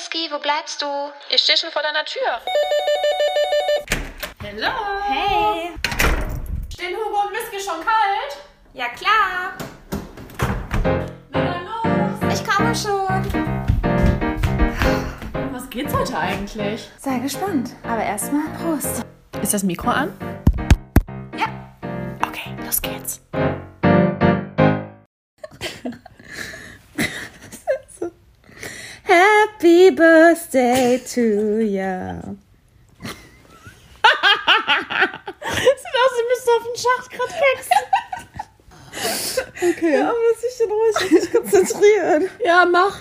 Whisky, 0.00 0.30
wo 0.30 0.38
bleibst 0.38 0.80
du? 0.80 0.86
Ich 1.28 1.42
stehe 1.42 1.58
schon 1.58 1.70
vor 1.70 1.82
deiner 1.82 2.06
Tür. 2.06 2.40
Hallo. 4.42 4.72
Hey. 5.06 5.72
Stehen 6.72 6.96
Hugo 6.96 7.26
und 7.26 7.32
Whisky 7.32 7.60
schon 7.60 7.80
kalt? 7.84 8.38
Ja, 8.72 8.86
klar. 8.88 9.52
Na 11.28 11.44
dann 11.44 11.66
los. 11.66 12.34
Ich 12.34 12.46
komme 12.48 12.74
schon. 12.74 13.52
Was 15.52 15.68
geht's 15.68 15.92
heute 15.92 16.16
eigentlich? 16.16 16.88
Sei 16.98 17.18
gespannt. 17.18 17.72
Aber 17.86 18.02
erstmal 18.02 18.48
Prost. 18.58 19.04
Ist 19.42 19.52
das 19.52 19.62
Mikro 19.62 19.90
an? 19.90 20.16
Ja. 21.36 21.46
Okay, 22.26 22.56
los 22.64 22.80
geht's. 22.80 23.20
Happy 29.60 29.90
Birthday 29.90 30.96
to 30.96 31.60
ya. 31.60 32.16
Sieht 35.52 35.96
aus, 36.00 36.14
bist 36.30 36.46
du 36.46 36.50
auf 36.56 36.64
den 36.64 36.76
Schacht 36.80 37.10
gerade 37.10 37.34
wechseln. 37.44 37.86
Okay. 39.70 39.92
Ja, 39.98 40.06
muss 40.06 40.42
ich 40.48 40.56
denn 40.56 40.70
ruhig 40.70 40.96
mich 41.10 41.28
konzentrieren. 41.30 42.30
Ja, 42.42 42.64
mach. 42.64 42.96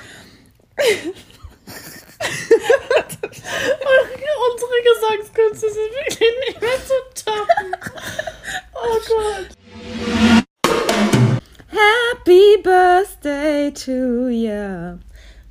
Unsere 4.52 4.78
Gesangskünste 4.84 5.68
sind 5.72 5.92
wirklich 5.94 6.34
nicht 6.46 6.60
mehr 6.62 6.80
zu 6.86 7.00
toppen. 7.24 7.70
Oh 8.76 9.00
Gott. 9.08 9.48
Happy 11.72 12.46
Birthday 12.62 13.72
to 13.72 14.28
ya. 14.28 15.00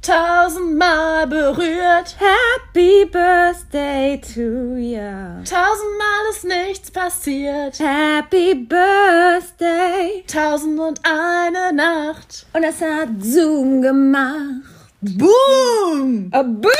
Tausendmal 0.00 1.26
berührt, 1.26 2.16
Happy 2.18 3.04
Birthday 3.04 4.18
to 4.20 4.76
ya. 4.76 5.42
tausendmal 5.44 6.30
ist 6.30 6.44
nichts 6.44 6.90
passiert. 6.90 7.78
Happy 7.78 8.54
Birthday. 8.54 10.24
Tausend 10.26 10.78
und 10.78 11.00
eine 11.04 11.72
Nacht. 11.72 12.46
Und 12.52 12.64
es 12.64 12.80
hat 12.80 13.08
Zoom 13.20 13.82
gemacht. 13.82 14.62
Boom! 15.00 16.30
A 16.32 16.42
boom! 16.42 16.70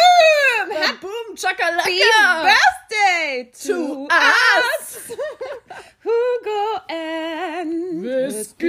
Happy 0.70 0.98
Boom, 1.00 1.36
Chakalaka! 1.36 2.42
Birthday 2.42 3.50
to 3.52 3.68
To 3.68 4.08
us! 4.10 5.12
Hugo 6.04 6.80
and 6.88 8.02
Whisky! 8.02 8.66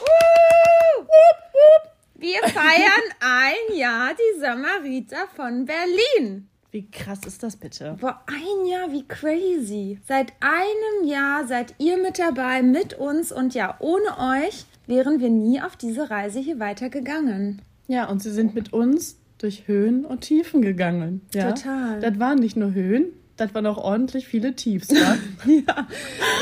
Woo! 0.00 1.06
Wir 2.14 2.42
feiern 2.42 3.14
ein 3.20 3.76
Jahr 3.78 4.10
die 4.12 4.40
Samariter 4.40 5.26
von 5.34 5.64
Berlin. 5.64 6.48
Wie 6.70 6.88
krass 6.88 7.20
ist 7.26 7.42
das 7.42 7.56
bitte? 7.56 7.96
Boah, 8.00 8.20
ein 8.26 8.66
Jahr, 8.66 8.92
wie 8.92 9.08
crazy. 9.08 9.98
Seit 10.06 10.32
einem 10.40 11.08
Jahr 11.08 11.46
seid 11.46 11.74
ihr 11.78 11.96
mit 12.00 12.18
dabei, 12.18 12.62
mit 12.62 12.94
uns 12.94 13.32
und 13.32 13.54
ja, 13.54 13.76
ohne 13.80 14.18
euch 14.18 14.66
wären 14.86 15.18
wir 15.18 15.30
nie 15.30 15.60
auf 15.62 15.76
diese 15.76 16.10
Reise 16.10 16.38
hier 16.38 16.60
weitergegangen. 16.60 17.62
Ja, 17.88 18.08
und 18.08 18.22
sie 18.22 18.30
sind 18.30 18.54
mit 18.54 18.72
uns 18.72 19.18
durch 19.38 19.66
Höhen 19.66 20.04
und 20.04 20.20
Tiefen 20.20 20.62
gegangen. 20.62 21.22
Ja? 21.34 21.52
Total. 21.52 22.00
Das 22.00 22.18
waren 22.20 22.38
nicht 22.38 22.56
nur 22.56 22.72
Höhen, 22.72 23.06
das 23.36 23.54
waren 23.54 23.66
auch 23.66 23.78
ordentlich 23.78 24.28
viele 24.28 24.54
Tiefs. 24.54 24.90
Ja. 24.90 25.16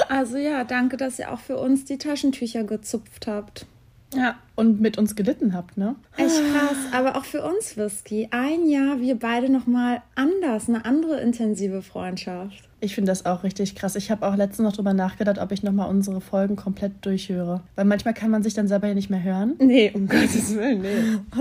Also 0.09 0.39
ja, 0.39 0.65
danke, 0.65 0.97
dass 0.97 1.19
ihr 1.19 1.31
auch 1.31 1.39
für 1.39 1.59
uns 1.59 1.85
die 1.85 1.99
Taschentücher 1.99 2.65
gezupft 2.65 3.27
habt. 3.27 3.67
Ja. 4.15 4.37
Und 4.55 4.81
mit 4.81 4.99
uns 4.99 5.15
gelitten 5.17 5.55
habt, 5.55 5.77
ne? 5.77 5.95
Echt 6.17 6.41
krass, 6.53 6.77
aber 6.93 7.17
auch 7.17 7.25
für 7.25 7.43
uns 7.43 7.77
Whisky. 7.77 8.29
Ein 8.31 8.67
Jahr, 8.67 9.01
wir 9.01 9.19
beide 9.19 9.51
nochmal 9.51 10.03
anders, 10.15 10.69
eine 10.69 10.85
andere 10.85 11.21
intensive 11.21 11.83
Freundschaft. 11.83 12.68
Ich 12.81 12.95
finde 12.95 13.11
das 13.11 13.27
auch 13.27 13.43
richtig 13.43 13.75
krass. 13.75 13.97
Ich 13.97 14.11
habe 14.11 14.27
auch 14.27 14.37
letztens 14.37 14.67
noch 14.69 14.73
drüber 14.75 14.95
nachgedacht, 14.95 15.39
ob 15.39 15.51
ich 15.53 15.63
nochmal 15.63 15.89
unsere 15.91 16.21
Folgen 16.21 16.57
komplett 16.57 16.93
durchhöre. 17.05 17.63
Weil 17.75 17.85
manchmal 17.85 18.15
kann 18.15 18.31
man 18.31 18.43
sich 18.43 18.55
dann 18.55 18.69
selber 18.69 18.87
ja 18.89 18.95
nicht 18.95 19.11
mehr 19.11 19.23
hören. 19.23 19.55
Nee, 19.59 19.91
um 19.95 20.07
Gottes 20.09 20.55
Willen, 20.55 20.83
nee. 20.83 20.89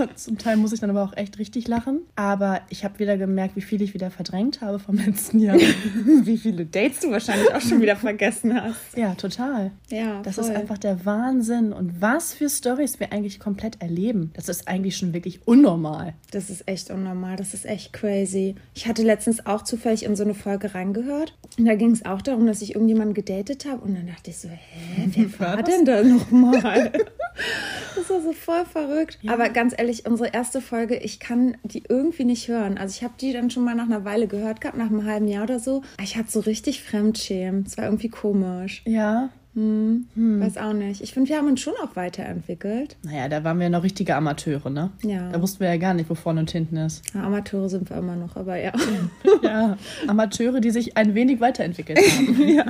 Und 0.00 0.18
Zum 0.18 0.38
Teil 0.38 0.56
muss 0.56 0.72
ich 0.72 0.80
dann 0.80 0.90
aber 0.90 1.02
auch 1.02 1.16
echt 1.16 1.38
richtig 1.38 1.68
lachen. 1.68 2.00
Aber 2.16 2.60
ich 2.70 2.84
habe 2.84 2.98
wieder 2.98 3.16
gemerkt, 3.16 3.56
wie 3.56 3.60
viel 3.60 3.80
ich 3.82 3.94
wieder 3.94 4.10
verdrängt 4.10 4.60
habe 4.60 4.78
vom 4.78 4.96
letzten 4.96 5.38
Jahr. 5.38 5.56
Wie 6.22 6.36
viele 6.36 6.66
Dates 6.66 7.00
du 7.00 7.10
wahrscheinlich 7.10 7.52
auch 7.54 7.60
schon 7.60 7.80
wieder 7.80 7.96
vergessen 7.96 8.54
hast. 8.60 8.96
ja, 8.96 9.14
total. 9.14 9.70
Ja, 9.90 10.20
Das 10.22 10.34
voll. 10.36 10.44
ist 10.44 10.50
einfach 10.50 10.78
der 10.78 11.04
Wahnsinn. 11.06 11.72
Und 11.72 12.00
was 12.00 12.32
für 12.34 12.48
Stories 12.48 12.98
wir 13.00 13.12
eigentlich 13.12 13.38
komplett 13.40 13.80
erleben. 13.80 14.32
Das 14.34 14.48
ist 14.48 14.66
eigentlich 14.68 14.96
schon 14.96 15.12
wirklich 15.14 15.40
unnormal. 15.46 16.14
Das 16.32 16.50
ist 16.50 16.66
echt 16.66 16.90
unnormal, 16.90 17.36
das 17.36 17.54
ist 17.54 17.64
echt 17.66 17.92
crazy. 17.92 18.54
Ich 18.74 18.86
hatte 18.88 19.02
letztens 19.02 19.46
auch 19.46 19.62
zufällig 19.62 20.04
in 20.04 20.16
so 20.16 20.24
eine 20.24 20.34
Folge 20.34 20.74
reingehört. 20.74 21.27
Und 21.58 21.64
da 21.64 21.74
ging 21.74 21.90
es 21.90 22.04
auch 22.04 22.22
darum, 22.22 22.46
dass 22.46 22.62
ich 22.62 22.74
irgendjemanden 22.74 23.14
gedatet 23.14 23.64
habe. 23.64 23.82
Und 23.82 23.94
dann 23.94 24.06
dachte 24.06 24.30
ich 24.30 24.38
so, 24.38 24.48
hä, 24.48 25.08
wer 25.14 25.40
war 25.40 25.56
das? 25.56 25.74
denn 25.74 25.84
da 25.84 26.02
nochmal? 26.04 26.92
das 27.96 28.10
war 28.10 28.20
so 28.20 28.32
voll 28.32 28.64
verrückt. 28.64 29.18
Aber 29.26 29.48
ganz 29.48 29.74
ehrlich, 29.76 30.06
unsere 30.06 30.30
erste 30.32 30.60
Folge, 30.60 30.96
ich 30.96 31.18
kann 31.18 31.56
die 31.64 31.82
irgendwie 31.88 32.24
nicht 32.24 32.48
hören. 32.48 32.78
Also 32.78 32.94
ich 32.96 33.02
habe 33.02 33.14
die 33.20 33.32
dann 33.32 33.50
schon 33.50 33.64
mal 33.64 33.74
nach 33.74 33.86
einer 33.86 34.04
Weile 34.04 34.28
gehört 34.28 34.60
gehabt, 34.60 34.78
nach 34.78 34.86
einem 34.86 35.04
halben 35.04 35.26
Jahr 35.26 35.44
oder 35.44 35.58
so. 35.58 35.82
Ich 36.02 36.16
hatte 36.16 36.30
so 36.30 36.40
richtig 36.40 36.82
Fremdschämen. 36.84 37.64
Es 37.66 37.76
war 37.76 37.86
irgendwie 37.86 38.08
komisch. 38.08 38.82
Ja. 38.84 39.30
Weiß 39.60 40.56
auch 40.58 40.72
nicht. 40.72 41.00
Ich 41.02 41.12
finde, 41.12 41.30
wir 41.30 41.38
haben 41.38 41.48
uns 41.48 41.60
schon 41.60 41.74
auch 41.82 41.96
weiterentwickelt. 41.96 42.96
Naja, 43.02 43.28
da 43.28 43.42
waren 43.42 43.58
wir 43.58 43.68
noch 43.70 43.82
richtige 43.82 44.14
Amateure, 44.14 44.70
ne? 44.70 44.90
Ja. 45.02 45.30
Da 45.30 45.42
wussten 45.42 45.60
wir 45.60 45.68
ja 45.68 45.76
gar 45.78 45.94
nicht, 45.94 46.08
wo 46.08 46.14
vorne 46.14 46.40
und 46.40 46.50
hinten 46.50 46.76
ist. 46.76 47.02
Ja, 47.12 47.24
Amateure 47.24 47.68
sind 47.68 47.90
wir 47.90 47.96
immer 47.96 48.14
noch, 48.14 48.36
aber 48.36 48.56
ja. 48.56 48.72
Ja. 49.42 49.76
Amateure, 50.06 50.60
die 50.60 50.70
sich 50.70 50.96
ein 50.96 51.14
wenig 51.14 51.40
weiterentwickelt 51.40 51.98
haben. 51.98 52.48
ja. 52.48 52.64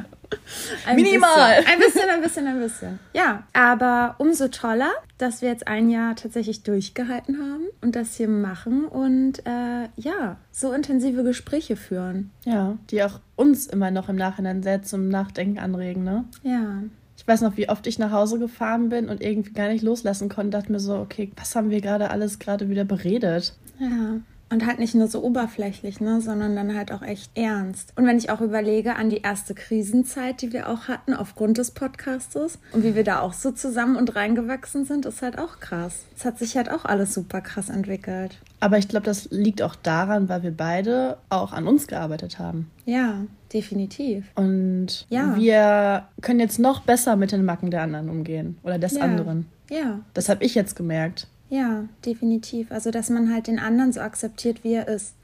Ein 0.87 0.97
Minimal. 0.97 1.57
Bisschen, 1.57 1.73
ein 1.73 1.79
bisschen, 1.79 2.11
ein 2.11 2.23
bisschen, 2.23 2.47
ein 2.47 2.61
bisschen. 2.61 2.99
Ja, 3.15 3.45
aber 3.53 4.15
umso 4.19 4.49
toller, 4.49 4.91
dass 5.19 5.43
wir 5.43 5.49
jetzt 5.49 5.67
ein 5.69 5.91
Jahr 5.91 6.17
tatsächlich 6.17 6.63
durchgehalten 6.63 7.39
haben 7.39 7.65
und 7.81 7.97
das 7.97 8.15
hier 8.17 8.29
machen 8.29 8.85
und 8.85 9.41
äh, 9.47 9.89
ja, 9.97 10.37
so 10.59 10.73
intensive 10.73 11.23
Gespräche 11.23 11.77
führen. 11.77 12.31
Ja. 12.45 12.77
Die 12.91 13.03
auch 13.05 13.21
uns 13.37 13.67
immer 13.69 13.93
noch 13.93 14.09
im 14.09 14.17
Nachhinein 14.17 14.63
sehr 14.63 14.83
zum 14.83 15.09
Nachdenken 15.09 15.59
anregen, 15.61 16.03
ne? 16.03 16.25
Ja. 16.43 16.83
Ich 17.17 17.27
weiß 17.27 17.43
noch, 17.43 17.57
wie 17.57 17.69
oft 17.69 17.87
ich 17.87 17.99
nach 17.99 18.11
Hause 18.11 18.39
gefahren 18.39 18.89
bin 18.89 19.09
und 19.09 19.23
irgendwie 19.23 19.53
gar 19.53 19.69
nicht 19.69 19.83
loslassen 19.83 20.29
konnte. 20.29 20.51
Dachte 20.51 20.73
mir 20.73 20.81
so, 20.81 20.97
okay, 20.97 21.31
was 21.37 21.55
haben 21.55 21.71
wir 21.71 21.81
gerade 21.81 22.11
alles 22.11 22.41
gerade 22.41 22.69
wieder 22.69 22.85
beredet? 22.85 23.57
Ja. 23.79 24.21
Und 24.51 24.65
halt 24.67 24.79
nicht 24.79 24.95
nur 24.95 25.09
so 25.09 25.23
oberflächlich, 25.23 26.01
ne, 26.01 26.23
sondern 26.23 26.57
dann 26.57 26.75
halt 26.75 26.91
auch 26.91 27.03
echt 27.03 27.31
ernst. 27.37 27.93
Und 27.97 28.07
wenn 28.07 28.17
ich 28.17 28.31
auch 28.31 28.41
überlege 28.41 28.97
an 28.97 29.11
die 29.11 29.19
erste 29.21 29.55
Krisenzeit, 29.55 30.41
die 30.41 30.55
wir 30.55 30.71
auch 30.71 30.89
hatten 30.89 31.13
aufgrund 31.13 31.59
des 31.59 31.71
Podcastes 31.73 32.59
und 32.73 32.83
wie 32.83 32.95
wir 32.95 33.05
da 33.05 33.21
auch 33.21 33.35
so 33.35 33.51
zusammen 33.51 33.97
und 33.97 34.17
reingewachsen 34.17 34.87
sind, 34.87 35.05
ist 35.05 35.21
halt 35.21 35.39
auch 35.39 35.61
krass. 35.61 36.05
Es 36.17 36.25
hat 36.25 36.39
sich 36.39 36.57
halt 36.57 36.71
auch 36.71 36.87
alles 36.87 37.13
super 37.13 37.43
krass 37.43 37.69
entwickelt. 37.69 38.39
Aber 38.61 38.79
ich 38.79 38.89
glaube, 38.89 39.05
das 39.05 39.29
liegt 39.31 39.61
auch 39.63 39.75
daran, 39.77 40.29
weil 40.31 40.43
wir 40.43 40.57
beide 40.57 41.19
auch 41.29 41.53
an 41.53 41.67
uns 41.69 41.87
gearbeitet 41.87 42.39
haben. 42.39 42.71
Ja, 42.87 43.17
definitiv. 43.53 44.25
Und 44.35 45.07
Ja. 45.11 45.37
wir 45.37 46.09
können 46.23 46.41
jetzt 46.41 46.59
noch 46.59 46.81
besser 46.81 47.17
mit 47.17 47.33
den 47.33 47.45
Macken 47.45 47.71
der 47.71 47.83
anderen 47.83 48.09
umgehen. 48.09 48.57
Oder 48.63 48.79
des 48.79 48.95
Ja. 48.97 49.03
anderen. 49.03 49.47
Ja, 49.71 50.01
Das 50.15 50.31
habe 50.31 50.43
ich 50.45 50.55
jetzt 50.55 50.75
gemerkt. 50.75 51.27
Ja, 51.51 51.85
definitiv. 52.05 52.71
Also, 52.71 52.91
dass 52.91 53.09
man 53.11 53.33
halt 53.33 53.47
den 53.47 53.59
anderen 53.59 53.93
so 53.93 54.01
akzeptiert, 54.01 54.65
wie 54.65 54.75
er 54.75 54.89
ist. 54.89 55.15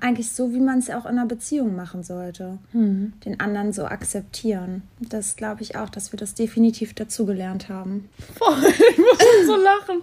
Eigentlich 0.00 0.32
so, 0.32 0.52
wie 0.52 0.60
man 0.60 0.78
es 0.78 0.90
auch 0.90 1.04
in 1.06 1.12
einer 1.18 1.26
Beziehung 1.26 1.74
machen 1.76 2.02
sollte. 2.02 2.58
Den 2.72 3.40
anderen 3.40 3.72
so 3.72 3.84
akzeptieren. 3.86 4.82
Das 5.00 5.36
glaube 5.36 5.62
ich 5.62 5.76
auch, 5.76 5.88
dass 5.88 6.12
wir 6.12 6.18
das 6.18 6.34
definitiv 6.34 6.92
dazugelernt 6.94 7.68
haben. 7.68 8.08
Boah, 8.38 8.56
ich 8.68 8.98
muss 8.98 9.18
schon 9.18 9.46
so 9.46 9.56
lachen. 9.56 10.02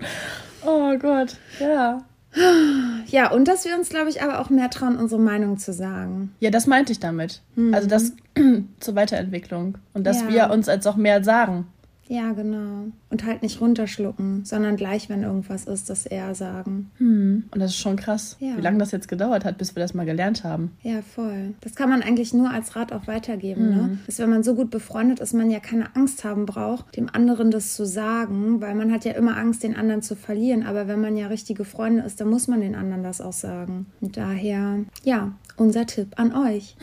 Oh 0.65 0.97
Gott, 0.97 1.37
ja. 1.59 2.03
Ja, 3.07 3.31
und 3.31 3.47
dass 3.47 3.63
wir 3.63 3.75
uns, 3.75 3.89
glaube 3.89 4.09
ich, 4.09 4.23
aber 4.23 4.39
auch 4.39 4.49
mehr 4.49 4.71
trauen, 4.71 4.95
unsere 4.97 5.21
Meinung 5.21 5.59
zu 5.59 5.71
sagen. 5.71 6.33
Ja, 6.39 6.49
das 6.49 6.65
meinte 6.65 6.91
ich 6.91 6.99
damit. 6.99 7.41
Also 7.71 7.87
das 7.87 8.13
zur 8.79 8.95
Weiterentwicklung. 8.95 9.77
Und 9.93 10.05
dass 10.07 10.21
Ja. 10.21 10.29
wir 10.29 10.49
uns 10.49 10.67
als 10.67 10.87
auch 10.87 10.95
mehr 10.95 11.23
sagen. 11.23 11.67
Ja, 12.07 12.33
genau. 12.33 12.87
Und 13.09 13.25
halt 13.25 13.41
nicht 13.43 13.61
runterschlucken, 13.61 14.43
sondern 14.45 14.75
gleich, 14.75 15.09
wenn 15.09 15.23
irgendwas 15.23 15.65
ist, 15.65 15.89
das 15.89 16.05
eher 16.05 16.35
sagen. 16.35 16.91
Und 16.99 17.49
das 17.59 17.71
ist 17.71 17.77
schon 17.77 17.95
krass, 17.95 18.35
Ja. 18.39 18.57
wie 18.57 18.61
lange 18.61 18.77
das 18.77 18.91
jetzt 18.91 19.07
gedauert 19.07 19.45
hat, 19.45 19.57
bis 19.57 19.75
wir 19.75 19.81
das 19.81 19.93
mal 19.93 20.05
gelernt 20.05 20.43
haben. 20.43 20.71
Ja, 20.81 21.01
voll. 21.01 21.53
Das 21.61 21.75
kann 21.75 21.89
man 21.89 22.01
eigentlich 22.01 22.33
nur 22.33 22.49
als 22.49 22.75
Rat 22.75 22.91
auch 22.91 23.07
weitergeben, 23.07 23.69
ne? 23.69 23.97
Dass 24.05 24.19
wenn 24.19 24.29
man 24.29 24.43
so 24.43 24.53
gut 24.55 24.69
befreundet 24.69 25.19
ist, 25.21 25.33
man 25.33 25.49
ja 25.49 25.59
keine 25.59 25.95
Angst 25.95 26.23
haben 26.25 26.45
braucht, 26.45 26.95
dem 26.97 27.09
anderen 27.11 27.51
das 27.51 27.75
zu 27.75 27.85
sagen, 27.85 28.59
weil 28.59 28.75
man 28.75 28.91
hat 28.91 29.05
ja 29.05 29.13
immer 29.13 29.37
Angst, 29.37 29.63
den 29.63 29.75
anderen 29.75 30.01
zu 30.01 30.15
verlieren. 30.15 30.63
Aber 30.63 30.87
wenn 30.87 30.99
man 30.99 31.15
ja 31.15 31.27
richtige 31.27 31.63
Freunde 31.65 32.03
ist, 32.03 32.19
dann 32.19 32.29
muss 32.29 32.47
man 32.47 32.59
den 32.61 32.75
anderen 32.75 33.03
das 33.03 33.21
auch 33.21 33.33
sagen. 33.33 33.85
Und 34.01 34.17
daher, 34.17 34.79
ja, 35.03 35.31
unser 35.55 35.85
Tipp 35.85 36.09
an 36.17 36.35
euch. 36.35 36.75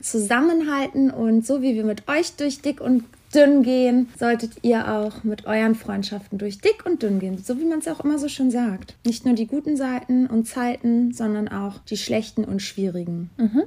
Zusammenhalten 0.00 1.10
und 1.10 1.44
so 1.46 1.60
wie 1.62 1.74
wir 1.74 1.84
mit 1.84 2.08
euch 2.08 2.36
durch 2.36 2.62
dick 2.62 2.80
und 2.80 3.04
dünn 3.34 3.62
gehen, 3.62 4.08
solltet 4.18 4.52
ihr 4.62 4.92
auch 4.92 5.24
mit 5.24 5.46
euren 5.46 5.74
Freundschaften 5.74 6.38
durch 6.38 6.58
dick 6.58 6.86
und 6.86 7.02
dünn 7.02 7.18
gehen. 7.18 7.38
So 7.38 7.58
wie 7.58 7.64
man 7.64 7.80
es 7.80 7.88
auch 7.88 8.00
immer 8.00 8.18
so 8.18 8.28
schön 8.28 8.50
sagt. 8.50 8.96
Nicht 9.04 9.24
nur 9.24 9.34
die 9.34 9.46
guten 9.46 9.76
Seiten 9.76 10.26
und 10.26 10.46
Zeiten, 10.46 11.12
sondern 11.12 11.48
auch 11.48 11.78
die 11.88 11.96
schlechten 11.96 12.44
und 12.44 12.60
schwierigen. 12.60 13.30
Mhm. 13.36 13.62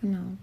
Genau. 0.00 0.36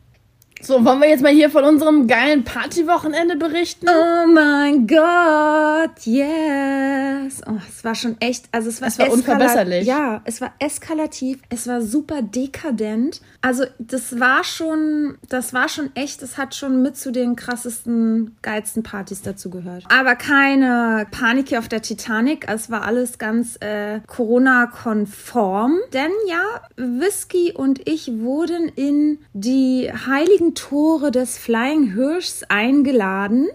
So, 0.62 0.84
wollen 0.84 1.00
wir 1.00 1.08
jetzt 1.08 1.24
mal 1.24 1.32
hier 1.32 1.50
von 1.50 1.64
unserem 1.64 2.06
geilen 2.06 2.44
Partywochenende 2.44 3.38
berichten? 3.38 3.88
Oh 3.88 4.28
mein 4.28 4.88
Gott, 4.88 6.06
yes. 6.06 7.42
Oh, 7.48 7.56
es 7.68 7.84
war 7.86 7.96
schon 7.96 8.18
echt, 8.20 8.46
also 8.52 8.68
es 8.68 8.82
war, 8.82 8.90
Es 8.90 9.00
war 9.00 9.10
unverbesserlich. 9.10 9.88
Ja, 9.88 10.22
es 10.26 10.42
war 10.42 10.54
eskalativ, 10.60 11.40
es 11.50 11.66
war 11.68 11.82
super 11.82 12.22
dekadent. 12.22 13.22
Also 13.42 13.64
das 13.78 14.20
war 14.20 14.44
schon, 14.44 15.18
das 15.30 15.54
war 15.54 15.70
schon 15.70 15.92
echt, 15.96 16.22
es 16.24 16.38
hat 16.38 16.56
schon 16.56 16.82
mit 16.82 16.98
zu 16.98 17.14
den 17.14 17.38
krassesten, 17.38 18.36
geilsten 18.42 18.84
Partys 18.84 19.22
dazu 19.22 19.50
gehört. 19.50 19.86
Aber 19.90 20.16
keine 20.16 21.08
Panik 21.10 21.50
hier 21.50 21.60
auf 21.60 21.70
der 21.70 21.82
Titanic, 21.82 22.46
es 22.50 22.70
war 22.70 22.84
alles 22.84 23.18
ganz 23.18 23.56
äh, 23.62 24.02
Corona-konform. 24.08 25.78
Denn 25.94 26.12
ja, 26.28 26.44
Whisky 26.76 27.54
und 27.54 27.88
ich 27.88 28.20
wurden 28.20 28.68
in 28.76 29.20
die 29.34 29.90
heiligen 29.90 30.49
Tore 30.54 31.12
des 31.12 31.38
Flying 31.38 31.94
Hirschs 31.94 32.44
eingeladen. 32.50 33.48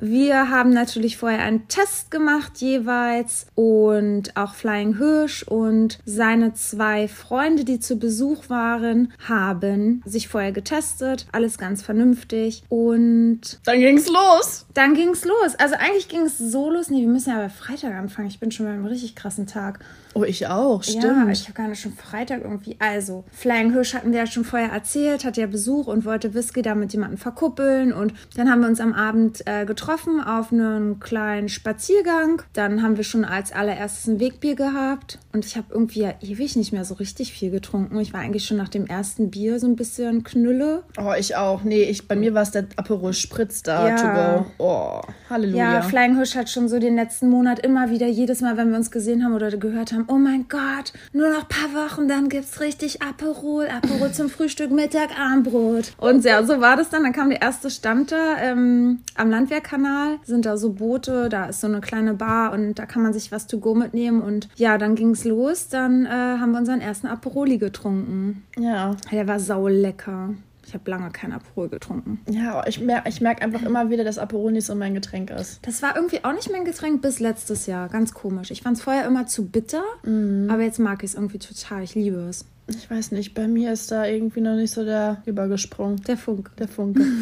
Wir 0.00 0.48
haben 0.48 0.70
natürlich 0.70 1.16
vorher 1.16 1.40
einen 1.40 1.66
Test 1.66 2.12
gemacht 2.12 2.58
jeweils 2.58 3.46
und 3.56 4.36
auch 4.36 4.54
Flying 4.54 4.96
Hirsch 4.96 5.42
und 5.42 5.98
seine 6.04 6.54
zwei 6.54 7.08
Freunde, 7.08 7.64
die 7.64 7.80
zu 7.80 7.96
Besuch 7.96 8.48
waren, 8.48 9.12
haben 9.26 10.00
sich 10.06 10.28
vorher 10.28 10.52
getestet. 10.52 11.26
Alles 11.32 11.58
ganz 11.58 11.82
vernünftig 11.82 12.62
und 12.68 13.40
Dann 13.64 13.80
ging's 13.80 14.08
los. 14.08 14.66
dann 14.74 14.94
ging's 14.94 15.24
los. 15.24 15.56
Also 15.58 15.74
eigentlich 15.74 16.08
ging 16.08 16.22
es 16.22 16.38
so 16.38 16.70
los. 16.70 16.90
Nee, 16.90 17.00
wir 17.00 17.08
müssen 17.08 17.30
ja 17.30 17.38
bei 17.38 17.48
Freitag 17.48 17.94
anfangen. 17.94 18.28
Ich 18.28 18.38
bin 18.38 18.52
schon 18.52 18.66
bei 18.66 18.72
einem 18.72 18.86
richtig 18.86 19.16
krassen 19.16 19.48
Tag. 19.48 19.80
Oh, 20.14 20.24
ich 20.24 20.46
auch, 20.46 20.82
Ja, 20.84 21.00
stimmt. 21.00 21.32
ich 21.32 21.42
habe 21.44 21.52
gar 21.52 21.68
nicht 21.68 21.80
schon 21.80 21.92
Freitag 21.92 22.42
irgendwie. 22.42 22.76
Also, 22.78 23.24
Flying 23.32 23.72
Hirsch 23.72 23.94
hatten 23.94 24.10
wir 24.12 24.20
ja 24.20 24.26
schon 24.26 24.44
vorher 24.44 24.70
erzählt, 24.72 25.24
hatte 25.24 25.40
ja 25.40 25.46
Besuch 25.46 25.86
und 25.86 26.04
wollte 26.04 26.34
Whisky 26.34 26.62
da 26.62 26.74
mit 26.74 26.92
jemandem 26.92 27.18
verkuppeln. 27.18 27.92
Und 27.92 28.14
dann 28.36 28.50
haben 28.50 28.60
wir 28.60 28.68
uns 28.68 28.80
am 28.80 28.94
Abend 28.94 29.42
äh, 29.46 29.64
getroffen 29.64 29.87
auf 29.88 30.52
einen 30.52 31.00
kleinen 31.00 31.48
Spaziergang. 31.48 32.42
Dann 32.52 32.82
haben 32.82 32.96
wir 32.96 33.04
schon 33.04 33.24
als 33.24 33.52
allererstes 33.52 34.06
ein 34.06 34.20
Wegbier 34.20 34.54
gehabt. 34.54 35.18
Und 35.32 35.44
ich 35.44 35.56
habe 35.56 35.68
irgendwie 35.70 36.00
ja 36.00 36.14
ewig 36.20 36.56
nicht 36.56 36.72
mehr 36.72 36.84
so 36.84 36.94
richtig 36.94 37.32
viel 37.32 37.50
getrunken. 37.50 37.98
Ich 38.00 38.12
war 38.12 38.20
eigentlich 38.20 38.44
schon 38.44 38.56
nach 38.56 38.68
dem 38.68 38.86
ersten 38.86 39.30
Bier 39.30 39.58
so 39.58 39.66
ein 39.66 39.76
bisschen 39.76 40.24
knülle. 40.24 40.82
oh, 40.98 41.12
ich 41.18 41.36
auch. 41.36 41.62
Nee, 41.64 41.82
ich, 41.82 42.06
bei 42.06 42.16
mir 42.16 42.34
war 42.34 42.42
es 42.42 42.50
der 42.50 42.66
Aperol 42.76 43.12
Spritz 43.12 43.62
da 43.62 43.88
Ja. 43.88 44.46
Oh, 44.58 45.00
Halleluja. 45.30 45.74
Ja, 45.74 45.82
Flying 45.82 46.16
Hirsch 46.16 46.34
hat 46.34 46.50
schon 46.50 46.68
so 46.68 46.78
den 46.78 46.96
letzten 46.96 47.28
Monat 47.28 47.60
immer 47.60 47.90
wieder, 47.90 48.06
jedes 48.06 48.40
Mal, 48.40 48.56
wenn 48.56 48.70
wir 48.70 48.76
uns 48.76 48.90
gesehen 48.90 49.24
haben 49.24 49.34
oder 49.34 49.54
gehört 49.56 49.92
haben, 49.92 50.04
oh 50.08 50.16
mein 50.16 50.46
Gott, 50.48 50.92
nur 51.12 51.30
noch 51.30 51.42
ein 51.42 51.48
paar 51.48 51.84
Wochen, 51.84 52.08
dann 52.08 52.28
gibt's 52.28 52.60
richtig 52.60 53.02
Aperol, 53.02 53.68
Aperol 53.68 54.12
zum 54.12 54.28
Frühstück, 54.28 54.70
Mittag, 54.70 55.18
Abendbrot. 55.18 55.92
Und 55.98 56.24
ja, 56.24 56.42
so 56.44 56.60
war 56.60 56.76
das 56.76 56.90
dann. 56.90 57.02
Dann 57.02 57.12
kam 57.12 57.30
der 57.30 57.42
erste 57.42 57.70
Stand 57.70 58.12
da 58.12 58.38
ähm, 58.40 59.00
am 59.14 59.30
Landwehrkanal, 59.30 59.77
sind 60.24 60.46
da 60.46 60.56
so 60.56 60.72
Boote, 60.72 61.28
da 61.28 61.46
ist 61.46 61.60
so 61.60 61.66
eine 61.66 61.80
kleine 61.80 62.14
Bar 62.14 62.52
und 62.52 62.74
da 62.74 62.86
kann 62.86 63.02
man 63.02 63.12
sich 63.12 63.32
was 63.32 63.46
to 63.46 63.58
go 63.58 63.74
mitnehmen. 63.74 64.20
Und 64.22 64.48
ja, 64.56 64.78
dann 64.78 64.94
ging's 64.94 65.24
los, 65.24 65.68
dann 65.68 66.06
äh, 66.06 66.08
haben 66.08 66.52
wir 66.52 66.58
unseren 66.58 66.80
ersten 66.80 67.06
Aperoli 67.06 67.58
getrunken. 67.58 68.44
ja. 68.58 68.94
Der 69.10 69.26
war 69.26 69.40
sau 69.40 69.68
lecker. 69.68 70.30
Ich 70.66 70.74
habe 70.74 70.90
lange 70.90 71.10
kein 71.10 71.32
Aperol 71.32 71.70
getrunken. 71.70 72.20
Ja, 72.28 72.62
ich 72.66 72.78
merke 72.78 73.08
ich 73.08 73.22
merk 73.22 73.42
einfach 73.42 73.62
immer 73.62 73.88
wieder, 73.88 74.04
dass 74.04 74.18
Aperol 74.18 74.52
nicht 74.52 74.66
so 74.66 74.74
mein 74.74 74.92
Getränk 74.92 75.30
ist. 75.30 75.66
Das 75.66 75.80
war 75.82 75.96
irgendwie 75.96 76.22
auch 76.24 76.34
nicht 76.34 76.52
mein 76.52 76.66
Getränk 76.66 77.00
bis 77.00 77.20
letztes 77.20 77.64
Jahr. 77.66 77.88
Ganz 77.88 78.12
komisch. 78.12 78.50
Ich 78.50 78.60
fand 78.60 78.76
es 78.76 78.82
vorher 78.82 79.06
immer 79.06 79.26
zu 79.26 79.46
bitter, 79.46 79.82
aber 80.04 80.62
jetzt 80.62 80.78
mag 80.78 81.02
ich 81.02 81.10
es 81.10 81.14
irgendwie 81.14 81.38
total. 81.38 81.82
Ich 81.84 81.94
liebe 81.94 82.18
es. 82.18 82.44
Ich 82.68 82.90
weiß 82.90 83.12
nicht, 83.12 83.34
bei 83.34 83.48
mir 83.48 83.72
ist 83.72 83.90
da 83.90 84.04
irgendwie 84.06 84.40
noch 84.40 84.54
nicht 84.54 84.72
so 84.72 84.84
der 84.84 85.22
übergesprungen. 85.24 86.02
Der 86.06 86.16
Funke. 86.16 86.50
Der 86.58 86.68
Funke. 86.68 87.02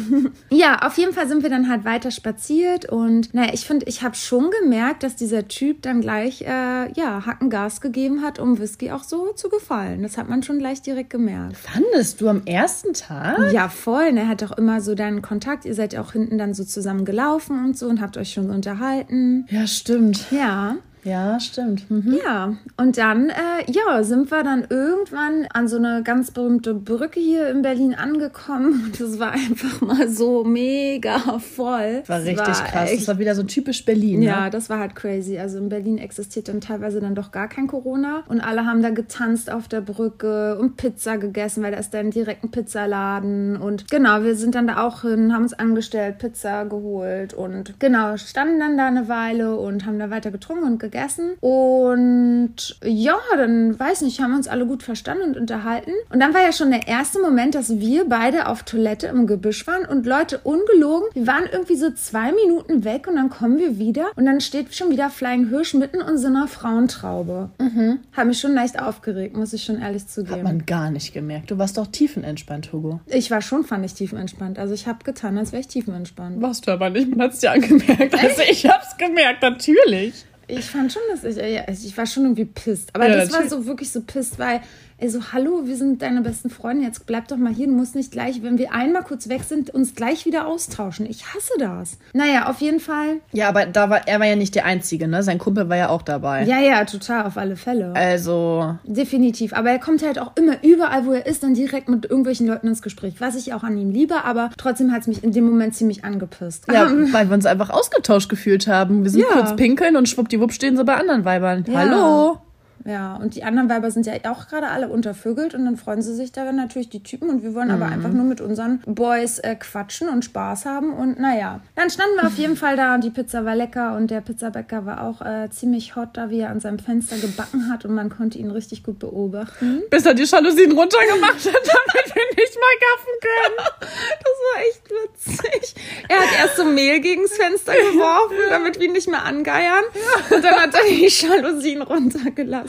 Ja, 0.49 0.79
auf 0.85 0.97
jeden 0.97 1.13
Fall 1.13 1.27
sind 1.27 1.43
wir 1.43 1.49
dann 1.49 1.69
halt 1.69 1.85
weiter 1.85 2.11
spaziert 2.11 2.85
und 2.89 3.33
naja, 3.33 3.51
ich 3.53 3.65
finde, 3.65 3.85
ich 3.87 4.01
habe 4.01 4.15
schon 4.15 4.49
gemerkt, 4.61 5.03
dass 5.03 5.15
dieser 5.15 5.47
Typ 5.47 5.81
dann 5.81 6.01
gleich, 6.01 6.41
äh, 6.41 6.91
ja, 6.93 7.25
Hacken 7.25 7.49
Gas 7.49 7.81
gegeben 7.81 8.21
hat, 8.21 8.39
um 8.39 8.57
Whisky 8.59 8.91
auch 8.91 9.03
so 9.03 9.33
zu 9.33 9.49
gefallen. 9.49 10.03
Das 10.03 10.17
hat 10.17 10.29
man 10.29 10.43
schon 10.43 10.59
gleich 10.59 10.81
direkt 10.81 11.09
gemerkt. 11.09 11.57
Fandest 11.57 12.21
du 12.21 12.29
am 12.29 12.43
ersten 12.45 12.93
Tag? 12.93 13.51
Ja, 13.51 13.69
voll. 13.69 14.07
Und 14.09 14.17
er 14.17 14.27
hat 14.27 14.43
auch 14.43 14.57
immer 14.57 14.81
so 14.81 14.95
deinen 14.95 15.21
Kontakt. 15.21 15.65
Ihr 15.65 15.75
seid 15.75 15.93
ja 15.93 16.01
auch 16.01 16.13
hinten 16.13 16.37
dann 16.37 16.53
so 16.53 16.63
zusammen 16.63 17.05
gelaufen 17.05 17.63
und 17.63 17.77
so 17.77 17.87
und 17.87 18.01
habt 18.01 18.17
euch 18.17 18.33
schon 18.33 18.49
unterhalten. 18.49 19.45
Ja, 19.49 19.67
stimmt. 19.67 20.31
Ja. 20.31 20.77
Ja, 21.07 21.39
stimmt. 21.39 21.89
Mhm. 21.89 22.17
Ja, 22.23 22.53
und 22.77 22.97
dann, 22.97 23.29
äh, 23.29 23.33
ja, 23.71 24.03
sind 24.03 24.29
wir 24.31 24.43
dann 24.43 24.65
irgendwann 24.69 25.47
an 25.53 25.67
so 25.67 25.77
eine 25.77 26.01
ganz 26.03 26.31
berühmte 26.31 26.73
Brücke 26.73 27.19
hier 27.19 27.49
in 27.49 27.61
Berlin 27.61 27.93
angekommen. 27.95 28.83
Und 28.85 28.99
das 28.99 29.19
war 29.19 29.31
einfach 29.31 29.81
mal 29.81 30.09
so 30.09 30.43
mega 30.43 31.17
voll. 31.39 32.03
War 32.07 32.19
richtig 32.23 32.45
krass. 32.45 32.89
echt- 32.91 33.01
Das 33.01 33.07
war 33.07 33.19
wieder 33.19 33.35
so 33.35 33.43
typisch 33.43 33.85
Berlin. 33.85 34.21
ja, 34.21 34.45
Ne? 34.45 34.49
das 34.49 34.69
war 34.69 34.79
halt 34.79 34.95
crazy. 34.95 35.37
Also 35.37 35.57
in 35.59 35.69
Berlin 35.69 35.97
existiert 35.97 36.47
dann 36.49 36.61
teilweise 36.61 36.99
dann 36.99 37.15
doch 37.15 37.31
gar 37.31 37.47
kein 37.47 37.67
Corona. 37.67 38.23
Und 38.27 38.41
alle 38.41 38.65
haben 38.65 38.81
da 38.81 38.89
getanzt 38.89 39.51
auf 39.51 39.67
der 39.67 39.81
Brücke 39.81 40.57
und 40.59 40.75
Pizza 40.77 41.17
gegessen, 41.17 41.63
weil 41.63 41.71
da 41.71 41.77
ist 41.77 41.93
dann 41.93 42.11
direkt 42.11 42.43
ein 42.43 42.51
Pizzaladen. 42.51 43.57
Und 43.57 43.89
genau, 43.89 44.23
wir 44.23 44.35
sind 44.35 44.55
dann 44.55 44.67
da 44.67 44.85
auch 44.85 45.03
hin, 45.03 45.33
haben 45.33 45.43
uns 45.43 45.53
angestellt, 45.53 46.17
Pizza 46.17 46.65
geholt 46.65 47.33
und 47.33 47.79
genau, 47.79 48.17
standen 48.17 48.59
dann 48.59 48.77
da 48.77 48.87
eine 48.87 49.07
Weile 49.07 49.55
und 49.57 49.85
haben 49.85 49.99
da 49.99 50.09
weiter 50.09 50.31
getrunken 50.31 50.63
und 50.65 50.79
gegessen. 50.79 50.96
Und 51.41 52.77
ja, 52.83 53.17
dann 53.35 53.79
weiß 53.79 54.01
nicht, 54.01 54.21
haben 54.21 54.35
uns 54.35 54.47
alle 54.47 54.65
gut 54.65 54.83
verstanden 54.83 55.23
und 55.23 55.37
unterhalten. 55.37 55.91
Und 56.11 56.19
dann 56.19 56.33
war 56.33 56.41
ja 56.41 56.51
schon 56.51 56.71
der 56.71 56.87
erste 56.87 57.21
Moment, 57.21 57.55
dass 57.55 57.79
wir 57.79 58.05
beide 58.09 58.47
auf 58.47 58.63
Toilette 58.63 59.07
im 59.07 59.27
Gebüsch 59.27 59.65
waren 59.67 59.85
und 59.85 60.05
Leute 60.05 60.39
ungelogen, 60.39 61.07
wir 61.13 61.27
waren 61.27 61.45
irgendwie 61.51 61.75
so 61.75 61.91
zwei 61.91 62.31
Minuten 62.31 62.83
weg 62.83 63.07
und 63.07 63.15
dann 63.15 63.29
kommen 63.29 63.59
wir 63.59 63.77
wieder 63.79 64.07
und 64.15 64.25
dann 64.25 64.41
steht 64.41 64.75
schon 64.75 64.89
wieder 64.91 65.09
Flying 65.09 65.49
Hirsch 65.49 65.73
mitten 65.73 66.01
in 66.01 66.17
so 66.17 66.27
einer 66.27 66.47
Frauentraube. 66.47 67.49
Mhm. 67.59 67.99
Hat 68.13 68.27
mich 68.27 68.39
schon 68.39 68.53
leicht 68.53 68.81
aufgeregt, 68.81 69.35
muss 69.35 69.53
ich 69.53 69.63
schon 69.63 69.79
ehrlich 69.81 70.03
Hat 70.03 70.09
zugeben. 70.09 70.43
man 70.43 70.65
gar 70.65 70.91
nicht 70.91 71.13
gemerkt. 71.13 71.51
Du 71.51 71.57
warst 71.57 71.77
doch 71.77 71.87
tiefenentspannt, 71.87 72.71
Hugo. 72.73 72.99
Ich 73.07 73.31
war 73.31 73.41
schon, 73.41 73.63
fand 73.63 73.85
ich 73.85 73.93
tiefenentspannt. 73.93 74.59
Also 74.59 74.73
ich 74.73 74.87
habe 74.87 75.03
getan, 75.03 75.37
als 75.37 75.51
wäre 75.51 75.61
ich 75.61 75.67
tiefenentspannt. 75.67 76.41
Warst 76.41 76.67
du 76.67 76.71
aber 76.71 76.89
nicht, 76.89 77.09
man 77.09 77.21
hat 77.21 77.33
es 77.33 77.39
dir 77.39 77.51
angemerkt. 77.51 78.13
Also 78.13 78.41
ich 78.49 78.65
hab's 78.65 78.97
gemerkt, 78.97 79.41
natürlich. 79.41 80.25
Ich 80.47 80.65
fand 80.65 80.93
schon, 80.93 81.01
dass 81.11 81.23
ich, 81.23 81.35
ja, 81.35 81.63
also 81.65 81.87
ich 81.87 81.97
war 81.97 82.05
schon 82.05 82.23
irgendwie 82.23 82.45
pisst. 82.45 82.89
Aber 82.95 83.07
Ja, 83.07 83.17
das 83.17 83.31
war 83.33 83.47
so 83.49 83.65
wirklich 83.65 83.91
so 83.91 84.01
pisst, 84.01 84.39
weil, 84.39 84.61
ey, 84.99 85.09
so, 85.09 85.19
hallo, 85.31 85.61
wir 85.65 85.75
sind 85.75 86.01
deine 86.01 86.21
besten 86.21 86.49
Freunde, 86.49 86.83
jetzt 86.83 87.05
bleib 87.05 87.27
doch 87.27 87.37
mal 87.37 87.53
hier, 87.53 87.67
du 87.67 87.73
musst 87.73 87.93
nicht 87.95 88.11
gleich, 88.11 88.41
wenn 88.41 88.57
wir 88.57 88.73
einmal 88.73 89.03
kurz 89.03 89.29
weg 89.29 89.43
sind, 89.43 89.69
uns 89.69 89.93
gleich 89.93 90.25
wieder 90.25 90.47
austauschen. 90.47 91.05
Ich 91.05 91.25
hasse 91.33 91.53
das. 91.59 91.97
Naja, 92.13 92.49
auf 92.49 92.61
jeden 92.61 92.79
Fall. 92.79 93.17
Ja, 93.31 93.47
aber 93.49 93.67
da 93.67 93.89
war, 93.91 94.07
er 94.07 94.19
war 94.19 94.25
ja 94.25 94.35
nicht 94.35 94.55
der 94.55 94.65
Einzige, 94.65 95.07
ne? 95.07 95.21
Sein 95.21 95.37
Kumpel 95.37 95.69
war 95.69 95.77
ja 95.77 95.89
auch 95.89 96.01
dabei. 96.01 96.45
Ja, 96.45 96.59
ja, 96.59 96.83
total, 96.85 97.25
auf 97.25 97.37
alle 97.37 97.55
Fälle. 97.57 97.93
Also, 97.95 98.75
Definitiv. 98.85 99.53
Aber 99.53 99.69
er 99.69 99.79
kommt 99.79 100.03
halt 100.03 100.17
auch 100.17 100.31
immer 100.35 100.63
überall, 100.63 101.05
wo 101.05 101.13
er 101.13 101.25
ist, 101.27 101.43
dann 101.43 101.53
direkt 101.53 101.89
mit 101.89 102.05
irgendwelchen 102.05 102.47
Leuten 102.47 102.67
ins 102.67 102.81
Gespräch. 102.81 103.15
Was 103.19 103.35
ich 103.35 103.53
auch 103.53 103.63
an 103.63 103.77
ihm 103.77 103.91
liebe, 103.91 104.23
aber 104.23 104.49
trotzdem 104.57 104.91
hat 104.91 105.01
es 105.01 105.07
mich 105.07 105.23
in 105.23 105.31
dem 105.31 105.45
Moment 105.45 105.75
ziemlich 105.75 106.03
angepisst. 106.05 106.65
ja, 106.71 106.87
Ähm, 106.87 107.13
weil 107.13 107.29
wir 107.29 107.35
uns 107.35 107.45
einfach 107.45 107.69
ausgetauscht 107.69 108.29
gefühlt 108.29 108.67
haben. 108.67 109.03
Wir 109.03 109.11
sind 109.11 109.21
Ja. 109.21 109.27
kurz 109.33 109.55
pinkeln 109.55 109.95
und 109.95 110.09
schwuppdiwupp 110.09 110.53
stehen 110.53 110.75
sie 110.75 110.83
bei 110.83 110.95
anderen 110.95 111.23
Weibern. 111.23 111.65
Ja. 111.67 111.79
Hallo? 111.79 112.37
Ja, 112.85 113.15
und 113.15 113.35
die 113.35 113.43
anderen 113.43 113.69
Weiber 113.69 113.91
sind 113.91 114.05
ja 114.05 114.13
auch 114.31 114.47
gerade 114.47 114.67
alle 114.67 114.87
untervögelt 114.87 115.53
und 115.53 115.65
dann 115.65 115.77
freuen 115.77 116.01
sie 116.01 116.15
sich 116.15 116.31
daran 116.31 116.55
natürlich 116.55 116.89
die 116.89 117.03
Typen 117.03 117.29
und 117.29 117.43
wir 117.43 117.53
wollen 117.53 117.71
aber 117.71 117.85
einfach 117.85 118.11
nur 118.11 118.23
mit 118.23 118.39
unseren 118.41 118.79
Boys 118.85 119.39
äh, 119.39 119.55
quatschen 119.55 120.09
und 120.09 120.23
Spaß 120.23 120.65
haben 120.65 120.93
und 120.93 121.19
naja. 121.19 121.59
Dann 121.75 121.89
standen 121.89 122.15
wir 122.15 122.27
auf 122.27 122.37
jeden 122.37 122.55
Fall 122.55 122.77
da 122.77 122.95
und 122.95 123.03
die 123.03 123.09
Pizza 123.09 123.45
war 123.45 123.55
lecker 123.55 123.95
und 123.95 124.09
der 124.09 124.21
Pizzabäcker 124.21 124.85
war 124.85 125.03
auch 125.03 125.21
äh, 125.21 125.49
ziemlich 125.49 125.95
hot, 125.95 126.09
da 126.13 126.29
wie 126.29 126.39
er 126.39 126.49
an 126.49 126.59
seinem 126.59 126.79
Fenster 126.79 127.17
gebacken 127.17 127.69
hat 127.69 127.85
und 127.85 127.93
man 127.93 128.09
konnte 128.09 128.37
ihn 128.37 128.51
richtig 128.51 128.83
gut 128.83 128.99
beobachten. 128.99 129.81
Bis 129.89 130.05
er 130.05 130.13
die 130.13 130.23
Jalousien 130.23 130.71
runtergemacht 130.71 131.45
hat, 131.45 131.45
damit 131.45 132.15
wir 132.15 132.43
nicht 132.43 132.57
mal 132.57 132.77
gaffen 132.87 133.13
können. 133.21 133.87
Das 134.27 134.37
war 134.43 134.61
echt 134.67 135.43
witzig. 135.43 135.75
Er 136.09 136.17
hat 136.17 136.39
erst 136.39 136.57
so 136.57 136.65
Mehl 136.65 136.99
gegens 136.99 137.33
Fenster 137.33 137.73
geworfen, 137.73 138.37
damit 138.49 138.79
wir 138.79 138.87
ihn 138.87 138.93
nicht 138.93 139.07
mehr 139.07 139.23
angeiern 139.23 139.83
und 140.29 140.43
dann 140.43 140.55
hat 140.55 140.73
er 140.73 140.83
die 140.89 141.07
Jalousien 141.07 141.81
runtergelassen. 141.81 142.66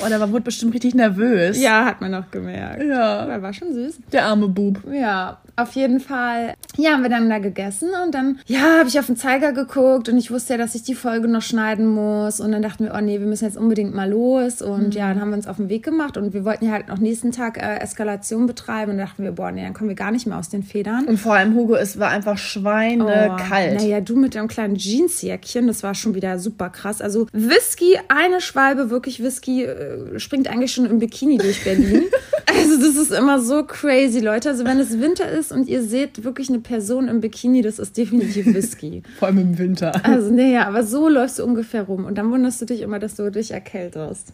Oh, 0.00 0.08
der 0.08 0.20
war 0.20 0.30
wurde 0.30 0.44
bestimmt 0.44 0.74
richtig 0.74 0.94
nervös. 0.94 1.60
Ja, 1.60 1.84
hat 1.84 2.00
man 2.00 2.14
auch 2.14 2.30
gemerkt. 2.30 2.82
Ja. 2.82 3.20
Aber 3.20 3.42
war 3.42 3.52
schon 3.52 3.72
süß. 3.72 3.98
Der 4.12 4.26
arme 4.26 4.48
Bub. 4.48 4.80
Ja, 4.92 5.38
Auf 5.58 5.72
jeden 5.72 5.98
Fall, 5.98 6.54
ja, 6.76 6.92
haben 6.92 7.02
wir 7.02 7.10
dann 7.10 7.28
da 7.28 7.38
gegessen 7.38 7.88
und 8.04 8.14
dann, 8.14 8.38
ja, 8.46 8.78
habe 8.78 8.88
ich 8.88 8.96
auf 9.00 9.06
den 9.06 9.16
Zeiger 9.16 9.52
geguckt 9.52 10.08
und 10.08 10.16
ich 10.16 10.30
wusste 10.30 10.52
ja, 10.52 10.56
dass 10.56 10.76
ich 10.76 10.84
die 10.84 10.94
Folge 10.94 11.26
noch 11.26 11.42
schneiden 11.42 11.84
muss. 11.84 12.38
Und 12.38 12.52
dann 12.52 12.62
dachten 12.62 12.84
wir, 12.84 12.94
oh 12.96 13.00
nee, 13.00 13.18
wir 13.18 13.26
müssen 13.26 13.44
jetzt 13.44 13.56
unbedingt 13.56 13.92
mal 13.92 14.08
los. 14.08 14.62
Und 14.62 14.90
mhm. 14.90 14.92
ja, 14.92 15.08
dann 15.08 15.20
haben 15.20 15.30
wir 15.30 15.36
uns 15.36 15.48
auf 15.48 15.56
den 15.56 15.68
Weg 15.68 15.82
gemacht 15.82 16.16
und 16.16 16.32
wir 16.32 16.44
wollten 16.44 16.66
ja 16.66 16.70
halt 16.70 16.86
noch 16.86 16.98
nächsten 16.98 17.32
Tag 17.32 17.58
äh, 17.58 17.80
Eskalation 17.80 18.46
betreiben. 18.46 18.92
Und 18.92 18.98
dann 18.98 19.06
dachten 19.06 19.24
wir, 19.24 19.32
boah, 19.32 19.50
nee, 19.50 19.62
dann 19.64 19.74
kommen 19.74 19.88
wir 19.88 19.96
gar 19.96 20.12
nicht 20.12 20.28
mehr 20.28 20.38
aus 20.38 20.48
den 20.48 20.62
Federn. 20.62 21.06
Und 21.06 21.18
vor 21.18 21.34
allem, 21.34 21.56
Hugo, 21.56 21.74
es 21.74 21.98
war 21.98 22.10
einfach 22.10 22.38
schweinekalt. 22.38 23.78
Oh, 23.80 23.82
naja, 23.82 24.00
du 24.00 24.14
mit 24.14 24.36
deinem 24.36 24.46
kleinen 24.46 24.76
Jeansjäckchen, 24.76 25.66
das 25.66 25.82
war 25.82 25.96
schon 25.96 26.14
wieder 26.14 26.38
super 26.38 26.70
krass. 26.70 27.02
Also 27.02 27.26
Whisky, 27.32 27.98
eine 28.06 28.40
Schwalbe, 28.40 28.90
wirklich 28.90 29.20
Whisky, 29.20 29.64
äh, 29.64 30.20
springt 30.20 30.48
eigentlich 30.48 30.72
schon 30.72 30.86
im 30.86 31.00
Bikini 31.00 31.38
durch 31.38 31.64
Berlin. 31.64 32.04
also 32.46 32.76
das 32.76 32.96
ist 32.96 33.10
immer 33.10 33.40
so 33.40 33.64
crazy, 33.64 34.20
Leute. 34.20 34.50
Also 34.50 34.64
wenn 34.64 34.78
es 34.78 35.00
Winter 35.00 35.28
ist, 35.28 35.47
ist 35.50 35.52
und 35.56 35.68
ihr 35.68 35.82
seht 35.82 36.24
wirklich 36.24 36.48
eine 36.48 36.60
Person 36.60 37.08
im 37.08 37.20
Bikini, 37.20 37.62
das 37.62 37.78
ist 37.78 37.96
definitiv 37.96 38.46
Whisky. 38.46 39.02
Vor 39.18 39.28
allem 39.28 39.38
im 39.38 39.58
Winter. 39.58 39.92
Also, 40.04 40.32
naja, 40.32 40.66
aber 40.66 40.84
so 40.84 41.08
läufst 41.08 41.38
du 41.38 41.44
ungefähr 41.44 41.82
rum. 41.82 42.04
Und 42.04 42.16
dann 42.18 42.30
wunderst 42.30 42.60
du 42.60 42.66
dich 42.66 42.80
immer, 42.80 42.98
dass 42.98 43.16
du 43.16 43.30
dich 43.30 43.50
erkältest. 43.50 44.32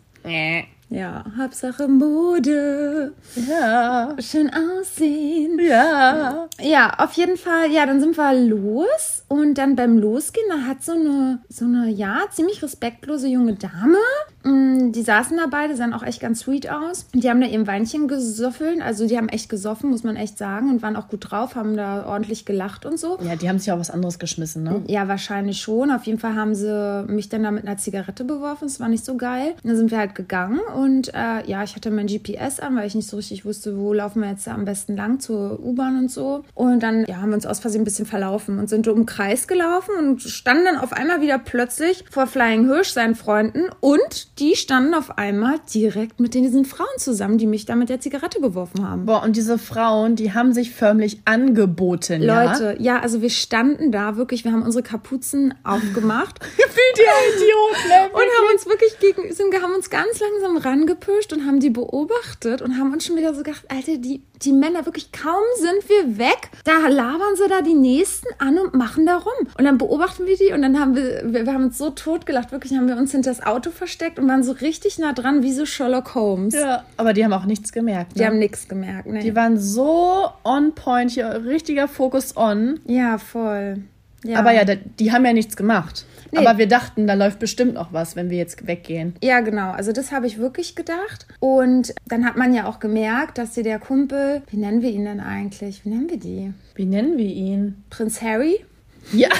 Ja, 0.90 1.25
Hauptsache 1.37 1.88
Mode. 1.88 3.12
Ja. 3.49 4.14
Schön 4.21 4.50
aussehen. 4.52 5.59
Ja. 5.59 6.49
Ja, 6.61 6.94
auf 6.99 7.12
jeden 7.12 7.37
Fall. 7.37 7.71
Ja, 7.71 7.85
dann 7.87 8.00
sind 8.00 8.16
wir 8.16 8.33
los. 8.35 9.25
Und 9.28 9.54
dann 9.54 9.76
beim 9.76 9.99
Losgehen, 9.99 10.47
da 10.49 10.68
hat 10.68 10.83
so 10.83 10.92
eine, 10.92 11.40
so 11.49 11.64
eine, 11.64 11.90
ja, 11.90 12.21
ziemlich 12.30 12.62
respektlose 12.62 13.28
junge 13.28 13.54
Dame 13.54 13.99
die 14.44 15.02
saßen 15.02 15.36
da 15.36 15.46
beide, 15.50 15.74
sahen 15.76 15.94
auch 15.94 16.02
echt 16.02 16.20
ganz 16.20 16.40
sweet 16.40 16.70
aus. 16.70 17.06
Die 17.14 17.30
haben 17.30 17.40
da 17.40 17.46
eben 17.46 17.66
Weinchen 17.66 18.08
gesoffelt, 18.08 18.80
also 18.82 19.06
die 19.06 19.16
haben 19.16 19.28
echt 19.28 19.48
gesoffen, 19.48 19.90
muss 19.90 20.04
man 20.04 20.16
echt 20.16 20.36
sagen, 20.36 20.70
und 20.70 20.82
waren 20.82 20.96
auch 20.96 21.08
gut 21.08 21.30
drauf, 21.30 21.54
haben 21.54 21.76
da 21.76 22.06
ordentlich 22.06 22.44
gelacht 22.44 22.84
und 22.84 22.98
so. 22.98 23.18
Ja, 23.22 23.36
die 23.36 23.48
haben 23.48 23.58
sich 23.58 23.72
auch 23.72 23.78
was 23.78 23.90
anderes 23.90 24.18
geschmissen, 24.18 24.62
ne? 24.62 24.82
Ja, 24.86 25.08
wahrscheinlich 25.08 25.60
schon. 25.60 25.90
Auf 25.90 26.04
jeden 26.04 26.18
Fall 26.18 26.34
haben 26.34 26.54
sie 26.54 27.04
mich 27.08 27.28
dann 27.28 27.42
da 27.42 27.50
mit 27.50 27.66
einer 27.66 27.78
Zigarette 27.78 28.24
beworfen. 28.24 28.66
Das 28.66 28.80
war 28.80 28.88
nicht 28.88 29.04
so 29.04 29.16
geil. 29.16 29.54
Dann 29.62 29.76
sind 29.76 29.90
wir 29.90 29.98
halt 29.98 30.14
gegangen 30.14 30.60
und 30.76 31.12
äh, 31.14 31.46
ja, 31.46 31.62
ich 31.62 31.74
hatte 31.74 31.90
mein 31.90 32.06
GPS 32.06 32.60
an, 32.60 32.76
weil 32.76 32.86
ich 32.86 32.94
nicht 32.94 33.08
so 33.08 33.16
richtig 33.16 33.44
wusste, 33.44 33.78
wo 33.78 33.92
laufen 33.92 34.20
wir 34.20 34.28
jetzt 34.28 34.46
am 34.48 34.64
besten 34.64 34.96
lang 34.96 35.20
zur 35.20 35.58
U-Bahn 35.60 35.98
und 35.98 36.10
so. 36.10 36.44
Und 36.54 36.82
dann 36.82 37.04
ja, 37.06 37.16
haben 37.16 37.30
wir 37.30 37.36
uns 37.36 37.46
aus 37.46 37.60
Versehen 37.60 37.82
ein 37.82 37.84
bisschen 37.84 38.06
verlaufen 38.06 38.58
und 38.58 38.68
sind 38.68 38.86
um 38.88 38.96
den 38.96 39.06
Kreis 39.06 39.48
gelaufen 39.48 39.94
und 39.98 40.22
standen 40.22 40.64
dann 40.64 40.76
auf 40.76 40.92
einmal 40.92 41.20
wieder 41.20 41.38
plötzlich 41.38 42.04
vor 42.10 42.26
Flying 42.26 42.66
Hirsch, 42.66 42.90
seinen 42.90 43.14
Freunden 43.14 43.62
und 43.80 44.33
die 44.38 44.56
standen 44.56 44.94
auf 44.94 45.16
einmal 45.18 45.56
direkt 45.72 46.18
mit 46.18 46.34
diesen 46.34 46.64
Frauen 46.64 46.86
zusammen, 46.98 47.38
die 47.38 47.46
mich 47.46 47.66
da 47.66 47.76
mit 47.76 47.88
der 47.88 48.00
Zigarette 48.00 48.40
beworfen 48.40 48.88
haben. 48.88 49.06
Boah, 49.06 49.22
und 49.22 49.36
diese 49.36 49.58
Frauen, 49.58 50.16
die 50.16 50.32
haben 50.32 50.52
sich 50.52 50.72
förmlich 50.72 51.20
angeboten, 51.24 52.22
Leute, 52.22 52.76
ja, 52.78 52.94
ja 52.94 53.00
also 53.00 53.22
wir 53.22 53.30
standen 53.30 53.92
da 53.92 54.16
wirklich, 54.16 54.44
wir 54.44 54.52
haben 54.52 54.62
unsere 54.62 54.82
Kapuzen 54.82 55.54
aufgemacht. 55.62 56.40
Wie 56.56 56.96
die 56.96 57.36
Idioten. 57.36 57.88
Ne? 57.88 58.10
und 58.12 58.20
haben 58.20 58.52
uns 58.52 58.66
wirklich 58.66 58.98
gegen, 58.98 59.32
sind, 59.32 59.54
haben 59.62 59.74
uns 59.74 59.90
ganz 59.90 60.20
langsam 60.20 60.56
rangepischt 60.56 61.32
und 61.32 61.46
haben 61.46 61.60
die 61.60 61.70
beobachtet 61.70 62.62
und 62.62 62.78
haben 62.78 62.92
uns 62.92 63.04
schon 63.04 63.16
wieder 63.16 63.34
so 63.34 63.42
gedacht, 63.42 63.64
Alter, 63.68 63.98
die, 63.98 64.22
die 64.42 64.52
Männer 64.52 64.84
wirklich 64.84 65.12
kaum 65.12 65.42
sind 65.56 65.88
wir 65.88 66.18
weg, 66.18 66.50
da 66.64 66.88
labern 66.88 67.36
sie 67.36 67.48
da 67.48 67.62
die 67.62 67.74
Nächsten 67.74 68.28
an 68.38 68.58
und 68.58 68.74
machen 68.74 69.06
da 69.06 69.16
rum. 69.16 69.48
Und 69.58 69.64
dann 69.64 69.78
beobachten 69.78 70.26
wir 70.26 70.36
die 70.36 70.52
und 70.52 70.62
dann 70.62 70.78
haben 70.78 70.96
wir, 70.96 71.22
wir, 71.24 71.46
wir 71.46 71.52
haben 71.52 71.64
uns 71.64 71.78
so 71.78 71.90
totgelacht, 71.90 72.52
wirklich 72.52 72.74
haben 72.74 72.88
wir 72.88 72.96
uns 72.96 73.12
hinter 73.12 73.30
das 73.30 73.44
Auto 73.44 73.70
versteckt 73.70 74.18
und 74.18 74.23
waren 74.28 74.42
so 74.42 74.52
richtig 74.52 74.98
nah 74.98 75.12
dran, 75.12 75.42
wie 75.42 75.52
so 75.52 75.66
Sherlock 75.66 76.14
Holmes. 76.14 76.54
Ja, 76.54 76.84
aber 76.96 77.12
die 77.12 77.24
haben 77.24 77.32
auch 77.32 77.46
nichts 77.46 77.72
gemerkt. 77.72 78.16
Ne? 78.16 78.22
Die 78.22 78.26
haben 78.26 78.38
nichts 78.38 78.68
gemerkt, 78.68 79.06
ne? 79.06 79.20
Die 79.20 79.34
waren 79.34 79.58
so 79.58 80.28
on 80.44 80.74
point, 80.74 81.10
hier 81.10 81.44
richtiger 81.44 81.88
Fokus 81.88 82.36
on. 82.36 82.80
Ja, 82.86 83.18
voll. 83.18 83.78
Ja. 84.24 84.38
Aber 84.38 84.52
ja, 84.52 84.64
die 84.64 85.12
haben 85.12 85.24
ja 85.26 85.32
nichts 85.32 85.56
gemacht. 85.56 86.06
Nee. 86.32 86.38
Aber 86.38 86.58
wir 86.58 86.66
dachten, 86.66 87.06
da 87.06 87.14
läuft 87.14 87.38
bestimmt 87.38 87.74
noch 87.74 87.92
was, 87.92 88.16
wenn 88.16 88.30
wir 88.30 88.38
jetzt 88.38 88.66
weggehen. 88.66 89.14
Ja, 89.22 89.40
genau. 89.40 89.70
Also 89.70 89.92
das 89.92 90.10
habe 90.10 90.26
ich 90.26 90.38
wirklich 90.38 90.74
gedacht. 90.74 91.26
Und 91.38 91.94
dann 92.06 92.24
hat 92.24 92.36
man 92.36 92.52
ja 92.54 92.66
auch 92.66 92.80
gemerkt, 92.80 93.38
dass 93.38 93.52
dir 93.52 93.62
der 93.62 93.78
Kumpel, 93.78 94.42
wie 94.50 94.56
nennen 94.56 94.82
wir 94.82 94.90
ihn 94.90 95.04
denn 95.04 95.20
eigentlich? 95.20 95.84
Wie 95.84 95.90
nennen 95.90 96.10
wir 96.10 96.18
die? 96.18 96.52
Wie 96.74 96.86
nennen 96.86 97.18
wir 97.18 97.26
ihn? 97.26 97.84
Prinz 97.90 98.20
Harry? 98.20 98.64
Ja. 99.12 99.28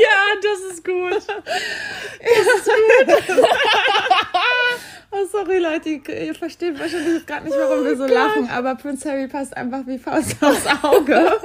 ja, 0.00 0.34
das 0.42 0.60
ist 0.72 0.84
gut. 0.84 1.22
Das 2.20 2.46
ist 2.56 2.64
gut. 2.64 3.48
Oh, 5.16 5.24
sorry, 5.30 5.58
Leute, 5.58 5.90
ihr 5.90 6.34
versteht 6.34 6.78
wahrscheinlich 6.78 7.24
gerade 7.24 7.44
nicht, 7.44 7.56
warum 7.56 7.84
wir 7.84 7.96
so 7.96 8.04
oh 8.04 8.06
lachen, 8.08 8.50
aber 8.50 8.74
Prince 8.74 9.08
Harry 9.08 9.28
passt 9.28 9.56
einfach 9.56 9.86
wie 9.86 9.96
Faust 9.96 10.36
aufs 10.42 10.66
Auge. 10.82 11.38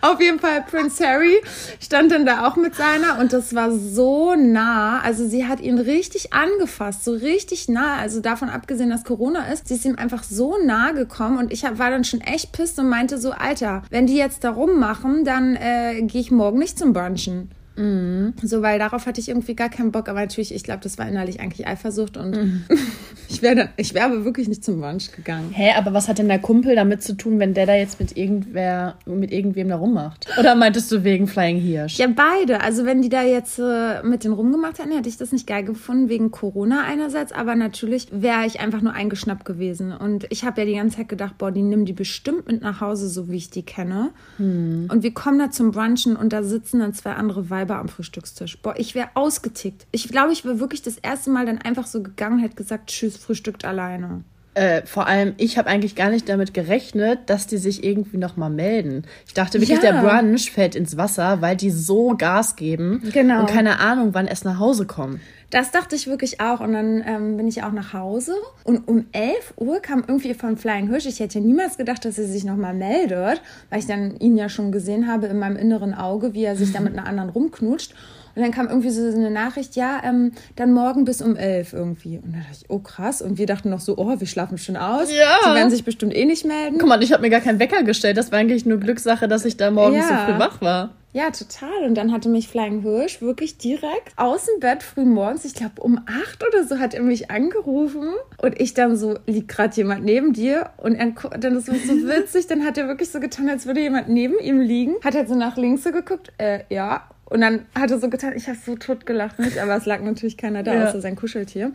Auf 0.00 0.20
jeden 0.20 0.38
Fall, 0.38 0.62
Prince 0.62 1.04
Harry 1.06 1.40
stand 1.80 2.12
dann 2.12 2.26
da 2.26 2.46
auch 2.46 2.56
mit 2.56 2.74
seiner 2.74 3.18
und 3.18 3.32
das 3.32 3.54
war 3.54 3.70
so 3.70 4.34
nah. 4.34 5.00
Also 5.00 5.26
sie 5.26 5.46
hat 5.46 5.60
ihn 5.60 5.78
richtig 5.78 6.32
angefasst, 6.32 7.04
so 7.04 7.12
richtig 7.12 7.68
nah. 7.68 7.96
Also 7.96 8.20
davon 8.20 8.48
abgesehen, 8.48 8.90
dass 8.90 9.04
Corona 9.04 9.52
ist, 9.52 9.68
sie 9.68 9.74
ist 9.74 9.84
ihm 9.84 9.96
einfach 9.96 10.22
so 10.22 10.56
nah 10.64 10.92
gekommen 10.92 11.38
und 11.38 11.52
ich 11.52 11.62
war 11.62 11.90
dann 11.90 12.04
schon 12.04 12.20
echt 12.20 12.52
pisst 12.52 12.78
und 12.78 12.88
meinte 12.88 13.18
so, 13.18 13.32
Alter, 13.32 13.82
wenn 13.90 14.06
die 14.06 14.16
jetzt 14.16 14.44
da 14.44 14.50
rummachen, 14.50 15.24
dann 15.24 15.56
äh, 15.56 16.02
gehe 16.02 16.20
ich 16.20 16.30
morgen 16.30 16.58
nicht 16.58 16.78
zum 16.78 16.92
Brunchen. 16.92 17.50
Mhm. 17.82 18.34
So, 18.42 18.62
weil 18.62 18.78
darauf 18.78 19.06
hatte 19.06 19.20
ich 19.20 19.28
irgendwie 19.28 19.56
gar 19.56 19.68
keinen 19.68 19.90
Bock. 19.90 20.08
Aber 20.08 20.20
natürlich, 20.20 20.54
ich 20.54 20.62
glaube, 20.62 20.80
das 20.82 20.98
war 20.98 21.08
innerlich 21.08 21.40
eigentlich 21.40 21.66
Eifersucht 21.66 22.16
und 22.16 22.36
mhm. 22.36 22.64
ich 23.28 23.42
wäre 23.42 23.70
ich 23.76 24.00
aber 24.00 24.24
wirklich 24.24 24.48
nicht 24.48 24.64
zum 24.64 24.80
Brunch 24.80 25.10
gegangen. 25.12 25.50
Hä, 25.52 25.72
aber 25.76 25.92
was 25.92 26.08
hat 26.08 26.18
denn 26.18 26.28
der 26.28 26.38
Kumpel 26.38 26.76
damit 26.76 27.02
zu 27.02 27.16
tun, 27.16 27.38
wenn 27.38 27.54
der 27.54 27.66
da 27.66 27.74
jetzt 27.74 27.98
mit 27.98 28.16
irgendwer, 28.16 28.96
mit 29.04 29.32
irgendwem 29.32 29.68
da 29.68 29.76
rummacht? 29.76 30.28
Oder 30.38 30.54
meintest 30.54 30.92
du 30.92 31.02
wegen 31.02 31.26
Flying 31.26 31.58
Hirsch? 31.58 31.98
Ja, 31.98 32.06
beide. 32.06 32.60
Also 32.60 32.84
wenn 32.84 33.02
die 33.02 33.08
da 33.08 33.22
jetzt 33.22 33.58
äh, 33.58 34.02
mit 34.04 34.24
den 34.24 34.32
rumgemacht 34.32 34.78
hätten, 34.78 34.92
hätte 34.92 35.08
ich 35.08 35.16
das 35.16 35.32
nicht 35.32 35.46
geil 35.46 35.64
gefunden, 35.64 36.08
wegen 36.08 36.30
Corona 36.30 36.84
einerseits, 36.84 37.32
aber 37.32 37.56
natürlich 37.56 38.08
wäre 38.12 38.46
ich 38.46 38.60
einfach 38.60 38.80
nur 38.80 38.92
eingeschnappt 38.92 39.44
gewesen. 39.44 39.92
Und 39.92 40.26
ich 40.30 40.44
habe 40.44 40.60
ja 40.60 40.66
die 40.66 40.76
ganze 40.76 40.98
Zeit 40.98 41.08
gedacht, 41.08 41.38
boah, 41.38 41.50
die 41.50 41.62
nimmt 41.62 41.88
die 41.88 41.92
bestimmt 41.92 42.46
mit 42.46 42.62
nach 42.62 42.80
Hause, 42.80 43.08
so 43.08 43.28
wie 43.28 43.36
ich 43.36 43.50
die 43.50 43.64
kenne. 43.64 44.10
Hm. 44.36 44.88
Und 44.90 45.02
wir 45.02 45.12
kommen 45.12 45.38
da 45.38 45.50
zum 45.50 45.72
Brunchen 45.72 46.16
und 46.16 46.32
da 46.32 46.42
sitzen 46.42 46.80
dann 46.80 46.94
zwei 46.94 47.12
andere 47.14 47.50
Weiber 47.50 47.71
Weiber 47.72 47.80
am 47.80 47.88
Frühstückstisch. 47.88 48.58
Boah, 48.60 48.74
ich 48.76 48.94
wäre 48.94 49.10
ausgetickt. 49.14 49.86
Ich 49.92 50.08
glaube, 50.08 50.32
ich 50.32 50.44
wäre 50.44 50.60
wirklich 50.60 50.82
das 50.82 50.98
erste 50.98 51.30
Mal 51.30 51.46
dann 51.46 51.58
einfach 51.58 51.86
so 51.86 52.02
gegangen, 52.02 52.38
hätte 52.38 52.56
gesagt, 52.56 52.90
tschüss, 52.90 53.16
frühstückt 53.16 53.64
alleine. 53.64 54.24
Äh, 54.54 54.82
vor 54.84 55.06
allem, 55.06 55.32
ich 55.38 55.56
habe 55.56 55.68
eigentlich 55.70 55.96
gar 55.96 56.10
nicht 56.10 56.28
damit 56.28 56.52
gerechnet, 56.52 57.20
dass 57.26 57.46
die 57.46 57.56
sich 57.56 57.82
irgendwie 57.84 58.18
nochmal 58.18 58.50
melden. 58.50 59.04
Ich 59.26 59.32
dachte 59.32 59.60
wirklich, 59.60 59.82
ja. 59.82 59.92
der 59.92 60.02
Brunch 60.02 60.50
fällt 60.52 60.74
ins 60.74 60.98
Wasser, 60.98 61.40
weil 61.40 61.56
die 61.56 61.70
so 61.70 62.14
Gas 62.18 62.56
geben. 62.56 63.02
Genau. 63.14 63.40
Und 63.40 63.46
keine 63.46 63.80
Ahnung, 63.80 64.10
wann 64.12 64.26
es 64.26 64.44
nach 64.44 64.58
Hause 64.58 64.86
kommen. 64.86 65.20
Das 65.48 65.70
dachte 65.70 65.96
ich 65.96 66.06
wirklich 66.06 66.40
auch. 66.40 66.60
Und 66.60 66.74
dann 66.74 67.02
ähm, 67.06 67.36
bin 67.38 67.48
ich 67.48 67.62
auch 67.62 67.72
nach 67.72 67.94
Hause. 67.94 68.34
Und 68.64 68.88
um 68.88 69.06
11 69.12 69.54
Uhr 69.56 69.80
kam 69.80 70.04
irgendwie 70.06 70.34
von 70.34 70.58
Flying 70.58 70.88
Hirsch. 70.88 71.06
Ich 71.06 71.20
hätte 71.20 71.40
niemals 71.40 71.78
gedacht, 71.78 72.04
dass 72.04 72.16
sie 72.16 72.26
sich 72.26 72.44
nochmal 72.44 72.74
meldet, 72.74 73.40
weil 73.70 73.78
ich 73.78 73.86
dann 73.86 74.18
ihn 74.18 74.36
ja 74.36 74.50
schon 74.50 74.70
gesehen 74.70 75.08
habe 75.08 75.26
in 75.26 75.38
meinem 75.38 75.56
inneren 75.56 75.94
Auge, 75.94 76.34
wie 76.34 76.44
er 76.44 76.56
sich 76.56 76.72
da 76.72 76.80
mit 76.80 76.92
einer 76.92 77.06
anderen 77.06 77.30
rumknutscht. 77.30 77.94
Und 78.34 78.42
dann 78.42 78.50
kam 78.50 78.68
irgendwie 78.68 78.90
so 78.90 79.02
eine 79.06 79.30
Nachricht, 79.30 79.76
ja, 79.76 80.00
ähm, 80.04 80.32
dann 80.56 80.72
morgen 80.72 81.04
bis 81.04 81.20
um 81.22 81.36
elf 81.36 81.72
irgendwie. 81.72 82.16
Und 82.16 82.32
dann 82.32 82.42
dachte 82.42 82.58
ich, 82.62 82.70
oh 82.70 82.78
krass. 82.78 83.22
Und 83.22 83.38
wir 83.38 83.46
dachten 83.46 83.70
noch 83.70 83.80
so, 83.80 83.96
oh, 83.98 84.18
wir 84.18 84.26
schlafen 84.26 84.58
schon 84.58 84.76
aus. 84.76 85.12
Ja. 85.12 85.38
Die 85.50 85.54
werden 85.54 85.70
sich 85.70 85.84
bestimmt 85.84 86.14
eh 86.14 86.24
nicht 86.24 86.44
melden. 86.44 86.78
Guck 86.78 86.88
mal, 86.88 87.02
ich 87.02 87.12
habe 87.12 87.22
mir 87.22 87.30
gar 87.30 87.40
keinen 87.40 87.58
Wecker 87.58 87.82
gestellt. 87.82 88.16
Das 88.16 88.32
war 88.32 88.38
eigentlich 88.38 88.66
nur 88.66 88.78
Glückssache, 88.78 89.28
dass 89.28 89.44
ich 89.44 89.56
da 89.56 89.70
morgens 89.70 90.08
ja. 90.08 90.26
so 90.26 90.32
früh 90.32 90.38
wach 90.38 90.60
war. 90.60 90.90
Ja, 91.14 91.30
total. 91.30 91.84
Und 91.84 91.94
dann 91.94 92.10
hatte 92.10 92.30
mich 92.30 92.48
Flying 92.48 92.80
Hirsch 92.80 93.20
wirklich 93.20 93.58
direkt 93.58 94.16
aus 94.16 94.46
dem 94.46 94.60
Bett 94.60 94.82
früh 94.82 95.04
morgens, 95.04 95.44
ich 95.44 95.54
glaube 95.54 95.82
um 95.82 96.00
acht 96.06 96.42
oder 96.46 96.64
so, 96.64 96.78
hat 96.78 96.94
er 96.94 97.02
mich 97.02 97.30
angerufen. 97.30 98.14
Und 98.38 98.58
ich 98.58 98.72
dann 98.72 98.96
so, 98.96 99.18
liegt 99.26 99.48
gerade 99.48 99.76
jemand 99.76 100.04
neben 100.04 100.32
dir? 100.32 100.70
Und 100.78 100.94
er, 100.94 101.12
dann 101.38 101.56
ist 101.56 101.68
es 101.68 101.86
so 101.86 101.94
witzig, 102.08 102.46
dann 102.46 102.64
hat 102.64 102.78
er 102.78 102.88
wirklich 102.88 103.10
so 103.10 103.20
getan, 103.20 103.50
als 103.50 103.66
würde 103.66 103.80
jemand 103.80 104.08
neben 104.08 104.38
ihm 104.38 104.60
liegen. 104.60 104.94
Hat 105.04 105.14
er 105.14 105.26
so 105.26 105.34
nach 105.34 105.58
links 105.58 105.84
so 105.84 105.92
geguckt, 105.92 106.32
äh, 106.38 106.60
ja. 106.70 107.02
Und 107.32 107.40
dann 107.40 107.60
hat 107.74 107.90
er 107.90 107.98
so 107.98 108.10
getan, 108.10 108.34
ich 108.36 108.46
habe 108.48 108.58
so 108.62 108.76
tot 108.76 109.06
gelacht, 109.06 109.38
nicht, 109.38 109.56
aber 109.58 109.74
es 109.74 109.86
lag 109.86 110.02
natürlich 110.02 110.36
keiner 110.36 110.62
da, 110.62 110.74
ja. 110.74 110.86
außer 110.86 111.00
sein 111.00 111.16
Kuscheltier. 111.16 111.72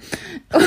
Und, 0.54 0.64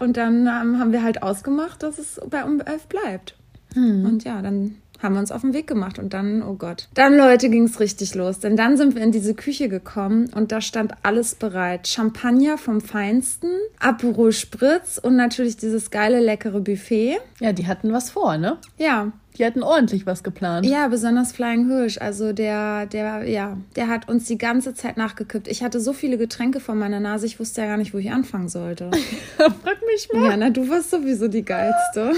und 0.00 0.16
dann 0.16 0.46
ähm, 0.46 0.78
haben 0.78 0.90
wir 0.92 1.02
halt 1.02 1.22
ausgemacht, 1.22 1.82
dass 1.82 1.98
es 1.98 2.18
bei 2.30 2.42
um 2.42 2.62
elf 2.62 2.86
bleibt. 2.86 3.36
Hm. 3.74 4.06
Und 4.06 4.24
ja, 4.24 4.40
dann 4.40 4.76
haben 5.02 5.14
wir 5.14 5.20
uns 5.20 5.30
auf 5.30 5.42
den 5.42 5.52
Weg 5.52 5.66
gemacht 5.66 5.98
und 5.98 6.14
dann, 6.14 6.42
oh 6.42 6.54
Gott. 6.54 6.88
Dann, 6.94 7.18
Leute, 7.18 7.50
ging 7.50 7.64
es 7.64 7.80
richtig 7.80 8.14
los. 8.14 8.38
Denn 8.38 8.56
dann 8.56 8.78
sind 8.78 8.94
wir 8.94 9.02
in 9.02 9.12
diese 9.12 9.34
Küche 9.34 9.68
gekommen 9.68 10.30
und 10.34 10.50
da 10.50 10.62
stand 10.62 10.94
alles 11.02 11.34
bereit. 11.34 11.86
Champagner 11.86 12.56
vom 12.56 12.80
Feinsten, 12.80 13.50
Aperol 13.78 14.32
Spritz 14.32 14.96
und 14.96 15.16
natürlich 15.16 15.58
dieses 15.58 15.90
geile, 15.90 16.20
leckere 16.20 16.60
Buffet. 16.60 17.18
Ja, 17.40 17.52
die 17.52 17.66
hatten 17.66 17.92
was 17.92 18.08
vor, 18.08 18.38
ne? 18.38 18.56
Ja, 18.78 19.12
Die 19.36 19.44
hatten 19.44 19.62
ordentlich 19.64 20.06
was 20.06 20.22
geplant. 20.22 20.64
Ja, 20.64 20.86
besonders 20.88 21.32
Flying 21.32 21.66
Hirsch. 21.66 21.98
Also 21.98 22.32
der, 22.32 22.86
der, 22.86 23.28
ja, 23.28 23.56
der 23.74 23.88
hat 23.88 24.08
uns 24.08 24.26
die 24.26 24.38
ganze 24.38 24.74
Zeit 24.74 24.96
nachgekippt. 24.96 25.48
Ich 25.48 25.62
hatte 25.64 25.80
so 25.80 25.92
viele 25.92 26.18
Getränke 26.18 26.60
vor 26.60 26.74
meiner 26.76 27.00
Nase, 27.00 27.26
ich 27.26 27.40
wusste 27.40 27.62
ja 27.62 27.66
gar 27.66 27.76
nicht, 27.76 27.92
wo 27.94 27.98
ich 27.98 28.12
anfangen 28.12 28.48
sollte. 28.48 28.90
Frag 29.36 29.78
mich 29.92 30.08
mal. 30.12 30.30
Ja, 30.30 30.36
na, 30.36 30.50
du 30.50 30.68
warst 30.68 30.90
sowieso 30.90 31.26
die 31.28 31.44
geilste. 31.44 32.12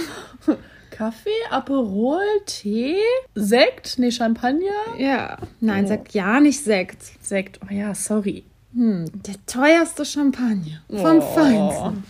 Kaffee, 0.90 1.30
Aperol, 1.50 2.20
Tee, 2.46 2.96
Sekt, 3.34 3.98
nee, 3.98 4.10
Champagner. 4.10 4.62
Ja. 4.98 5.36
Nein, 5.60 5.86
sag 5.86 6.14
ja 6.14 6.40
nicht 6.40 6.62
Sekt. 6.64 7.02
Sekt, 7.20 7.60
oh 7.64 7.72
ja, 7.72 7.94
sorry. 7.94 8.44
Hm, 8.74 9.04
der 9.26 9.34
teuerste 9.46 10.04
Champagner 10.04 10.82
vom 10.90 11.18
Oh. 11.18 11.20
Feinsten. 11.20 12.04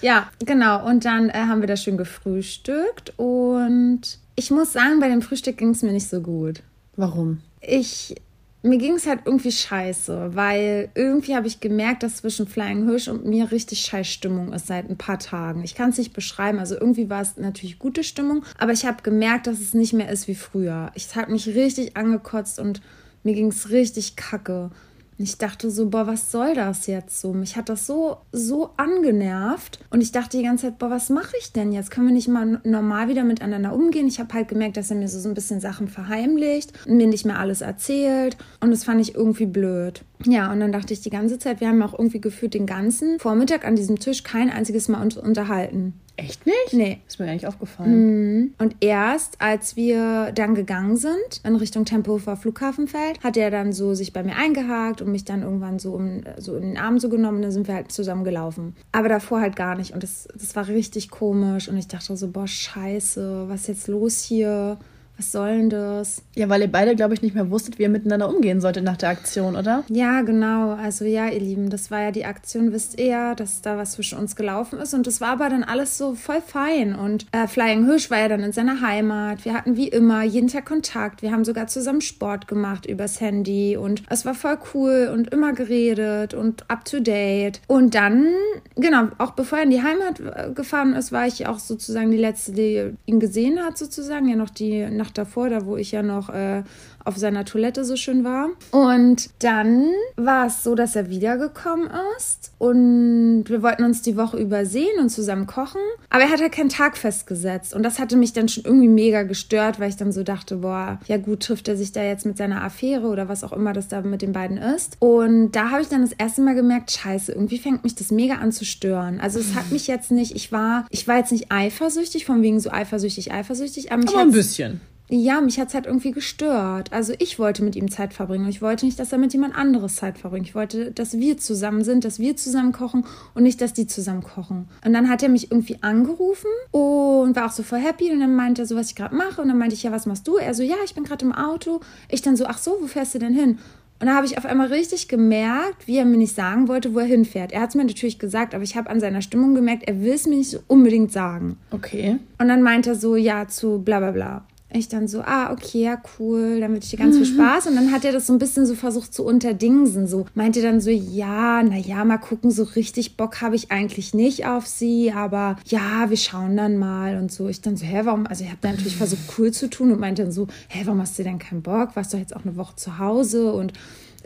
Ja, 0.00 0.28
genau. 0.44 0.86
Und 0.86 1.04
dann 1.04 1.28
äh, 1.28 1.34
haben 1.34 1.60
wir 1.60 1.68
da 1.68 1.76
schön 1.76 1.96
gefrühstückt. 1.98 3.12
Und 3.18 4.18
ich 4.38 4.52
muss 4.52 4.72
sagen, 4.72 5.00
bei 5.00 5.08
dem 5.08 5.20
Frühstück 5.20 5.56
ging 5.56 5.70
es 5.70 5.82
mir 5.82 5.90
nicht 5.90 6.08
so 6.08 6.20
gut. 6.20 6.62
Warum? 6.94 7.40
Ich, 7.60 8.14
mir 8.62 8.78
ging 8.78 8.94
es 8.94 9.08
halt 9.08 9.22
irgendwie 9.24 9.50
scheiße, 9.50 10.30
weil 10.36 10.90
irgendwie 10.94 11.34
habe 11.34 11.48
ich 11.48 11.58
gemerkt, 11.58 12.04
dass 12.04 12.18
zwischen 12.18 12.46
Flying 12.46 12.86
Hirsch 12.86 13.08
und 13.08 13.26
mir 13.26 13.50
richtig 13.50 13.80
scheiß 13.80 14.06
Stimmung 14.06 14.52
ist 14.52 14.68
seit 14.68 14.88
ein 14.88 14.96
paar 14.96 15.18
Tagen. 15.18 15.64
Ich 15.64 15.74
kann 15.74 15.90
es 15.90 15.98
nicht 15.98 16.12
beschreiben. 16.12 16.60
Also 16.60 16.76
irgendwie 16.76 17.10
war 17.10 17.20
es 17.20 17.36
natürlich 17.36 17.80
gute 17.80 18.04
Stimmung, 18.04 18.44
aber 18.58 18.70
ich 18.70 18.86
habe 18.86 19.02
gemerkt, 19.02 19.48
dass 19.48 19.58
es 19.58 19.74
nicht 19.74 19.92
mehr 19.92 20.08
ist 20.08 20.28
wie 20.28 20.36
früher. 20.36 20.92
Ich 20.94 21.16
habe 21.16 21.32
mich 21.32 21.48
richtig 21.48 21.96
angekotzt 21.96 22.60
und 22.60 22.80
mir 23.24 23.34
ging 23.34 23.48
es 23.48 23.70
richtig 23.70 24.14
kacke. 24.14 24.70
Ich 25.20 25.36
dachte 25.36 25.68
so, 25.72 25.90
boah, 25.90 26.06
was 26.06 26.30
soll 26.30 26.54
das 26.54 26.86
jetzt 26.86 27.20
so? 27.20 27.32
Mich 27.32 27.56
hat 27.56 27.68
das 27.68 27.86
so, 27.86 28.18
so 28.30 28.70
angenervt. 28.76 29.80
Und 29.90 30.00
ich 30.00 30.12
dachte 30.12 30.36
die 30.36 30.44
ganze 30.44 30.66
Zeit, 30.66 30.78
boah, 30.78 30.90
was 30.90 31.10
mache 31.10 31.36
ich 31.40 31.52
denn 31.52 31.72
jetzt? 31.72 31.90
Können 31.90 32.06
wir 32.06 32.14
nicht 32.14 32.28
mal 32.28 32.60
normal 32.62 33.08
wieder 33.08 33.24
miteinander 33.24 33.74
umgehen? 33.74 34.06
Ich 34.06 34.20
habe 34.20 34.32
halt 34.32 34.46
gemerkt, 34.46 34.76
dass 34.76 34.90
er 34.90 34.96
mir 34.96 35.08
so, 35.08 35.18
so 35.18 35.28
ein 35.28 35.34
bisschen 35.34 35.58
Sachen 35.60 35.88
verheimlicht 35.88 36.72
und 36.86 36.98
mir 36.98 37.08
nicht 37.08 37.26
mehr 37.26 37.40
alles 37.40 37.62
erzählt. 37.62 38.36
Und 38.60 38.70
das 38.70 38.84
fand 38.84 39.00
ich 39.00 39.16
irgendwie 39.16 39.46
blöd. 39.46 40.04
Ja, 40.24 40.52
und 40.52 40.60
dann 40.60 40.70
dachte 40.70 40.92
ich 40.92 41.00
die 41.00 41.10
ganze 41.10 41.40
Zeit, 41.40 41.60
wir 41.60 41.66
haben 41.66 41.82
auch 41.82 41.98
irgendwie 41.98 42.20
gefühlt 42.20 42.54
den 42.54 42.66
ganzen 42.66 43.18
Vormittag 43.18 43.66
an 43.66 43.74
diesem 43.74 43.98
Tisch 43.98 44.22
kein 44.22 44.50
einziges 44.50 44.86
Mal 44.86 45.02
uns 45.02 45.16
unterhalten. 45.16 45.94
Echt 46.18 46.46
nicht? 46.46 46.72
Nee. 46.72 46.98
Ist 47.06 47.20
mir 47.20 47.26
gar 47.26 47.34
nicht 47.34 47.46
aufgefallen. 47.46 48.52
Und 48.58 48.76
erst, 48.80 49.40
als 49.40 49.76
wir 49.76 50.32
dann 50.32 50.56
gegangen 50.56 50.96
sind 50.96 51.40
in 51.44 51.54
Richtung 51.54 51.84
Tempelhofer 51.84 52.36
Flughafenfeld, 52.36 53.22
hat 53.22 53.36
er 53.36 53.52
dann 53.52 53.72
so 53.72 53.94
sich 53.94 54.12
bei 54.12 54.24
mir 54.24 54.34
eingehakt 54.34 55.00
und 55.00 55.12
mich 55.12 55.24
dann 55.24 55.42
irgendwann 55.42 55.78
so, 55.78 55.92
um, 55.92 56.22
so 56.36 56.56
in 56.56 56.62
den 56.62 56.76
Arm 56.76 56.98
so 56.98 57.08
genommen. 57.08 57.40
Dann 57.40 57.52
sind 57.52 57.68
wir 57.68 57.74
halt 57.76 57.92
zusammen 57.92 58.24
gelaufen. 58.24 58.74
Aber 58.90 59.08
davor 59.08 59.40
halt 59.40 59.54
gar 59.54 59.76
nicht. 59.76 59.94
Und 59.94 60.02
das, 60.02 60.26
das 60.34 60.56
war 60.56 60.66
richtig 60.66 61.08
komisch. 61.08 61.68
Und 61.68 61.76
ich 61.76 61.86
dachte 61.86 62.16
so, 62.16 62.26
boah, 62.26 62.48
scheiße, 62.48 63.44
was 63.48 63.60
ist 63.60 63.68
jetzt 63.68 63.88
los 63.88 64.18
hier? 64.20 64.76
Was 65.18 65.32
soll 65.32 65.58
denn 65.58 65.70
das? 65.70 66.22
Ja, 66.34 66.48
weil 66.48 66.62
ihr 66.62 66.72
beide, 66.72 66.96
glaube 66.96 67.14
ich, 67.14 67.22
nicht 67.22 67.34
mehr 67.34 67.50
wusstet, 67.50 67.78
wie 67.78 67.82
ihr 67.82 67.88
miteinander 67.88 68.28
umgehen 68.28 68.60
solltet 68.60 68.84
nach 68.84 68.96
der 68.96 69.10
Aktion, 69.10 69.56
oder? 69.56 69.84
Ja, 69.88 70.22
genau. 70.22 70.72
Also 70.72 71.04
ja, 71.04 71.28
ihr 71.28 71.40
Lieben, 71.40 71.70
das 71.70 71.90
war 71.90 72.02
ja 72.02 72.10
die 72.10 72.24
Aktion, 72.24 72.72
wisst 72.72 72.98
ihr 72.98 73.18
dass 73.36 73.62
da 73.62 73.76
was 73.76 73.92
zwischen 73.92 74.18
uns 74.18 74.36
gelaufen 74.36 74.78
ist. 74.78 74.94
Und 74.94 75.06
das 75.06 75.20
war 75.20 75.30
aber 75.30 75.48
dann 75.48 75.64
alles 75.64 75.98
so 75.98 76.14
voll 76.14 76.40
fein. 76.40 76.94
Und 76.94 77.26
äh, 77.32 77.46
Flying 77.46 77.84
Hirsch 77.84 78.10
war 78.10 78.18
ja 78.18 78.28
dann 78.28 78.40
in 78.40 78.52
seiner 78.52 78.80
Heimat. 78.80 79.44
Wir 79.44 79.54
hatten 79.54 79.76
wie 79.76 79.88
immer 79.88 80.22
jeden 80.22 80.48
Tag 80.48 80.66
Kontakt. 80.66 81.22
Wir 81.22 81.32
haben 81.32 81.44
sogar 81.44 81.66
zusammen 81.66 82.00
Sport 82.00 82.48
gemacht 82.48 82.86
übers 82.86 83.20
Handy. 83.20 83.76
Und 83.76 84.02
es 84.08 84.24
war 84.24 84.34
voll 84.34 84.58
cool 84.74 85.10
und 85.12 85.32
immer 85.32 85.52
geredet 85.52 86.34
und 86.34 86.68
up 86.70 86.84
to 86.84 87.00
date. 87.00 87.60
Und 87.66 87.94
dann, 87.94 88.28
genau, 88.76 89.08
auch 89.18 89.32
bevor 89.32 89.58
er 89.58 89.64
in 89.64 89.70
die 89.70 89.82
Heimat 89.82 90.20
äh, 90.20 90.52
gefahren 90.52 90.94
ist, 90.94 91.12
war 91.12 91.26
ich 91.26 91.46
auch 91.46 91.58
sozusagen 91.58 92.10
die 92.10 92.16
Letzte, 92.16 92.52
die 92.52 92.92
ihn 93.06 93.20
gesehen 93.20 93.60
hat, 93.60 93.78
sozusagen. 93.78 94.28
Ja, 94.28 94.36
noch 94.36 94.50
die 94.50 94.88
Nacht 95.08 95.16
davor, 95.18 95.48
da 95.48 95.64
wo 95.64 95.76
ich 95.76 95.92
ja 95.92 96.02
noch 96.02 96.28
äh, 96.28 96.62
auf 97.04 97.16
seiner 97.16 97.46
Toilette 97.46 97.84
so 97.84 97.96
schön 97.96 98.24
war. 98.24 98.48
Und 98.70 99.30
dann 99.38 99.86
war 100.16 100.46
es 100.46 100.62
so, 100.62 100.74
dass 100.74 100.94
er 100.96 101.08
wiedergekommen 101.08 101.88
ist 102.18 102.52
und 102.58 103.44
wir 103.46 103.62
wollten 103.62 103.84
uns 103.84 104.02
die 104.02 104.16
Woche 104.16 104.36
übersehen 104.36 105.00
und 105.00 105.08
zusammen 105.08 105.46
kochen. 105.46 105.80
Aber 106.10 106.24
er 106.24 106.30
hat 106.30 106.40
halt 106.40 106.52
keinen 106.52 106.68
Tag 106.68 106.98
festgesetzt 106.98 107.74
und 107.74 107.82
das 107.82 107.98
hatte 107.98 108.16
mich 108.16 108.34
dann 108.34 108.48
schon 108.48 108.64
irgendwie 108.64 108.88
mega 108.88 109.22
gestört, 109.22 109.80
weil 109.80 109.88
ich 109.88 109.96
dann 109.96 110.12
so 110.12 110.22
dachte, 110.22 110.56
boah, 110.56 110.98
ja 111.06 111.16
gut, 111.16 111.40
trifft 111.40 111.68
er 111.68 111.76
sich 111.76 111.92
da 111.92 112.02
jetzt 112.02 112.26
mit 112.26 112.36
seiner 112.36 112.62
Affäre 112.62 113.06
oder 113.06 113.28
was 113.28 113.44
auch 113.44 113.52
immer 113.52 113.72
das 113.72 113.88
da 113.88 114.02
mit 114.02 114.20
den 114.20 114.32
beiden 114.32 114.58
ist. 114.58 114.96
Und 114.98 115.52
da 115.52 115.70
habe 115.70 115.80
ich 115.80 115.88
dann 115.88 116.02
das 116.02 116.12
erste 116.12 116.42
Mal 116.42 116.54
gemerkt, 116.54 116.90
scheiße, 116.90 117.32
irgendwie 117.32 117.58
fängt 117.58 117.84
mich 117.84 117.94
das 117.94 118.10
mega 118.10 118.34
an 118.34 118.52
zu 118.52 118.66
stören. 118.66 119.20
Also 119.20 119.38
es 119.38 119.54
hat 119.54 119.70
mich 119.72 119.86
jetzt 119.86 120.10
nicht, 120.10 120.36
ich 120.36 120.52
war, 120.52 120.86
ich 120.90 121.08
war 121.08 121.16
jetzt 121.16 121.32
nicht 121.32 121.50
eifersüchtig, 121.50 122.26
von 122.26 122.42
wegen 122.42 122.60
so 122.60 122.70
eifersüchtig, 122.70 123.32
eifersüchtig, 123.32 123.92
aber 123.92 124.02
Aber 124.08 124.20
ein 124.20 124.32
bisschen. 124.32 124.80
Ja, 125.10 125.40
mich 125.40 125.58
hat 125.58 125.68
es 125.68 125.74
halt 125.74 125.86
irgendwie 125.86 126.10
gestört. 126.10 126.92
Also 126.92 127.14
ich 127.18 127.38
wollte 127.38 127.64
mit 127.64 127.76
ihm 127.76 127.90
Zeit 127.90 128.12
verbringen 128.12 128.44
und 128.44 128.50
ich 128.50 128.60
wollte 128.60 128.84
nicht, 128.84 128.98
dass 128.98 129.12
er 129.12 129.18
mit 129.18 129.32
jemand 129.32 129.54
anderes 129.54 129.96
Zeit 129.96 130.18
verbringt. 130.18 130.46
Ich 130.46 130.54
wollte, 130.54 130.90
dass 130.92 131.18
wir 131.18 131.38
zusammen 131.38 131.82
sind, 131.82 132.04
dass 132.04 132.18
wir 132.18 132.36
zusammen 132.36 132.72
kochen 132.72 133.04
und 133.34 133.42
nicht, 133.42 133.60
dass 133.60 133.72
die 133.72 133.86
zusammen 133.86 134.22
kochen. 134.22 134.68
Und 134.84 134.92
dann 134.92 135.08
hat 135.08 135.22
er 135.22 135.30
mich 135.30 135.50
irgendwie 135.50 135.78
angerufen 135.82 136.50
und 136.72 137.34
war 137.36 137.46
auch 137.46 137.52
so 137.52 137.62
voll 137.62 137.78
happy 137.78 138.10
und 138.10 138.20
dann 138.20 138.36
meinte 138.36 138.62
er 138.62 138.66
so, 138.66 138.76
was 138.76 138.90
ich 138.90 138.96
gerade 138.96 139.14
mache 139.14 139.40
und 139.40 139.48
dann 139.48 139.58
meinte 139.58 139.74
ich, 139.74 139.82
ja, 139.82 139.92
was 139.92 140.06
machst 140.06 140.28
du? 140.28 140.36
Er 140.36 140.52
so, 140.52 140.62
ja, 140.62 140.76
ich 140.84 140.94
bin 140.94 141.04
gerade 141.04 141.24
im 141.24 141.32
Auto. 141.32 141.80
Ich 142.10 142.20
dann 142.20 142.36
so, 142.36 142.44
ach 142.46 142.58
so, 142.58 142.76
wo 142.80 142.86
fährst 142.86 143.14
du 143.14 143.18
denn 143.18 143.34
hin? 143.34 143.58
Und 144.00 144.06
da 144.06 144.14
habe 144.14 144.26
ich 144.26 144.38
auf 144.38 144.44
einmal 144.44 144.68
richtig 144.68 145.08
gemerkt, 145.08 145.88
wie 145.88 145.96
er 145.96 146.04
mir 146.04 146.18
nicht 146.18 146.34
sagen 146.34 146.68
wollte, 146.68 146.94
wo 146.94 147.00
er 147.00 147.06
hinfährt. 147.06 147.50
Er 147.50 147.62
hat 147.62 147.70
es 147.70 147.74
mir 147.74 147.84
natürlich 147.84 148.20
gesagt, 148.20 148.54
aber 148.54 148.62
ich 148.62 148.76
habe 148.76 148.90
an 148.90 149.00
seiner 149.00 149.22
Stimmung 149.22 149.54
gemerkt, 149.54 149.88
er 149.88 150.00
will 150.02 150.12
es 150.12 150.26
mir 150.26 150.36
nicht 150.36 150.50
so 150.50 150.60
unbedingt 150.68 151.10
sagen. 151.10 151.56
Okay. 151.72 152.18
Und 152.38 152.48
dann 152.48 152.62
meint 152.62 152.86
er 152.86 152.94
so, 152.94 153.16
ja, 153.16 153.48
zu 153.48 153.80
bla 153.80 153.98
bla 153.98 154.12
bla. 154.12 154.44
Ich 154.70 154.88
dann 154.88 155.08
so, 155.08 155.22
ah, 155.22 155.50
okay, 155.52 155.84
ja, 155.84 156.02
cool, 156.18 156.60
dann 156.60 156.72
wünsche 156.72 156.84
ich 156.84 156.90
dir 156.90 156.98
ganz 156.98 157.16
viel 157.16 157.24
Spaß. 157.24 157.68
Und 157.68 157.76
dann 157.76 157.90
hat 157.90 158.04
er 158.04 158.12
das 158.12 158.26
so 158.26 158.34
ein 158.34 158.38
bisschen 158.38 158.66
so 158.66 158.74
versucht 158.74 159.14
zu 159.14 159.24
unterdingsen. 159.24 160.06
So 160.06 160.26
meinte 160.34 160.60
dann 160.60 160.82
so, 160.82 160.90
ja, 160.90 161.62
naja, 161.62 162.04
mal 162.04 162.18
gucken, 162.18 162.50
so 162.50 162.64
richtig 162.64 163.16
Bock 163.16 163.40
habe 163.40 163.56
ich 163.56 163.70
eigentlich 163.70 164.12
nicht 164.12 164.46
auf 164.46 164.66
sie, 164.66 165.10
aber 165.10 165.56
ja, 165.64 166.10
wir 166.10 166.18
schauen 166.18 166.56
dann 166.56 166.76
mal 166.76 167.16
und 167.16 167.32
so. 167.32 167.48
Ich 167.48 167.62
dann 167.62 167.78
so, 167.78 167.86
hä, 167.86 168.00
warum? 168.04 168.26
Also 168.26 168.44
ich 168.44 168.50
habe 168.50 168.58
dann 168.60 168.72
natürlich 168.72 168.96
versucht, 168.96 169.22
cool 169.38 169.52
zu 169.52 169.70
tun 169.70 169.90
und 169.90 170.00
meinte 170.00 170.22
dann 170.22 170.32
so, 170.32 170.48
hä, 170.68 170.82
warum 170.84 171.00
hast 171.00 171.18
du 171.18 171.22
denn 171.22 171.38
keinen 171.38 171.62
Bock? 171.62 171.96
Warst 171.96 172.12
doch 172.12 172.18
jetzt 172.18 172.36
auch 172.36 172.44
eine 172.44 172.56
Woche 172.56 172.76
zu 172.76 172.98
Hause 172.98 173.52
und 173.52 173.72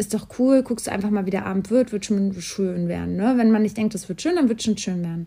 ist 0.02 0.14
doch 0.14 0.26
cool, 0.38 0.62
guckst 0.62 0.86
du 0.86 0.92
einfach 0.92 1.10
mal, 1.10 1.26
wie 1.26 1.30
der 1.30 1.46
Abend 1.46 1.70
wird, 1.70 1.92
wird 1.92 2.04
schon 2.04 2.32
schön 2.40 2.88
werden. 2.88 3.16
Ne? 3.16 3.34
Wenn 3.36 3.50
man 3.50 3.62
nicht 3.62 3.76
denkt, 3.76 3.94
das 3.94 4.08
wird 4.08 4.20
schön, 4.22 4.36
dann 4.36 4.48
wird 4.48 4.62
schon 4.62 4.76
schön 4.76 5.02
werden. 5.02 5.26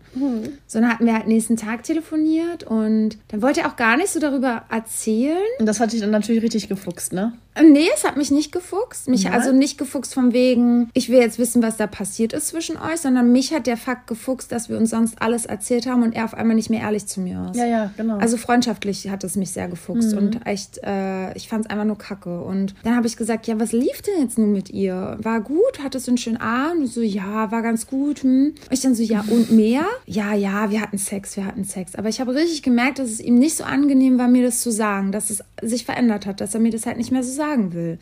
So, 0.66 0.80
dann 0.80 0.90
hatten 0.90 1.06
wir 1.06 1.14
halt 1.14 1.26
nächsten 1.26 1.56
Tag 1.56 1.82
telefoniert 1.82 2.64
und 2.64 3.18
dann 3.28 3.42
wollte 3.42 3.60
er 3.60 3.68
auch 3.68 3.76
gar 3.76 3.96
nicht 3.96 4.08
so 4.08 4.20
darüber 4.20 4.64
erzählen. 4.70 5.36
Und 5.58 5.66
das 5.66 5.80
hat 5.80 5.92
dich 5.92 6.00
dann 6.00 6.10
natürlich 6.10 6.42
richtig 6.42 6.68
gefuchst, 6.68 7.12
ne? 7.12 7.32
Ähm, 7.54 7.72
Nee, 7.72 7.88
es 7.94 8.04
hat 8.04 8.16
mich 8.16 8.30
nicht 8.30 8.52
gefuchst. 8.52 9.08
Mich 9.08 9.24
Nein? 9.24 9.32
also 9.34 9.52
nicht 9.52 9.76
gefuchst 9.76 10.14
von 10.14 10.32
wegen, 10.32 10.88
ich 10.94 11.08
will 11.08 11.18
jetzt 11.18 11.38
wissen, 11.38 11.62
was 11.62 11.76
da 11.76 11.86
passiert 11.86 12.32
ist 12.32 12.48
zwischen 12.48 12.76
euch, 12.76 13.00
sondern 13.00 13.32
mich 13.32 13.52
hat 13.52 13.66
der 13.66 13.76
Fakt 13.76 14.06
gefuchst, 14.06 14.52
dass 14.52 14.68
wir 14.68 14.78
uns 14.78 14.90
sonst 14.90 15.20
alles 15.20 15.46
erzählt 15.46 15.86
haben 15.86 16.02
und 16.02 16.14
er 16.14 16.24
auf 16.24 16.34
einmal 16.34 16.56
nicht 16.56 16.70
mehr 16.70 16.80
ehrlich 16.80 17.06
zu 17.06 17.20
mir 17.20 17.50
ist. 17.50 17.58
Ja, 17.58 17.66
ja, 17.66 17.90
genau. 17.96 18.18
Also 18.18 18.36
freundschaftlich 18.36 19.08
hat 19.10 19.24
es 19.24 19.36
mich 19.36 19.50
sehr 19.50 19.68
gefuchst 19.68 20.14
und 20.14 20.46
echt, 20.46 20.78
äh, 20.82 21.36
ich 21.36 21.48
fand 21.48 21.66
es 21.66 21.70
einfach 21.70 21.84
nur 21.84 21.98
kacke. 21.98 22.40
Und 22.40 22.74
dann 22.84 22.96
habe 22.96 23.06
ich 23.06 23.16
gesagt, 23.16 23.46
ja, 23.46 23.58
was 23.58 23.72
lief 23.72 24.02
denn 24.02 24.22
jetzt 24.22 24.38
nun 24.38 24.52
mit 24.52 24.65
ihr? 24.70 25.16
War 25.20 25.40
gut? 25.40 25.82
Hattest 25.82 26.06
du 26.06 26.12
einen 26.12 26.18
schönen 26.18 26.36
Abend? 26.36 26.82
Und 26.82 26.86
so, 26.86 27.00
ja, 27.00 27.50
war 27.50 27.62
ganz 27.62 27.86
gut. 27.86 28.22
Hm. 28.22 28.54
Und 28.54 28.72
ich 28.72 28.80
dann 28.80 28.94
so, 28.94 29.02
ja, 29.02 29.24
und 29.28 29.50
mehr? 29.50 29.84
Ja, 30.06 30.34
ja, 30.34 30.70
wir 30.70 30.80
hatten 30.80 30.98
Sex, 30.98 31.36
wir 31.36 31.46
hatten 31.46 31.64
Sex. 31.64 31.94
Aber 31.94 32.08
ich 32.08 32.20
habe 32.20 32.34
richtig 32.34 32.62
gemerkt, 32.62 32.98
dass 32.98 33.10
es 33.10 33.20
ihm 33.20 33.38
nicht 33.38 33.56
so 33.56 33.64
angenehm 33.64 34.18
war, 34.18 34.28
mir 34.28 34.44
das 34.44 34.60
zu 34.60 34.70
sagen, 34.70 35.12
dass 35.12 35.30
es 35.30 35.42
sich 35.62 35.84
verändert 35.84 36.26
hat, 36.26 36.40
dass 36.40 36.54
er 36.54 36.60
mir 36.60 36.70
das 36.70 36.86
halt 36.86 36.96
nicht 36.96 37.12
mehr 37.12 37.22
so 37.22 37.32
sagen 37.32 37.72
will. 37.72 37.98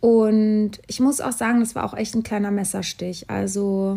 Und 0.00 0.72
ich 0.86 1.00
muss 1.00 1.20
auch 1.20 1.32
sagen, 1.32 1.60
das 1.60 1.74
war 1.74 1.84
auch 1.84 1.94
echt 1.94 2.14
ein 2.14 2.22
kleiner 2.22 2.50
Messerstich. 2.50 3.28
Also 3.28 3.96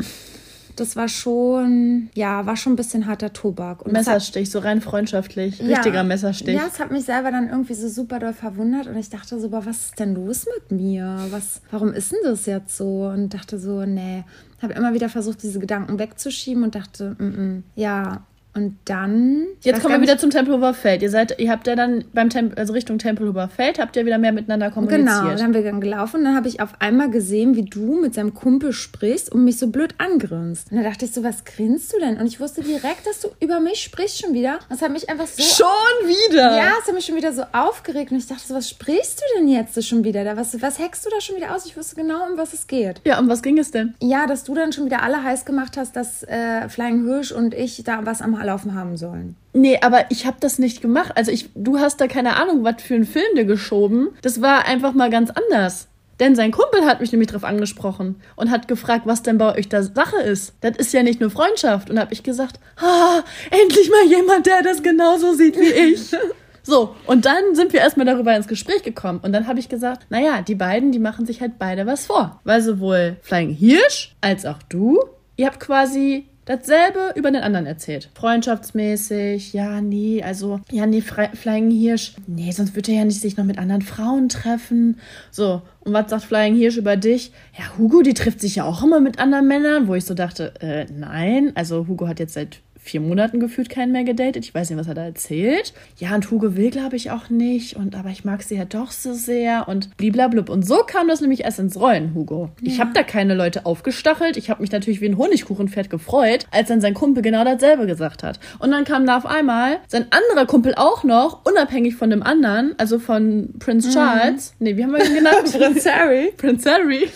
das 0.76 0.96
war 0.96 1.08
schon, 1.08 2.10
ja, 2.16 2.46
war 2.46 2.56
schon 2.56 2.74
ein 2.74 2.76
bisschen 2.76 3.08
harter 3.08 3.34
Tobak. 3.34 3.82
Und 3.82 3.94
das 3.94 4.08
hat- 4.08 4.16
Messerstich, 4.16 4.50
so 4.50 4.60
rein 4.60 4.82
freundschaftlich. 4.82 5.62
Richtiger 5.62 5.96
ja. 5.96 6.04
Messerstich. 6.04 6.56
Ja, 6.56 6.68
es 6.68 6.80
hat 6.80 6.92
mich 6.92 7.06
selber 7.06 7.32
dann 7.32 7.50
irgendwie 7.50 7.74
so 7.74 7.88
super 7.88 8.20
doll 8.20 8.34
verwundert 8.34 8.88
und 8.88 8.98
ich 8.98 9.10
dachte 9.10 9.40
so, 9.40 9.50
boah, 9.50 9.66
was 9.66 9.86
ist 9.86 10.00
denn 10.00 10.16
los 10.16 10.46
mit 10.58 10.80
mir? 10.80 11.28
Was, 11.30 11.62
warum 11.72 11.94
ist 11.94 12.12
denn 12.12 12.20
das 12.24 12.46
jetzt 12.46 12.78
so? 12.78 13.08
Und 13.08 13.34
dachte 13.34 13.60
so, 13.60 13.86
nee, 13.86 14.24
habe 14.62 14.74
immer 14.74 14.94
wieder 14.94 15.10
versucht, 15.10 15.44
diese 15.44 15.60
Gedanken 15.60 16.00
wegzuschieben 16.00 16.64
und 16.64 16.76
dachte, 16.76 17.16
mm, 17.18 17.24
-mm. 17.24 17.62
ja. 17.76 18.24
Und 18.56 18.78
dann. 18.86 19.46
Jetzt 19.62 19.82
kommen 19.82 19.94
wir 19.94 20.02
wieder 20.02 20.18
zum 20.18 20.32
Tempelhofer 20.32 20.74
Feld. 20.74 21.04
Ihr 21.04 21.12
seid, 21.12 21.40
ihr 21.40 21.52
habt 21.52 21.68
ja 21.68 21.76
dann 21.76 22.04
beim 22.14 22.30
Tempel, 22.30 22.58
also 22.58 22.74
Richtung 22.74 22.98
Tempelhofer 22.98 23.48
Feld, 23.48 23.78
habt 23.78 23.96
ihr 23.96 24.06
wieder 24.06 24.18
mehr 24.18 24.32
miteinander 24.32 24.72
kommuniziert. 24.72 25.06
Genau, 25.06 25.30
dann 25.30 25.44
haben 25.44 25.54
wir 25.54 25.64
dann 25.64 25.80
gelaufen 25.80 26.18
und 26.18 26.24
dann 26.24 26.36
habe 26.36 26.48
ich 26.48 26.60
auf 26.60 26.70
einmal 26.80 27.12
gesehen, 27.12 27.56
wie 27.56 27.64
du 27.64 28.02
mit 28.02 28.16
seinem 28.16 28.34
Kumpel 28.34 28.74
sprichst 28.74 29.32
und 29.32 29.44
mich 29.44 29.60
so 29.60 29.68
blöd 29.68 29.94
angrinst. 30.00 30.72
Und 30.72 30.78
da 30.78 30.84
dachte 30.84 31.06
ich 31.06 31.12
so, 31.12 31.24
was 31.24 31.46
grinst 31.46 31.94
du 31.94 32.00
denn? 32.00 32.18
Und 32.18 32.26
ich 32.26 32.40
wusste 32.40 32.64
direkt, 32.64 33.06
dass 33.06 33.20
du 33.20 33.30
über 33.40 33.60
mich 33.60 33.84
sprichst 33.84 34.20
schon 34.20 34.34
wieder. 34.34 34.60
Das 34.68 34.82
hat 34.82 34.92
mich 34.92 35.10
einfach 35.10 35.28
so 35.28 35.44
Schon 35.44 36.08
wieder. 36.08 36.58
Ja, 36.58 36.74
es 36.82 36.88
hat 36.88 36.96
mich 36.96 37.06
schon 37.06 37.16
wieder 37.16 37.34
so 37.34 37.44
aufgeregt 37.52 38.12
und 38.12 38.18
ich 38.18 38.28
dachte 38.28 38.48
so, 38.48 38.56
was 38.56 38.68
sprichst 38.68 39.20
du 39.22 39.40
denn 39.40 39.48
jetzt 39.48 39.76
so 39.76 39.82
schon 39.82 40.04
wieder 40.04 40.24
da? 40.24 40.36
Was, 40.38 40.60
was 40.60 40.80
hackst 40.80 41.06
du 41.06 41.12
da 41.12 41.22
schon 41.22 41.36
wieder 41.36 41.56
aus? 41.56 41.68
Ich 41.68 41.78
wusste 41.78 41.96
genau, 41.96 42.26
um 42.30 42.38
was 42.38 42.54
es 42.54 42.66
geht. 42.66 43.02
Ja, 43.06 43.20
um 43.20 43.30
was 43.30 43.44
ging 43.44 43.60
es 43.60 43.70
denn? 43.70 43.94
Ja, 44.02 44.26
dass 44.26 44.44
du 44.44 44.56
dann 44.56 44.74
schon 44.74 44.86
wieder 44.86 45.04
alle 45.04 45.24
heiß 45.24 45.46
gemacht 45.46 45.78
hast, 45.78 45.96
dass 45.96 46.24
äh, 46.24 46.68
Flying 46.68 47.06
Hirsch 47.06 47.32
und 47.32 47.54
ich 47.54 47.84
da 47.84 48.06
was 48.06 48.24
am 48.24 48.39
mal 48.40 48.46
laufen 48.46 48.74
haben 48.74 48.98
sollen. 48.98 49.36
Nee, 49.54 49.80
aber 49.82 50.06
ich 50.10 50.26
habe 50.26 50.38
das 50.40 50.60
nicht 50.60 50.82
gemacht. 50.82 51.12
Also 51.16 51.32
ich, 51.32 51.50
du 51.56 51.80
hast 51.80 52.00
da 52.02 52.08
keine 52.08 52.38
Ahnung, 52.38 52.64
was 52.64 52.82
für 52.82 52.96
einen 52.96 53.06
Film 53.06 53.36
dir 53.36 53.46
geschoben. 53.46 54.10
Das 54.22 54.42
war 54.42 54.66
einfach 54.66 54.94
mal 54.94 55.10
ganz 55.10 55.30
anders. 55.30 55.88
Denn 56.20 56.36
sein 56.36 56.52
Kumpel 56.52 56.86
hat 56.86 57.00
mich 57.00 57.12
nämlich 57.12 57.30
drauf 57.30 57.46
angesprochen 57.46 58.16
und 58.36 58.52
hat 58.52 58.68
gefragt, 58.68 59.04
was 59.06 59.24
denn 59.24 59.38
bei 59.38 59.56
euch 59.56 59.70
da 59.70 59.84
Sache 59.84 60.22
ist. 60.22 60.54
Das 60.62 60.76
ist 60.76 60.94
ja 60.94 61.02
nicht 61.02 61.22
nur 61.22 61.30
Freundschaft. 61.30 61.90
Und 61.90 62.00
habe 62.00 62.14
ich 62.14 62.24
gesagt, 62.24 62.60
ah, 62.78 63.22
endlich 63.52 63.90
mal 63.90 64.06
jemand, 64.06 64.46
der 64.46 64.62
das 64.62 64.84
genauso 64.84 65.34
sieht 65.34 65.58
wie 65.58 65.94
ich. 65.94 66.12
So, 66.62 66.96
und 67.08 67.26
dann 67.26 67.56
sind 67.56 67.74
wir 67.74 67.80
erstmal 67.80 68.06
darüber 68.06 68.36
ins 68.36 68.48
Gespräch 68.48 68.84
gekommen. 68.84 69.22
Und 69.24 69.34
dann 69.34 69.48
habe 69.48 69.60
ich 69.60 69.70
gesagt, 69.70 70.06
naja, 70.12 70.44
die 70.44 70.54
beiden, 70.54 70.92
die 70.92 71.00
machen 71.00 71.26
sich 71.26 71.42
halt 71.42 71.58
beide 71.58 71.88
was 71.88 72.06
vor. 72.06 72.40
Weil 72.44 72.62
sowohl 72.62 73.18
Flying 73.24 73.56
Hirsch 73.56 74.14
als 74.22 74.46
auch 74.46 74.62
du, 74.70 75.00
ihr 75.36 75.48
habt 75.48 75.60
quasi 75.62 76.28
dasselbe 76.50 77.14
über 77.16 77.30
den 77.30 77.44
anderen 77.44 77.68
erzählt. 77.68 78.10
Freundschaftsmäßig, 78.16 79.54
ja, 79.54 79.82
nee, 79.82 80.24
also, 80.24 80.60
ja, 80.72 80.88
nee, 80.88 81.02
Fre 81.02 81.30
Flying 81.34 81.70
Hirsch, 81.70 82.16
nee, 82.26 82.52
sonst 82.52 82.76
würde 82.76 82.92
er 82.92 83.00
ja 83.00 83.06
nicht 83.06 83.22
sich 83.22 83.38
noch 83.38 83.46
mit 83.46 83.60
anderen 83.60 83.84
Frauen 83.84 84.30
treffen. 84.30 85.00
So, 85.30 85.62
und 85.82 85.94
was 85.94 86.10
sagt 86.10 86.24
Flying 86.24 86.56
Hirsch 86.56 86.78
über 86.78 86.98
dich? 86.98 87.32
Ja, 87.58 87.78
Hugo, 87.78 88.02
die 88.02 88.16
trifft 88.16 88.42
sich 88.42 88.56
ja 88.56 88.64
auch 88.64 88.84
immer 88.84 89.00
mit 89.00 89.20
anderen 89.20 89.48
Männern, 89.48 89.88
wo 89.88 89.94
ich 89.94 90.06
so 90.06 90.16
dachte, 90.16 90.54
äh, 90.60 90.88
nein, 90.92 91.52
also 91.54 91.88
Hugo 91.88 92.08
hat 92.08 92.20
jetzt 92.20 92.34
seit 92.34 92.62
vier 92.82 93.02
Monaten 93.02 93.40
gefühlt 93.40 93.70
keinen 93.70 93.92
mehr 93.92 94.04
gedatet. 94.04 94.46
Ich 94.46 94.56
weiß 94.56 94.70
nicht, 94.70 94.80
was 94.80 94.88
er 94.88 94.96
da 94.96 95.04
erzählt. 95.04 95.74
Ja, 95.98 96.16
und 96.16 96.32
Hugo 96.32 96.56
will, 96.56 96.72
glaube 96.72 96.96
ich, 96.96 97.12
auch 97.12 97.30
nicht. 97.30 97.76
Und 97.76 97.96
aber 97.96 98.10
ich 98.10 98.24
mag 98.24 98.42
sie 98.42 98.56
ja 98.56 98.66
doch 98.66 98.92
so 98.92 99.14
sehr. 99.14 99.68
Und 99.68 99.96
bliblablub. 99.98 100.50
Und 100.50 100.66
so 100.66 100.84
kam 100.88 101.08
das 101.08 101.22
nämlich 101.22 101.44
erst 101.44 101.60
ins 101.60 101.80
Rollen, 101.80 102.14
Hugo. 102.16 102.50
Ja. 102.62 102.72
Ich 102.72 102.80
habe 102.80 102.92
da 102.94 103.04
keine 103.04 103.36
Leute 103.36 103.66
aufgestachelt. 103.66 104.38
Ich 104.38 104.50
habe 104.50 104.62
mich 104.62 104.72
natürlich 104.72 105.02
wie 105.02 105.08
ein 105.08 105.18
Honigkuchenpferd 105.18 105.90
gefreut, 105.90 106.48
als 106.52 106.70
dann 106.70 106.82
sein 106.82 106.94
Kumpel 106.94 107.22
genau 107.22 107.44
dasselbe 107.44 107.86
gesagt 107.86 108.24
hat. 108.24 108.40
Und 108.60 108.72
dann 108.72 108.86
kam 108.86 109.06
da 109.06 109.18
auf 109.18 109.26
einmal 109.26 109.78
sein 109.88 110.08
anderer 110.10 110.48
Kumpel 110.48 110.74
auch 110.76 111.04
noch, 111.04 111.46
unabhängig 111.46 111.96
von 111.96 112.10
dem 112.10 112.24
anderen, 112.24 112.76
also 112.78 112.98
von 112.98 113.54
Prince 113.60 113.90
mhm. 113.90 113.94
Charles. 113.94 114.56
Mhm. 114.58 114.64
Nee, 114.64 114.78
wie 114.78 114.84
haben 114.84 114.92
wir 114.92 115.06
ihn 115.06 115.16
genannt? 115.16 115.52
Prince 115.58 115.94
Harry. 115.94 116.34
Prince 116.38 116.70
Harry. 116.70 117.10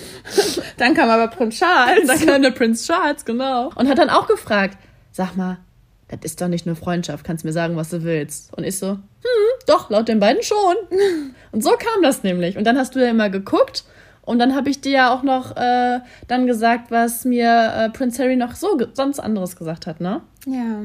dann 0.78 0.93
kam 0.93 1.10
aber 1.10 1.28
Prince 1.28 1.60
Charles. 1.60 2.08
dann 2.08 2.19
kam 2.19 2.41
der 2.41 2.52
Prince 2.52 2.86
Charles, 2.86 3.23
genau. 3.23 3.71
Und 3.76 3.88
hat 3.88 3.97
dann 3.97 4.10
auch 4.10 4.28
gefragt, 4.28 4.78
sag 5.13 5.36
mal, 5.36 5.60
das 6.10 6.19
ist 6.23 6.41
doch 6.41 6.47
nicht 6.47 6.65
nur 6.65 6.76
Freundschaft, 6.76 7.26
kannst 7.26 7.45
mir 7.45 7.54
sagen, 7.54 7.76
was 7.78 7.89
du 7.89 8.04
willst. 8.04 8.54
Und 8.54 8.65
ich 8.65 8.78
so, 8.78 8.89
hm, 8.89 8.99
doch, 9.65 9.89
laut 9.89 10.08
den 10.08 10.19
beiden 10.19 10.43
schon. 10.43 10.76
Und 11.52 11.63
so 11.63 11.71
kam 11.71 12.04
das 12.04 12.23
nämlich. 12.23 12.58
Und 12.58 12.65
dann 12.65 12.78
hast 12.78 12.95
du 12.95 12.99
ja 12.99 13.10
immer 13.10 13.30
geguckt 13.30 13.86
und 14.26 14.39
dann 14.39 14.56
habe 14.56 14.69
ich 14.69 14.82
dir 14.82 14.91
ja 14.91 15.13
auch 15.13 15.23
noch 15.23 15.56
äh, 15.56 15.99
dann 16.28 16.47
gesagt, 16.47 16.91
was 16.91 17.26
mir 17.26 17.73
äh, 17.76 17.89
Prince 17.89 18.21
Harry 18.21 18.36
noch 18.36 18.56
so 18.56 18.80
sonst 18.93 19.19
anderes 19.19 19.56
gesagt 19.56 19.86
hat, 19.88 20.02
ne? 20.02 20.21
Ja. 20.45 20.82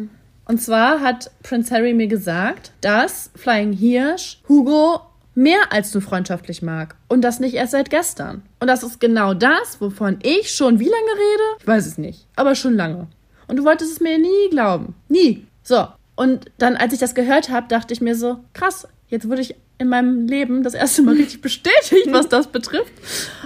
Und 0.47 0.63
zwar 0.63 1.01
hat 1.01 1.31
Prince 1.43 1.75
Harry 1.75 1.95
mir 1.95 2.09
gesagt, 2.09 2.73
dass 2.81 3.31
Flying 3.37 3.73
Hirsch 3.73 4.41
Hugo 4.49 5.01
mehr 5.35 5.61
als 5.71 5.95
nur 5.95 6.03
freundschaftlich 6.03 6.63
mag. 6.63 6.97
Und 7.07 7.23
das 7.23 7.39
nicht 7.39 7.55
erst 7.55 7.73
seit 7.73 7.91
gestern. 7.91 8.43
Und 8.59 8.67
das 8.67 8.83
ist 8.83 8.99
genau 8.99 9.35
das, 9.35 9.81
wovon 9.81 10.19
ich 10.23 10.51
schon 10.51 10.81
wie 10.81 10.89
lange 10.89 10.97
rede? 10.97 11.43
Ich 11.61 11.67
weiß 11.67 11.87
es 11.87 11.99
nicht, 11.99 12.27
aber 12.35 12.55
schon 12.57 12.75
lange. 12.75 13.07
Und 13.49 13.57
du 13.57 13.65
wolltest 13.65 13.93
es 13.93 14.01
mir 14.01 14.19
nie 14.19 14.51
glauben. 14.51 14.95
Nie. 15.09 15.47
So. 15.63 15.89
Und 16.17 16.47
dann, 16.59 16.77
als 16.77 16.93
ich 16.93 16.99
das 16.99 17.15
gehört 17.15 17.51
habe, 17.51 17.69
dachte 17.69 17.95
ich 17.95 18.01
mir 18.01 18.15
so, 18.15 18.39
krass, 18.53 18.87
jetzt 19.09 19.29
wurde 19.29 19.41
ich 19.41 19.55
in 19.79 19.89
meinem 19.89 20.27
Leben 20.27 20.63
das 20.65 20.75
erste 20.75 21.03
Mal 21.03 21.15
richtig 21.15 21.41
bestätigt, 21.41 22.09
was 22.11 22.29
das 22.29 22.49
betrifft. 22.49 22.93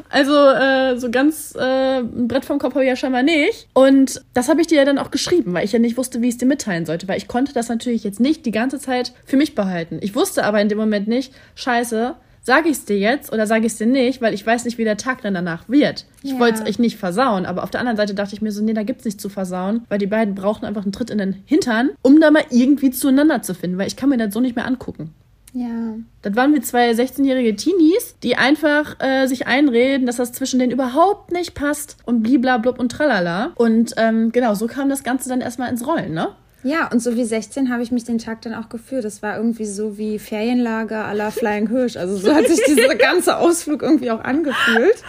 Also 0.08 0.34
äh, 0.34 0.98
so 0.98 1.10
ganz 1.10 1.54
äh, 1.54 1.98
ein 1.98 2.26
Brett 2.28 2.44
vom 2.44 2.58
Kopf 2.58 2.74
habe 2.74 2.84
ich 2.84 2.88
ja 2.88 2.96
scheinbar 2.96 3.22
nicht. 3.22 3.68
Und 3.74 4.22
das 4.32 4.48
habe 4.48 4.60
ich 4.62 4.66
dir 4.66 4.78
ja 4.78 4.84
dann 4.84 4.98
auch 4.98 5.10
geschrieben, 5.10 5.52
weil 5.52 5.64
ich 5.64 5.72
ja 5.72 5.78
nicht 5.78 5.96
wusste, 5.96 6.22
wie 6.22 6.28
ich 6.28 6.34
es 6.34 6.38
dir 6.38 6.46
mitteilen 6.46 6.86
sollte, 6.86 7.06
weil 7.08 7.18
ich 7.18 7.28
konnte 7.28 7.52
das 7.52 7.68
natürlich 7.68 8.02
jetzt 8.04 8.20
nicht 8.20 8.46
die 8.46 8.50
ganze 8.50 8.78
Zeit 8.78 9.12
für 9.26 9.36
mich 9.36 9.54
behalten. 9.54 9.98
Ich 10.00 10.14
wusste 10.14 10.44
aber 10.44 10.60
in 10.60 10.68
dem 10.68 10.78
Moment 10.78 11.06
nicht, 11.06 11.32
scheiße, 11.54 12.14
sage 12.42 12.68
ich 12.68 12.76
es 12.76 12.84
dir 12.84 12.98
jetzt 12.98 13.32
oder 13.32 13.46
sage 13.46 13.66
ich 13.66 13.72
es 13.72 13.78
dir 13.78 13.86
nicht, 13.86 14.20
weil 14.20 14.34
ich 14.34 14.44
weiß 14.44 14.64
nicht, 14.64 14.76
wie 14.78 14.84
der 14.84 14.96
Tag 14.96 15.22
dann 15.22 15.34
danach 15.34 15.68
wird. 15.68 16.06
Ich 16.22 16.32
ja. 16.32 16.38
wollte 16.38 16.62
es 16.62 16.68
euch 16.68 16.78
nicht 16.78 16.98
versauen, 16.98 17.46
aber 17.46 17.62
auf 17.62 17.70
der 17.70 17.80
anderen 17.80 17.96
Seite 17.96 18.14
dachte 18.14 18.34
ich 18.34 18.42
mir 18.42 18.52
so, 18.52 18.62
nee, 18.62 18.74
da 18.74 18.82
gibt's 18.82 19.04
nichts 19.04 19.22
zu 19.22 19.28
versauen, 19.28 19.82
weil 19.88 19.98
die 19.98 20.06
beiden 20.06 20.34
brauchen 20.34 20.64
einfach 20.64 20.82
einen 20.82 20.92
Tritt 20.92 21.10
in 21.10 21.18
den 21.18 21.42
Hintern, 21.46 21.90
um 22.02 22.20
da 22.20 22.30
mal 22.30 22.44
irgendwie 22.50 22.90
zueinander 22.90 23.42
zu 23.42 23.54
finden, 23.54 23.78
weil 23.78 23.86
ich 23.86 23.96
kann 23.96 24.08
mir 24.08 24.18
das 24.18 24.34
so 24.34 24.40
nicht 24.40 24.56
mehr 24.56 24.66
angucken. 24.66 25.14
Ja. 25.54 25.96
Das 26.22 26.34
waren 26.34 26.54
wir 26.54 26.62
zwei 26.62 26.90
16-jährige 26.92 27.54
Teenies, 27.56 28.16
die 28.22 28.36
einfach 28.36 28.96
äh, 29.00 29.26
sich 29.26 29.46
einreden, 29.46 30.06
dass 30.06 30.16
das 30.16 30.32
zwischen 30.32 30.58
denen 30.58 30.72
überhaupt 30.72 31.30
nicht 31.30 31.54
passt 31.54 31.98
und 32.06 32.22
bliblablub 32.22 32.78
und 32.78 32.90
tralala. 32.90 33.52
Und 33.56 33.92
ähm, 33.98 34.32
genau, 34.32 34.54
so 34.54 34.66
kam 34.66 34.88
das 34.88 35.02
Ganze 35.02 35.28
dann 35.28 35.42
erstmal 35.42 35.70
ins 35.70 35.86
Rollen, 35.86 36.14
ne? 36.14 36.28
Ja, 36.64 36.88
und 36.92 37.00
so 37.00 37.16
wie 37.16 37.24
16 37.24 37.72
habe 37.72 37.82
ich 37.82 37.90
mich 37.90 38.04
den 38.04 38.18
Tag 38.18 38.42
dann 38.42 38.54
auch 38.54 38.68
gefühlt. 38.68 39.04
Das 39.04 39.22
war 39.22 39.36
irgendwie 39.36 39.64
so 39.64 39.98
wie 39.98 40.18
Ferienlager 40.18 41.04
à 41.04 41.12
la 41.12 41.30
Flying 41.30 41.68
Hirsch. 41.68 41.96
Also 41.96 42.16
so 42.16 42.32
hat 42.32 42.46
sich 42.46 42.60
dieser 42.68 42.94
ganze 42.94 43.36
Ausflug 43.36 43.82
irgendwie 43.82 44.10
auch 44.10 44.20
angefühlt. 44.20 45.02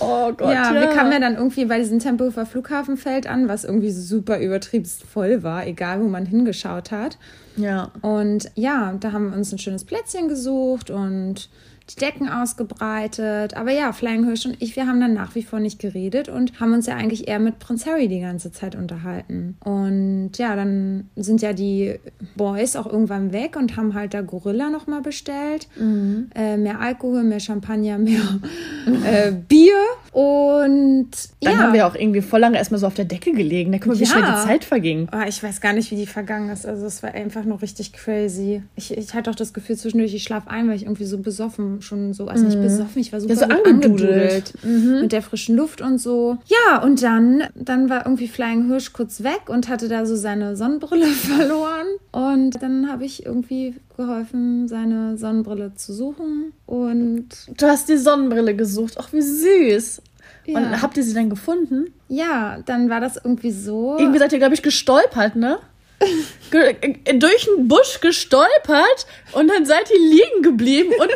Oh 0.00 0.32
Gott. 0.32 0.52
Ja, 0.52 0.72
ja. 0.72 0.80
wir 0.80 0.88
kamen 0.88 1.12
ja 1.12 1.18
dann 1.18 1.34
irgendwie 1.34 1.64
bei 1.64 1.78
diesem 1.78 1.98
Tempelhofer 1.98 2.46
Flughafenfeld 2.46 3.26
an, 3.26 3.48
was 3.48 3.64
irgendwie 3.64 3.90
super 3.90 4.38
übertrieben 4.38 4.84
voll 4.84 5.42
war, 5.42 5.66
egal 5.66 6.00
wo 6.00 6.08
man 6.08 6.24
hingeschaut 6.24 6.92
hat. 6.92 7.18
Ja. 7.56 7.90
Und 8.00 8.50
ja, 8.54 8.94
da 8.98 9.12
haben 9.12 9.30
wir 9.30 9.36
uns 9.36 9.52
ein 9.52 9.58
schönes 9.58 9.84
Plätzchen 9.84 10.28
gesucht 10.28 10.90
und 10.90 11.48
die 11.94 12.00
Decken 12.00 12.28
ausgebreitet. 12.28 13.56
Aber 13.56 13.72
ja, 13.72 13.92
Flying 13.92 14.24
Hirsch 14.24 14.46
und 14.46 14.60
ich, 14.60 14.76
wir 14.76 14.86
haben 14.86 15.00
dann 15.00 15.14
nach 15.14 15.34
wie 15.34 15.42
vor 15.42 15.60
nicht 15.60 15.78
geredet 15.78 16.28
und 16.28 16.60
haben 16.60 16.72
uns 16.72 16.86
ja 16.86 16.96
eigentlich 16.96 17.28
eher 17.28 17.38
mit 17.38 17.58
Prinz 17.58 17.86
Harry 17.86 18.08
die 18.08 18.20
ganze 18.20 18.52
Zeit 18.52 18.74
unterhalten. 18.74 19.56
Und 19.64 20.32
ja, 20.36 20.56
dann 20.56 21.10
sind 21.16 21.42
ja 21.42 21.52
die 21.52 21.98
Boys 22.36 22.76
auch 22.76 22.86
irgendwann 22.86 23.32
weg 23.32 23.56
und 23.56 23.76
haben 23.76 23.94
halt 23.94 24.14
da 24.14 24.20
Gorilla 24.20 24.70
nochmal 24.70 25.02
bestellt. 25.02 25.68
Mhm. 25.78 26.30
Äh, 26.34 26.56
mehr 26.56 26.80
Alkohol, 26.80 27.24
mehr 27.24 27.40
Champagner, 27.40 27.98
mehr 27.98 28.20
äh, 29.04 29.32
Bier. 29.32 29.74
Und 30.12 31.10
dann 31.40 31.52
ja. 31.52 31.58
haben 31.58 31.72
wir 31.72 31.86
auch 31.86 31.94
irgendwie 31.94 32.20
voll 32.20 32.40
lange 32.40 32.58
erstmal 32.58 32.80
so 32.80 32.86
auf 32.86 32.94
der 32.94 33.04
Decke 33.04 33.32
gelegen. 33.32 33.72
Da 33.72 33.78
guck 33.78 33.88
mal, 33.88 33.98
wie 33.98 34.04
ja. 34.04 34.10
schnell 34.10 34.24
die 34.24 34.46
Zeit 34.46 34.64
verging. 34.64 35.08
Oh, 35.12 35.26
ich 35.26 35.42
weiß 35.42 35.60
gar 35.60 35.72
nicht, 35.72 35.90
wie 35.90 35.96
die 35.96 36.06
vergangen 36.06 36.50
ist. 36.50 36.66
Also 36.66 36.86
es 36.86 37.02
war 37.02 37.12
einfach 37.12 37.44
nur 37.44 37.62
richtig 37.62 37.92
crazy. 37.92 38.62
Ich, 38.76 38.96
ich 38.96 39.14
hatte 39.14 39.30
auch 39.30 39.34
das 39.34 39.52
Gefühl 39.52 39.76
zwischendurch, 39.76 40.14
ich 40.14 40.22
schlaf 40.22 40.48
ein, 40.48 40.68
weil 40.68 40.76
ich 40.76 40.84
irgendwie 40.84 41.04
so 41.04 41.18
besoffen 41.18 41.81
schon 41.82 42.12
so, 42.14 42.26
also 42.26 42.44
nicht 42.44 42.58
mhm. 42.58 42.62
besoffen, 42.62 43.00
ich 43.00 43.12
war 43.12 43.20
super 43.20 43.34
ja, 43.34 43.38
so 43.40 43.44
angedudelt 43.46 44.52
mhm. 44.62 45.00
mit 45.02 45.12
der 45.12 45.22
frischen 45.22 45.56
Luft 45.56 45.80
und 45.80 45.98
so. 45.98 46.38
Ja, 46.46 46.82
und 46.82 47.02
dann, 47.02 47.44
dann 47.54 47.90
war 47.90 48.06
irgendwie 48.06 48.28
Flying 48.28 48.68
Hirsch 48.68 48.92
kurz 48.92 49.22
weg 49.22 49.42
und 49.48 49.68
hatte 49.68 49.88
da 49.88 50.06
so 50.06 50.16
seine 50.16 50.56
Sonnenbrille 50.56 51.06
verloren. 51.06 51.86
Und 52.12 52.62
dann 52.62 52.90
habe 52.90 53.04
ich 53.04 53.26
irgendwie 53.26 53.74
geholfen, 53.96 54.68
seine 54.68 55.16
Sonnenbrille 55.16 55.74
zu 55.74 55.92
suchen. 55.92 56.52
Und 56.66 57.28
du 57.56 57.66
hast 57.66 57.88
die 57.88 57.96
Sonnenbrille 57.96 58.54
gesucht. 58.54 58.94
Ach, 58.98 59.12
wie 59.12 59.22
süß. 59.22 60.02
Ja. 60.46 60.58
Und 60.58 60.82
habt 60.82 60.96
ihr 60.96 61.02
sie 61.02 61.14
dann 61.14 61.30
gefunden? 61.30 61.92
Ja, 62.08 62.58
dann 62.66 62.90
war 62.90 63.00
das 63.00 63.16
irgendwie 63.16 63.52
so. 63.52 63.96
Irgendwie 63.98 64.18
seid 64.18 64.32
ihr, 64.32 64.38
glaube 64.38 64.54
ich, 64.54 64.62
gestolpert, 64.62 65.36
ne? 65.36 65.58
durch 66.50 67.48
einen 67.48 67.68
Busch 67.68 68.00
gestolpert 68.00 69.06
und 69.32 69.48
dann 69.48 69.64
seid 69.64 69.90
ihr 69.90 69.98
liegen 69.98 70.42
geblieben 70.42 70.92
und 70.98 71.12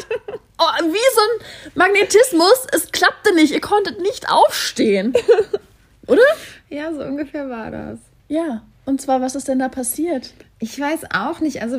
oh, 0.58 0.84
wie 0.84 1.14
so 1.14 1.20
ein 1.20 1.72
Magnetismus, 1.74 2.66
es 2.72 2.90
klappte 2.92 3.34
nicht, 3.34 3.52
ihr 3.52 3.60
konntet 3.60 4.00
nicht 4.00 4.30
aufstehen. 4.30 5.14
Oder? 6.06 6.22
Ja, 6.68 6.92
so 6.92 7.02
ungefähr 7.02 7.48
war 7.48 7.70
das. 7.70 7.98
Ja. 8.28 8.62
Und 8.86 9.00
zwar, 9.00 9.20
was 9.20 9.34
ist 9.34 9.48
denn 9.48 9.58
da 9.58 9.68
passiert? 9.68 10.32
Ich 10.60 10.80
weiß 10.80 11.10
auch 11.12 11.40
nicht. 11.40 11.60
Also 11.60 11.78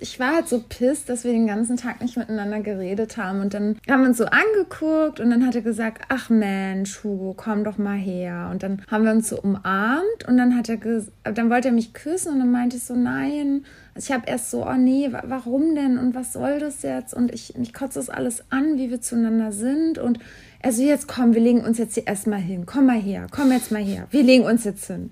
ich 0.00 0.18
war 0.18 0.34
halt 0.34 0.48
so 0.48 0.60
pisst, 0.68 1.08
dass 1.08 1.22
wir 1.22 1.30
den 1.30 1.46
ganzen 1.46 1.76
Tag 1.76 2.00
nicht 2.02 2.16
miteinander 2.16 2.58
geredet 2.58 3.16
haben. 3.16 3.40
Und 3.40 3.54
dann 3.54 3.78
haben 3.88 4.00
wir 4.00 4.08
uns 4.08 4.18
so 4.18 4.26
angeguckt 4.26 5.20
und 5.20 5.30
dann 5.30 5.46
hat 5.46 5.54
er 5.54 5.62
gesagt, 5.62 6.02
ach 6.08 6.30
Mensch, 6.30 7.04
Hugo, 7.04 7.32
komm 7.36 7.62
doch 7.62 7.78
mal 7.78 7.96
her. 7.96 8.48
Und 8.50 8.64
dann 8.64 8.82
haben 8.90 9.04
wir 9.04 9.12
uns 9.12 9.28
so 9.28 9.40
umarmt 9.40 10.26
und 10.26 10.36
dann 10.36 10.56
hat 10.56 10.68
er 10.68 10.78
dann 11.32 11.48
wollte 11.48 11.68
er 11.68 11.74
mich 11.74 11.94
küssen 11.94 12.32
und 12.32 12.40
dann 12.40 12.50
meinte 12.50 12.76
ich 12.76 12.82
so, 12.82 12.96
nein. 12.96 13.64
Also 13.98 14.12
ich 14.12 14.14
habe 14.14 14.30
erst 14.30 14.52
so, 14.52 14.64
oh 14.64 14.76
nee, 14.76 15.10
warum 15.24 15.74
denn 15.74 15.98
und 15.98 16.14
was 16.14 16.32
soll 16.32 16.60
das 16.60 16.82
jetzt? 16.82 17.14
Und 17.14 17.34
ich, 17.34 17.56
mich 17.58 17.74
kotze 17.74 17.98
das 17.98 18.08
alles 18.08 18.44
an, 18.48 18.78
wie 18.78 18.90
wir 18.90 19.00
zueinander 19.00 19.50
sind 19.50 19.98
und 19.98 20.20
also 20.62 20.82
jetzt 20.82 21.08
komm, 21.08 21.34
wir 21.34 21.40
legen 21.40 21.64
uns 21.64 21.78
jetzt 21.78 21.94
hier 21.94 22.06
erstmal 22.06 22.38
hin. 22.38 22.64
Komm 22.64 22.86
mal 22.86 23.00
her, 23.00 23.26
komm 23.32 23.50
jetzt 23.50 23.72
mal 23.72 23.82
her. 23.82 24.06
Wir 24.12 24.22
legen 24.22 24.44
uns 24.44 24.62
jetzt 24.62 24.86
hin. 24.86 25.10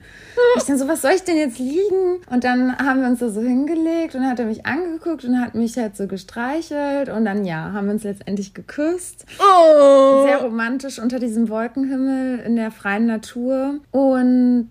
Ich 0.56 0.64
dann 0.64 0.78
so, 0.78 0.86
was 0.86 1.02
soll 1.02 1.12
ich 1.16 1.24
denn 1.24 1.36
jetzt 1.36 1.58
liegen? 1.58 2.20
Und 2.30 2.44
dann 2.44 2.78
haben 2.78 3.00
wir 3.00 3.08
uns 3.08 3.18
da 3.18 3.28
so 3.28 3.40
hingelegt 3.40 4.14
und 4.14 4.22
dann 4.22 4.30
hat 4.30 4.38
er 4.38 4.46
mich 4.46 4.66
angeguckt 4.66 5.24
und 5.24 5.40
hat 5.40 5.56
mich 5.56 5.76
halt 5.76 5.96
so 5.96 6.06
gestreichelt 6.06 7.08
und 7.08 7.24
dann 7.24 7.44
ja, 7.44 7.72
haben 7.72 7.86
wir 7.86 7.94
uns 7.94 8.04
letztendlich 8.04 8.54
geküsst. 8.54 9.26
Oh. 9.40 10.24
Sehr 10.26 10.38
romantisch 10.38 11.00
unter 11.00 11.18
diesem 11.18 11.48
Wolkenhimmel 11.48 12.38
in 12.40 12.54
der 12.54 12.70
freien 12.70 13.06
Natur 13.06 13.80
und 13.90 14.68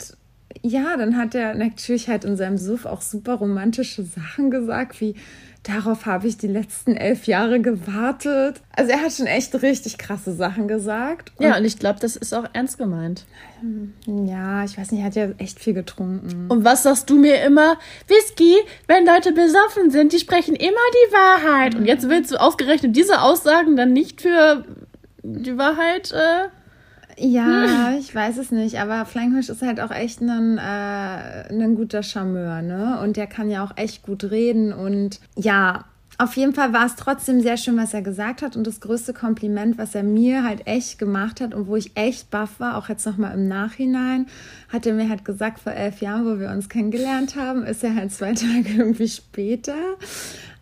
ja, 0.65 0.97
dann 0.97 1.17
hat 1.17 1.35
er 1.35 1.53
natürlich 1.53 2.09
halt 2.09 2.25
in 2.25 2.37
seinem 2.37 2.57
Suff 2.57 2.85
auch 2.85 3.01
super 3.01 3.35
romantische 3.35 4.03
Sachen 4.03 4.49
gesagt, 4.49 4.99
wie 4.99 5.15
darauf 5.63 6.05
habe 6.05 6.27
ich 6.27 6.37
die 6.37 6.47
letzten 6.47 6.95
elf 6.95 7.25
Jahre 7.25 7.59
gewartet. 7.59 8.61
Also 8.75 8.91
er 8.91 9.01
hat 9.01 9.13
schon 9.13 9.25
echt 9.25 9.53
richtig 9.61 9.97
krasse 9.97 10.33
Sachen 10.33 10.67
gesagt. 10.67 11.31
Ja, 11.39 11.57
und 11.57 11.65
ich 11.65 11.79
glaube, 11.79 11.99
das 11.99 12.15
ist 12.15 12.33
auch 12.33 12.45
ernst 12.53 12.77
gemeint. 12.77 13.25
Ja, 14.05 14.63
ich 14.63 14.77
weiß 14.77 14.91
nicht, 14.91 15.01
er 15.01 15.05
hat 15.05 15.15
ja 15.15 15.29
echt 15.37 15.59
viel 15.59 15.73
getrunken. 15.73 16.45
Und 16.49 16.63
was 16.63 16.83
sagst 16.83 17.09
du 17.09 17.17
mir 17.17 17.41
immer? 17.43 17.77
Whisky, 18.07 18.55
wenn 18.87 19.05
Leute 19.05 19.31
besoffen 19.31 19.89
sind, 19.89 20.13
die 20.13 20.19
sprechen 20.19 20.55
immer 20.55 20.69
die 20.71 21.13
Wahrheit. 21.13 21.75
Und 21.75 21.85
jetzt 21.85 22.09
willst 22.09 22.31
du 22.31 22.39
ausgerechnet 22.39 22.95
diese 22.95 23.21
Aussagen 23.21 23.75
dann 23.75 23.93
nicht 23.93 24.21
für 24.21 24.65
die 25.23 25.57
Wahrheit 25.57 26.11
äh, 26.11 26.49
ja, 27.17 27.93
ich 27.99 28.13
weiß 28.13 28.37
es 28.37 28.51
nicht, 28.51 28.79
aber 28.79 29.05
Flying 29.05 29.37
ist 29.37 29.61
halt 29.61 29.79
auch 29.79 29.91
echt 29.91 30.21
ein, 30.21 30.57
äh, 30.57 31.49
ein 31.49 31.75
guter 31.75 32.03
Charmeur, 32.03 32.61
ne? 32.61 32.99
Und 33.01 33.17
der 33.17 33.27
kann 33.27 33.49
ja 33.49 33.63
auch 33.63 33.77
echt 33.77 34.03
gut 34.03 34.23
reden 34.25 34.73
und 34.73 35.19
ja, 35.35 35.85
auf 36.17 36.37
jeden 36.37 36.53
Fall 36.53 36.71
war 36.71 36.85
es 36.85 36.95
trotzdem 36.95 37.41
sehr 37.41 37.57
schön, 37.57 37.77
was 37.77 37.93
er 37.93 38.01
gesagt 38.01 38.41
hat. 38.41 38.55
Und 38.55 38.65
das 38.65 38.79
größte 38.79 39.13
Kompliment, 39.13 39.77
was 39.77 39.95
er 39.95 40.03
mir 40.03 40.43
halt 40.43 40.65
echt 40.65 40.97
gemacht 40.97 41.41
hat 41.41 41.53
und 41.53 41.67
wo 41.67 41.75
ich 41.75 41.91
echt 41.95 42.29
baff 42.29 42.59
war, 42.59 42.77
auch 42.77 42.87
jetzt 42.87 43.05
nochmal 43.05 43.33
im 43.33 43.47
Nachhinein, 43.47 44.27
hat 44.69 44.85
er 44.85 44.93
mir 44.93 45.09
halt 45.09 45.25
gesagt, 45.25 45.59
vor 45.59 45.73
elf 45.73 46.01
Jahren, 46.01 46.25
wo 46.25 46.39
wir 46.39 46.51
uns 46.51 46.69
kennengelernt 46.69 47.35
haben, 47.35 47.63
ist 47.63 47.83
er 47.83 47.95
halt 47.95 48.13
zwei 48.13 48.33
Tage 48.33 48.69
irgendwie 48.77 49.09
später. 49.09 49.75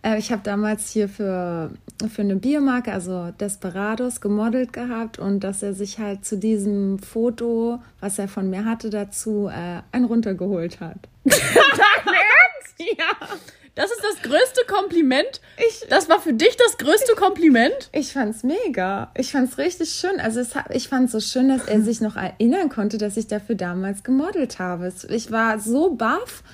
Äh, 0.02 0.18
ich 0.18 0.32
habe 0.32 0.42
damals 0.42 0.90
hier 0.90 1.08
für, 1.08 1.70
für 2.08 2.22
eine 2.22 2.36
Biomarke, 2.36 2.92
also 2.92 3.30
Desperados, 3.40 4.20
gemodelt 4.20 4.72
gehabt 4.72 5.18
und 5.18 5.40
dass 5.40 5.62
er 5.62 5.74
sich 5.74 5.98
halt 5.98 6.24
zu 6.24 6.38
diesem 6.38 6.98
Foto, 6.98 7.80
was 8.00 8.18
er 8.18 8.28
von 8.28 8.50
mir 8.50 8.64
hatte, 8.64 8.90
dazu 8.90 9.48
äh, 9.48 9.82
ein 9.92 10.04
runtergeholt 10.04 10.80
hat. 10.80 10.98
Dein 11.24 11.34
Ernst? 11.34 12.98
Ja. 12.98 13.28
Das 13.74 13.90
ist 13.90 14.02
das 14.04 14.22
größte 14.22 14.64
Kompliment. 14.68 15.40
Ich, 15.68 15.88
das 15.88 16.08
war 16.08 16.20
für 16.20 16.32
dich 16.32 16.56
das 16.56 16.78
größte 16.78 17.14
Kompliment? 17.16 17.90
Ich 17.92 18.12
fand's 18.12 18.44
mega. 18.44 19.10
Ich 19.16 19.32
fand's 19.32 19.58
richtig 19.58 19.90
schön. 19.90 20.20
Also 20.20 20.40
es, 20.40 20.50
ich 20.70 20.86
fand's 20.86 21.10
so 21.10 21.18
schön, 21.18 21.48
dass 21.48 21.66
er 21.66 21.80
sich 21.82 22.00
noch 22.00 22.14
erinnern 22.14 22.68
konnte, 22.68 22.98
dass 22.98 23.16
ich 23.16 23.26
dafür 23.26 23.56
damals 23.56 24.04
gemodelt 24.04 24.60
habe. 24.60 24.92
Ich 25.08 25.32
war 25.32 25.58
so 25.58 25.90
baff, 25.94 26.44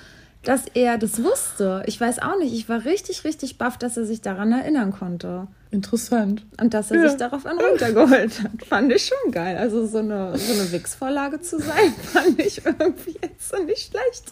dass 0.43 0.65
er 0.73 0.97
das 0.97 1.23
wusste. 1.23 1.83
Ich 1.85 1.99
weiß 1.99 2.19
auch 2.19 2.37
nicht. 2.37 2.53
Ich 2.53 2.67
war 2.67 2.83
richtig, 2.85 3.23
richtig 3.23 3.57
baff, 3.57 3.77
dass 3.77 3.97
er 3.97 4.05
sich 4.05 4.21
daran 4.21 4.51
erinnern 4.51 4.91
konnte. 4.91 5.47
Interessant. 5.69 6.45
Und 6.59 6.73
dass 6.73 6.91
er 6.91 7.03
ja. 7.03 7.09
sich 7.09 7.17
darauf 7.17 7.45
runtergeholt 7.45 8.43
hat. 8.43 8.51
Fand 8.67 8.91
ich 8.91 9.05
schon 9.05 9.31
geil. 9.31 9.57
Also 9.57 9.85
so 9.85 9.99
eine, 9.99 10.37
so 10.37 10.53
eine 10.53 10.71
Wix-Vorlage 10.71 11.41
zu 11.41 11.59
sein, 11.59 11.93
fand 12.13 12.39
ich 12.39 12.65
irgendwie 12.65 13.17
jetzt 13.21 13.49
so 13.49 13.63
nicht 13.63 13.91
schlecht. 13.91 14.25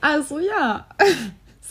Also 0.00 0.38
ja. 0.38 0.86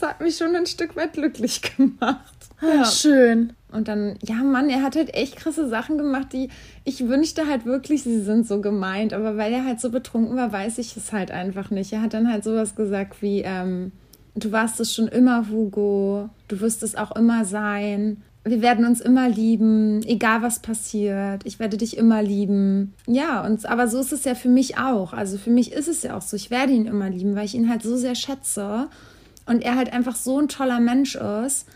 Das 0.00 0.10
hat 0.10 0.20
mich 0.20 0.36
schon 0.36 0.54
ein 0.54 0.66
Stück 0.66 0.94
weit 0.94 1.14
glücklich 1.14 1.60
gemacht. 1.60 2.32
Ja. 2.62 2.84
Schön. 2.84 3.52
Und 3.70 3.88
dann, 3.88 4.16
ja, 4.22 4.36
Mann, 4.36 4.70
er 4.70 4.82
hat 4.82 4.96
halt 4.96 5.14
echt 5.14 5.36
krasse 5.36 5.68
Sachen 5.68 5.98
gemacht, 5.98 6.32
die 6.32 6.48
ich 6.84 7.06
wünschte 7.06 7.46
halt 7.46 7.66
wirklich, 7.66 8.02
sie 8.02 8.20
sind 8.20 8.46
so 8.46 8.60
gemeint. 8.60 9.12
Aber 9.12 9.36
weil 9.36 9.52
er 9.52 9.64
halt 9.64 9.80
so 9.80 9.90
betrunken 9.90 10.36
war, 10.36 10.52
weiß 10.52 10.78
ich 10.78 10.96
es 10.96 11.12
halt 11.12 11.30
einfach 11.30 11.70
nicht. 11.70 11.92
Er 11.92 12.02
hat 12.02 12.14
dann 12.14 12.32
halt 12.32 12.44
sowas 12.44 12.76
gesagt 12.76 13.20
wie, 13.20 13.42
ähm, 13.42 13.92
du 14.34 14.52
warst 14.52 14.80
es 14.80 14.94
schon 14.94 15.08
immer, 15.08 15.48
Hugo. 15.50 16.30
Du 16.48 16.60
wirst 16.60 16.82
es 16.82 16.94
auch 16.94 17.14
immer 17.14 17.44
sein. 17.44 18.22
Wir 18.44 18.62
werden 18.62 18.86
uns 18.86 19.02
immer 19.02 19.28
lieben, 19.28 20.02
egal 20.04 20.40
was 20.40 20.60
passiert. 20.60 21.44
Ich 21.44 21.58
werde 21.58 21.76
dich 21.76 21.98
immer 21.98 22.22
lieben. 22.22 22.94
Ja, 23.06 23.44
und 23.44 23.66
aber 23.66 23.88
so 23.88 24.00
ist 24.00 24.12
es 24.12 24.24
ja 24.24 24.34
für 24.34 24.48
mich 24.48 24.78
auch. 24.78 25.12
Also 25.12 25.36
für 25.36 25.50
mich 25.50 25.72
ist 25.72 25.88
es 25.88 26.02
ja 26.02 26.16
auch 26.16 26.22
so. 26.22 26.36
Ich 26.36 26.50
werde 26.50 26.72
ihn 26.72 26.86
immer 26.86 27.10
lieben, 27.10 27.34
weil 27.34 27.44
ich 27.44 27.54
ihn 27.54 27.68
halt 27.68 27.82
so 27.82 27.98
sehr 27.98 28.14
schätze 28.14 28.88
und 29.44 29.62
er 29.62 29.76
halt 29.76 29.92
einfach 29.92 30.16
so 30.16 30.38
ein 30.40 30.48
toller 30.48 30.80
Mensch 30.80 31.16
ist. 31.16 31.66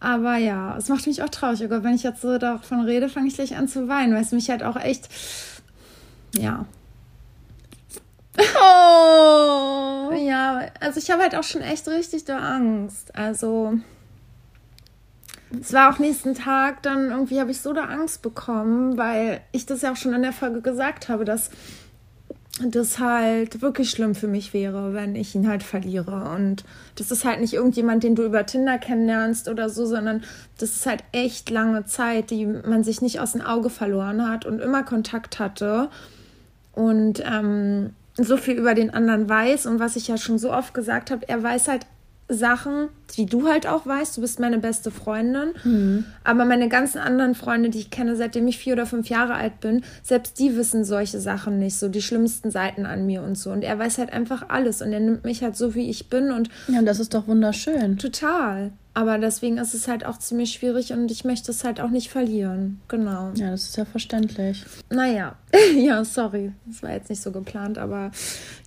Aber 0.00 0.36
ja, 0.36 0.76
es 0.78 0.88
macht 0.88 1.06
mich 1.06 1.22
auch 1.22 1.28
traurig. 1.28 1.62
Oh 1.62 1.68
Gott, 1.68 1.84
wenn 1.84 1.94
ich 1.94 2.02
jetzt 2.02 2.22
so 2.22 2.38
davon 2.38 2.80
rede, 2.80 3.08
fange 3.10 3.28
ich 3.28 3.34
gleich 3.34 3.56
an 3.56 3.68
zu 3.68 3.86
weinen, 3.86 4.14
weil 4.14 4.22
es 4.22 4.32
mich 4.32 4.48
halt 4.48 4.62
auch 4.62 4.76
echt, 4.76 5.08
ja. 6.34 6.64
Oh. 8.38 9.66
Ja, 10.20 10.66
also 10.80 10.98
ich 10.98 11.10
habe 11.10 11.22
halt 11.22 11.34
auch 11.34 11.44
schon 11.44 11.60
echt 11.60 11.88
richtig 11.88 12.24
da 12.24 12.38
Angst. 12.38 13.16
Also 13.16 13.78
es 15.58 15.72
war 15.72 15.92
auch 15.92 15.98
nächsten 15.98 16.34
Tag, 16.34 16.82
dann 16.82 17.10
irgendwie 17.10 17.40
habe 17.40 17.50
ich 17.50 17.60
so 17.60 17.72
da 17.72 17.84
Angst 17.84 18.22
bekommen, 18.22 18.96
weil 18.96 19.40
ich 19.52 19.66
das 19.66 19.82
ja 19.82 19.92
auch 19.92 19.96
schon 19.96 20.12
in 20.12 20.22
der 20.22 20.32
Folge 20.32 20.60
gesagt 20.60 21.08
habe, 21.08 21.24
dass 21.24 21.50
das 22.68 22.98
halt 22.98 23.62
wirklich 23.62 23.90
schlimm 23.90 24.14
für 24.14 24.28
mich 24.28 24.52
wäre, 24.52 24.94
wenn 24.94 25.14
ich 25.16 25.34
ihn 25.34 25.48
halt 25.48 25.62
verliere. 25.62 26.30
Und 26.34 26.64
das 26.96 27.10
ist 27.10 27.24
halt 27.24 27.40
nicht 27.40 27.54
irgendjemand, 27.54 28.02
den 28.02 28.14
du 28.14 28.24
über 28.24 28.44
Tinder 28.46 28.78
kennenlernst 28.78 29.48
oder 29.48 29.68
so, 29.68 29.86
sondern 29.86 30.22
das 30.58 30.76
ist 30.76 30.86
halt 30.86 31.02
echt 31.12 31.50
lange 31.50 31.86
Zeit, 31.86 32.30
die 32.30 32.46
man 32.46 32.84
sich 32.84 33.00
nicht 33.02 33.20
aus 33.20 33.32
dem 33.32 33.40
Auge 33.40 33.70
verloren 33.70 34.28
hat 34.28 34.46
und 34.46 34.60
immer 34.60 34.82
Kontakt 34.82 35.38
hatte. 35.38 35.88
Und 36.72 37.22
ähm, 37.24 37.90
so 38.16 38.36
viel 38.36 38.54
über 38.58 38.74
den 38.74 38.90
anderen 38.90 39.28
weiß 39.28 39.66
und 39.66 39.80
was 39.80 39.96
ich 39.96 40.08
ja 40.08 40.16
schon 40.16 40.38
so 40.38 40.52
oft 40.52 40.74
gesagt 40.74 41.10
habe, 41.10 41.28
er 41.28 41.42
weiß 41.42 41.68
halt 41.68 41.86
Sachen, 42.30 42.88
die 43.16 43.26
du 43.26 43.48
halt 43.48 43.66
auch 43.66 43.86
weißt. 43.86 44.16
Du 44.16 44.20
bist 44.20 44.40
meine 44.40 44.58
beste 44.58 44.90
Freundin. 44.90 45.50
Mhm. 45.64 46.04
Aber 46.24 46.44
meine 46.44 46.68
ganzen 46.68 46.98
anderen 46.98 47.34
Freunde, 47.34 47.70
die 47.70 47.78
ich 47.78 47.90
kenne, 47.90 48.16
seitdem 48.16 48.46
ich 48.48 48.58
vier 48.58 48.74
oder 48.74 48.86
fünf 48.86 49.08
Jahre 49.08 49.34
alt 49.34 49.60
bin, 49.60 49.82
selbst 50.02 50.38
die 50.38 50.56
wissen 50.56 50.84
solche 50.84 51.20
Sachen 51.20 51.58
nicht. 51.58 51.76
So 51.76 51.88
die 51.88 52.02
schlimmsten 52.02 52.50
Seiten 52.50 52.86
an 52.86 53.06
mir 53.06 53.22
und 53.22 53.36
so. 53.36 53.50
Und 53.50 53.62
er 53.62 53.78
weiß 53.78 53.98
halt 53.98 54.12
einfach 54.12 54.48
alles. 54.48 54.82
Und 54.82 54.92
er 54.92 55.00
nimmt 55.00 55.24
mich 55.24 55.42
halt 55.42 55.56
so, 55.56 55.74
wie 55.74 55.90
ich 55.90 56.08
bin. 56.08 56.30
Und 56.30 56.48
ja, 56.68 56.82
das 56.82 57.00
ist 57.00 57.14
doch 57.14 57.26
wunderschön. 57.26 57.98
Total. 57.98 58.72
Aber 59.00 59.16
deswegen 59.16 59.56
ist 59.56 59.72
es 59.72 59.88
halt 59.88 60.04
auch 60.04 60.18
ziemlich 60.18 60.52
schwierig 60.52 60.92
und 60.92 61.10
ich 61.10 61.24
möchte 61.24 61.52
es 61.52 61.64
halt 61.64 61.80
auch 61.80 61.88
nicht 61.88 62.10
verlieren. 62.10 62.82
Genau. 62.86 63.32
Ja, 63.34 63.50
das 63.50 63.62
ist 63.62 63.78
ja 63.78 63.86
verständlich. 63.86 64.62
Naja, 64.90 65.36
ja, 65.74 66.04
sorry. 66.04 66.52
Das 66.66 66.82
war 66.82 66.90
jetzt 66.90 67.08
nicht 67.08 67.22
so 67.22 67.32
geplant, 67.32 67.78
aber 67.78 68.10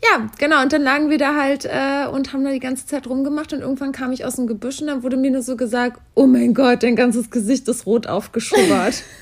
ja, 0.04 0.28
genau. 0.40 0.64
Und 0.64 0.74
dann 0.74 0.82
lagen 0.82 1.12
wir 1.12 1.20
da 1.20 1.36
halt 1.36 1.66
äh, 1.66 2.08
und 2.12 2.34
haben 2.34 2.44
da 2.44 2.50
die 2.50 2.60
ganze 2.60 2.88
Zeit 2.88 3.06
rumgemacht 3.06 3.54
und 3.54 3.60
irgendwann 3.60 3.92
kam 3.92 4.12
ich 4.12 4.26
aus 4.26 4.38
dem 4.38 4.48
Gebüsch 4.48 4.82
und 4.82 4.88
dann 4.88 5.04
wurde 5.04 5.18
mir 5.18 5.30
nur 5.30 5.44
so 5.44 5.56
gesagt, 5.56 6.02
oh 6.16 6.26
mein 6.26 6.56
Gott, 6.56 6.82
dein 6.82 6.96
ganzes 6.96 7.30
Gesicht 7.30 7.68
ist 7.68 7.86
rot 7.86 8.08
aufgeschubbert. 8.08 9.04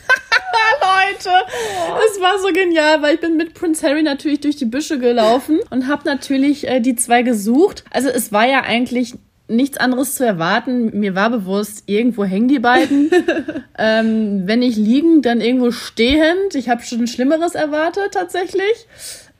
Leute, 0.81 1.29
es 2.09 2.21
war 2.21 2.39
so 2.39 2.53
genial, 2.53 3.01
weil 3.01 3.15
ich 3.15 3.19
bin 3.19 3.35
mit 3.35 3.53
Prince 3.53 3.85
Harry 3.85 4.01
natürlich 4.01 4.39
durch 4.39 4.55
die 4.55 4.65
Büsche 4.65 4.97
gelaufen 4.97 5.59
und 5.71 5.87
habe 5.87 6.03
natürlich 6.05 6.69
äh, 6.69 6.79
die 6.79 6.95
zwei 6.95 7.21
gesucht. 7.21 7.83
Also 7.91 8.07
es 8.07 8.31
war 8.31 8.47
ja 8.47 8.61
eigentlich 8.61 9.15
nichts 9.51 9.77
anderes 9.77 10.15
zu 10.15 10.25
erwarten. 10.25 10.97
Mir 10.99 11.15
war 11.15 11.29
bewusst, 11.29 11.83
irgendwo 11.85 12.25
hängen 12.25 12.47
die 12.47 12.59
beiden. 12.59 13.11
ähm, 13.77 14.43
wenn 14.45 14.59
nicht 14.59 14.77
liegend, 14.77 15.25
dann 15.25 15.41
irgendwo 15.41 15.71
stehend. 15.71 16.55
Ich 16.55 16.69
habe 16.69 16.83
schon 16.83 17.07
Schlimmeres 17.07 17.55
erwartet 17.55 18.13
tatsächlich. 18.13 18.87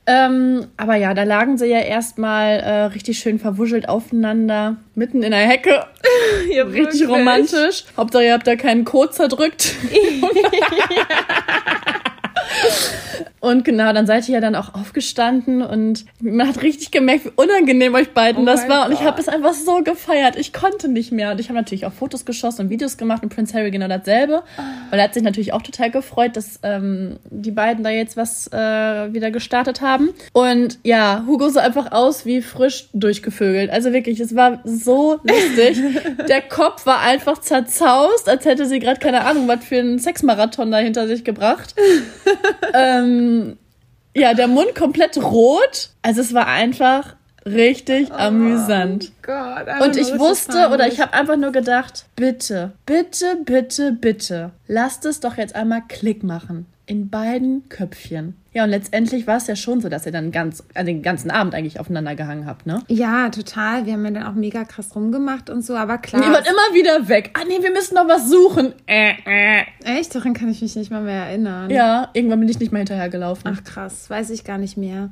Ähm, 0.08 0.68
aber 0.78 0.96
ja, 0.96 1.14
da 1.14 1.24
lagen 1.24 1.58
sie 1.58 1.68
ja 1.68 1.80
erstmal 1.80 2.60
äh, 2.60 2.84
richtig 2.86 3.20
schön 3.20 3.38
verwuschelt 3.38 3.88
aufeinander, 3.88 4.78
mitten 4.96 5.22
in 5.22 5.32
der 5.32 5.48
Hecke. 5.48 5.86
ja, 6.52 6.64
richtig 6.64 7.08
romantisch. 7.08 7.86
Hauptsache, 7.96 8.26
ihr 8.26 8.34
habt 8.34 8.48
da 8.48 8.56
keinen 8.56 8.84
Kot 8.84 9.14
zerdrückt. 9.14 9.76
Und 13.42 13.66
genau, 13.66 13.92
dann 13.92 14.06
seid 14.06 14.30
ihr 14.30 14.36
ja 14.36 14.40
dann 14.40 14.56
auch 14.56 14.76
aufgestanden 14.76 15.64
und 15.64 16.06
man 16.22 16.48
hat 16.48 16.62
richtig 16.62 16.92
gemerkt, 16.92 17.26
wie 17.26 17.32
unangenehm 17.36 17.96
euch 17.96 18.14
beiden 18.14 18.44
oh 18.44 18.46
das 18.46 18.70
war. 18.70 18.86
Und 18.86 18.94
ich 18.94 19.02
habe 19.02 19.20
es 19.20 19.28
einfach 19.28 19.54
so 19.54 19.82
gefeiert. 19.84 20.36
Ich 20.36 20.54
konnte 20.54 20.88
nicht 20.88 21.12
mehr. 21.12 21.32
Und 21.32 21.40
ich 21.40 21.50
habe 21.50 21.58
natürlich 21.58 21.88
auch 21.88 21.92
Fotos 21.92 22.24
geschossen 22.24 22.62
und 22.62 22.70
Videos 22.70 22.98
gemacht 22.98 23.24
und 23.24 23.34
Prince 23.34 23.56
Harry 23.56 23.72
genau 23.72 23.88
dasselbe. 23.88 24.44
Weil 24.92 25.00
er 25.00 25.06
hat 25.06 25.16
sich 25.16 25.24
natürlich 25.24 25.54
auch 25.54 25.64
total 25.64 25.90
gefreut, 25.90 26.38
dass 26.38 26.60
ähm, 26.62 27.18
die 27.32 27.50
beiden 27.50 27.84
da 27.84 27.90
jetzt 27.90 28.16
was 28.16 28.48
äh, 28.54 29.12
wieder 29.12 29.32
gestartet 29.32 29.82
haben. 29.82 30.10
Und 30.34 30.78
ja, 30.84 31.24
Hugo 31.26 31.50
sah 31.50 31.62
einfach 31.62 31.92
aus 31.92 32.26
wie 32.26 32.44
frisch 32.44 32.90
durchgevögelt. 32.94 33.72
Also 33.72 33.92
wirklich, 33.92 34.20
es 34.20 34.36
war 34.36 34.60
so 34.66 35.20
lustig. 35.24 35.82
Der 36.30 36.42
Kopf 36.44 36.86
war 36.86 37.02
einfach 37.02 37.40
zerzaust, 37.40 38.30
als 38.30 38.46
hätte 38.46 38.68
sie 38.68 38.80
gerade 38.80 39.00
keine 39.00 39.22
Ahnung, 39.26 39.48
was 39.48 39.66
für 39.66 39.80
einen 39.80 39.98
Sexmarathon 39.98 40.70
da 40.70 40.78
hinter 40.78 41.08
sich 41.08 41.24
gebracht. 41.24 41.74
ähm, 42.74 43.58
ja, 44.16 44.34
der 44.34 44.48
Mund 44.48 44.76
komplett 44.76 45.18
rot. 45.18 45.90
Also 46.02 46.22
es 46.22 46.34
war 46.34 46.48
einfach 46.48 47.16
richtig 47.46 48.10
oh, 48.12 48.16
amüsant. 48.16 49.12
Gott, 49.22 49.68
und 49.82 49.98
ich 49.98 50.18
wusste 50.20 50.70
oder 50.70 50.88
ich 50.88 51.00
habe 51.00 51.14
einfach 51.14 51.38
nur 51.38 51.52
gedacht, 51.52 52.06
bitte, 52.16 52.74
bitte, 52.86 53.38
bitte, 53.44 53.94
bitte, 53.94 54.52
lasst 54.68 55.06
es 55.06 55.20
doch 55.20 55.38
jetzt 55.38 55.56
einmal 55.56 55.82
Klick 55.88 56.24
machen 56.24 56.68
in 56.92 57.10
beiden 57.10 57.70
Köpfchen. 57.70 58.36
Ja, 58.52 58.66
und 58.66 58.70
letztendlich 58.70 59.26
war 59.26 59.38
es 59.38 59.48
ja 59.48 59.56
schon 59.56 59.80
so, 59.80 59.88
dass 59.88 60.06
ihr 60.06 60.12
dann 60.12 60.34
ganz, 60.34 60.62
also 60.74 60.86
den 60.86 61.02
ganzen 61.02 61.32
Abend 61.32 61.56
eigentlich 61.56 61.80
aufeinander 61.80 62.16
gehangen 62.16 62.46
habt, 62.46 62.66
ne? 62.66 62.84
Ja, 62.90 63.30
total. 63.30 63.86
Wir 63.86 63.94
haben 63.94 64.04
ja 64.04 64.12
dann 64.12 64.24
auch 64.24 64.34
mega 64.34 64.66
krass 64.66 64.94
rumgemacht 64.94 65.50
und 65.50 65.64
so, 65.64 65.78
aber 65.78 66.00
klar. 66.00 66.22
ihr 66.22 66.34
wart 66.34 66.46
immer 66.46 66.76
wieder 66.76 67.08
weg. 67.08 67.32
Ah, 67.34 67.46
nee, 67.48 67.64
wir 67.64 67.72
müssen 67.72 67.96
noch 67.96 68.10
was 68.10 68.30
suchen. 68.30 68.74
Äh, 68.88 69.14
äh. 69.26 69.64
Echt? 69.86 70.14
Daran 70.14 70.34
kann 70.34 70.50
ich 70.50 70.62
mich 70.62 70.76
nicht 70.76 70.92
mal 70.92 71.02
mehr 71.02 71.28
erinnern. 71.28 71.70
Ja, 71.70 72.10
irgendwann 72.12 72.42
bin 72.42 72.50
ich 72.50 72.60
nicht 72.60 72.74
mehr 72.74 72.80
hinterhergelaufen. 72.80 73.50
Ach 73.56 73.64
krass, 73.64 74.10
weiß 74.10 74.30
ich 74.32 74.44
gar 74.44 74.58
nicht 74.58 74.76
mehr. 74.76 75.12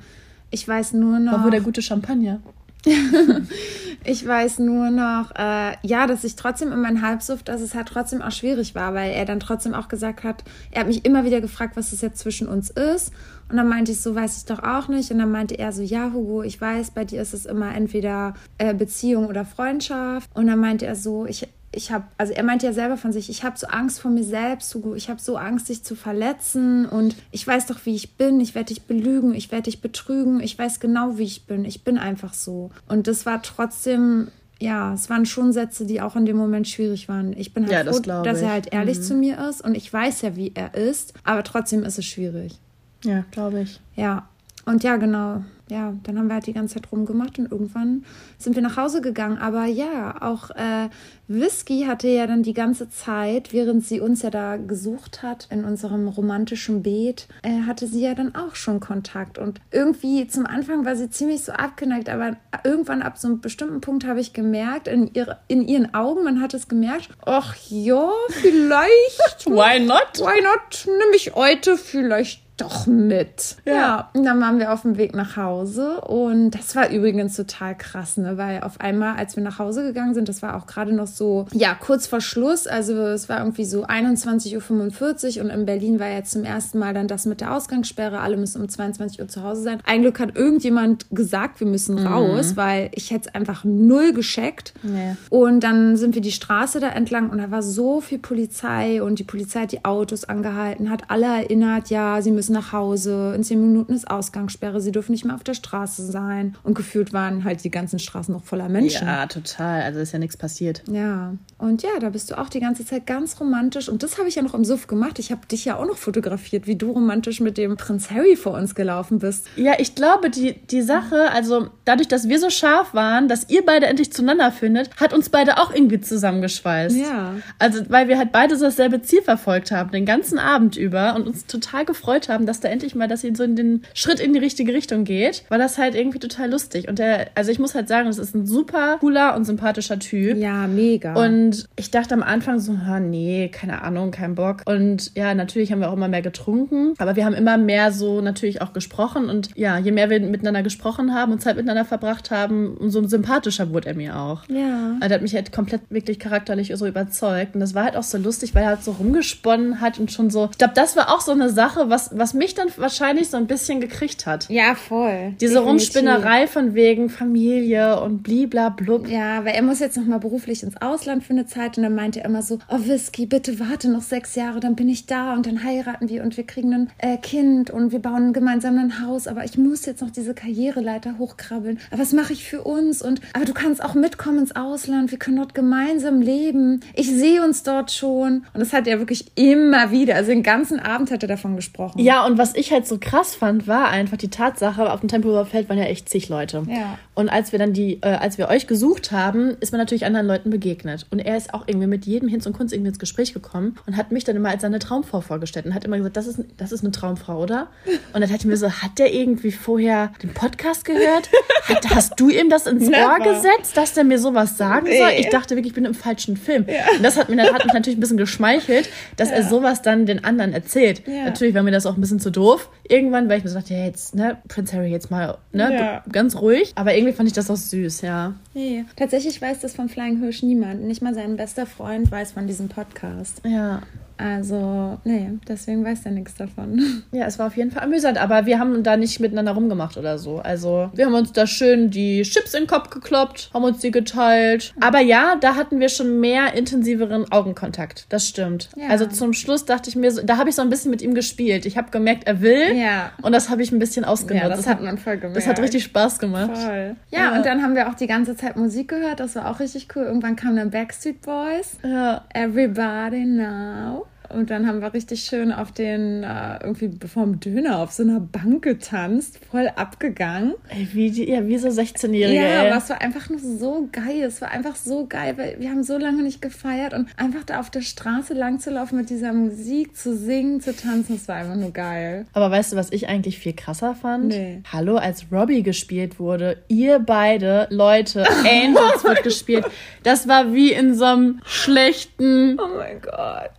Ich 0.52 0.68
weiß 0.68 0.92
nur 0.92 1.20
noch. 1.20 1.32
War 1.32 1.44
wohl 1.46 1.52
der 1.52 1.62
gute 1.62 1.82
Champagner. 1.82 2.42
ich 4.04 4.26
weiß 4.26 4.60
nur 4.60 4.90
noch, 4.90 5.32
äh, 5.36 5.76
ja, 5.84 6.08
dass 6.08 6.24
ich 6.24 6.36
trotzdem 6.36 6.72
in 6.72 6.80
meinen 6.80 7.02
Halbsuft, 7.02 7.48
dass 7.50 7.62
es 7.62 7.76
halt 7.76 7.88
trotzdem 7.88 8.22
auch 8.22 8.32
schwierig 8.32 8.76
war, 8.76 8.94
weil 8.94 9.12
er 9.12 9.26
dann 9.26 9.40
trotzdem 9.40 9.74
auch 9.74 9.88
gesagt 9.88 10.24
hat, 10.24 10.44
er 10.72 10.82
hat 10.82 10.88
mich 10.88 11.06
immer 11.06 11.26
wieder 11.26 11.42
gefragt, 11.42 11.76
was 11.76 11.92
es 11.92 12.02
jetzt 12.02 12.20
zwischen 12.20 12.48
uns 12.48 12.70
ist. 12.70 13.12
Und 13.50 13.58
dann 13.58 13.68
meinte 13.68 13.92
ich 13.92 14.02
so, 14.02 14.16
weiß 14.16 14.38
ich 14.38 14.46
doch 14.46 14.64
auch 14.64 14.88
nicht. 14.88 15.12
Und 15.12 15.20
dann 15.20 15.32
meinte 15.32 15.58
er 15.58 15.72
so, 15.72 15.82
ja, 15.82 16.12
Hugo, 16.14 16.44
ich 16.44 16.62
weiß, 16.62 16.92
bei 16.92 17.04
dir 17.04 17.22
ist 17.22 17.34
es 17.34 17.46
immer 17.46 17.74
entweder 17.76 18.36
äh, 18.58 18.74
Beziehung 18.74 19.28
oder 19.28 19.44
Freundschaft. 19.44 20.30
Und 20.34 20.48
dann 20.48 20.60
meinte 20.60 20.86
er 20.86 20.96
so, 20.96 21.26
ich, 21.26 21.48
ich 21.72 21.92
habe, 21.92 22.06
also 22.18 22.34
er 22.34 22.44
meinte 22.44 22.66
ja 22.66 22.74
selber 22.74 22.98
von 22.98 23.12
sich, 23.14 23.30
ich 23.30 23.44
habe 23.44 23.58
so 23.58 23.68
Angst 23.68 24.02
vor 24.02 24.10
mir 24.10 24.24
selbst, 24.24 24.74
Hugo, 24.74 24.96
ich 24.96 25.10
habe 25.10 25.20
so 25.22 25.38
Angst, 25.38 25.70
dich 25.70 25.84
zu 25.84 25.96
verletzen 25.96 26.86
und 26.88 27.16
ich 27.32 27.46
weiß 27.46 27.68
doch, 27.68 27.86
wie 27.86 27.96
ich 27.96 28.16
bin, 28.16 28.40
ich 28.40 28.56
werde 28.56 28.68
dich 28.74 28.84
belügen, 28.84 29.34
ich 29.36 29.52
werde 29.52 29.64
dich 29.64 29.80
betrügen, 29.82 30.40
ich 30.40 30.58
weiß 30.58 30.80
genau, 30.80 31.18
wie 31.18 31.24
ich 31.24 31.46
bin, 31.46 31.66
ich 31.66 31.84
bin 31.84 31.98
einfach 31.98 32.34
so. 32.34 32.72
Und 32.88 33.08
das 33.08 33.26
war 33.28 33.42
trotzdem, 33.44 34.30
ja, 34.60 34.94
es 34.94 35.10
waren 35.10 35.26
schon 35.26 35.54
Sätze, 35.54 35.86
die 35.86 36.02
auch 36.02 36.16
in 36.16 36.26
dem 36.26 36.38
Moment 36.38 36.68
schwierig 36.68 37.08
waren. 37.08 37.34
Ich 37.38 37.54
bin 37.54 37.64
halt 37.64 37.72
Ja, 37.74 37.84
das 37.84 37.98
froh, 37.98 38.02
glaub 38.02 38.24
dass 38.24 38.42
er 38.42 38.52
halt 38.52 38.74
ehrlich 38.74 38.98
Mhm. 38.98 39.04
zu 39.04 39.14
mir 39.16 39.38
ist 39.50 39.62
und 39.62 39.76
ich 39.76 39.92
weiß 39.94 40.22
ja, 40.24 40.36
wie 40.36 40.52
er 40.56 40.74
ist, 40.74 41.14
aber 41.24 41.44
trotzdem 41.44 41.84
ist 41.84 42.00
es 42.00 42.06
schwierig. 42.06 42.58
Ja, 43.04 43.24
glaube 43.32 43.62
ich. 43.62 43.80
Ja, 43.96 44.28
und 44.66 44.84
ja, 44.84 44.98
genau. 44.98 45.44
Ja, 45.70 45.94
dann 46.04 46.18
haben 46.18 46.28
wir 46.28 46.34
halt 46.34 46.48
die 46.48 46.54
ganze 46.54 46.76
Zeit 46.76 46.92
rumgemacht 46.92 47.38
und 47.38 47.52
irgendwann 47.52 48.04
sind 48.40 48.56
wir 48.56 48.64
nach 48.64 48.76
Hause 48.76 49.02
gegangen. 49.02 49.38
Aber 49.38 49.66
ja, 49.66 50.20
auch 50.22 50.50
äh, 50.52 50.90
Whisky 51.28 51.86
hatte 51.86 52.08
ja 52.08 52.26
dann 52.26 52.42
die 52.42 52.56
ganze 52.56 52.90
Zeit, 52.90 53.54
während 53.54 53.86
sie 53.86 54.00
uns 54.00 54.24
ja 54.24 54.32
da 54.32 54.58
gesucht 54.58 55.22
hat 55.22 55.48
in 55.52 55.64
unserem 55.64 56.08
romantischen 56.08 56.82
Beet, 56.82 57.28
äh, 57.44 57.68
hatte 57.68 57.86
sie 57.86 58.02
ja 58.02 58.16
dann 58.16 58.34
auch 58.34 58.56
schon 58.56 58.80
Kontakt. 58.80 59.38
Und 59.38 59.62
irgendwie 59.70 60.28
zum 60.28 60.48
Anfang 60.48 60.86
war 60.86 60.96
sie 60.96 61.12
ziemlich 61.12 61.44
so 61.44 61.52
abgeneigt, 61.52 62.10
aber 62.10 62.38
irgendwann 62.64 63.04
ab 63.04 63.20
so 63.20 63.28
einem 63.28 63.42
bestimmten 63.42 63.80
Punkt 63.80 64.08
habe 64.08 64.20
ich 64.20 64.34
gemerkt, 64.34 64.88
in, 64.88 65.14
ihre, 65.14 65.38
in 65.48 65.68
ihren 65.68 65.94
Augen, 65.94 66.24
man 66.24 66.42
hat 66.42 66.56
es 66.56 66.68
gemerkt, 66.68 67.10
ach 67.26 67.56
ja, 67.70 68.10
vielleicht. 68.30 69.46
Why 69.46 69.80
not? 69.80 70.18
Why 70.18 70.42
not? 70.42 70.86
Nimm 70.86 71.14
ich 71.14 71.36
heute 71.36 71.78
vielleicht 71.78 72.49
doch 72.62 72.88
mit. 72.88 73.58
Ja. 73.66 74.10
und 74.14 74.24
dann 74.24 74.40
waren 74.42 74.60
wir 74.60 74.74
auf 74.74 74.82
dem 74.82 74.98
Weg 74.98 75.16
nach 75.16 75.38
Hause 75.38 76.02
und 76.02 76.52
das 76.52 76.76
war 76.76 76.90
übrigens 76.90 77.36
total 77.36 77.76
krass, 77.76 78.18
ne? 78.18 78.38
Weil 78.38 78.62
auf 78.62 78.82
einmal, 78.82 79.16
als 79.16 79.36
wir 79.36 79.44
nach 79.44 79.60
Hause 79.60 79.84
gegangen 79.84 80.14
sind, 80.14 80.30
das 80.30 80.42
war 80.42 80.56
auch 80.56 80.68
gerade 80.68 80.94
noch 80.94 81.08
so, 81.08 81.46
ja, 81.54 81.76
kurz 81.76 82.08
vor 82.08 82.22
Schluss, 82.22 82.68
also 82.68 82.96
es 83.08 83.30
war 83.30 83.40
irgendwie 83.40 83.66
so 83.66 83.86
21.45 83.86 85.38
Uhr 85.38 85.44
und 85.44 85.50
in 85.50 85.66
Berlin 85.66 86.00
war 86.00 86.10
jetzt 86.10 86.32
zum 86.32 86.44
ersten 86.44 86.80
Mal 86.80 86.94
dann 86.94 87.08
das 87.08 87.26
mit 87.26 87.42
der 87.42 87.54
Ausgangssperre, 87.54 88.20
alle 88.20 88.38
müssen 88.38 88.62
um 88.62 88.70
22 88.70 89.20
Uhr 89.20 89.28
zu 89.28 89.44
Hause 89.44 89.62
sein. 89.64 89.80
Ein 89.86 90.02
Glück 90.02 90.20
hat 90.20 90.36
irgendjemand 90.36 91.06
gesagt, 91.12 91.60
wir 91.60 91.68
müssen 91.68 91.98
raus, 92.00 92.56
weil 92.56 92.90
ich 92.94 93.12
hätte 93.12 93.30
es 93.30 93.36
einfach 93.36 93.64
null 93.64 94.14
gescheckt. 94.14 94.74
Nee. 94.84 95.16
Und 95.30 95.62
dann 95.62 95.98
sind 95.98 96.16
wir 96.16 96.22
die 96.22 96.32
Straße 96.32 96.80
da 96.80 96.90
entlang 96.90 97.30
und 97.30 97.38
da 97.40 97.52
war 97.52 97.64
so 97.64 98.02
viel 98.02 98.20
Polizei 98.20 99.02
und 99.02 99.20
die 99.20 99.24
Polizei 99.24 99.62
hat 99.62 99.72
die 99.72 99.86
Autos 99.86 100.26
angehalten, 100.26 100.90
hat 100.90 101.04
alle 101.10 101.26
erinnert, 101.26 101.90
ja, 101.90 102.22
sie 102.22 102.32
müssen 102.32 102.49
nach 102.50 102.72
Hause, 102.72 103.34
in 103.36 103.44
zehn 103.44 103.60
Minuten 103.62 103.94
ist 103.94 104.10
Ausgangssperre, 104.10 104.82
sie 104.82 104.92
dürfen 104.92 105.12
nicht 105.12 105.26
mehr 105.26 105.36
auf 105.36 105.44
der 105.44 105.54
Straße 105.54 106.06
sein. 106.06 106.56
Und 106.64 106.76
gefühlt 106.76 107.14
waren 107.14 107.44
halt 107.44 107.64
die 107.64 107.72
ganzen 107.72 108.00
Straßen 108.00 108.34
noch 108.34 108.44
voller 108.44 108.70
Menschen. 108.70 109.08
Ja, 109.08 109.26
total. 109.28 109.84
Also 109.84 110.00
ist 110.00 110.12
ja 110.12 110.20
nichts 110.20 110.38
passiert. 110.38 110.84
Ja, 110.92 111.34
und 111.58 111.84
ja, 111.84 111.90
da 112.00 112.10
bist 112.10 112.32
du 112.32 112.38
auch 112.38 112.50
die 112.50 112.60
ganze 112.60 112.86
Zeit 112.86 113.06
ganz 113.06 113.40
romantisch. 113.40 113.90
Und 113.90 114.04
das 114.04 114.18
habe 114.18 114.28
ich 114.28 114.36
ja 114.36 114.42
noch 114.42 114.54
im 114.54 114.64
Suff 114.64 114.88
gemacht. 114.88 115.20
Ich 115.20 115.32
habe 115.32 115.46
dich 115.46 115.66
ja 115.66 115.76
auch 115.76 115.86
noch 115.86 115.98
fotografiert, 115.98 116.68
wie 116.68 116.76
du 116.76 116.92
romantisch 116.92 117.40
mit 117.40 117.58
dem 117.58 117.78
Prinz 117.78 118.10
Harry 118.10 118.36
vor 118.36 118.54
uns 118.54 118.76
gelaufen 118.76 119.20
bist. 119.20 119.48
Ja, 119.56 119.74
ich 119.78 119.96
glaube, 119.96 120.30
die, 120.30 120.54
die 120.54 120.82
Sache, 120.82 121.32
also 121.32 121.70
dadurch, 121.86 122.08
dass 122.08 122.30
wir 122.30 122.40
so 122.40 122.50
scharf 122.50 122.94
waren, 122.94 123.28
dass 123.28 123.50
ihr 123.50 123.66
beide 123.66 123.88
endlich 123.88 124.14
zueinander 124.14 124.52
findet, 124.52 124.96
hat 125.00 125.14
uns 125.14 125.30
beide 125.30 125.58
auch 125.58 125.74
irgendwie 125.74 126.00
zusammengeschweißt. 126.00 126.96
Ja. 126.96 127.36
Also, 127.58 127.82
weil 127.90 128.08
wir 128.08 128.18
halt 128.18 128.32
beide 128.32 128.56
so 128.56 128.66
dasselbe 128.66 129.02
Ziel 129.02 129.22
verfolgt 129.22 129.72
haben, 129.72 129.92
den 129.92 130.06
ganzen 130.06 130.40
Abend 130.40 130.78
über 130.78 131.16
und 131.16 131.28
uns 131.28 131.46
total 131.46 131.86
gefreut 131.86 132.30
haben, 132.30 132.39
dass 132.46 132.60
da 132.60 132.70
endlich 132.70 132.96
mal, 132.96 133.08
dass 133.08 133.22
sie 133.22 133.34
so 133.36 133.44
in 133.44 133.56
den 133.56 133.84
Schritt 133.94 134.20
in 134.20 134.34
die 134.34 134.40
richtige 134.40 134.74
Richtung 134.74 135.04
geht, 135.04 135.44
war 135.50 135.58
das 135.58 135.78
halt 135.78 135.96
irgendwie 135.96 136.20
total 136.20 136.52
lustig. 136.52 136.88
Und 136.88 137.00
der, 137.00 137.28
also 137.36 137.52
ich 137.52 137.60
muss 137.60 137.76
halt 137.76 137.88
sagen, 137.88 138.08
das 138.08 138.18
ist 138.18 138.36
ein 138.36 138.46
super 138.46 138.98
cooler 139.00 139.36
und 139.36 139.46
sympathischer 139.46 140.00
Typ. 140.00 140.38
Ja, 140.38 140.68
mega. 140.68 141.14
Und 141.14 141.68
ich 141.76 141.92
dachte 141.92 142.14
am 142.14 142.24
Anfang 142.24 142.60
so, 142.60 142.74
nee, 143.00 143.50
keine 143.50 143.82
Ahnung, 143.82 144.12
kein 144.12 144.36
Bock. 144.36 144.62
Und 144.66 145.12
ja, 145.16 145.34
natürlich 145.34 145.72
haben 145.72 145.80
wir 145.80 145.90
auch 145.90 145.94
immer 145.94 146.08
mehr 146.08 146.22
getrunken, 146.22 146.94
aber 146.98 147.16
wir 147.16 147.26
haben 147.26 147.34
immer 147.34 147.58
mehr 147.58 147.92
so 147.92 148.22
natürlich 148.22 148.62
auch 148.62 148.74
gesprochen. 148.74 149.30
Und 149.30 149.50
ja, 149.56 149.78
je 149.78 149.92
mehr 149.92 150.10
wir 150.10 150.20
miteinander 150.20 150.64
gesprochen 150.64 151.14
haben 151.14 151.32
und 151.32 151.42
Zeit 151.42 151.56
miteinander 151.56 151.86
verbracht 151.86 152.32
haben, 152.32 152.76
umso 152.78 153.06
sympathischer 153.08 153.72
wurde 153.72 153.90
er 153.90 153.96
mir 153.96 154.18
auch. 154.18 154.44
ja. 154.50 154.96
Also, 155.00 155.10
der 155.10 155.16
hat 155.16 155.22
mich 155.22 155.34
halt 155.36 155.52
komplett 155.52 155.82
wirklich 155.90 156.20
charakterlich 156.20 156.74
so 156.76 156.86
überzeugt. 156.86 157.56
Und 157.56 157.62
das 157.62 157.74
war 157.74 157.86
halt 157.86 157.96
auch 157.96 158.04
so 158.04 158.18
lustig, 158.18 158.54
weil 158.56 158.64
er 158.64 158.70
halt 158.70 158.84
so 158.84 158.92
rumgesponnen 158.92 159.82
hat 159.82 160.00
und 160.00 160.12
schon 160.12 160.30
so. 160.30 160.50
Ich 160.52 160.58
glaube, 160.58 160.74
das 160.76 160.96
war 160.96 161.10
auch 161.14 161.22
so 161.22 161.32
eine 161.32 161.50
Sache, 161.50 161.90
was, 161.90 162.12
was 162.20 162.34
mich 162.34 162.54
dann 162.54 162.68
wahrscheinlich 162.78 163.30
so 163.30 163.38
ein 163.38 163.48
bisschen 163.48 163.82
gekriegt 163.82 164.26
hat. 164.26 164.50
Ja, 164.50 164.76
voll. 164.76 165.34
Diese 165.40 165.56
Definitiv. 165.56 165.70
Rumspinnerei 165.70 166.48
von 166.48 166.74
wegen 166.74 167.10
Familie 167.10 168.02
und 168.02 168.24
bliblablub. 168.24 169.08
Ja, 169.08 169.46
weil 169.46 169.56
er 169.56 169.62
muss 169.62 169.80
jetzt 169.80 169.98
noch 169.98 170.06
mal 170.06 170.20
beruflich 170.20 170.64
ins 170.64 170.80
Ausland 170.82 171.24
für 171.24 171.34
eine 171.34 171.46
Zeit 171.46 171.78
und 171.78 171.84
dann 171.84 171.96
meinte 171.96 172.20
er 172.20 172.26
immer 172.26 172.42
so, 172.42 172.60
oh 172.70 172.80
Whisky, 172.80 173.26
bitte 173.26 173.60
warte 173.60 173.90
noch 173.90 174.02
sechs 174.02 174.36
Jahre, 174.36 174.60
dann 174.60 174.76
bin 174.76 174.90
ich 174.90 175.06
da 175.06 175.34
und 175.34 175.46
dann 175.46 175.64
heiraten 175.64 176.10
wir 176.10 176.24
und 176.24 176.38
wir 176.38 176.46
kriegen 176.46 176.74
ein 176.74 176.90
äh, 176.98 177.18
Kind 177.18 177.72
und 177.72 177.92
wir 177.92 178.00
bauen 178.00 178.34
gemeinsam 178.34 178.78
ein 178.78 179.06
Haus, 179.06 179.28
aber 179.28 179.46
ich 179.46 179.58
muss 179.58 179.86
jetzt 179.86 180.02
noch 180.02 180.12
diese 180.12 180.34
Karriereleiter 180.34 181.18
hochkrabbeln. 181.18 181.80
Aber 181.92 182.02
was 182.02 182.14
mache 182.14 182.34
ich 182.34 182.44
für 182.44 182.64
uns? 182.64 183.02
Und 183.02 183.22
aber 183.34 183.46
du 183.46 183.54
kannst 183.54 183.84
auch 183.84 183.94
mitkommen 183.94 184.40
ins 184.40 184.56
Ausland, 184.56 185.12
wir 185.12 185.20
können 185.20 185.38
dort 185.38 185.56
gemeinsam 185.56 186.22
leben. 186.22 186.82
Ich 186.94 187.10
sehe 187.10 187.44
uns 187.44 187.64
dort 187.64 187.92
schon. 187.92 188.46
Und 188.54 188.60
das 188.60 188.74
hat 188.74 188.88
er 188.88 189.00
wirklich 189.00 189.26
immer 189.36 189.92
wieder, 189.92 190.16
also 190.16 190.32
den 190.32 190.44
ganzen 190.44 190.80
Abend 190.80 191.12
hat 191.12 191.24
er 191.24 191.30
davon 191.30 191.56
gesprochen. 191.56 192.00
Ja, 192.00 192.09
und 192.26 192.38
was 192.38 192.56
ich 192.56 192.72
halt 192.72 192.88
so 192.88 192.98
krass 193.00 193.36
fand, 193.36 193.68
war 193.68 193.90
einfach 193.90 194.18
die 194.18 194.30
Tatsache, 194.30 194.92
auf 194.92 195.02
dem 195.02 195.10
Tempelhofer 195.10 195.46
Feld 195.46 195.70
waren 195.70 195.78
ja 195.78 195.86
echt 195.86 196.10
zig 196.10 196.30
Leute. 196.30 196.64
Ja. 196.68 196.98
Und 197.14 197.30
als 197.30 197.52
wir 197.52 197.60
dann 197.60 197.74
die, 197.74 198.00
äh, 198.02 198.08
als 198.08 198.38
wir 198.38 198.48
euch 198.48 198.68
gesucht 198.68 199.12
haben, 199.12 199.58
ist 199.60 199.72
man 199.74 199.80
natürlich 199.80 200.06
anderen 200.06 200.26
Leuten 200.26 200.50
begegnet. 200.50 201.06
Und 201.12 201.20
er 201.20 201.36
ist 201.36 201.54
auch 201.54 201.68
irgendwie 201.68 201.88
mit 201.88 202.06
jedem 202.06 202.30
Hinz 202.30 202.46
und 202.46 202.54
Kunst 202.54 202.74
irgendwie 202.74 202.90
ins 202.90 203.00
Gespräch 203.00 203.34
gekommen 203.34 203.76
und 203.86 203.98
hat 203.98 204.12
mich 204.12 204.24
dann 204.24 204.38
immer 204.38 204.50
als 204.50 204.62
seine 204.62 204.80
Traumfrau 204.80 205.20
vorgestellt 205.20 205.66
und 205.66 205.74
hat 205.76 205.84
immer 205.84 205.98
gesagt, 205.98 206.16
das 206.16 206.28
ist, 206.28 206.40
das 206.58 206.72
ist 206.72 206.82
eine 206.82 206.92
Traumfrau, 206.92 207.42
oder? 207.42 207.68
Und 208.14 208.22
dann 208.22 208.30
dachte 208.30 208.36
ich 208.38 208.46
mir 208.46 208.58
so, 208.58 208.72
hat 208.72 208.98
der 208.98 209.14
irgendwie 209.14 209.52
vorher 209.52 210.12
den 210.24 210.34
Podcast 210.34 210.86
gehört? 210.86 211.30
Hat, 211.66 211.90
hast 211.94 212.20
du 212.20 212.30
ihm 212.30 212.50
das 212.50 212.66
ins 212.66 212.88
Ohr 212.88 213.18
gesetzt, 213.24 213.76
dass 213.76 213.94
der 213.94 214.04
mir 214.04 214.18
sowas 214.18 214.58
sagen 214.58 214.88
soll? 214.88 215.12
Ich 215.18 215.30
dachte 215.30 215.56
wirklich, 215.56 215.72
ich 215.72 215.76
bin 215.76 215.86
im 215.86 215.94
falschen 215.94 216.38
Film. 216.38 216.66
Und 216.96 217.04
das 217.04 217.18
hat, 217.18 217.30
mir, 217.30 217.44
hat 217.44 217.66
mich 217.66 217.74
natürlich 217.74 217.98
ein 217.98 218.02
bisschen 218.02 218.18
geschmeichelt, 218.18 218.90
dass 219.18 219.30
er 219.30 219.44
sowas 219.44 219.82
dann 219.82 220.06
den 220.06 220.24
anderen 220.24 220.54
erzählt. 220.54 221.04
Ja. 221.06 221.26
Natürlich 221.26 221.54
war 221.54 221.64
mir 221.64 221.72
das 221.72 221.86
auch 221.86 221.98
ein 222.00 222.02
bisschen 222.02 222.20
zu 222.20 222.32
doof. 222.32 222.70
Irgendwann, 222.88 223.30
weil 223.30 223.38
ich 223.38 223.44
mir 223.44 223.50
so 223.52 223.60
dachte, 223.60 223.74
ja, 223.74 223.86
jetzt, 223.86 224.16
ne, 224.16 224.38
Prince 224.48 224.76
Harry, 224.76 224.90
jetzt 224.90 225.12
mal, 225.12 225.38
ne, 225.52 225.74
Ja. 225.74 226.04
ganz 226.12 226.36
ruhig. 226.38 226.72
Aber 226.76 226.96
irgendwie 226.96 227.14
fand 227.14 227.28
ich 227.28 227.34
das 227.34 227.50
auch 227.52 227.56
süß, 227.58 228.02
ja. 228.02 228.34
Nee. 228.54 228.86
Tatsächlich 228.96 229.42
weiß 229.42 229.60
das 229.60 229.76
von 229.76 229.90
Flying 229.90 230.20
Hirsch 230.20 230.42
niemand. 230.44 230.82
Nicht 230.84 231.02
mal 231.02 231.14
sein 231.14 231.38
bester 231.38 231.66
Freund 231.66 232.12
weiß 232.12 232.32
von 232.32 232.48
diesem 232.48 232.70
Podcast. 232.70 233.42
Ja. 233.46 233.82
Also, 234.20 235.00
nee, 235.06 235.30
deswegen 235.48 235.86
weiß 235.86 236.02
er 236.06 236.12
nichts 236.12 236.36
davon. 236.36 236.80
Ja, 237.12 237.26
es 237.26 237.40
war 237.40 237.48
auf 237.48 237.58
jeden 237.58 237.72
Fall 237.72 237.84
amüsant, 237.84 238.18
aber 238.22 238.46
wir 238.46 238.60
haben 238.60 238.84
da 238.84 238.96
nicht 238.98 239.20
miteinander 239.20 239.54
rumgemacht 239.54 239.98
oder 239.98 240.18
so. 240.20 240.40
Also, 240.40 240.90
wir 240.94 241.06
haben 241.06 241.14
uns 241.14 241.32
da 241.32 241.48
schön 241.48 241.90
die 241.90 242.22
Chips 242.24 242.54
in 242.54 242.64
den 242.64 242.68
Kopf 242.68 242.90
gekloppt, 242.90 243.50
haben 243.54 243.64
uns 243.64 243.80
die 243.80 243.90
geteilt. 243.92 244.74
Aber 244.80 245.00
ja, 245.00 245.36
da 245.40 245.56
hatten 245.56 245.80
wir 245.80 245.90
schon 245.90 246.20
mehr 246.20 246.54
intensiveren 246.54 247.32
Augenkontakt. 247.32 248.06
Das 248.10 248.28
stimmt. 248.28 248.70
Ja. 248.76 248.88
Also 248.90 249.06
zum 249.08 249.34
Schluss 249.34 249.66
dachte 249.66 249.90
ich 249.90 249.96
mir, 249.96 250.12
so, 250.12 250.22
da 250.24 250.38
habe 250.38 250.50
ich 250.50 250.56
so 250.56 250.62
ein 250.62 250.70
bisschen 250.70 250.92
mit 250.92 251.02
ihm 251.02 251.14
gespielt. 251.16 251.66
Ich 251.66 251.78
habe 251.78 251.90
gemerkt, 251.90 252.26
er 252.28 252.42
will. 252.42 252.76
Ja. 252.76 253.12
Und 253.22 253.32
das 253.32 253.50
habe 253.50 253.64
ich 253.64 253.72
ein 253.72 253.80
bisschen 253.80 254.06
ausgenutzt. 254.06 254.44
Ja, 254.44 254.50
das 254.50 254.68
hat 254.68 254.82
man 254.84 254.98
voll 254.98 255.18
gemerkt. 255.18 255.38
Das 255.38 255.48
hat 255.48 255.60
richtig 255.60 255.84
Spaß 255.86 256.20
gemacht. 256.20 256.56
Voll. 256.58 256.96
Ja, 257.10 257.20
Ja. 257.32 257.38
und 257.38 257.46
dann 257.46 257.64
haben 257.64 257.76
wir 257.76 257.90
auch 257.90 257.96
die 257.96 258.08
ganze 258.08 258.36
Zeit 258.36 258.56
Musik 258.58 258.90
gehört. 258.90 259.20
Das 259.20 259.36
war 259.36 259.50
auch 259.50 259.60
richtig 259.60 259.88
cool. 259.96 260.04
Irgendwann 260.04 260.36
kamen 260.36 260.58
dann 260.58 260.70
Backstreet 260.70 261.22
Boys. 261.22 261.78
Ja. 261.84 262.26
Everybody 262.34 263.26
Now. 263.26 264.06
Und 264.34 264.50
dann 264.50 264.68
haben 264.68 264.82
wir 264.82 264.94
richtig 264.94 265.22
schön 265.22 265.52
auf 265.52 265.72
den, 265.72 266.24
äh, 266.24 266.60
irgendwie 266.62 266.92
vorm 267.08 267.40
Döner 267.40 267.80
auf 267.80 267.92
so 267.92 268.04
einer 268.04 268.20
Bank 268.20 268.64
getanzt, 268.64 269.40
voll 269.50 269.70
abgegangen. 269.76 270.54
Ey, 270.70 270.88
wie, 270.94 271.12
die, 271.12 271.30
ja, 271.30 271.46
wie 271.48 271.58
so 271.58 271.68
16-Jährige. 271.70 272.36
Ja, 272.36 272.64
ey. 272.64 272.68
aber 272.68 272.78
es 272.78 272.90
war 272.90 273.02
einfach 273.02 273.30
nur 273.30 273.40
so 273.40 273.90
geil. 273.92 274.24
Es 274.24 274.42
war 274.42 274.52
einfach 274.52 274.76
so 274.76 275.08
geil, 275.08 275.38
weil 275.38 275.60
wir 275.60 275.70
haben 275.70 275.84
so 275.84 275.98
lange 275.98 276.24
nicht 276.24 276.42
gefeiert 276.42 276.94
und 276.94 277.08
einfach 277.18 277.44
da 277.44 277.60
auf 277.60 277.70
der 277.70 277.82
Straße 277.82 278.34
lang 278.34 278.60
zu 278.60 278.70
laufen 278.72 278.98
mit 278.98 279.10
dieser 279.10 279.34
Musik, 279.34 279.96
zu 279.96 280.16
singen, 280.16 280.62
zu 280.62 280.76
tanzen, 280.76 281.16
das 281.16 281.28
war 281.28 281.36
einfach 281.36 281.56
nur 281.56 281.72
geil. 281.72 282.26
Aber 282.34 282.52
weißt 282.52 282.74
du, 282.74 282.76
was 282.76 282.92
ich 282.92 283.08
eigentlich 283.08 283.40
viel 283.40 283.54
krasser 283.54 283.96
fand? 283.96 284.28
Nee. 284.28 284.62
Hallo, 284.72 284.98
als 284.98 285.26
Robbie 285.32 285.64
gespielt 285.64 286.20
wurde, 286.20 286.62
ihr 286.68 287.00
beide 287.00 287.68
Leute, 287.70 288.26
Angels 288.46 289.04
wird 289.04 289.24
gespielt. 289.24 289.66
Das 290.04 290.28
war 290.28 290.54
wie 290.54 290.72
in 290.72 290.96
so 290.96 291.06
einem 291.06 291.42
schlechten 291.46 292.60
Oh 292.60 292.78
mein 292.78 293.02
Gott. 293.02 293.52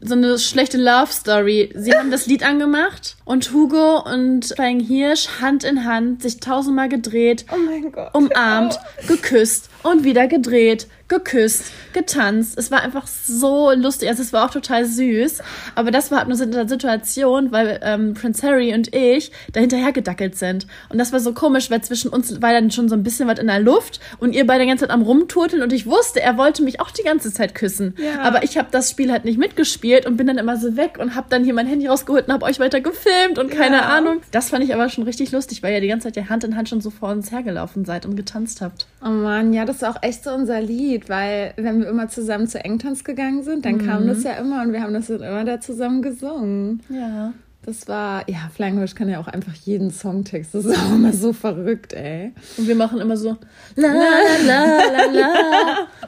So 0.00 0.14
eine 0.14 0.38
schlechte 0.38 0.78
Love 0.78 1.12
Story. 1.12 1.70
Sie 1.74 1.92
haben 1.92 2.10
das 2.10 2.26
Lied 2.26 2.42
angemacht 2.42 3.16
und 3.24 3.52
Hugo 3.52 4.02
und 4.02 4.46
Flying 4.46 4.80
Hirsch 4.80 5.40
Hand 5.40 5.64
in 5.64 5.84
Hand 5.84 6.22
sich 6.22 6.40
tausendmal 6.40 6.88
gedreht, 6.88 7.46
Oh 7.52 8.18
umarmt, 8.18 8.78
geküsst 9.06 9.70
und 9.82 10.04
wieder 10.04 10.26
gedreht, 10.26 10.86
geküsst, 11.08 11.72
getanzt. 11.92 12.58
Es 12.58 12.70
war 12.70 12.82
einfach 12.82 13.06
so 13.06 13.72
lustig. 13.72 14.08
Also 14.08 14.22
es 14.22 14.32
war 14.32 14.46
auch 14.46 14.50
total 14.50 14.84
süß. 14.84 15.38
Aber 15.74 15.90
das 15.90 16.10
war 16.10 16.18
halt 16.18 16.28
nur 16.28 16.40
eine 16.40 16.68
Situation, 16.68 17.50
weil 17.52 17.80
ähm, 17.82 18.14
Prince 18.14 18.46
Harry 18.46 18.74
und 18.74 18.94
ich 18.94 19.32
da 19.52 19.60
hinterher 19.60 19.92
gedackelt 19.92 20.36
sind. 20.36 20.66
Und 20.88 20.98
das 20.98 21.12
war 21.12 21.20
so 21.20 21.32
komisch, 21.32 21.70
weil 21.70 21.80
zwischen 21.82 22.10
uns 22.10 22.40
war 22.42 22.52
dann 22.52 22.70
schon 22.70 22.88
so 22.88 22.94
ein 22.94 23.02
bisschen 23.02 23.26
was 23.28 23.38
in 23.38 23.46
der 23.46 23.60
Luft 23.60 24.00
und 24.18 24.34
ihr 24.34 24.46
beide 24.46 24.62
die 24.64 24.68
ganze 24.68 24.84
Zeit 24.86 24.90
am 24.92 25.02
Rumturteln 25.02 25.62
und 25.62 25.72
ich 25.72 25.86
wusste, 25.86 26.20
er 26.20 26.36
wollte 26.36 26.62
mich 26.62 26.80
auch 26.80 26.90
die 26.90 27.02
ganze 27.02 27.32
Zeit 27.32 27.54
küssen. 27.54 27.94
Ja. 27.98 28.20
Aber 28.22 28.42
ich 28.42 28.58
habe 28.58 28.68
das 28.70 28.90
Spiel 28.90 29.10
halt 29.10 29.24
nicht 29.24 29.38
mitgespielt 29.38 30.06
und 30.06 30.16
bin 30.16 30.26
dann 30.26 30.38
immer 30.38 30.56
so 30.56 30.76
weg 30.76 30.98
und 31.00 31.14
habe 31.14 31.26
dann 31.30 31.44
hier 31.44 31.54
mein 31.54 31.66
Handy 31.66 31.86
rausgeholt 31.86 32.28
und 32.28 32.34
habe 32.34 32.44
euch 32.44 32.60
weiter 32.60 32.80
gefilmt 32.80 33.38
und 33.38 33.50
keine 33.50 33.76
Ja. 33.76 33.82
Ahnung. 33.96 34.20
Das 34.30 34.50
fand 34.50 34.64
ich 34.64 34.74
aber 34.74 34.88
schon 34.88 35.04
richtig 35.04 35.32
lustig, 35.32 35.62
weil 35.62 35.72
ihr 35.74 35.80
die 35.80 35.88
ganze 35.88 36.08
Zeit 36.08 36.16
ja 36.16 36.28
Hand 36.28 36.44
in 36.44 36.56
Hand 36.56 36.68
schon 36.68 36.80
so 36.80 36.90
vor 36.90 37.10
uns 37.10 37.30
hergelaufen 37.30 37.84
seid 37.84 38.04
und 38.04 38.16
getanzt 38.16 38.60
habt. 38.60 38.86
Oh 39.04 39.08
Mann, 39.08 39.52
ja, 39.52 39.64
das 39.64 39.80
war 39.82 39.90
auch 39.96 40.02
echt 40.02 40.24
so 40.24 40.30
unser 40.30 40.60
Lied, 40.60 40.97
weil 41.06 41.52
wenn 41.56 41.80
wir 41.80 41.88
immer 41.88 42.08
zusammen 42.08 42.46
zu 42.46 42.62
Engtanz 42.64 43.04
gegangen 43.04 43.42
sind, 43.42 43.64
dann 43.64 43.84
kam 43.84 44.06
das 44.06 44.22
ja 44.24 44.32
immer 44.34 44.62
und 44.62 44.72
wir 44.72 44.82
haben 44.82 44.94
das 44.94 45.06
dann 45.08 45.22
immer 45.22 45.44
da 45.44 45.60
zusammen 45.60 46.02
gesungen. 46.02 46.82
Ja. 46.88 47.32
Das 47.68 47.86
war, 47.86 48.24
ja, 48.30 48.48
Hirsch 48.56 48.94
kann 48.94 49.10
ja 49.10 49.20
auch 49.20 49.26
einfach 49.26 49.52
jeden 49.52 49.90
Songtext. 49.90 50.54
Das 50.54 50.64
ist 50.64 50.78
auch 50.78 50.94
immer 50.94 51.12
so 51.12 51.34
verrückt, 51.34 51.92
ey. 51.92 52.32
Und 52.56 52.66
wir 52.66 52.74
machen 52.74 52.98
immer 52.98 53.16
so 53.16 53.36
la 53.74 53.88
la 53.88 54.08
la 54.46 54.64
la 54.86 55.04
la 55.06 55.34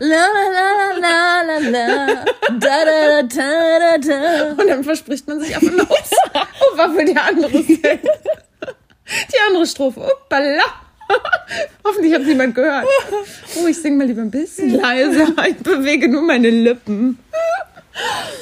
la 0.01 0.25
la 0.31 0.63
la 1.01 1.43
la 1.43 1.71
la 1.71 2.25
da 2.59 2.85
da 2.87 3.23
da 3.23 3.79
da 3.79 3.99
da. 3.99 4.53
Und 4.53 4.69
dann 4.71 4.85
verspricht 4.85 5.29
man 5.29 5.41
sich 5.41 5.55
auf 5.55 5.63
und 5.63 5.77
los. 5.77 6.11
Oh, 6.35 6.79
war 6.79 6.95
für 6.95 7.05
die 7.05 7.17
andere 7.17 7.63
Szene. 7.63 8.01
Die 9.05 9.39
andere 9.49 9.67
Strophe. 9.67 10.01
Uppala. 10.01 10.63
Hoffentlich 11.85 12.15
hat 12.15 12.23
niemand 12.23 12.55
gehört. 12.55 12.87
Oh, 13.57 13.67
ich 13.67 13.77
sing 13.77 13.97
mal 13.97 14.07
lieber 14.07 14.23
ein 14.23 14.31
bisschen 14.31 14.71
leiser. 14.71 15.29
Ich 15.49 15.57
bewege 15.59 16.09
nur 16.09 16.23
meine 16.23 16.51
Lippen. 16.51 17.19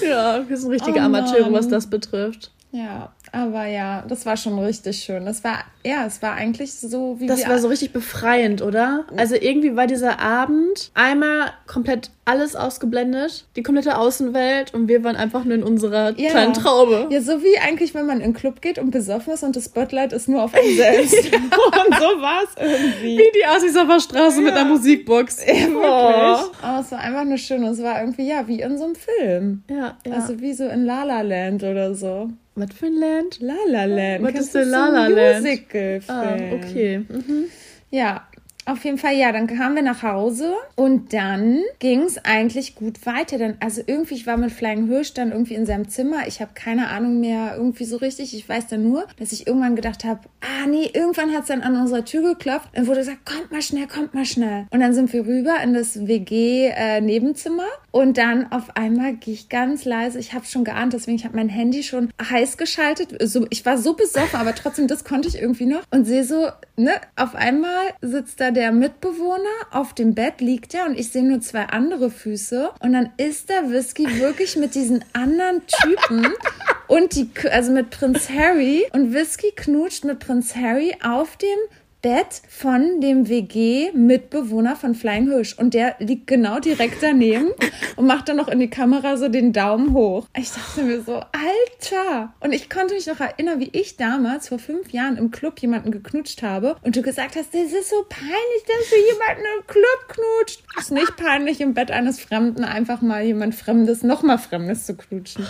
Ja, 0.02 0.46
wir 0.46 0.56
sind 0.56 0.70
richtige 0.70 1.00
Oh 1.00 1.04
Amateure, 1.04 1.52
was 1.52 1.68
das 1.68 1.88
betrifft. 1.88 2.50
Ja, 2.70 3.12
aber 3.32 3.66
ja, 3.66 4.04
das 4.08 4.26
war 4.26 4.36
schon 4.36 4.58
richtig 4.58 4.98
schön. 4.98 5.24
Das 5.26 5.42
war, 5.44 5.58
ja, 5.84 6.06
es 6.06 6.22
war 6.22 6.32
eigentlich 6.34 6.74
so, 6.74 7.16
wie 7.18 7.26
Das 7.26 7.40
wir... 7.40 7.48
war 7.48 7.58
so 7.58 7.68
richtig 7.68 7.92
befreiend, 7.92 8.62
oder? 8.62 9.04
Also 9.16 9.34
irgendwie 9.34 9.76
war 9.76 9.86
dieser 9.86 10.20
Abend 10.20 10.90
einmal 10.94 11.52
komplett 11.66 12.10
alles 12.24 12.54
ausgeblendet, 12.56 13.46
die 13.56 13.62
komplette 13.62 13.96
Außenwelt 13.96 14.74
und 14.74 14.86
wir 14.88 15.02
waren 15.02 15.16
einfach 15.16 15.44
nur 15.44 15.54
in 15.54 15.62
unserer 15.62 16.12
Ja. 16.18 16.28
kleinen 16.30 16.52
Traube. 16.52 17.06
Ja, 17.10 17.22
so 17.22 17.42
wie 17.42 17.58
eigentlich, 17.58 17.94
wenn 17.94 18.04
man 18.04 18.18
in 18.18 18.32
den 18.32 18.34
Club 18.34 18.60
geht 18.60 18.78
und 18.78 18.90
besoffen 18.90 19.32
ist 19.32 19.42
und 19.42 19.56
das 19.56 19.64
Spotlight 19.64 20.12
ist 20.12 20.28
nur 20.28 20.42
auf 20.44 20.52
einem 20.54 20.76
selbst. 20.76 21.14
und 21.14 21.94
so 21.94 22.20
war 22.20 22.42
es 22.44 22.50
irgendwie. 22.62 23.16
Wie 23.18 23.30
die 23.34 23.46
Assis 23.46 23.76
auf 23.76 23.88
der 23.88 24.00
Straße 24.00 24.40
mit 24.42 24.52
einer 24.52 24.66
Musikbox. 24.68 25.38
Ja, 25.46 25.54
wirklich. 25.54 26.62
Aber 26.62 26.80
es 26.80 26.92
war 26.92 26.98
einfach 27.00 27.24
nur 27.24 27.38
schön. 27.38 27.64
und 27.64 27.70
Es 27.70 27.82
war 27.82 27.98
irgendwie, 28.00 28.28
ja, 28.28 28.46
wie 28.46 28.60
in 28.60 28.76
so 28.76 28.84
einem 28.84 28.94
Film. 28.94 29.62
Ja, 29.70 29.96
ja. 30.06 30.12
Also 30.12 30.38
wie 30.40 30.52
so 30.52 30.64
in 30.66 30.84
La 30.84 31.04
La 31.04 31.22
Land 31.22 31.62
oder 31.62 31.94
so. 31.94 32.28
Was 32.58 32.74
für 32.74 32.86
ein 32.86 32.94
Land? 32.94 33.40
La 33.40 33.54
La 33.66 33.84
Land. 33.84 34.22
Was 34.24 34.34
ist 34.34 34.54
denn 34.54 34.68
La 34.70 34.88
La 34.88 35.06
Land? 35.08 35.42
Musical-Film. 35.44 36.02
Ah, 36.08 36.54
okay. 36.54 36.98
Mhm. 36.98 37.44
Ja, 37.90 38.27
auf 38.68 38.84
jeden 38.84 38.98
Fall, 38.98 39.14
ja, 39.16 39.32
dann 39.32 39.46
kamen 39.46 39.76
wir 39.76 39.82
nach 39.82 40.02
Hause 40.02 40.52
und 40.76 41.14
dann 41.14 41.62
ging 41.78 42.02
es 42.02 42.22
eigentlich 42.22 42.74
gut 42.74 43.06
weiter. 43.06 43.38
Dann, 43.38 43.56
also 43.60 43.80
irgendwie, 43.86 44.14
ich 44.14 44.26
war 44.26 44.36
mit 44.36 44.52
Flying 44.52 44.88
Hirsch 44.88 45.14
dann 45.14 45.32
irgendwie 45.32 45.54
in 45.54 45.64
seinem 45.64 45.88
Zimmer. 45.88 46.26
Ich 46.26 46.42
habe 46.42 46.50
keine 46.54 46.88
Ahnung 46.88 47.18
mehr 47.18 47.54
irgendwie 47.56 47.84
so 47.84 47.96
richtig. 47.96 48.34
Ich 48.34 48.46
weiß 48.46 48.66
dann 48.66 48.82
nur, 48.82 49.06
dass 49.18 49.32
ich 49.32 49.46
irgendwann 49.46 49.74
gedacht 49.74 50.04
habe, 50.04 50.20
ah 50.42 50.66
nee, 50.66 50.90
irgendwann 50.92 51.32
hat 51.32 51.42
es 51.42 51.48
dann 51.48 51.62
an 51.62 51.76
unserer 51.80 52.04
Tür 52.04 52.34
geklopft. 52.34 52.68
Dann 52.74 52.86
wurde 52.86 52.98
gesagt, 52.98 53.24
kommt 53.24 53.50
mal 53.50 53.62
schnell, 53.62 53.86
kommt 53.86 54.12
mal 54.12 54.26
schnell. 54.26 54.66
Und 54.70 54.80
dann 54.80 54.92
sind 54.92 55.12
wir 55.14 55.26
rüber 55.26 55.56
in 55.64 55.72
das 55.72 56.06
WG-Nebenzimmer 56.06 57.68
und 57.90 58.18
dann 58.18 58.52
auf 58.52 58.76
einmal 58.76 59.14
gehe 59.14 59.32
ich 59.32 59.48
ganz 59.48 59.86
leise. 59.86 60.18
Ich 60.18 60.34
habe 60.34 60.44
schon 60.44 60.64
geahnt, 60.64 60.92
deswegen 60.92 61.16
ich 61.16 61.24
habe 61.24 61.36
mein 61.36 61.48
Handy 61.48 61.82
schon 61.82 62.10
heiß 62.22 62.58
geschaltet. 62.58 63.16
So, 63.22 63.46
ich 63.48 63.64
war 63.64 63.78
so 63.78 63.94
besoffen, 63.94 64.38
aber 64.38 64.54
trotzdem, 64.54 64.88
das 64.88 65.04
konnte 65.04 65.28
ich 65.28 65.40
irgendwie 65.40 65.66
noch. 65.66 65.80
Und 65.90 66.04
sehe 66.04 66.24
so, 66.24 66.48
ne, 66.76 66.92
auf 67.16 67.34
einmal 67.34 67.94
sitzt 68.02 68.40
da 68.40 68.50
der 68.50 68.57
Mitbewohner 68.72 69.48
auf 69.70 69.94
dem 69.94 70.14
Bett, 70.14 70.40
liegt 70.40 70.74
er 70.74 70.86
und 70.86 70.98
ich 70.98 71.10
sehe 71.10 71.22
nur 71.22 71.40
zwei 71.40 71.64
andere 71.64 72.10
Füße. 72.10 72.70
Und 72.80 72.92
dann 72.92 73.12
ist 73.16 73.48
der 73.48 73.70
Whisky 73.70 74.20
wirklich 74.20 74.56
mit 74.56 74.74
diesen 74.74 75.04
anderen 75.12 75.62
Typen 75.66 76.26
und 76.88 77.14
die, 77.14 77.30
also 77.50 77.72
mit 77.72 77.90
Prinz 77.90 78.28
Harry 78.28 78.86
und 78.92 79.12
Whisky 79.12 79.52
knutscht 79.54 80.04
mit 80.04 80.18
Prinz 80.18 80.56
Harry 80.56 80.96
auf 81.02 81.36
dem 81.36 81.58
Bett 82.00 82.42
von 82.48 83.00
dem 83.00 83.28
WG-Mitbewohner 83.28 84.76
von 84.76 84.94
Flying 84.94 85.28
Hirsch. 85.28 85.58
Und 85.58 85.74
der 85.74 85.96
liegt 85.98 86.28
genau 86.28 86.60
direkt 86.60 87.02
daneben 87.02 87.48
und 87.96 88.06
macht 88.06 88.28
dann 88.28 88.36
noch 88.36 88.46
in 88.46 88.60
die 88.60 88.70
Kamera 88.70 89.16
so 89.16 89.28
den 89.28 89.52
Daumen 89.52 89.92
hoch. 89.94 90.28
Ich 90.36 90.52
dachte 90.52 90.82
mir 90.82 91.02
so, 91.02 91.14
Alter! 91.14 92.32
Und 92.38 92.52
ich 92.52 92.70
konnte 92.70 92.94
mich 92.94 93.08
noch 93.08 93.18
erinnern, 93.18 93.58
wie 93.58 93.70
ich 93.72 93.96
damals 93.96 94.48
vor 94.48 94.60
fünf 94.60 94.90
Jahren 94.90 95.16
im 95.16 95.32
Club 95.32 95.58
jemanden 95.58 95.90
geknutscht 95.90 96.42
habe 96.42 96.76
und 96.82 96.94
du 96.94 97.02
gesagt 97.02 97.34
hast, 97.34 97.52
das 97.52 97.72
ist 97.72 97.90
so 97.90 98.04
peinlich, 98.08 98.62
dass 98.66 98.90
du 98.90 98.96
jemanden 98.96 99.42
im 99.58 99.66
Club 99.66 100.08
knutscht. 100.08 100.62
Ist 100.78 100.92
nicht 100.92 101.16
peinlich, 101.16 101.60
im 101.60 101.74
Bett 101.74 101.90
eines 101.90 102.20
Fremden 102.20 102.62
einfach 102.62 103.02
mal 103.02 103.24
jemand 103.24 103.56
Fremdes, 103.56 104.04
noch 104.04 104.22
mal 104.22 104.38
Fremdes 104.38 104.86
zu 104.86 104.96
knutschen. 104.96 105.44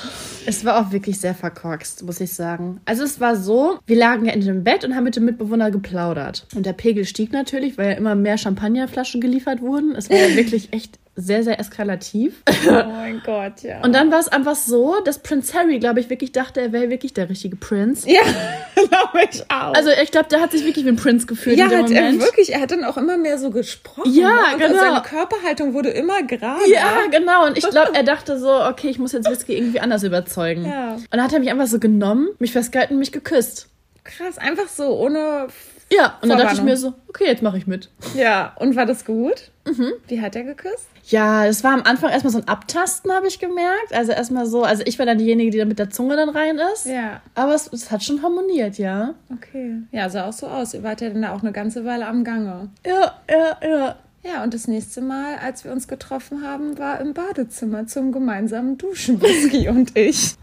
Es 0.46 0.64
war 0.64 0.80
auch 0.80 0.92
wirklich 0.92 1.20
sehr 1.20 1.34
verkorkst, 1.34 2.04
muss 2.04 2.20
ich 2.20 2.32
sagen. 2.32 2.80
Also 2.86 3.04
es 3.04 3.20
war 3.20 3.36
so, 3.36 3.78
wir 3.86 3.96
lagen 3.96 4.24
ja 4.24 4.32
in 4.32 4.40
dem 4.40 4.64
Bett 4.64 4.84
und 4.84 4.96
haben 4.96 5.04
mit 5.04 5.16
dem 5.16 5.26
Mitbewohner 5.26 5.70
geplaudert. 5.70 6.37
Und 6.54 6.66
der 6.66 6.72
Pegel 6.72 7.04
stieg 7.04 7.32
natürlich, 7.32 7.78
weil 7.78 7.90
ja 7.90 7.96
immer 7.96 8.14
mehr 8.14 8.38
Champagnerflaschen 8.38 9.20
geliefert 9.20 9.60
wurden. 9.60 9.94
Es 9.94 10.10
war 10.10 10.16
ja 10.16 10.36
wirklich 10.36 10.72
echt 10.72 10.98
sehr, 11.20 11.42
sehr 11.42 11.58
eskalativ. 11.58 12.44
Oh 12.68 12.70
mein 12.70 13.20
Gott, 13.24 13.62
ja. 13.62 13.80
Und 13.82 13.92
dann 13.92 14.12
war 14.12 14.20
es 14.20 14.28
einfach 14.28 14.54
so, 14.54 15.00
dass 15.04 15.18
Prince 15.18 15.52
Harry, 15.52 15.80
glaube 15.80 15.98
ich, 15.98 16.08
wirklich 16.10 16.30
dachte, 16.30 16.60
er 16.60 16.72
wäre 16.72 16.90
wirklich 16.90 17.12
der 17.12 17.28
richtige 17.28 17.56
Prinz. 17.56 18.04
ja, 18.06 18.20
glaube 18.74 19.28
ich 19.28 19.42
auch. 19.50 19.74
Also 19.74 19.90
ich 20.00 20.12
glaube, 20.12 20.28
der 20.28 20.40
hat 20.40 20.52
sich 20.52 20.64
wirklich 20.64 20.84
wie 20.84 20.90
ein 20.90 20.96
Prinz 20.96 21.26
gefühlt 21.26 21.58
Ja, 21.58 21.64
in 21.64 21.70
dem 21.70 21.78
hat 21.82 21.90
er 21.90 22.02
Moment. 22.02 22.22
wirklich. 22.22 22.52
Er 22.52 22.60
hat 22.60 22.70
dann 22.70 22.84
auch 22.84 22.96
immer 22.96 23.16
mehr 23.16 23.36
so 23.36 23.50
gesprochen. 23.50 24.12
Ja, 24.14 24.28
ne? 24.28 24.36
und 24.54 24.60
genau. 24.60 24.78
Seine 24.78 25.02
Körperhaltung 25.02 25.74
wurde 25.74 25.88
immer 25.90 26.22
gerade. 26.22 26.70
Ja, 26.70 27.06
genau. 27.10 27.46
Und 27.46 27.58
ich 27.58 27.68
glaube, 27.68 27.90
er 27.94 28.04
dachte 28.04 28.38
so, 28.38 28.52
okay, 28.52 28.88
ich 28.88 29.00
muss 29.00 29.10
jetzt 29.10 29.28
Whisky 29.28 29.54
irgendwie 29.54 29.80
anders 29.80 30.04
überzeugen. 30.04 30.66
Ja. 30.66 30.92
Und 30.94 31.08
dann 31.10 31.22
hat 31.24 31.32
er 31.32 31.40
mich 31.40 31.50
einfach 31.50 31.66
so 31.66 31.80
genommen, 31.80 32.28
mich 32.38 32.52
festgehalten 32.52 32.92
und 32.94 33.00
mich 33.00 33.10
geküsst. 33.10 33.66
Krass, 34.04 34.38
einfach 34.38 34.68
so, 34.68 34.96
ohne. 34.96 35.48
Ja, 35.90 36.18
und 36.20 36.28
dann 36.28 36.38
dachte 36.38 36.54
ich 36.54 36.62
mir 36.62 36.76
so, 36.76 36.92
okay, 37.08 37.24
jetzt 37.26 37.42
mache 37.42 37.56
ich 37.56 37.66
mit. 37.66 37.88
Ja, 38.14 38.54
und 38.58 38.76
war 38.76 38.84
das 38.86 39.04
gut? 39.04 39.50
Mhm. 39.66 39.92
Wie 40.06 40.20
hat 40.20 40.36
er 40.36 40.44
geküsst? 40.44 40.86
Ja, 41.06 41.46
das 41.46 41.64
war 41.64 41.72
am 41.72 41.82
Anfang 41.82 42.10
erstmal 42.10 42.32
so 42.32 42.38
ein 42.38 42.48
Abtasten, 42.48 43.10
habe 43.10 43.26
ich 43.26 43.38
gemerkt. 43.38 43.92
Also 43.92 44.12
erstmal 44.12 44.44
so, 44.46 44.64
also 44.64 44.82
ich 44.86 44.98
war 44.98 45.06
dann 45.06 45.16
diejenige, 45.18 45.50
die 45.50 45.58
da 45.58 45.64
mit 45.64 45.78
der 45.78 45.88
Zunge 45.88 46.16
dann 46.16 46.28
rein 46.28 46.58
ist. 46.74 46.86
Ja, 46.86 47.22
Aber 47.34 47.54
es, 47.54 47.72
es 47.72 47.90
hat 47.90 48.02
schon 48.04 48.22
harmoniert, 48.22 48.76
ja. 48.76 49.14
okay. 49.32 49.76
Ja, 49.90 50.10
sah 50.10 50.28
auch 50.28 50.32
so 50.32 50.46
aus. 50.46 50.74
Ihr 50.74 50.82
wart 50.82 51.00
ja 51.00 51.08
dann 51.08 51.22
da 51.22 51.34
auch 51.34 51.42
eine 51.42 51.52
ganze 51.52 51.84
Weile 51.86 52.06
am 52.06 52.24
Gange. 52.24 52.68
Ja, 52.86 53.14
ja, 53.30 53.56
ja. 53.66 53.96
Ja, 54.24 54.42
und 54.42 54.52
das 54.52 54.66
nächste 54.68 55.00
Mal, 55.00 55.36
als 55.36 55.64
wir 55.64 55.72
uns 55.72 55.88
getroffen 55.88 56.42
haben, 56.44 56.76
war 56.76 57.00
im 57.00 57.14
Badezimmer 57.14 57.86
zum 57.86 58.12
gemeinsamen 58.12 58.76
Duschen, 58.76 59.22
Whisky 59.22 59.68
und 59.68 59.96
ich. 59.96 60.34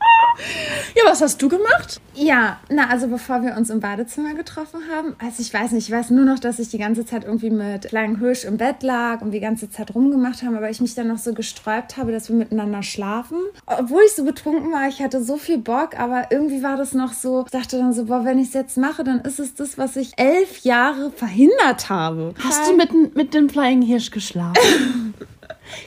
Ja, 0.95 1.03
was 1.05 1.21
hast 1.21 1.41
du 1.41 1.49
gemacht? 1.49 2.01
Ja, 2.15 2.59
na, 2.69 2.89
also 2.89 3.07
bevor 3.07 3.43
wir 3.43 3.55
uns 3.57 3.69
im 3.69 3.79
Badezimmer 3.79 4.33
getroffen 4.33 4.79
haben, 4.91 5.15
also 5.19 5.41
ich 5.41 5.53
weiß 5.53 5.71
nicht, 5.71 5.89
ich 5.89 5.93
weiß 5.93 6.11
nur 6.11 6.25
noch, 6.25 6.39
dass 6.39 6.59
ich 6.59 6.69
die 6.69 6.77
ganze 6.77 7.05
Zeit 7.05 7.25
irgendwie 7.25 7.49
mit 7.49 7.89
Flying 7.89 8.19
Hirsch 8.19 8.45
im 8.45 8.57
Bett 8.57 8.83
lag 8.83 9.21
und 9.21 9.31
die 9.31 9.39
ganze 9.39 9.69
Zeit 9.69 9.93
rumgemacht 9.93 10.41
haben, 10.43 10.55
aber 10.55 10.69
ich 10.69 10.79
mich 10.79 10.95
dann 10.95 11.07
noch 11.07 11.17
so 11.17 11.33
gesträubt 11.33 11.97
habe, 11.97 12.11
dass 12.11 12.29
wir 12.29 12.35
miteinander 12.35 12.83
schlafen. 12.83 13.37
Obwohl 13.65 14.01
ich 14.05 14.13
so 14.13 14.23
betrunken 14.23 14.71
war, 14.71 14.87
ich 14.87 15.01
hatte 15.01 15.23
so 15.23 15.37
viel 15.37 15.57
Bock, 15.57 15.99
aber 15.99 16.31
irgendwie 16.31 16.63
war 16.63 16.77
das 16.77 16.93
noch 16.93 17.13
so, 17.13 17.43
ich 17.45 17.51
dachte 17.51 17.77
dann 17.77 17.93
so, 17.93 18.05
boah, 18.05 18.23
wenn 18.23 18.39
ich 18.39 18.47
es 18.47 18.53
jetzt 18.53 18.77
mache, 18.77 19.03
dann 19.03 19.19
ist 19.21 19.39
es 19.39 19.53
das, 19.53 19.77
was 19.77 19.95
ich 19.95 20.13
elf 20.17 20.59
Jahre 20.59 21.11
verhindert 21.11 21.89
habe. 21.89 22.33
Hast 22.43 22.69
du 22.69 22.75
mit, 22.75 23.15
mit 23.15 23.33
dem 23.33 23.49
Flying 23.49 23.81
Hirsch 23.81 24.11
geschlafen? 24.11 25.13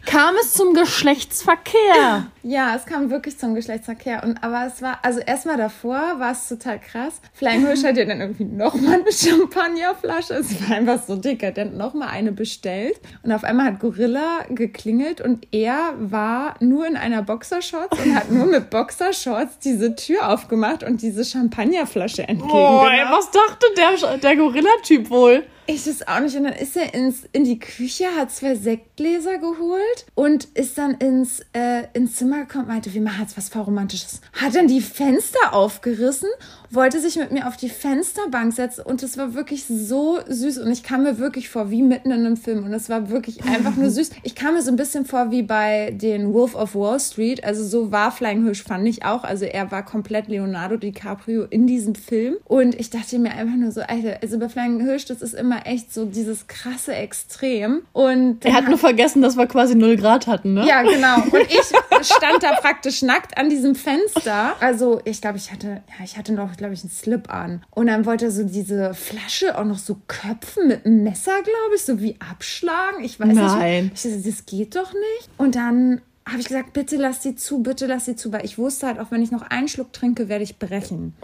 Kam 0.07 0.35
es 0.41 0.55
zum 0.55 0.75
Geschlechtsverkehr? 0.75 2.27
Ja, 2.43 2.75
es 2.75 2.87
kam 2.87 3.11
wirklich 3.11 3.39
zum 3.39 3.55
Geschlechtsverkehr. 3.55 4.23
Und 4.25 4.43
aber 4.43 4.67
es 4.67 4.81
war, 4.81 4.99
also 5.03 5.21
erstmal 5.21 5.57
davor 5.57 5.99
war 6.19 6.33
es 6.33 6.49
total 6.49 6.79
krass. 6.79 7.21
Flying 7.35 7.67
hat 7.67 7.97
ja 7.97 8.05
dann 8.05 8.21
irgendwie 8.21 8.45
nochmal 8.45 9.01
eine 9.01 9.13
Champagnerflasche. 9.13 10.35
Es 10.35 10.69
war 10.69 10.77
einfach 10.77 11.03
so 11.03 11.17
dekadent, 11.17 11.77
nochmal 11.77 12.09
eine 12.09 12.33
bestellt. 12.33 13.01
Und 13.23 13.33
auf 13.33 13.45
einmal 13.45 13.67
hat 13.67 13.81
Gorilla 13.81 14.45
geklingelt 14.49 15.21
und 15.21 15.47
er 15.53 15.95
war 15.99 16.55
nur 16.61 16.87
in 16.87 16.97
einer 16.97 17.23
Boxershorts 17.23 17.99
und 17.99 18.15
hat 18.15 18.31
nur 18.31 18.47
mit 18.47 18.71
Boxershorts 18.71 19.59
diese 19.59 19.95
Tür 19.95 20.31
aufgemacht 20.31 20.83
und 20.83 21.03
diese 21.03 21.25
Champagnerflasche 21.25 22.27
entgegengenommen. 22.27 23.09
was 23.11 23.31
dachte 23.31 23.67
der, 23.77 24.19
der 24.19 24.37
Gorilla-Typ 24.37 25.11
wohl? 25.11 25.45
Ich 25.71 25.85
das 25.85 26.09
auch 26.09 26.21
nicht. 26.21 26.35
Und 26.35 26.45
dann 26.45 26.55
ist 26.55 26.79
er 26.79 26.95
ins, 26.95 27.29
in 27.33 27.45
die 27.45 27.59
Küche, 27.59 28.07
hat 28.17 28.33
zwei 28.33 28.55
Sektgläser 28.55 29.37
geholt 29.37 30.07
und 30.15 30.47
ist 30.55 30.79
dann 30.79 30.95
ins, 30.95 31.43
äh, 31.53 31.83
ins 31.93 32.17
Zimmer 32.17 32.47
gekommen 32.47 32.69
meinte, 32.69 32.95
wir 32.95 33.03
machen 33.03 33.21
jetzt 33.21 33.37
was 33.37 33.51
voll 33.51 33.63
Romantisches. 33.63 34.23
Hat 34.33 34.55
dann 34.55 34.67
die 34.67 34.81
Fenster 34.81 35.53
aufgerissen, 35.53 36.31
wollte 36.71 37.01
sich 37.01 37.17
mit 37.17 37.33
mir 37.33 37.49
auf 37.49 37.57
die 37.57 37.69
Fensterbank 37.69 38.53
setzen 38.53 38.83
und 38.85 39.03
es 39.03 39.17
war 39.17 39.35
wirklich 39.35 39.65
so 39.65 40.19
süß. 40.27 40.59
Und 40.59 40.71
ich 40.71 40.83
kam 40.83 41.03
mir 41.05 41.19
wirklich 41.19 41.49
vor 41.49 41.71
wie 41.71 41.83
mitten 41.83 42.11
in 42.11 42.25
einem 42.27 42.37
Film. 42.37 42.65
Und 42.65 42.73
es 42.73 42.89
war 42.89 43.11
wirklich 43.11 43.45
einfach 43.45 43.75
nur 43.77 43.91
süß. 43.91 44.11
Ich 44.23 44.35
kam 44.35 44.55
mir 44.55 44.63
so 44.63 44.71
ein 44.71 44.77
bisschen 44.77 45.05
vor 45.07 45.31
wie 45.31 45.43
bei 45.43 45.91
den 45.93 46.33
Wolf 46.35 46.55
of 46.55 46.75
Wall 46.75 47.01
Street. 47.01 47.43
Also 47.45 47.65
so 47.65 47.91
war 47.93 48.11
Flying 48.13 48.45
Hirsch, 48.45 48.63
fand 48.63 48.87
ich 48.87 49.05
auch. 49.05 49.25
Also 49.25 49.45
er 49.45 49.71
war 49.71 49.85
komplett 49.85 50.29
Leonardo 50.29 50.77
DiCaprio 50.77 51.45
in 51.45 51.67
diesem 51.67 51.95
Film. 51.95 52.37
Und 52.45 52.75
ich 52.75 52.91
dachte 52.91 53.19
mir 53.19 53.31
einfach 53.33 53.57
nur 53.57 53.73
so, 53.73 53.81
Alter, 53.81 54.19
also 54.23 54.39
bei 54.39 54.49
Flying 54.49 54.81
Hirsch, 54.81 55.07
das 55.07 55.23
ist 55.23 55.35
immer 55.35 55.67
echt 55.67 55.93
so 55.93 56.05
dieses 56.05 56.47
krasse 56.47 56.95
Extrem. 56.95 57.83
Und 57.93 58.45
Er 58.45 58.55
hat 58.55 58.69
nur 58.69 58.79
vergessen, 58.79 59.23
dass 59.23 59.37
wir 59.37 59.47
quasi 59.47 59.75
0 59.75 59.97
Grad 59.97 60.27
hatten, 60.27 60.55
ne? 60.55 60.67
ja, 60.67 60.83
genau. 60.83 61.17
Und 61.23 61.47
ich 61.49 62.07
stand 62.07 62.43
da 62.43 62.53
praktisch 62.61 63.03
nackt 63.03 63.37
an 63.39 63.49
diesem 63.51 63.75
Fenster. 63.75 64.55
Also, 64.61 65.01
ich 65.05 65.21
glaube, 65.21 65.39
ich 65.39 65.51
hatte, 65.53 65.83
ja, 65.99 66.05
ich 66.05 66.17
hatte 66.17 66.33
noch, 66.33 66.58
glaube 66.59 66.75
ich, 66.75 66.83
einen 66.83 66.91
Slip 66.91 67.33
an. 67.33 67.65
Und 67.71 67.87
dann 67.87 68.05
wollte 68.05 68.27
er 68.27 68.31
so 68.31 68.45
diese 68.45 68.93
Flasche 68.93 69.57
auch 69.59 69.65
noch 69.65 69.79
so 69.79 69.97
köpfen 70.07 70.69
mit 70.69 70.85
einem 70.85 71.05
Messer, 71.05 71.43
glaube 71.43 71.75
ich, 71.75 71.83
so 71.83 72.01
wie 72.01 72.17
abschlagen. 72.21 73.03
Ich 73.03 73.19
weiß 73.19 73.35
Nein. 73.35 73.85
nicht. 73.85 74.05
Ich 74.05 74.25
das 74.25 74.47
geht 74.47 74.77
doch 74.77 74.93
nicht. 74.93 75.31
Und 75.39 75.55
dann 75.55 76.03
habe 76.29 76.41
ich 76.41 76.49
gesagt, 76.49 76.75
bitte 76.75 76.97
lass 76.97 77.23
sie 77.23 77.37
zu, 77.37 77.63
bitte 77.63 77.87
lass 77.87 78.05
sie 78.05 78.15
zu, 78.15 78.33
weil 78.33 78.45
ich 78.45 78.59
wusste 78.59 78.87
halt, 78.87 78.99
auch 78.99 79.11
wenn 79.11 79.23
ich 79.23 79.31
noch 79.31 79.43
einen 79.43 79.69
Schluck 79.69 79.93
trinke, 79.93 80.29
werde 80.29 80.45
ich 80.45 80.59
brechen. 80.59 81.15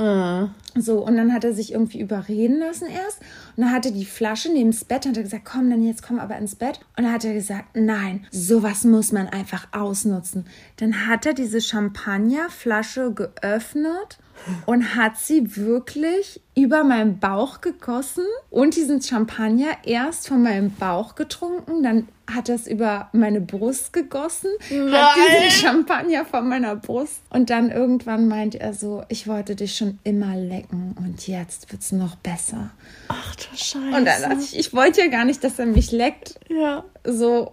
So, 0.77 1.05
und 1.05 1.17
dann 1.17 1.33
hat 1.33 1.45
er 1.45 1.53
sich 1.53 1.73
irgendwie 1.73 2.01
überreden 2.01 2.59
lassen 2.59 2.89
erst. 2.89 3.21
Und 3.57 3.65
dann 3.65 3.73
hatte 3.73 3.93
die 3.93 4.07
Flasche 4.07 4.51
neben 4.51 4.71
das 4.71 4.85
Bett 4.85 5.05
und 5.05 5.11
hat 5.11 5.19
er 5.19 5.23
gesagt, 5.23 5.45
komm, 5.45 5.69
dann 5.69 5.83
jetzt 5.83 6.03
komm 6.03 6.19
aber 6.19 6.37
ins 6.39 6.55
Bett. 6.55 6.81
Und 6.97 7.05
dann 7.05 7.13
hat 7.13 7.25
er 7.25 7.35
gesagt, 7.35 7.77
nein, 7.77 8.27
sowas 8.31 8.85
muss 8.85 9.13
man 9.13 9.29
einfach 9.29 9.69
ausnutzen. 9.73 10.47
Dann 10.77 11.07
hat 11.07 11.27
er 11.27 11.35
diese 11.35 11.61
Champagnerflasche 11.61 13.13
geöffnet 13.13 14.19
und 14.67 14.95
hat 14.97 15.17
sie 15.17 15.57
wirklich 15.57 16.41
über 16.57 16.85
meinen 16.85 17.19
Bauch 17.19 17.61
gegossen 17.61 18.25
und 18.51 18.77
diesen 18.77 19.01
Champagner 19.03 19.69
erst 19.85 20.29
von 20.29 20.43
meinem 20.43 20.71
Bauch 20.75 21.15
getrunken, 21.15 21.83
dann 21.83 22.09
hat 22.33 22.49
er 22.49 22.55
es 22.55 22.67
über 22.67 23.09
meine 23.13 23.41
Brust 23.41 23.93
gegossen, 23.93 24.51
hat 24.61 25.17
diesen 25.17 25.51
Champagner 25.51 26.25
von 26.25 26.49
meiner 26.49 26.75
Brust 26.77 27.21
und 27.31 27.51
dann 27.51 27.71
irgendwann 27.71 28.29
meint 28.29 28.55
er 28.55 28.73
so, 28.73 29.03
ich 29.09 29.27
wollte 29.29 29.57
dich 29.57 29.77
schon 29.77 29.99
immer 30.05 30.35
lecken 30.37 30.95
und 30.99 31.27
jetzt 31.27 31.71
wird's 31.73 31.93
noch 31.93 32.17
besser. 32.17 32.71
Ach 33.09 33.35
du 33.37 33.45
Scheiße. 33.57 33.79
Und 33.97 34.05
dann 34.07 34.23
dachte 34.23 34.41
ich, 34.41 34.59
ich 34.59 34.73
wollte 34.73 35.01
ja 35.03 35.09
gar 35.09 35.25
nicht, 35.25 35.45
dass 35.45 35.59
er 35.59 35.67
mich 35.67 35.93
leckt. 35.93 36.39
ja. 36.49 36.85
So, 37.05 37.53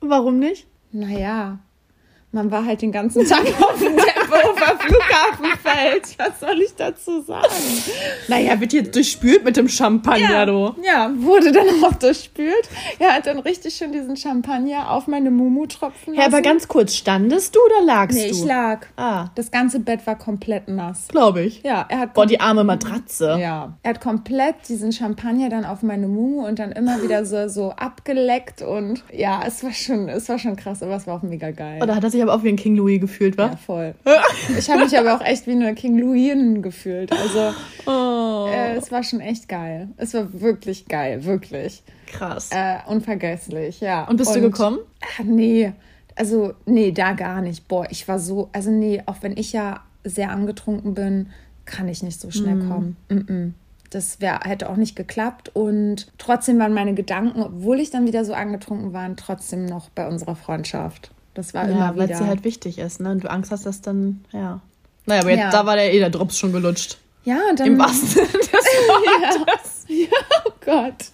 Warum 0.00 0.38
nicht? 0.38 0.66
naja, 0.92 1.58
man 2.32 2.50
war 2.50 2.64
halt 2.64 2.82
den 2.82 2.92
ganzen 2.92 3.26
Tag 3.26 3.42
auf 3.60 3.78
dem 3.78 3.96
Tempelhofer 4.30 4.78
Flughafenfeld. 4.78 6.02
Was 6.18 6.40
soll 6.40 6.60
ich 6.62 6.74
dazu 6.76 7.20
sagen? 7.22 7.46
Naja, 8.28 8.60
wird 8.60 8.72
jetzt 8.72 8.94
durchspült 8.94 9.44
mit 9.44 9.56
dem 9.56 9.68
Champagner, 9.68 10.30
Ja, 10.30 10.46
du. 10.46 10.74
ja, 10.84 11.10
wurde 11.16 11.52
dann 11.52 11.66
auch 11.84 11.94
durchspült. 11.94 12.68
Er 12.98 13.14
hat 13.14 13.26
dann 13.26 13.38
richtig 13.40 13.74
schön 13.74 13.92
diesen 13.92 14.16
Champagner 14.16 14.90
auf 14.90 15.06
meine 15.06 15.30
Mumu 15.30 15.66
tropfen 15.66 16.14
lassen. 16.14 16.20
Ja, 16.20 16.26
aber 16.26 16.42
ganz 16.42 16.68
kurz, 16.68 16.94
standest 16.94 17.54
du 17.54 17.60
oder 17.60 17.84
lagst 17.84 18.16
nee, 18.18 18.28
du? 18.30 18.34
ich 18.36 18.44
lag. 18.44 18.86
Ah, 18.96 19.28
Das 19.34 19.50
ganze 19.50 19.80
Bett 19.80 20.06
war 20.06 20.16
komplett 20.16 20.68
nass. 20.68 21.08
glaube 21.08 21.42
ich. 21.42 21.62
Ja, 21.62 21.86
er 21.88 21.98
hat 22.00 22.14
Boah, 22.14 22.26
die 22.26 22.40
arme 22.40 22.64
Matratze. 22.64 23.36
ja, 23.40 23.74
er 23.82 23.90
hat 23.90 24.00
komplett 24.00 24.56
diesen 24.68 24.92
Champagner 24.92 25.48
dann 25.48 25.64
auf 25.64 25.82
meine 25.82 26.06
Mumu 26.08 26.46
und 26.46 26.58
dann 26.58 26.72
immer 26.72 27.02
wieder 27.02 27.24
so, 27.24 27.48
so 27.48 27.70
abgeleckt 27.70 28.62
und 28.62 29.02
ja, 29.12 29.42
es 29.46 29.62
war 29.64 29.72
schon, 29.72 30.08
es 30.08 30.28
war 30.28 30.38
schon 30.38 30.56
krass, 30.56 30.82
aber 30.82 30.96
es 30.96 31.06
war 31.06 31.16
auch 31.16 31.22
mega 31.22 31.50
geil. 31.50 31.80
Oder 31.82 31.94
hat 31.96 32.04
er 32.04 32.10
sich 32.10 32.22
aber 32.22 32.34
auch 32.34 32.42
wie 32.42 32.48
ein 32.48 32.56
King 32.56 32.76
Louis 32.76 33.00
gefühlt, 33.00 33.36
wa? 33.38 33.46
Ja, 33.46 33.56
voll. 33.56 33.94
Ich 34.58 34.70
habe 34.70 34.84
mich 34.84 34.96
aber 34.98 35.14
auch 35.16 35.20
echt 35.24 35.46
wie 35.46 35.52
eine 35.52 35.74
King 35.74 35.98
Louis 35.98 36.62
gefühlt. 36.62 37.12
Also 37.12 37.54
Oh, 37.86 38.48
äh, 38.50 38.74
es 38.76 38.90
war 38.92 39.02
schon 39.02 39.20
echt 39.20 39.48
geil. 39.48 39.88
Es 39.96 40.14
war 40.14 40.40
wirklich 40.40 40.86
geil, 40.86 41.24
wirklich. 41.24 41.82
krass. 42.06 42.50
Äh, 42.52 42.78
unvergesslich, 42.86 43.80
ja. 43.80 44.06
Und 44.08 44.16
bist 44.16 44.34
du 44.34 44.40
gekommen? 44.40 44.78
Ach, 45.02 45.24
nee, 45.24 45.72
also 46.16 46.52
nee, 46.66 46.92
da 46.92 47.12
gar 47.12 47.40
nicht. 47.40 47.68
Boah, 47.68 47.86
ich 47.90 48.06
war 48.08 48.18
so, 48.18 48.48
also 48.52 48.70
nee, 48.70 49.02
auch 49.06 49.16
wenn 49.22 49.36
ich 49.36 49.52
ja 49.52 49.80
sehr 50.04 50.30
angetrunken 50.30 50.94
bin, 50.94 51.30
kann 51.64 51.88
ich 51.88 52.02
nicht 52.02 52.20
so 52.20 52.30
schnell 52.30 52.56
Mhm. 52.56 52.68
kommen. 52.68 52.96
Mm-mm. 53.10 53.52
Das 53.90 54.20
wär, 54.20 54.40
hätte 54.44 54.68
auch 54.70 54.76
nicht 54.76 54.94
geklappt 54.94 55.50
und 55.54 56.12
trotzdem 56.16 56.58
waren 56.60 56.72
meine 56.72 56.94
Gedanken, 56.94 57.42
obwohl 57.42 57.80
ich 57.80 57.90
dann 57.90 58.06
wieder 58.06 58.24
so 58.24 58.34
angetrunken 58.34 58.92
war, 58.92 59.08
trotzdem 59.16 59.66
noch 59.66 59.88
bei 59.90 60.06
unserer 60.06 60.36
Freundschaft. 60.36 61.10
Das 61.40 61.54
war 61.54 61.64
Ja, 61.68 61.70
immer 61.70 61.96
weil 61.96 62.08
wieder. 62.08 62.18
sie 62.18 62.26
halt 62.26 62.44
wichtig 62.44 62.78
ist, 62.78 63.00
ne? 63.00 63.10
Und 63.12 63.24
du 63.24 63.30
Angst 63.30 63.50
hast, 63.50 63.64
dass 63.64 63.80
dann, 63.80 64.22
ja. 64.30 64.60
Naja, 65.06 65.20
aber 65.22 65.30
jetzt, 65.30 65.38
Ja. 65.40 65.50
da 65.50 65.64
war 65.64 65.76
der 65.76 65.94
eh 65.94 65.98
der 65.98 66.10
Drops 66.10 66.38
schon 66.38 66.52
gelutscht. 66.52 66.98
ja, 67.24 67.38
und 67.50 67.58
dann 67.58 67.66
Im 67.66 67.78
wahrsten 67.78 68.06
Sinne 68.08 68.26
des 68.28 68.50
Wortes. 68.50 69.86
Oh 70.46 70.50
Gott. 70.64 71.06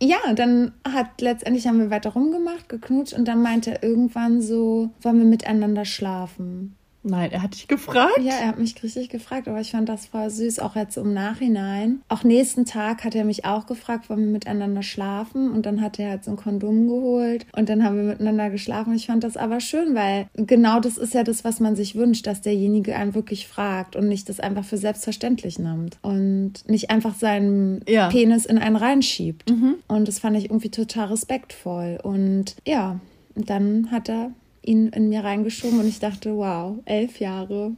Ja, 0.00 0.18
dann 0.34 0.72
hat 0.86 1.20
letztendlich 1.20 1.66
haben 1.66 1.78
wir 1.78 1.90
weiter 1.90 2.10
rumgemacht, 2.10 2.68
geknutscht 2.68 3.14
und 3.14 3.26
dann 3.26 3.40
meinte 3.42 3.70
er 3.72 3.82
irgendwann 3.82 4.42
so, 4.42 4.90
wollen 5.00 5.18
wir 5.18 5.24
miteinander 5.24 5.84
schlafen? 5.84 6.76
Nein, 7.06 7.30
er 7.32 7.42
hat 7.42 7.54
dich 7.54 7.68
gefragt. 7.68 8.18
Ja, 8.22 8.32
er 8.40 8.48
hat 8.48 8.58
mich 8.58 8.82
richtig 8.82 9.10
gefragt, 9.10 9.46
aber 9.46 9.60
ich 9.60 9.72
fand 9.72 9.88
das 9.88 10.06
voll 10.06 10.30
süß, 10.30 10.58
auch 10.58 10.74
jetzt 10.74 10.96
im 10.96 11.12
Nachhinein. 11.12 12.00
Auch 12.08 12.24
nächsten 12.24 12.64
Tag 12.64 13.04
hat 13.04 13.14
er 13.14 13.24
mich 13.24 13.44
auch 13.44 13.66
gefragt, 13.66 14.08
wollen 14.08 14.20
wir 14.24 14.32
miteinander 14.32 14.82
schlafen? 14.82 15.50
Und 15.50 15.66
dann 15.66 15.82
hat 15.82 15.98
er 15.98 16.10
halt 16.10 16.24
so 16.24 16.30
ein 16.30 16.36
Kondom 16.38 16.88
geholt 16.88 17.46
und 17.54 17.68
dann 17.68 17.84
haben 17.84 17.96
wir 17.96 18.04
miteinander 18.04 18.48
geschlafen. 18.48 18.94
Ich 18.94 19.06
fand 19.06 19.22
das 19.22 19.36
aber 19.36 19.60
schön, 19.60 19.94
weil 19.94 20.26
genau 20.34 20.80
das 20.80 20.96
ist 20.96 21.12
ja 21.12 21.24
das, 21.24 21.44
was 21.44 21.60
man 21.60 21.76
sich 21.76 21.94
wünscht, 21.94 22.26
dass 22.26 22.40
derjenige 22.40 22.96
einen 22.96 23.14
wirklich 23.14 23.46
fragt 23.46 23.96
und 23.96 24.08
nicht 24.08 24.28
das 24.30 24.40
einfach 24.40 24.64
für 24.64 24.78
selbstverständlich 24.78 25.58
nimmt 25.58 25.98
und 26.00 26.54
nicht 26.68 26.90
einfach 26.90 27.14
seinen 27.14 27.82
Ja. 27.86 28.08
Penis 28.08 28.46
in 28.46 28.56
einen 28.58 28.76
reinschiebt. 28.76 29.52
Und 29.88 30.08
das 30.08 30.18
fand 30.20 30.36
ich 30.38 30.46
irgendwie 30.46 30.70
total 30.70 31.08
respektvoll. 31.08 31.98
Und 32.02 32.56
ja, 32.66 32.98
dann 33.34 33.90
hat 33.90 34.08
er 34.08 34.30
ihn 34.64 34.88
in 34.88 35.08
mir 35.08 35.22
reingeschoben 35.24 35.78
und 35.80 35.86
ich 35.88 35.98
dachte, 36.00 36.36
wow, 36.36 36.76
elf 36.84 37.20
Jahre 37.20 37.72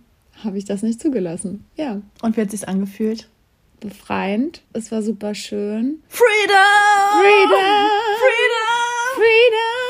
habe 0.44 0.58
ich 0.58 0.64
das 0.64 0.82
nicht 0.82 1.00
zugelassen. 1.00 1.64
Ja, 1.76 2.00
Und 2.22 2.36
wie 2.36 2.40
hat 2.42 2.50
sich's 2.50 2.64
angefühlt? 2.64 3.28
befreiend. 3.80 4.62
Es 4.72 4.90
war 4.90 5.02
super 5.02 5.34
schön. 5.34 6.02
Freedom! 6.08 6.56
Freedom! 7.20 7.88
Freedom! 9.14 9.86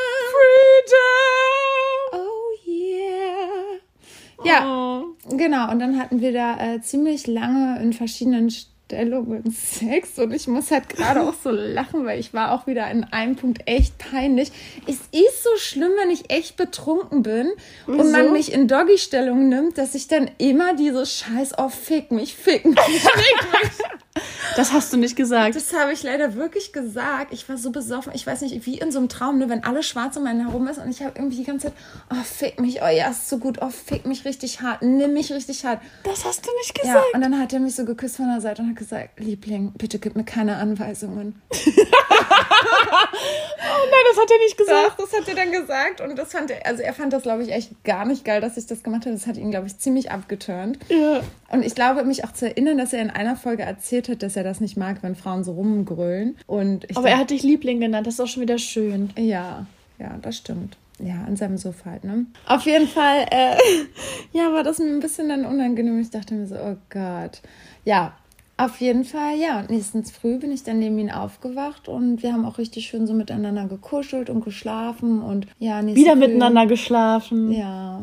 Freedom! 0.90 2.20
Oh 2.20 2.68
yeah! 2.68 3.78
Ja, 4.44 4.66
Oh. 4.66 5.36
genau. 5.36 5.70
Und 5.70 5.78
dann 5.78 5.98
hatten 5.98 6.20
wir 6.20 6.32
da 6.32 6.58
äh, 6.74 6.80
ziemlich 6.80 7.26
lange 7.26 7.80
in 7.82 7.92
verschiedenen 7.92 8.50
Stellungen 8.86 9.50
Sex 9.50 10.16
und 10.20 10.32
ich 10.32 10.46
muss 10.46 10.70
halt 10.70 10.88
gerade 10.88 11.22
auch 11.22 11.34
so 11.42 11.50
lachen, 11.50 12.06
weil 12.06 12.20
ich 12.20 12.32
war 12.32 12.52
auch 12.52 12.68
wieder 12.68 12.88
in 12.88 13.02
einem 13.02 13.34
Punkt 13.34 13.62
echt 13.66 13.98
peinlich. 13.98 14.52
Es 14.86 15.00
ist 15.10 15.42
so 15.42 15.50
schlimm, 15.56 15.90
wenn 16.00 16.10
ich 16.10 16.30
echt 16.30 16.56
betrunken 16.56 17.24
bin 17.24 17.50
und 17.88 17.98
Wieso? 17.98 18.10
man 18.12 18.32
mich 18.32 18.52
in 18.52 18.68
Doggy-Stellung 18.68 19.48
nimmt, 19.48 19.76
dass 19.76 19.96
ich 19.96 20.06
dann 20.06 20.30
immer 20.38 20.74
dieses 20.76 21.18
Scheiß, 21.18 21.54
oh, 21.58 21.68
fick 21.68 22.12
mich, 22.12 22.34
fick 22.36 22.64
mich, 22.64 22.78
fick 22.84 23.62
mich. 23.62 23.70
Das 24.56 24.72
hast 24.72 24.92
du 24.92 24.96
nicht 24.96 25.16
gesagt. 25.16 25.54
Das 25.54 25.72
habe 25.74 25.92
ich 25.92 26.02
leider 26.02 26.34
wirklich 26.34 26.72
gesagt. 26.72 27.32
Ich 27.32 27.48
war 27.48 27.56
so 27.58 27.70
besoffen. 27.70 28.12
Ich 28.14 28.26
weiß 28.26 28.40
nicht, 28.40 28.64
wie 28.66 28.78
in 28.78 28.90
so 28.90 28.98
einem 28.98 29.08
Traum, 29.08 29.38
ne, 29.38 29.48
wenn 29.48 29.64
alles 29.64 29.86
schwarz 29.86 30.16
um 30.16 30.26
einen 30.26 30.46
herum 30.46 30.66
ist 30.68 30.78
und 30.78 30.88
ich 30.88 31.02
habe 31.02 31.12
irgendwie 31.16 31.36
die 31.36 31.44
ganze 31.44 31.66
Zeit, 31.68 31.74
oh, 32.10 32.22
fick 32.24 32.58
mich, 32.60 32.80
oh 32.82 32.88
ja, 32.88 33.10
ist 33.10 33.28
so 33.28 33.38
gut, 33.38 33.58
oh, 33.60 33.68
fick 33.70 34.06
mich 34.06 34.24
richtig 34.24 34.62
hart, 34.62 34.82
nimm 34.82 35.12
mich 35.12 35.32
richtig 35.32 35.64
hart. 35.64 35.80
Das 36.04 36.24
hast 36.24 36.46
du 36.46 36.50
nicht 36.58 36.76
Ja, 36.78 36.94
gesagt. 36.94 37.14
und 37.14 37.20
dann 37.20 37.38
hat 37.38 37.52
er 37.52 37.60
mich 37.60 37.74
so 37.74 37.84
geküsst 37.84 38.16
von 38.16 38.28
der 38.28 38.40
Seite 38.40 38.62
und 38.62 38.70
hat 38.70 38.76
gesagt, 38.76 39.20
Liebling, 39.20 39.72
bitte 39.76 39.98
gib 39.98 40.16
mir 40.16 40.24
keine 40.24 40.56
Anweisungen. 40.56 41.40
oh 41.50 41.56
nein, 43.90 44.04
das 44.10 44.22
hat 44.22 44.30
er 44.30 44.38
nicht 44.38 44.56
gesagt. 44.58 44.98
Doch, 44.98 45.04
das 45.04 45.12
hat 45.20 45.28
er 45.28 45.34
dann 45.34 45.52
gesagt 45.52 46.00
und 46.00 46.16
das 46.16 46.32
fand 46.32 46.50
er, 46.50 46.66
also 46.66 46.82
er 46.82 46.92
fand 46.94 47.12
das, 47.12 47.22
glaube 47.22 47.42
ich, 47.42 47.52
echt 47.52 47.84
gar 47.84 48.04
nicht 48.04 48.24
geil, 48.24 48.40
dass 48.40 48.56
ich 48.56 48.66
das 48.66 48.82
gemacht 48.82 49.02
habe. 49.06 49.14
Das 49.14 49.26
hat 49.26 49.36
ihn, 49.36 49.50
glaube 49.50 49.66
ich, 49.66 49.78
ziemlich 49.78 50.10
abgeturnt. 50.10 50.78
Ja. 50.88 51.20
Und 51.48 51.64
ich 51.64 51.74
glaube, 51.74 52.04
mich 52.04 52.24
auch 52.24 52.32
zu 52.32 52.46
erinnern, 52.46 52.78
dass 52.78 52.92
er 52.92 53.02
in 53.02 53.10
einer 53.10 53.36
Folge 53.36 53.62
erzählt 53.62 54.08
hat, 54.08 54.22
dass 54.22 54.36
er 54.36 54.44
das 54.44 54.60
nicht 54.60 54.76
mag, 54.76 55.02
wenn 55.02 55.14
Frauen 55.14 55.44
so 55.44 55.52
rumgrölen. 55.52 56.36
Und 56.46 56.86
Aber 56.96 57.08
er 57.08 57.18
hat 57.18 57.30
dich 57.30 57.42
Liebling 57.42 57.80
genannt, 57.80 58.06
das 58.06 58.14
ist 58.14 58.20
auch 58.20 58.26
schon 58.26 58.42
wieder 58.42 58.58
schön. 58.58 59.10
Ja, 59.16 59.66
ja, 59.98 60.18
das 60.22 60.36
stimmt. 60.36 60.76
Ja, 60.98 61.24
an 61.26 61.36
seinem 61.36 61.58
Sofa 61.58 61.90
halt, 61.90 62.04
ne? 62.04 62.24
Auf 62.46 62.62
jeden 62.62 62.88
Fall, 62.88 63.26
äh, 63.30 63.56
ja, 64.32 64.52
war 64.52 64.62
das 64.62 64.78
mir 64.78 64.86
ein 64.86 65.00
bisschen 65.00 65.28
dann 65.28 65.44
unangenehm. 65.44 66.00
Ich 66.00 66.10
dachte 66.10 66.34
mir 66.34 66.46
so, 66.46 66.56
oh 66.56 66.76
Gott. 66.88 67.42
Ja, 67.84 68.14
auf 68.56 68.80
jeden 68.80 69.04
Fall, 69.04 69.36
ja. 69.36 69.60
Und 69.60 69.70
nächstens 69.70 70.10
früh 70.10 70.38
bin 70.38 70.50
ich 70.50 70.62
dann 70.62 70.78
neben 70.78 70.98
ihn 70.98 71.10
aufgewacht 71.10 71.88
und 71.88 72.22
wir 72.22 72.32
haben 72.32 72.46
auch 72.46 72.56
richtig 72.56 72.86
schön 72.86 73.06
so 73.06 73.12
miteinander 73.12 73.66
gekuschelt 73.66 74.30
und 74.30 74.42
geschlafen 74.42 75.20
und 75.20 75.46
ja, 75.58 75.84
Wieder 75.84 76.12
früh, 76.12 76.20
miteinander 76.20 76.66
geschlafen. 76.66 77.52
Ja. 77.52 78.00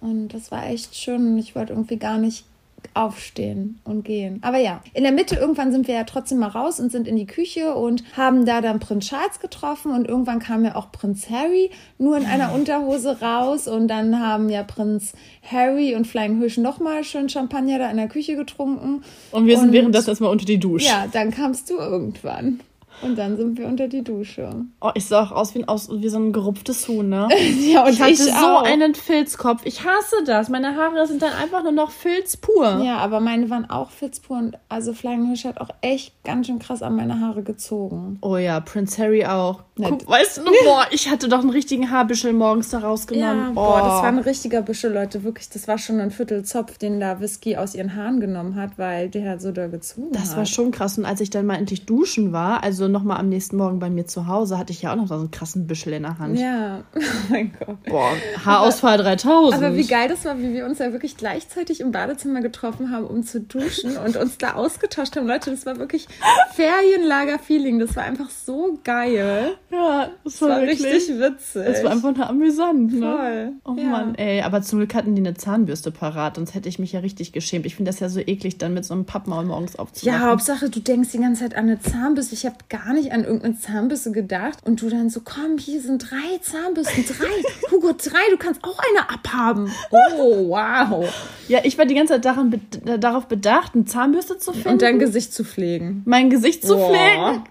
Und 0.00 0.28
das 0.28 0.50
war 0.50 0.66
echt 0.66 0.96
schön 0.96 1.34
und 1.34 1.38
ich 1.38 1.54
wollte 1.54 1.74
irgendwie 1.74 1.98
gar 1.98 2.16
nicht 2.16 2.46
aufstehen 2.94 3.80
und 3.84 4.04
gehen. 4.04 4.38
Aber 4.42 4.58
ja, 4.58 4.82
in 4.94 5.02
der 5.02 5.12
Mitte 5.12 5.36
irgendwann 5.36 5.72
sind 5.72 5.86
wir 5.86 5.94
ja 5.94 6.04
trotzdem 6.04 6.38
mal 6.38 6.48
raus 6.48 6.80
und 6.80 6.90
sind 6.90 7.08
in 7.08 7.16
die 7.16 7.26
Küche 7.26 7.74
und 7.74 8.04
haben 8.16 8.44
da 8.44 8.60
dann 8.60 8.80
Prinz 8.80 9.08
Charles 9.08 9.40
getroffen 9.40 9.92
und 9.92 10.06
irgendwann 10.06 10.38
kam 10.38 10.64
ja 10.64 10.76
auch 10.76 10.92
Prinz 10.92 11.30
Harry 11.30 11.70
nur 11.98 12.16
in 12.16 12.26
einer 12.26 12.52
Unterhose 12.54 13.20
raus 13.20 13.68
und 13.68 13.88
dann 13.88 14.20
haben 14.20 14.48
ja 14.48 14.62
Prinz 14.62 15.12
Harry 15.42 15.94
und 15.94 16.06
Flying 16.06 16.38
Hirsch 16.38 16.58
nochmal 16.58 17.04
schön 17.04 17.28
Champagner 17.28 17.78
da 17.78 17.90
in 17.90 17.96
der 17.96 18.08
Küche 18.08 18.36
getrunken. 18.36 19.02
Und 19.30 19.46
wir 19.46 19.58
sind 19.58 19.72
währenddessen 19.72 20.10
erstmal 20.10 20.30
unter 20.30 20.44
die 20.44 20.58
Dusche. 20.58 20.86
Ja, 20.86 21.06
dann 21.10 21.30
kamst 21.30 21.70
du 21.70 21.76
irgendwann. 21.76 22.60
Und 23.00 23.16
dann 23.16 23.36
sind 23.36 23.58
wir 23.58 23.66
unter 23.66 23.88
die 23.88 24.02
Dusche. 24.04 24.64
Oh, 24.80 24.90
ich 24.94 25.06
sah 25.06 25.22
auch 25.22 25.32
aus 25.32 25.54
wie, 25.54 25.60
ein, 25.60 25.68
aus 25.68 25.88
wie 25.90 26.08
so 26.08 26.18
ein 26.18 26.32
gerupftes 26.32 26.86
Huhn, 26.88 27.08
ne? 27.08 27.28
Ja, 27.72 27.84
und 27.84 27.92
ich 27.92 28.00
hatte 28.00 28.12
ich 28.12 28.18
so 28.18 28.30
auch. 28.32 28.62
einen 28.62 28.94
Filzkopf. 28.94 29.62
Ich 29.64 29.84
hasse 29.84 30.16
das. 30.24 30.48
Meine 30.48 30.76
Haare 30.76 31.06
sind 31.06 31.22
dann 31.22 31.32
einfach 31.32 31.62
nur 31.62 31.72
noch 31.72 31.90
Filz 31.90 32.36
pur. 32.36 32.82
Ja, 32.84 32.98
aber 32.98 33.20
meine 33.20 33.50
waren 33.50 33.68
auch 33.70 33.90
fitzpur 33.90 34.38
und 34.38 34.58
also 34.68 34.92
Flying 34.92 35.26
Hirsch 35.26 35.44
hat 35.44 35.60
auch 35.60 35.70
echt 35.80 36.22
ganz 36.24 36.46
schön 36.46 36.58
krass 36.58 36.82
an 36.82 36.96
meine 36.96 37.20
Haare 37.20 37.42
gezogen. 37.42 38.18
Oh 38.20 38.36
ja, 38.36 38.60
Prince 38.60 39.00
Harry 39.02 39.24
auch. 39.24 39.62
Guck, 39.88 40.08
weißt 40.08 40.38
du, 40.38 40.44
boah, 40.64 40.86
ich 40.90 41.10
hatte 41.10 41.28
doch 41.28 41.40
einen 41.40 41.50
richtigen 41.50 41.90
Haarbüschel 41.90 42.32
morgens 42.32 42.70
da 42.70 42.78
rausgenommen. 42.78 43.44
Ja, 43.44 43.50
oh. 43.50 43.54
boah, 43.54 43.78
das 43.78 44.02
war 44.02 44.06
ein 44.06 44.18
richtiger 44.18 44.62
Büschel, 44.62 44.92
Leute. 44.92 45.24
Wirklich, 45.24 45.48
das 45.48 45.68
war 45.68 45.78
schon 45.78 46.00
ein 46.00 46.10
Viertelzopf, 46.10 46.78
den 46.78 47.00
da 47.00 47.20
Whisky 47.20 47.56
aus 47.56 47.74
ihren 47.74 47.94
Haaren 47.94 48.20
genommen 48.20 48.56
hat, 48.56 48.72
weil 48.76 49.08
der 49.08 49.38
so 49.40 49.52
da 49.52 49.66
gezogen 49.68 50.14
hat. 50.14 50.22
Das 50.22 50.36
war 50.36 50.46
schon 50.46 50.70
krass. 50.70 50.98
Und 50.98 51.04
als 51.04 51.20
ich 51.20 51.30
dann 51.30 51.46
mal 51.46 51.56
endlich 51.56 51.86
duschen 51.86 52.32
war, 52.32 52.62
also 52.62 52.88
nochmal 52.88 53.18
am 53.18 53.28
nächsten 53.28 53.56
Morgen 53.56 53.78
bei 53.78 53.90
mir 53.90 54.06
zu 54.06 54.26
Hause, 54.26 54.58
hatte 54.58 54.72
ich 54.72 54.82
ja 54.82 54.92
auch 54.92 54.96
noch 54.96 55.08
so 55.08 55.14
einen 55.14 55.30
krassen 55.30 55.66
Büschel 55.66 55.92
in 55.94 56.02
der 56.02 56.18
Hand. 56.18 56.38
Ja, 56.38 56.84
oh 56.94 57.00
mein 57.30 57.52
Gott. 57.58 57.82
Boah, 57.84 58.12
Haarausfall 58.44 58.98
3000. 58.98 59.62
Aber 59.62 59.76
wie 59.76 59.86
geil 59.86 60.08
das 60.08 60.24
war, 60.24 60.38
wie 60.38 60.52
wir 60.52 60.66
uns 60.66 60.78
ja 60.78 60.92
wirklich 60.92 61.16
gleichzeitig 61.16 61.80
im 61.80 61.92
Badezimmer 61.92 62.40
getroffen 62.40 62.90
haben, 62.90 63.06
um 63.06 63.22
zu 63.22 63.40
duschen 63.40 63.96
und 63.96 64.16
uns 64.16 64.38
da 64.38 64.54
ausgetauscht 64.54 65.16
haben. 65.16 65.26
Leute, 65.26 65.50
das 65.50 65.66
war 65.66 65.78
wirklich 65.78 66.06
Ferienlager-Feeling. 66.54 67.78
Das 67.78 67.96
war 67.96 68.04
einfach 68.04 68.30
so 68.30 68.78
geil. 68.84 69.56
Ja, 69.72 70.10
das 70.24 70.34
Das 70.34 70.42
war, 70.42 70.48
war 70.50 70.60
richtig 70.60 71.08
witzig. 71.08 71.62
Das 71.66 71.82
war 71.82 71.92
einfach 71.92 72.14
nur 72.14 72.28
amüsant, 72.28 72.92
ne? 72.92 73.00
Voll. 73.00 73.52
Oh 73.74 73.80
Ja. 73.80 73.88
Mann, 73.88 74.14
ey, 74.16 74.42
aber 74.42 74.62
zum 74.62 74.78
Glück 74.78 74.94
hatten 74.94 75.14
die 75.14 75.22
eine 75.22 75.34
Zahnbürste 75.34 75.90
parat, 75.90 76.36
sonst 76.36 76.54
hätte 76.54 76.68
ich 76.68 76.78
mich 76.78 76.92
ja 76.92 77.00
richtig 77.00 77.32
geschämt. 77.32 77.64
Ich 77.66 77.76
finde 77.76 77.90
das 77.90 78.00
ja 78.00 78.08
so 78.08 78.20
eklig, 78.20 78.58
dann 78.58 78.74
mit 78.74 78.84
so 78.84 78.92
einem 78.94 79.04
Pappmaul 79.06 79.44
morgens 79.44 79.76
aufzuwachen. 79.76 80.20
Ja, 80.20 80.26
Hauptsache, 80.28 80.68
du 80.70 80.80
denkst 80.80 81.10
die 81.12 81.18
ganze 81.18 81.42
Zeit 81.42 81.54
an 81.54 81.64
eine 81.64 81.80
Zahnbürste. 81.80 82.34
Ich 82.34 82.44
habe 82.44 82.56
gar 82.68 82.92
nicht 82.92 83.12
an 83.12 83.24
irgendeine 83.24 83.58
Zahnbürste 83.58 84.12
gedacht. 84.12 84.58
Und 84.64 84.80
du 84.82 84.88
dann 84.90 85.08
so, 85.10 85.20
komm, 85.24 85.56
hier 85.58 85.80
sind 85.80 86.10
drei 86.10 86.38
Zahnbürsten. 86.42 87.04
Drei. 87.06 87.26
Hugo, 87.70 87.92
drei. 87.92 88.20
Du 88.30 88.36
kannst 88.36 88.62
auch 88.64 88.78
eine 88.90 89.08
abhaben. 89.10 89.70
Oh, 90.18 90.48
wow. 90.48 91.04
Ja, 91.48 91.60
ich 91.64 91.78
war 91.78 91.84
die 91.86 91.94
ganze 91.94 92.14
Zeit 92.14 92.24
daran, 92.24 92.50
be 92.50 92.60
darauf 92.98 93.26
bedacht, 93.26 93.74
eine 93.74 93.84
Zahnbürste 93.84 94.38
zu 94.38 94.52
finden. 94.52 94.68
Und 94.70 94.82
dein 94.82 94.98
Gesicht 94.98 95.32
zu 95.32 95.44
pflegen. 95.44 96.02
mein 96.04 96.28
Gesicht 96.30 96.62
zu 96.66 96.74
Boah. 96.76 96.88
pflegen. 96.88 97.44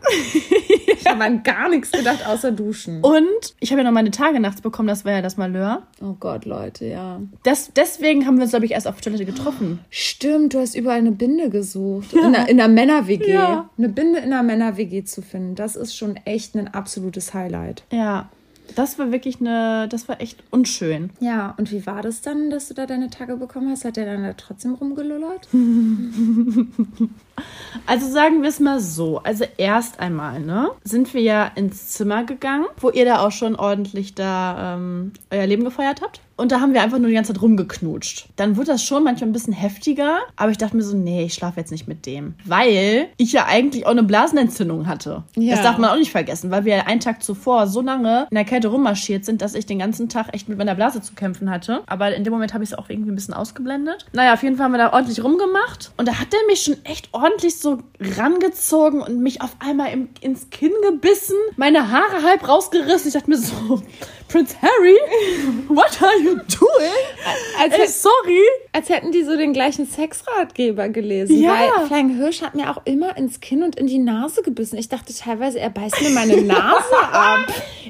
Ich 1.00 1.06
habe 1.08 1.24
an 1.24 1.44
gar 1.44 1.70
nichts 1.70 1.92
gedacht, 1.92 2.11
außer 2.26 2.52
duschen. 2.52 3.02
Und 3.02 3.56
ich 3.60 3.72
habe 3.72 3.82
ja 3.82 3.88
noch 3.88 3.94
meine 3.94 4.12
Tage 4.12 4.40
nachts 4.40 4.62
bekommen, 4.62 4.88
das 4.88 5.06
war 5.06 5.14
ja 5.14 5.22
das 5.22 5.38
Malheur. 5.38 5.84
Oh 6.02 6.16
Gott, 6.20 6.46
Leute, 6.46 6.86
ja. 6.86 7.22
Das, 7.44 7.72
deswegen 7.76 8.26
haben 8.26 8.38
wir 8.38 8.44
uns, 8.44 8.52
glaube 8.52 8.66
ich, 8.66 8.72
erst 8.72 8.88
auf 8.88 9.02
Toilette 9.02 9.26
getroffen. 9.26 9.80
Stimmt, 9.90 10.54
du 10.54 10.60
hast 10.60 10.76
überall 10.76 11.00
eine 11.00 11.12
Binde 11.12 11.50
gesucht. 11.50 12.14
In 12.14 12.20
einer, 12.20 12.50
in 12.50 12.60
einer 12.60 12.72
Männer-WG. 12.72 13.32
Ja. 13.32 13.70
Eine 13.78 13.90
Binde 13.90 14.20
in 14.20 14.34
einer 14.34 14.44
Männer-WG 14.44 15.04
zu 15.04 15.22
finden, 15.22 15.56
das 15.56 15.76
ist 15.76 15.96
schon 15.96 16.18
echt 16.26 16.56
ein 16.56 16.68
absolutes 16.68 17.34
Highlight. 17.34 17.84
Ja, 17.92 18.30
das 18.76 19.00
war 19.00 19.12
wirklich 19.12 19.40
eine, 19.40 19.88
das 19.90 20.08
war 20.08 20.22
echt 20.22 20.44
unschön. 20.52 21.12
Ja, 21.20 21.54
und 21.58 21.72
wie 21.72 21.86
war 21.86 22.02
das 22.02 22.22
dann, 22.22 22.50
dass 22.50 22.68
du 22.68 22.74
da 22.74 22.86
deine 22.86 23.10
Tage 23.10 23.38
bekommen 23.38 23.70
hast? 23.70 23.86
Hat 23.86 23.98
der 23.98 24.06
dann 24.06 24.24
da 24.24 24.34
trotzdem 24.34 24.74
rumgelullert? 24.74 25.48
Also 27.86 28.08
sagen 28.08 28.42
wir 28.42 28.50
es 28.50 28.60
mal 28.60 28.80
so. 28.80 29.20
Also 29.20 29.46
erst 29.58 30.00
einmal, 30.00 30.40
ne, 30.40 30.70
sind 30.84 31.14
wir 31.14 31.22
ja 31.22 31.46
ins 31.56 31.90
Zimmer 31.90 32.24
gegangen, 32.24 32.66
wo 32.80 32.90
ihr 32.90 33.06
da 33.06 33.26
auch 33.26 33.32
schon 33.32 33.56
ordentlich 33.56 34.14
da 34.14 34.76
ähm, 34.76 35.14
euer 35.32 35.48
Leben 35.48 35.64
gefeiert 35.64 36.02
habt. 36.02 36.22
Und 36.42 36.52
da 36.52 36.60
haben 36.60 36.74
wir 36.74 36.82
einfach 36.82 36.98
nur 36.98 37.08
die 37.08 37.14
ganze 37.14 37.34
Zeit 37.34 37.42
rumgeknutscht. 37.44 38.30
Dann 38.36 38.58
wurde 38.58 38.72
das 38.72 38.84
schon 38.84 39.04
manchmal 39.04 39.30
ein 39.30 39.32
bisschen 39.32 39.54
heftiger, 39.54 40.22
aber 40.38 40.50
ich 40.50 40.58
dachte 40.58 40.76
mir 40.76 40.82
so, 40.82 40.98
nee, 40.98 41.24
ich 41.26 41.36
schlafe 41.36 41.60
jetzt 41.60 41.72
nicht 41.72 41.88
mit 41.88 42.08
dem. 42.08 42.34
Weil 42.46 43.10
ich 43.18 43.32
ja 43.32 43.46
eigentlich 43.46 43.86
auch 43.86 43.92
eine 43.92 44.02
Blasenentzündung 44.02 44.88
hatte. 44.88 45.24
Ja. 45.36 45.54
Das 45.54 45.64
darf 45.64 45.78
man 45.78 45.92
auch 45.92 45.98
nicht 45.98 46.10
vergessen, 46.10 46.50
weil 46.50 46.66
wir 46.66 46.78
ja 46.78 46.88
einen 46.88 47.00
Tag 47.00 47.22
zuvor 47.22 47.68
so 47.68 47.82
lange 47.82 48.26
in 48.32 48.36
der 48.36 48.44
Kälte 48.44 48.70
rummarschiert 48.70 49.24
sind, 49.24 49.44
dass 49.44 49.54
ich 49.54 49.68
den 49.68 49.78
ganzen 49.78 50.10
Tag 50.10 50.34
echt 50.34 50.50
mit 50.50 50.58
meiner 50.58 50.74
Blase 50.74 51.00
zu 51.04 51.14
kämpfen 51.14 51.52
hatte. 51.52 51.84
Aber 51.86 52.16
in 52.16 52.24
dem 52.24 52.34
Moment 52.34 52.56
habe 52.56 52.64
ich 52.64 52.72
es 52.72 52.78
auch 52.78 52.90
irgendwie 52.90 53.12
ein 53.12 53.16
bisschen 53.16 53.36
ausgeblendet. 53.36 54.08
Naja, 54.12 54.34
auf 54.34 54.42
jeden 54.42 54.56
Fall 54.56 54.64
haben 54.64 54.72
wir 54.72 54.80
da 54.80 54.94
ordentlich 54.94 55.24
rumgemacht. 55.24 55.92
Und 55.98 56.08
da 56.08 56.20
hat 56.20 56.34
der 56.34 56.40
mich 56.48 56.62
schon 56.62 56.84
echt 56.86 57.10
ordentlich 57.12 57.60
so 57.60 57.78
rangezogen 58.18 59.04
und 59.04 59.20
mich 59.20 59.44
auf 59.44 59.56
einmal 59.60 59.94
im, 59.94 60.10
ins 60.22 60.50
Kinn 60.50 60.74
gebissen, 60.90 61.36
meine 61.56 61.92
Haare 61.92 62.24
halb 62.24 62.48
rausgerissen. 62.48 63.10
Ich 63.10 63.14
dachte 63.14 63.30
mir 63.30 63.38
so, 63.38 63.84
Prince 64.32 64.56
Harry, 64.62 64.98
what 65.68 66.02
are 66.02 66.18
you 66.24 66.31
doing? 66.36 66.92
Als, 67.60 67.74
Ey, 67.74 67.88
sorry. 67.88 68.42
als 68.72 68.90
hätten 68.90 69.12
die 69.12 69.24
so 69.24 69.36
den 69.38 69.54
gleichen 69.54 69.86
Sexratgeber 69.86 70.90
gelesen. 70.90 71.40
Ja. 71.42 71.54
Weil 71.54 71.88
Flying 71.88 72.16
Hirsch 72.16 72.42
hat 72.42 72.56
mir 72.56 72.70
auch 72.72 72.82
immer 72.86 73.16
ins 73.18 73.40
Kinn 73.40 73.64
und 73.64 73.76
in 73.76 73.88
die 73.88 74.00
Nase 74.00 74.42
gebissen. 74.42 74.78
Ich 74.78 74.90
dachte 74.90 75.14
teilweise, 75.14 75.60
er 75.60 75.70
beißt 75.70 76.02
mir 76.02 76.10
meine 76.12 76.42
Nase 76.42 76.96
ab. 77.12 77.48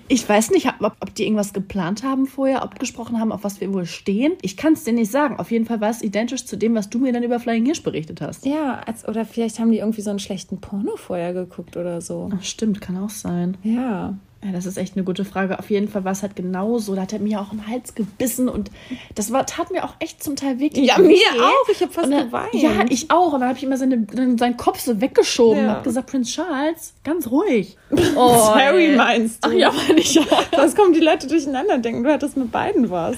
Ich 0.07 0.27
weiß 0.27 0.51
nicht, 0.51 0.67
ob, 0.67 0.95
ob 0.99 1.15
die 1.15 1.23
irgendwas 1.23 1.53
geplant 1.53 2.03
haben 2.03 2.25
vorher, 2.25 2.61
abgesprochen 2.61 3.19
haben, 3.19 3.31
auf 3.31 3.43
was 3.43 3.61
wir 3.61 3.71
wohl 3.73 3.85
stehen. 3.85 4.33
Ich 4.41 4.57
kann 4.57 4.73
es 4.73 4.83
dir 4.83 4.93
nicht 4.93 5.11
sagen. 5.11 5.37
Auf 5.39 5.51
jeden 5.51 5.65
Fall 5.65 5.79
war 5.81 5.89
es 5.89 6.01
identisch 6.01 6.45
zu 6.45 6.57
dem, 6.57 6.75
was 6.75 6.89
du 6.89 6.99
mir 6.99 7.13
dann 7.13 7.23
über 7.23 7.39
Flying 7.39 7.65
Hirsch 7.65 7.83
berichtet 7.83 8.21
hast. 8.21 8.45
Ja, 8.45 8.81
als, 8.85 9.07
oder 9.07 9.25
vielleicht 9.25 9.59
haben 9.59 9.71
die 9.71 9.77
irgendwie 9.79 10.01
so 10.01 10.09
einen 10.09 10.19
schlechten 10.19 10.59
Porno 10.59 10.95
vorher 10.97 11.33
geguckt 11.33 11.77
oder 11.77 12.01
so. 12.01 12.29
Ach, 12.35 12.43
stimmt, 12.43 12.81
kann 12.81 12.97
auch 12.97 13.09
sein. 13.09 13.57
Ja. 13.63 14.15
Ja, 14.43 14.51
das 14.51 14.65
ist 14.65 14.77
echt 14.77 14.95
eine 14.95 15.03
gute 15.03 15.23
Frage. 15.23 15.59
Auf 15.59 15.69
jeden 15.69 15.87
Fall 15.87 16.03
war 16.03 16.13
es 16.13 16.23
halt 16.23 16.35
genauso. 16.35 16.95
Da 16.95 17.03
hat 17.03 17.13
er 17.13 17.19
mir 17.19 17.39
auch 17.39 17.51
im 17.53 17.67
Hals 17.67 17.93
gebissen 17.93 18.49
und 18.49 18.71
das 19.13 19.31
war, 19.31 19.45
tat 19.45 19.69
mir 19.71 19.83
auch 19.85 19.93
echt 19.99 20.23
zum 20.23 20.35
Teil 20.35 20.59
wirklich 20.59 20.87
Ja, 20.87 20.97
mir 20.97 21.15
auch. 21.39 21.69
Ich 21.71 21.79
habe 21.81 21.91
fast 21.91 22.07
Und 22.07 22.11
dann, 22.13 22.25
geweint. 22.25 22.53
ja, 22.55 22.71
ich 22.89 23.11
auch. 23.11 23.33
Und 23.33 23.41
dann 23.41 23.49
habe 23.49 23.59
ich 23.59 23.63
immer 23.63 23.77
seine, 23.77 24.07
seinen 24.39 24.57
Kopf 24.57 24.79
so 24.79 24.99
weggeschoben 24.99 25.57
Ja. 25.57 25.63
und 25.63 25.69
habe 25.75 25.83
gesagt, 25.83 26.09
Prinz 26.09 26.31
Charles, 26.33 26.93
ganz 27.03 27.29
ruhig. 27.29 27.77
Oh, 28.15 28.55
Harry 28.55 28.95
meinst 28.95 29.43
du? 29.45 29.49
Ach 29.49 29.53
ja, 29.53 29.71
meine 29.71 29.99
ich 29.99 30.13
ja. 30.15 30.23
Was 30.55 30.75
kommen 30.75 30.93
die 30.93 30.99
Leute 31.01 31.27
durcheinander 31.27 31.77
denken? 31.77 32.03
Du 32.03 32.11
hattest 32.11 32.35
mit 32.37 32.51
beiden 32.51 32.89
was. 32.89 33.17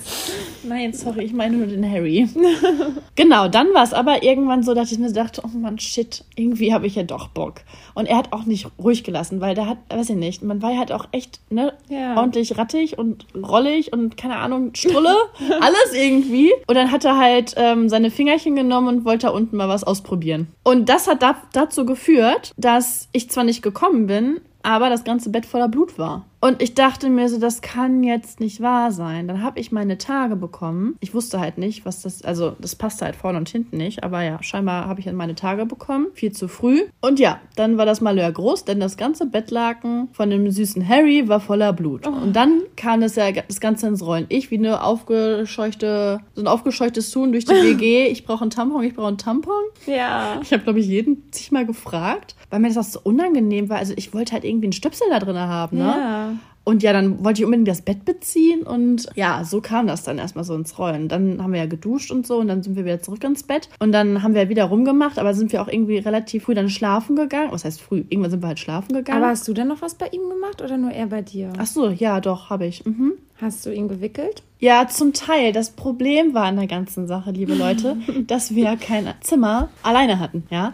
Nein, 0.63 0.93
sorry, 0.93 1.24
ich 1.26 1.34
meine 1.34 1.57
nur 1.57 1.67
den 1.67 1.89
Harry. 1.89 2.28
genau, 3.15 3.47
dann 3.47 3.74
war 3.74 3.84
es 3.84 3.93
aber 3.93 4.24
irgendwann 4.24 4.63
so, 4.63 4.74
dass 4.74 4.91
ich 4.91 4.97
mir 4.99 5.11
dachte, 5.11 5.41
oh 5.45 5.57
Mann, 5.57 5.78
shit, 5.80 6.24
irgendwie 6.36 6.74
habe 6.74 6.88
ich 6.88 6.95
ja 6.95 7.03
doch 7.03 7.28
Bock. 7.30 7.61
Und 7.93 8.07
er 8.07 8.17
hat 8.17 8.34
auch 8.34 8.45
nicht 8.45 8.67
ruhig 8.80 9.03
gelassen, 9.03 9.41
weil 9.41 9.53
der 9.55 9.67
hat, 9.67 9.78
weiß 9.89 10.09
ich 10.09 10.15
nicht, 10.15 10.41
man 10.43 10.61
war 10.61 10.71
ja 10.71 10.80
halt 10.80 10.91
auch 10.91 11.07
echt, 11.14 11.39
ne, 11.49 11.74
Ja. 11.89 12.18
ordentlich 12.18 12.57
rattig 12.57 12.97
und 12.97 13.26
rollig 13.36 13.93
und 13.93 14.18
keine 14.18 14.38
Ahnung, 14.38 14.74
Strulle, 14.76 15.16
alles 15.61 15.93
irgendwie. 15.93 16.51
Und 16.68 16.76
dann 16.76 16.91
hat 16.91 17.05
er 17.05 17.18
halt 17.18 17.53
ähm, 17.55 17.88
seine 17.89 18.11
Fingerchen 18.11 18.55
genommen 18.55 18.88
und 18.88 19.05
wollte 19.05 19.28
da 19.28 19.34
unten 19.34 19.55
mal 19.57 19.70
was 19.70 19.84
ausprobieren. 19.84 20.47
Und 20.64 20.89
das 20.89 21.07
hat 21.07 21.22
da, 21.22 21.36
dazu 21.53 21.86
geführt, 21.86 22.51
dass 22.57 23.07
ich 23.11 23.30
zwar 23.30 23.43
nicht 23.43 23.61
gekommen 23.61 24.07
bin, 24.07 24.41
aber 24.64 24.89
das 24.89 25.03
ganze 25.03 25.30
Bett 25.30 25.45
voller 25.45 25.68
Blut 25.68 25.97
war. 25.99 26.26
Und 26.44 26.62
ich 26.62 26.74
dachte 26.74 27.10
mir 27.10 27.30
so, 27.30 27.39
das 27.39 27.62
kann 27.62 28.04
jetzt 28.04 28.41
nicht 28.41 28.60
wahr 28.60 28.91
sein. 28.91 29.30
Dann 29.30 29.41
habe 29.41 29.62
ich 29.62 29.72
meine 29.72 29.98
Tage 29.98 30.36
bekommen. 30.36 30.98
Ich 31.00 31.14
wusste 31.14 31.39
halt 31.39 31.58
nicht, 31.58 31.86
was 31.86 32.02
das, 32.02 32.22
also 32.22 32.58
das 32.60 32.76
passte 32.76 33.06
halt 33.06 33.16
vorne 33.16 33.38
und 33.38 33.48
hinten 33.48 33.78
nicht. 33.78 34.04
Aber 34.04 34.22
ja, 34.24 34.44
scheinbar 34.44 34.88
habe 34.88 35.00
ich 35.00 35.06
dann 35.06 35.16
meine 35.16 35.36
Tage 35.36 35.66
bekommen. 35.66 36.08
Viel 36.16 36.34
zu 36.34 36.50
früh. 36.50 36.82
Und 37.00 37.18
ja, 37.18 37.39
dann 37.56 37.78
war 37.78 37.86
das 37.86 38.02
Malheur 38.02 38.30
groß, 38.30 38.66
denn 38.66 38.82
das 38.82 38.98
ganze 38.98 39.26
Bettlaken 39.26 40.10
von 40.12 40.30
dem 40.30 40.52
süßen 40.52 40.86
Harry 40.86 41.30
war 41.30 41.39
voller 41.39 41.72
Blut. 41.72 42.06
Und 42.08 42.36
dann 42.36 42.64
kam 42.76 43.00
das 43.00 43.16
ja 43.16 43.32
das 43.32 43.62
Ganze 43.62 43.88
ins 43.88 44.06
Rollen. 44.06 44.26
Ich 44.28 44.52
wie 44.52 44.58
eine 44.58 44.84
aufgescheuchte, 44.84 46.20
so 46.36 46.41
ein 46.41 46.48
aufgescheuchtes 46.48 47.16
Huhn 47.16 47.32
durch 47.32 47.46
die 47.46 47.54
WG. 47.54 48.08
Ich 48.08 48.26
brauche 48.26 48.41
einen 48.41 48.52
Tampon, 48.52 48.84
ich 48.84 48.96
brauche 48.96 49.08
einen 49.08 49.18
Tampon. 49.18 49.64
Ja. 49.86 50.41
Ich 50.41 50.52
habe, 50.52 50.64
glaube 50.64 50.82
ich, 50.82 50.88
jeden 50.88 51.24
sich 51.32 51.54
mal 51.54 51.66
gefragt, 51.66 52.36
weil 52.50 52.60
mir 52.60 52.68
das 52.68 52.78
auch 52.78 52.91
so 52.91 53.00
unangenehm 53.02 53.70
war. 53.70 53.78
Also 53.78 53.94
ich 53.96 54.14
wollte 54.14 54.34
halt 54.34 54.44
irgendwie 54.44 54.66
einen 54.66 54.74
Stöpsel 54.74 55.08
da 55.10 55.20
drin 55.20 55.39
haben, 55.39 55.78
ne? 55.78 55.86
Ja. 55.86 56.33
Und 56.66 56.82
ja, 56.82 56.93
dann 56.93 57.24
wollte 57.24 57.41
ich 57.41 57.45
unbedingt 57.45 57.68
das 57.68 57.82
Bett 57.82 58.05
beziehen 58.05 58.64
und 58.64 59.09
ja, 59.16 59.43
so 59.43 59.59
kam 59.59 59.88
das 59.88 60.03
dann 60.03 60.18
erstmal 60.18 60.45
so 60.45 60.55
ins 60.55 60.80
Rollen. 60.80 61.09
Dann 61.09 61.43
haben 61.43 61.51
wir 61.51 61.59
ja 61.59 61.66
geduscht 61.66 62.09
und 62.09 62.26
so 62.26 62.38
und 62.38 62.47
dann 62.47 62.64
sind 62.64 62.76
wir 62.78 62.86
wieder 62.86 63.01
zurück 63.01 63.24
ins 63.24 63.43
Bett 63.43 63.70
und 63.80 63.91
dann 63.91 64.24
haben 64.24 64.34
wir 64.34 64.47
wieder 64.47 64.66
rumgemacht, 64.66 65.20
aber 65.20 65.34
sind 65.34 65.51
wir 65.51 65.61
auch 65.61 65.68
irgendwie 65.68 65.97
relativ 65.97 66.45
früh 66.45 66.53
dann 66.53 66.70
schlafen 66.70 67.18
gegangen. 67.18 67.51
Was 67.51 67.66
heißt 67.66 67.82
früh? 67.82 68.03
Irgendwann 68.09 68.32
sind 68.32 68.41
wir 68.41 68.47
halt 68.47 68.59
schlafen 68.59 68.93
gegangen. 68.93 69.22
Aber 69.22 69.32
hast 69.32 69.47
du 69.47 69.53
denn 69.53 69.68
noch 69.68 69.82
was 69.82 69.95
bei 69.95 70.07
ihm 70.07 70.30
gemacht 70.30 70.61
oder 70.61 70.78
nur 70.78 70.91
er 70.91 71.07
bei 71.07 71.22
dir? 71.22 71.51
Ach 71.57 71.68
so, 71.68 71.89
ja, 71.89 72.22
doch, 72.22 72.49
habe 72.49 72.66
ich. 72.66 72.86
Mhm. 72.86 73.14
Hast 73.44 73.66
du 73.66 73.74
ihn 73.74 73.89
gewickelt? 73.89 74.41
Ja, 74.60 74.88
zum 74.88 75.12
Teil. 75.12 75.52
Das 75.52 75.72
Problem 75.72 76.34
war 76.34 76.46
an 76.46 76.56
der 76.56 76.68
ganzen 76.68 77.08
Sache, 77.08 77.32
liebe 77.32 77.54
Leute, 77.54 77.98
dass 78.28 78.56
wir 78.56 78.78
kein 78.78 79.14
Zimmer 79.20 79.68
alleine 79.82 80.20
hatten, 80.20 80.48
ja. 80.50 80.72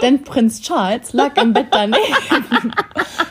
Denn 0.00 0.24
Prinz 0.24 0.62
Charles 0.62 1.12
lag 1.12 1.36
im 1.36 1.52
Bett 1.52 1.66
daneben. 1.70 2.00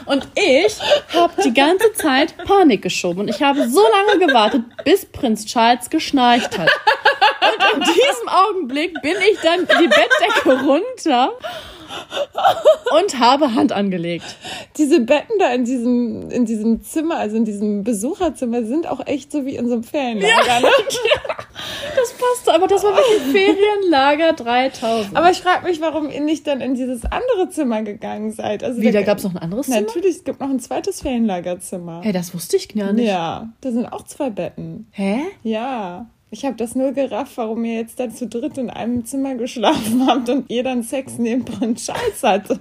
Und 0.06 0.28
ich 0.36 0.78
habe 1.12 1.42
die 1.44 1.56
ganze 1.56 1.92
Zeit 1.94 2.38
Panik 2.46 2.84
geschoben. 2.84 3.22
Und 3.22 3.30
ich 3.30 3.42
habe 3.42 3.68
so 3.68 3.82
lange 3.82 4.28
gewartet, 4.28 4.62
bis 4.86 5.08
Prinz 5.08 5.48
Charles 5.48 5.90
geschnarcht 5.90 6.56
hat. 6.60 6.70
Und 7.42 7.78
in 7.78 7.80
diesem 7.80 8.28
Augenblick 8.28 8.94
bin 9.02 9.16
ich 9.32 9.40
dann 9.40 9.62
die 9.62 9.88
Bettdecke 9.88 10.66
runter 10.68 11.32
und 12.98 13.20
habe 13.20 13.54
Hand 13.54 13.72
angelegt. 13.72 14.38
Diese 14.78 15.00
Betten 15.02 15.38
da 15.40 15.54
in 15.54 15.66
diesem, 15.66 16.30
in 16.30 16.46
diesem 16.46 16.82
Zimmer, 16.84 17.18
also 17.18 17.36
in 17.36 17.46
diesem 17.46 17.84
Besucherzimmer, 17.84 18.64
sind 18.64 18.88
auch 18.88 19.06
echt 19.06 19.32
so 19.32 19.46
wie 19.46 19.56
in 19.56 19.68
so 19.68 19.76
einem 19.76 19.84
Ferienlager. 19.84 20.62
Ne? 20.62 20.68
Das 21.96 22.14
passte, 22.14 22.54
aber 22.54 22.68
das 22.68 22.84
war 22.84 22.96
wirklich 22.96 23.32
Ferienlager 23.32 24.34
3000. 24.34 25.18
Aber 25.18 25.32
ich 25.32 25.40
frage 25.42 25.66
mich, 25.66 25.82
warum 25.82 26.10
ihr 26.12 26.22
nicht 26.22 26.46
dann 26.46 26.62
in 26.62 26.76
dieses 26.76 27.04
andere 27.06 27.50
Zimmer 27.50 27.82
gegangen 27.82 28.32
seid. 28.32 28.64
Also 28.64 28.80
Wie, 28.80 28.92
da 28.92 29.02
gab 29.02 29.18
es 29.18 29.24
noch 29.24 29.34
ein 29.34 29.40
anderes 29.40 29.66
Zimmer? 29.66 29.82
Natürlich, 29.82 30.18
es 30.18 30.24
gibt 30.24 30.40
noch 30.40 30.50
ein 30.50 30.60
zweites 30.60 31.02
Ferienlagerzimmer. 31.02 32.02
Hey, 32.04 32.12
das 32.14 32.36
wusste 32.36 32.58
ich 32.58 32.70
gar 32.70 32.94
nicht. 32.94 33.08
Ja, 33.08 33.50
da 33.62 33.72
sind 33.72 33.88
auch 33.88 34.04
zwei 34.04 34.30
Betten. 34.30 34.88
Hä? 34.92 35.22
Ja. 35.42 36.06
Ich 36.30 36.44
habe 36.44 36.58
das 36.58 36.76
nur 36.76 36.92
gerafft, 36.92 37.38
warum 37.38 37.64
ihr 37.64 37.76
jetzt 37.76 38.02
dann 38.02 38.14
zu 38.14 38.28
dritt 38.28 38.58
in 38.58 38.70
einem 38.70 39.06
Zimmer 39.06 39.36
geschlafen 39.36 40.06
habt 40.08 40.28
und 40.28 40.50
ihr 40.50 40.62
dann 40.62 40.84
Sex 40.84 41.14
neben 41.18 41.46
Prinz 41.46 41.86
Charles 41.86 42.22
hattet. 42.22 42.60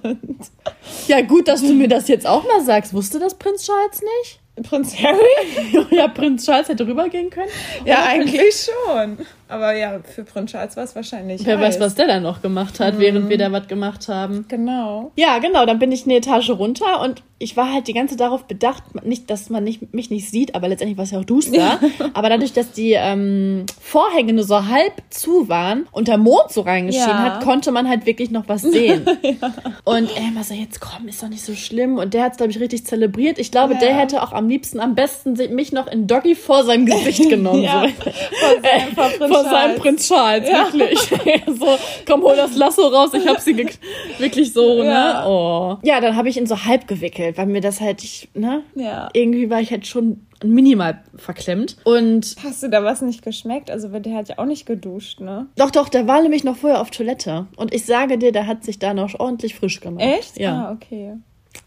Ja, 1.07 1.21
gut, 1.21 1.49
dass 1.49 1.61
du 1.61 1.73
mir 1.73 1.89
das 1.89 2.07
jetzt 2.07 2.25
auch 2.25 2.45
mal 2.45 2.63
sagst. 2.63 2.93
Wusste 2.93 3.19
das 3.19 3.35
Prinz 3.35 3.65
Charles 3.65 4.01
nicht? 4.01 4.39
Prinz 4.63 4.95
Harry? 4.97 5.85
ja, 5.91 6.07
Prinz 6.07 6.45
Charles 6.45 6.69
hätte 6.69 6.87
rübergehen 6.87 7.29
können. 7.29 7.49
Ja, 7.83 8.05
eigentlich 8.05 8.69
schon. 8.69 9.17
Aber 9.49 9.73
ja, 9.75 9.99
für 10.03 10.23
Prinz 10.23 10.51
Charles 10.51 10.75
war 10.75 10.83
es 10.83 10.95
wahrscheinlich. 10.95 11.45
Wer 11.45 11.57
weiß, 11.59 11.75
heiß. 11.75 11.79
was 11.79 11.95
der 11.95 12.07
dann 12.07 12.23
noch 12.23 12.41
gemacht 12.41 12.79
hat, 12.79 12.99
während 12.99 13.29
wir 13.29 13.37
da 13.37 13.51
was 13.51 13.67
gemacht 13.67 14.07
haben. 14.09 14.45
Genau. 14.47 15.11
Ja, 15.15 15.39
genau, 15.39 15.65
dann 15.65 15.79
bin 15.79 15.91
ich 15.91 16.03
eine 16.05 16.15
Etage 16.17 16.49
runter 16.51 17.01
und 17.01 17.23
ich 17.39 17.55
war 17.55 17.71
halt 17.71 17.87
die 17.87 17.93
ganze 17.93 18.15
darauf 18.17 18.45
bedacht, 18.45 18.83
nicht, 19.05 19.29
dass 19.29 19.49
man 19.51 19.63
nicht, 19.63 19.93
mich 19.93 20.09
nicht 20.09 20.29
sieht, 20.29 20.55
aber 20.55 20.67
letztendlich 20.67 20.97
war 20.97 21.03
es 21.03 21.11
ja 21.11 21.19
auch 21.19 21.23
duster. 21.25 21.79
aber 22.13 22.29
dadurch, 22.29 22.51
dass 22.53 22.71
die 22.71 22.93
ähm, 22.93 23.65
Vorhänge 23.79 24.33
nur 24.33 24.43
so 24.43 24.65
halb 24.67 24.93
zu 25.11 25.47
waren 25.47 25.87
und 25.91 26.07
der 26.07 26.17
Mond 26.17 26.49
so 26.51 26.61
reingeschienen 26.61 27.09
Ja. 27.09 27.35
hat, 27.35 27.43
konnte 27.43 27.71
man 27.71 27.87
halt 27.87 28.05
wirklich 28.07 28.31
noch 28.31 28.47
was 28.47 28.63
sehen. 28.63 29.05
Und 29.83 30.09
er 30.17 30.27
immer 30.29 30.43
so, 30.43 30.53
jetzt 30.53 30.81
komm, 30.81 31.07
ist 31.07 31.21
doch 31.23 31.29
nicht 31.29 31.43
so 31.45 31.53
schlimm. 31.55 31.97
Und 31.97 32.13
der 32.13 32.23
hat 32.23 32.31
es, 32.31 32.37
glaube 32.37 32.51
ich, 32.51 32.59
richtig 32.59 32.85
zelebriert. 32.85 33.37
Ich 33.39 33.51
glaube, 33.51 33.75
Ja. 33.75 33.79
der 33.79 33.95
hätte 33.95 34.21
auch 34.23 34.31
am 34.33 34.49
liebsten, 34.49 34.79
am 34.79 34.95
besten 34.95 35.33
mich 35.53 35.71
noch 35.71 35.87
in 35.87 36.07
Doggy 36.07 36.35
vor 36.35 36.63
seinem 36.63 36.85
Gesicht 36.85 37.29
genommen. 37.29 37.61
Ja, 37.67 37.85
so. 37.87 38.11
vor 38.11 39.09
seinem- 39.19 39.31
vor 39.31 39.36
Vor 39.41 39.51
seinem 39.51 39.77
Charles. 39.77 39.79
Prinz 39.79 40.07
Charles, 40.07 40.47
wirklich. 40.49 40.99
so, 41.59 41.77
komm, 42.05 42.21
hol 42.23 42.35
das 42.35 42.55
Lasso 42.55 42.87
raus, 42.87 43.11
ich 43.13 43.27
hab 43.27 43.39
sie 43.39 43.57
wirklich 44.17 44.53
so, 44.53 44.83
ne? 44.83 44.89
Ja. 44.89 45.27
Oh. 45.27 45.77
Ja, 45.83 45.99
dann 46.01 46.15
habe 46.15 46.29
ich 46.29 46.37
ihn 46.37 46.45
so 46.47 46.65
halb 46.65 46.87
gewickelt, 46.87 47.37
weil 47.37 47.47
mir 47.47 47.61
das 47.61 47.81
halt, 47.81 48.03
ich, 48.03 48.29
ne? 48.33 48.63
Ja. 48.75 49.09
Irgendwie 49.13 49.49
war 49.49 49.61
ich 49.61 49.71
halt 49.71 49.87
schon 49.87 50.27
minimal 50.43 51.01
verklemmt. 51.15 51.77
Und 51.83 52.35
Hast 52.43 52.61
du 52.63 52.69
da 52.69 52.83
was 52.83 53.01
nicht 53.01 53.23
geschmeckt? 53.23 53.71
Also, 53.71 53.87
der 53.87 54.13
hat 54.15 54.29
ja 54.29 54.37
auch 54.37 54.45
nicht 54.45 54.65
geduscht, 54.65 55.19
ne? 55.19 55.47
doch, 55.55 55.71
doch, 55.71 55.89
der 55.89 56.07
war 56.07 56.21
nämlich 56.21 56.43
noch 56.43 56.57
vorher 56.57 56.81
auf 56.81 56.91
Toilette. 56.91 57.47
Und 57.55 57.73
ich 57.73 57.85
sage 57.85 58.17
dir, 58.17 58.31
der 58.31 58.47
hat 58.47 58.63
sich 58.63 58.79
da 58.79 58.93
noch 58.93 59.19
ordentlich 59.19 59.55
frisch 59.55 59.79
gemacht. 59.79 60.03
Echt? 60.03 60.37
Ja. 60.37 60.67
Ah, 60.67 60.71
okay. 60.73 61.15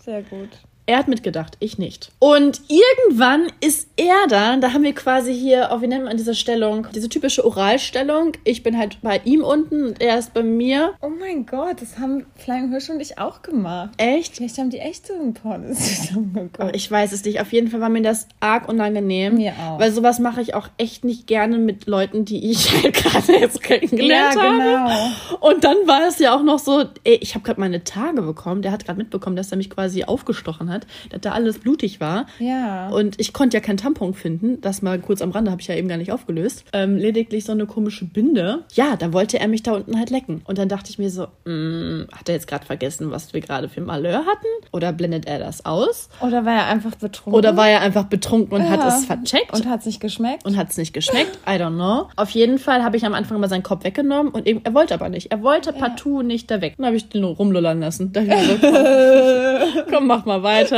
Sehr 0.05 0.23
gut. 0.23 0.51
Er 0.91 0.99
hat 0.99 1.07
mitgedacht, 1.07 1.57
ich 1.61 1.79
nicht. 1.79 2.11
Und 2.19 2.63
irgendwann 2.67 3.47
ist 3.61 3.89
er 3.97 4.27
dann, 4.29 4.61
da 4.61 4.73
haben 4.73 4.83
wir 4.83 4.93
quasi 4.93 5.33
hier, 5.33 5.71
oh, 5.73 5.81
wie 5.83 5.87
nennt 5.87 6.03
man 6.05 6.17
diese 6.17 6.35
Stellung? 6.35 6.89
Diese 6.93 7.09
typische 7.09 7.45
Oralstellung. 7.47 8.33
Ich 8.43 8.65
bin 8.65 8.77
halt 8.77 8.99
bei 9.01 9.21
ihm 9.25 9.45
unten 9.45 9.85
und 9.85 10.01
er 10.01 10.19
ist 10.19 10.35
bei 10.35 10.43
mir. 10.43 10.95
Oh 11.01 11.09
mein 11.09 11.47
Gott, 11.47 11.81
das 11.81 12.01
haben 12.01 12.27
Flying 12.35 12.71
Hirsch 12.73 12.91
und 12.91 12.99
ich 12.99 13.19
auch 13.21 13.43
gemacht. 13.43 13.91
Echt? 13.99 14.35
Vielleicht 14.39 14.59
haben 14.59 14.71
die 14.71 14.81
echt 14.81 15.07
so 15.07 15.15
einen 15.15 15.33
Porno 15.33 15.69
zusammengeguckt. 15.75 16.59
Aber 16.59 16.75
ich 16.75 16.91
weiß 16.91 17.13
es 17.13 17.25
nicht. 17.25 17.41
Auf 17.41 17.53
jeden 17.53 17.69
Fall 17.69 17.81
war 17.81 17.89
mir 17.89 18.03
das 18.03 18.27
arg 18.41 18.69
unangenehm. 18.69 19.37
Mir 19.37 19.53
auch. 19.53 19.79
Weil 19.79 19.93
sowas 19.93 20.19
mache 20.19 20.41
ich 20.41 20.55
auch 20.55 20.67
echt 20.77 21.05
nicht 21.05 21.29
gerne 21.29 21.59
mit 21.59 21.87
Leuten, 21.87 22.25
die 22.25 22.51
ich 22.51 22.69
halt 22.83 22.95
gerade 22.95 23.39
jetzt 23.39 23.63
kennengelernt 23.63 24.35
Ja, 24.35 24.43
habe. 24.43 24.57
genau. 24.57 25.47
Und 25.49 25.63
dann 25.63 25.77
war 25.87 26.09
es 26.09 26.19
ja 26.19 26.35
auch 26.35 26.43
noch 26.43 26.59
so, 26.59 26.85
ey, 27.05 27.15
ich 27.21 27.37
habe 27.37 27.45
gerade 27.45 27.61
meine 27.61 27.85
Tage 27.85 28.23
bekommen. 28.23 28.63
Der 28.63 28.73
hat 28.73 28.85
gerade 28.85 28.99
mitbekommen, 28.99 29.37
dass 29.37 29.53
er 29.53 29.57
mich 29.57 29.71
quasi 29.71 30.03
aufgestochen 30.03 30.69
hat, 30.69 30.80
dass 31.11 31.21
da 31.21 31.33
alles 31.33 31.59
blutig 31.59 32.01
war. 32.01 32.27
Ja. 32.39 32.89
Und 32.91 33.19
ich 33.21 33.33
konnte 33.33 33.57
ja 33.57 33.61
keinen 33.61 33.77
Tampon 33.77 34.15
finden. 34.15 34.61
Das 34.61 34.83
mal 34.83 34.99
kurz 34.99 35.23
am 35.23 35.31
Rande 35.31 35.51
habe 35.51 35.61
ich 35.61 35.69
ja 35.69 35.75
eben 35.75 35.89
gar 35.89 35.97
nicht 35.99 36.13
aufgelöst. 36.13 36.65
Ähm, 36.73 36.97
lediglich 36.97 37.45
so 37.45 37.53
eine 37.53 37.67
komische 37.67 38.05
Binde. 38.05 38.65
Ja, 38.75 38.97
da 38.97 39.13
wollte 39.13 39.39
er 39.41 39.49
mich 39.49 39.63
da 39.63 39.73
unten 39.73 39.99
halt 39.99 40.11
lecken. 40.11 40.43
Und 40.45 40.59
dann 40.59 40.69
dachte 40.69 40.91
ich 40.91 40.99
mir 40.99 41.11
so, 41.11 41.25
mm, 41.45 42.09
hat 42.13 42.29
er 42.29 42.35
jetzt 42.35 42.47
gerade 42.47 42.65
vergessen, 42.67 43.11
was 43.11 43.33
wir 43.35 43.41
gerade 43.41 43.69
für 43.69 43.81
Malheur 43.81 44.19
hatten? 44.27 44.47
Oder 44.73 44.93
blendet 44.93 45.27
er 45.27 45.39
das 45.39 45.65
aus? 45.65 46.09
Oder 46.21 46.45
war 46.45 46.55
er 46.55 46.67
einfach 46.67 46.95
betrunken? 46.95 47.35
Oder 47.35 47.57
war 47.57 47.69
er 47.69 47.81
einfach 47.81 48.05
betrunken 48.05 48.55
und 48.57 48.69
hat 48.69 48.81
Ja. 48.81 48.89
es 48.89 49.05
vercheckt? 49.05 49.53
Und 49.53 49.69
hat 49.69 49.83
sich 49.83 50.01
geschmeckt? 50.01 50.45
und 50.45 50.57
hat 50.57 50.71
es 50.71 50.77
nicht 50.77 50.93
geschmeckt. 50.93 51.39
I 51.47 51.53
don't 51.53 51.75
know. 51.75 52.09
Auf 52.17 52.31
jeden 52.31 52.59
Fall 52.59 52.83
habe 52.83 52.97
ich 52.97 53.05
am 53.05 53.15
Anfang 53.15 53.41
mal 53.41 53.49
seinen 53.49 53.63
Kopf 53.63 53.85
weggenommen 53.85 54.33
und 54.33 54.47
eben, 54.47 54.61
er 54.65 54.75
wollte 54.75 54.95
aber 54.95 55.09
nicht. 55.09 55.31
Er 55.31 55.43
wollte 55.43 55.73
partout 55.73 56.23
nicht 56.23 56.51
da 56.51 56.61
weg. 56.61 56.75
Dann 56.77 56.87
habe 56.87 56.97
ich 56.97 57.09
den 57.09 57.21
nur 57.23 57.37
rumlullern 57.37 57.81
lassen. 57.81 58.13
Da 58.13 58.23
ich 58.23 58.29
mir 58.29 58.45
so, 58.45 58.57
komm, 59.85 59.85
komm, 59.93 60.07
mach 60.07 60.25
mal 60.25 60.43
weiter. 60.43 60.70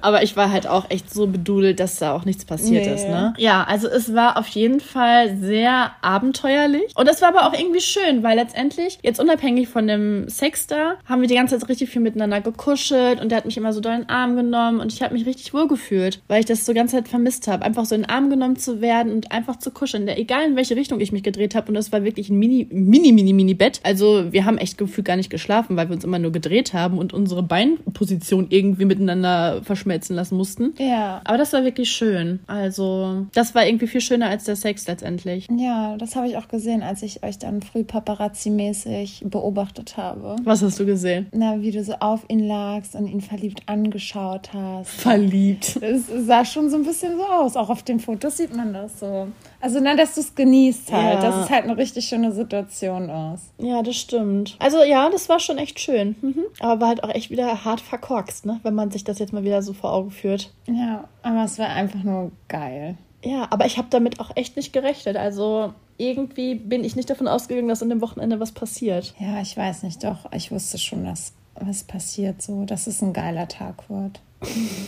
Aber 0.00 0.22
ich 0.22 0.36
war 0.36 0.50
halt 0.50 0.66
auch 0.66 0.90
echt 0.90 1.12
so 1.12 1.26
bedudelt, 1.26 1.80
dass 1.80 1.96
da 1.96 2.12
auch 2.14 2.24
nichts 2.24 2.44
passiert 2.44 2.86
Nee. 2.86 2.94
ist. 2.94 3.08
Ne? 3.08 3.34
Ja, 3.38 3.64
also 3.64 3.88
es 3.88 4.14
war 4.14 4.36
auf 4.38 4.46
jeden 4.48 4.80
Fall 4.80 5.36
sehr 5.40 5.92
abenteuerlich. 6.02 6.92
Und 6.94 7.08
es 7.08 7.20
war 7.22 7.28
aber 7.28 7.46
auch 7.46 7.58
irgendwie 7.58 7.80
schön, 7.80 8.22
weil 8.22 8.36
letztendlich, 8.36 8.98
jetzt 9.02 9.20
unabhängig 9.20 9.68
von 9.68 9.86
dem 9.86 10.28
Sex 10.28 10.66
da, 10.66 10.94
haben 11.06 11.20
wir 11.20 11.28
die 11.28 11.34
ganze 11.34 11.58
Zeit 11.58 11.68
richtig 11.68 11.90
viel 11.90 12.02
miteinander 12.02 12.40
gekuschelt 12.40 13.20
und 13.20 13.30
der 13.30 13.38
hat 13.38 13.44
mich 13.46 13.56
immer 13.56 13.72
so 13.72 13.80
doll 13.80 13.92
in 13.92 14.00
den 14.02 14.08
Arm 14.10 14.36
genommen 14.36 14.80
und 14.80 14.92
ich 14.92 15.02
habe 15.02 15.14
mich 15.14 15.26
richtig 15.26 15.52
wohl 15.54 15.68
gefühlt, 15.68 16.20
weil 16.28 16.40
ich 16.40 16.46
das 16.46 16.66
so 16.66 16.74
ganze 16.74 16.96
Zeit 16.96 17.08
vermisst 17.08 17.48
habe. 17.48 17.64
Einfach 17.64 17.84
so 17.84 17.94
in 17.94 18.02
den 18.02 18.10
Arm 18.10 18.30
genommen 18.30 18.56
zu 18.56 18.80
werden 18.80 19.12
und 19.12 19.32
einfach 19.32 19.56
zu 19.56 19.70
kuscheln. 19.70 20.06
Der, 20.06 20.18
egal 20.18 20.44
in 20.44 20.56
welche 20.56 20.76
Richtung 20.76 21.00
ich 21.00 21.12
mich 21.12 21.22
gedreht 21.22 21.54
habe 21.54 21.68
und 21.68 21.74
das 21.74 21.92
war 21.92 22.04
wirklich 22.04 22.28
ein 22.30 22.38
mini, 22.38 22.66
mini, 22.70 23.12
mini, 23.12 23.32
mini 23.32 23.54
Bett. 23.54 23.80
Also 23.82 24.32
wir 24.32 24.44
haben 24.44 24.58
echt 24.58 24.78
gefühlt 24.78 25.06
gar 25.06 25.16
nicht 25.16 25.30
geschlafen, 25.30 25.76
weil 25.76 25.88
wir 25.88 25.94
uns 25.94 26.04
immer 26.04 26.18
nur 26.18 26.32
gedreht 26.32 26.72
haben 26.72 26.98
und 26.98 27.12
unsere 27.12 27.42
Beinposition 27.42 28.46
irgendwie 28.50 28.84
miteinander 28.84 29.19
verschmelzen 29.62 30.16
lassen 30.16 30.36
mussten. 30.36 30.74
Ja. 30.78 31.20
Aber 31.24 31.38
das 31.38 31.52
war 31.52 31.64
wirklich 31.64 31.90
schön. 31.90 32.40
Also, 32.46 33.26
das 33.34 33.54
war 33.54 33.66
irgendwie 33.66 33.86
viel 33.86 34.00
schöner 34.00 34.28
als 34.28 34.44
der 34.44 34.56
Sex 34.56 34.86
letztendlich. 34.86 35.48
Ja, 35.56 35.96
das 35.96 36.16
habe 36.16 36.28
ich 36.28 36.36
auch 36.36 36.48
gesehen, 36.48 36.82
als 36.82 37.02
ich 37.02 37.22
euch 37.22 37.38
dann 37.38 37.62
früh 37.62 37.80
paparazzi-mäßig 37.80 39.28
beobachtet 39.28 39.96
habe. 39.96 40.36
Was 40.44 40.62
hast 40.62 40.78
du 40.78 40.86
gesehen? 40.86 41.26
Na, 41.32 41.60
wie 41.60 41.70
du 41.70 41.82
so 41.84 41.94
auf 42.00 42.24
ihn 42.28 42.46
lagst 42.46 42.94
und 42.94 43.06
ihn 43.06 43.20
verliebt 43.20 43.62
angeschaut 43.66 44.50
hast. 44.52 44.90
Verliebt. 44.90 45.76
Es 45.82 46.06
sah 46.26 46.44
schon 46.44 46.70
so 46.70 46.76
ein 46.76 46.84
bisschen 46.84 47.16
so 47.16 47.24
aus. 47.24 47.56
Auch 47.56 47.70
auf 47.70 47.82
den 47.82 48.00
Fotos 48.00 48.36
sieht 48.36 48.54
man 48.54 48.72
das 48.72 49.00
so. 49.00 49.28
Also, 49.60 49.80
na, 49.80 49.94
dass 49.94 50.14
du 50.14 50.20
es 50.20 50.34
genießt 50.34 50.92
halt. 50.92 51.22
Ja. 51.22 51.30
Dass 51.30 51.44
es 51.44 51.50
halt 51.50 51.64
eine 51.64 51.76
richtig 51.76 52.06
schöne 52.06 52.32
Situation 52.32 53.08
ist. 53.34 53.52
Ja, 53.58 53.82
das 53.82 53.96
stimmt. 53.96 54.56
Also 54.58 54.82
ja, 54.82 55.08
das 55.10 55.28
war 55.28 55.38
schon 55.38 55.58
echt 55.58 55.80
schön. 55.80 56.16
Mhm. 56.22 56.44
Aber 56.60 56.80
war 56.80 56.88
halt 56.88 57.04
auch 57.04 57.10
echt 57.10 57.30
wieder 57.30 57.64
hart 57.64 57.80
verkorkst, 57.80 58.46
ne? 58.46 58.60
Wenn 58.62 58.74
man 58.74 58.90
sich 58.90 59.04
das 59.04 59.18
jetzt 59.18 59.32
mal 59.32 59.44
wieder 59.44 59.62
so 59.62 59.72
vor 59.72 59.92
Augen 59.92 60.10
führt. 60.10 60.52
Ja, 60.66 61.04
aber 61.22 61.44
es 61.44 61.58
war 61.58 61.68
einfach 61.68 62.02
nur 62.02 62.32
geil. 62.48 62.96
Ja, 63.22 63.48
aber 63.50 63.66
ich 63.66 63.76
habe 63.76 63.88
damit 63.90 64.18
auch 64.18 64.30
echt 64.34 64.56
nicht 64.56 64.72
gerechnet. 64.72 65.16
Also 65.16 65.74
irgendwie 65.98 66.54
bin 66.54 66.84
ich 66.84 66.96
nicht 66.96 67.10
davon 67.10 67.28
ausgegangen, 67.28 67.68
dass 67.68 67.82
an 67.82 67.90
dem 67.90 68.00
Wochenende 68.00 68.40
was 68.40 68.52
passiert. 68.52 69.14
Ja, 69.18 69.40
ich 69.42 69.56
weiß 69.56 69.82
nicht, 69.82 70.02
doch. 70.02 70.32
Ich 70.32 70.50
wusste 70.50 70.78
schon, 70.78 71.04
dass 71.04 71.34
was 71.54 71.84
passiert 71.84 72.40
so, 72.40 72.64
dass 72.64 72.86
es 72.86 73.02
ein 73.02 73.12
geiler 73.12 73.46
Tag 73.48 73.90
wird. 73.90 74.20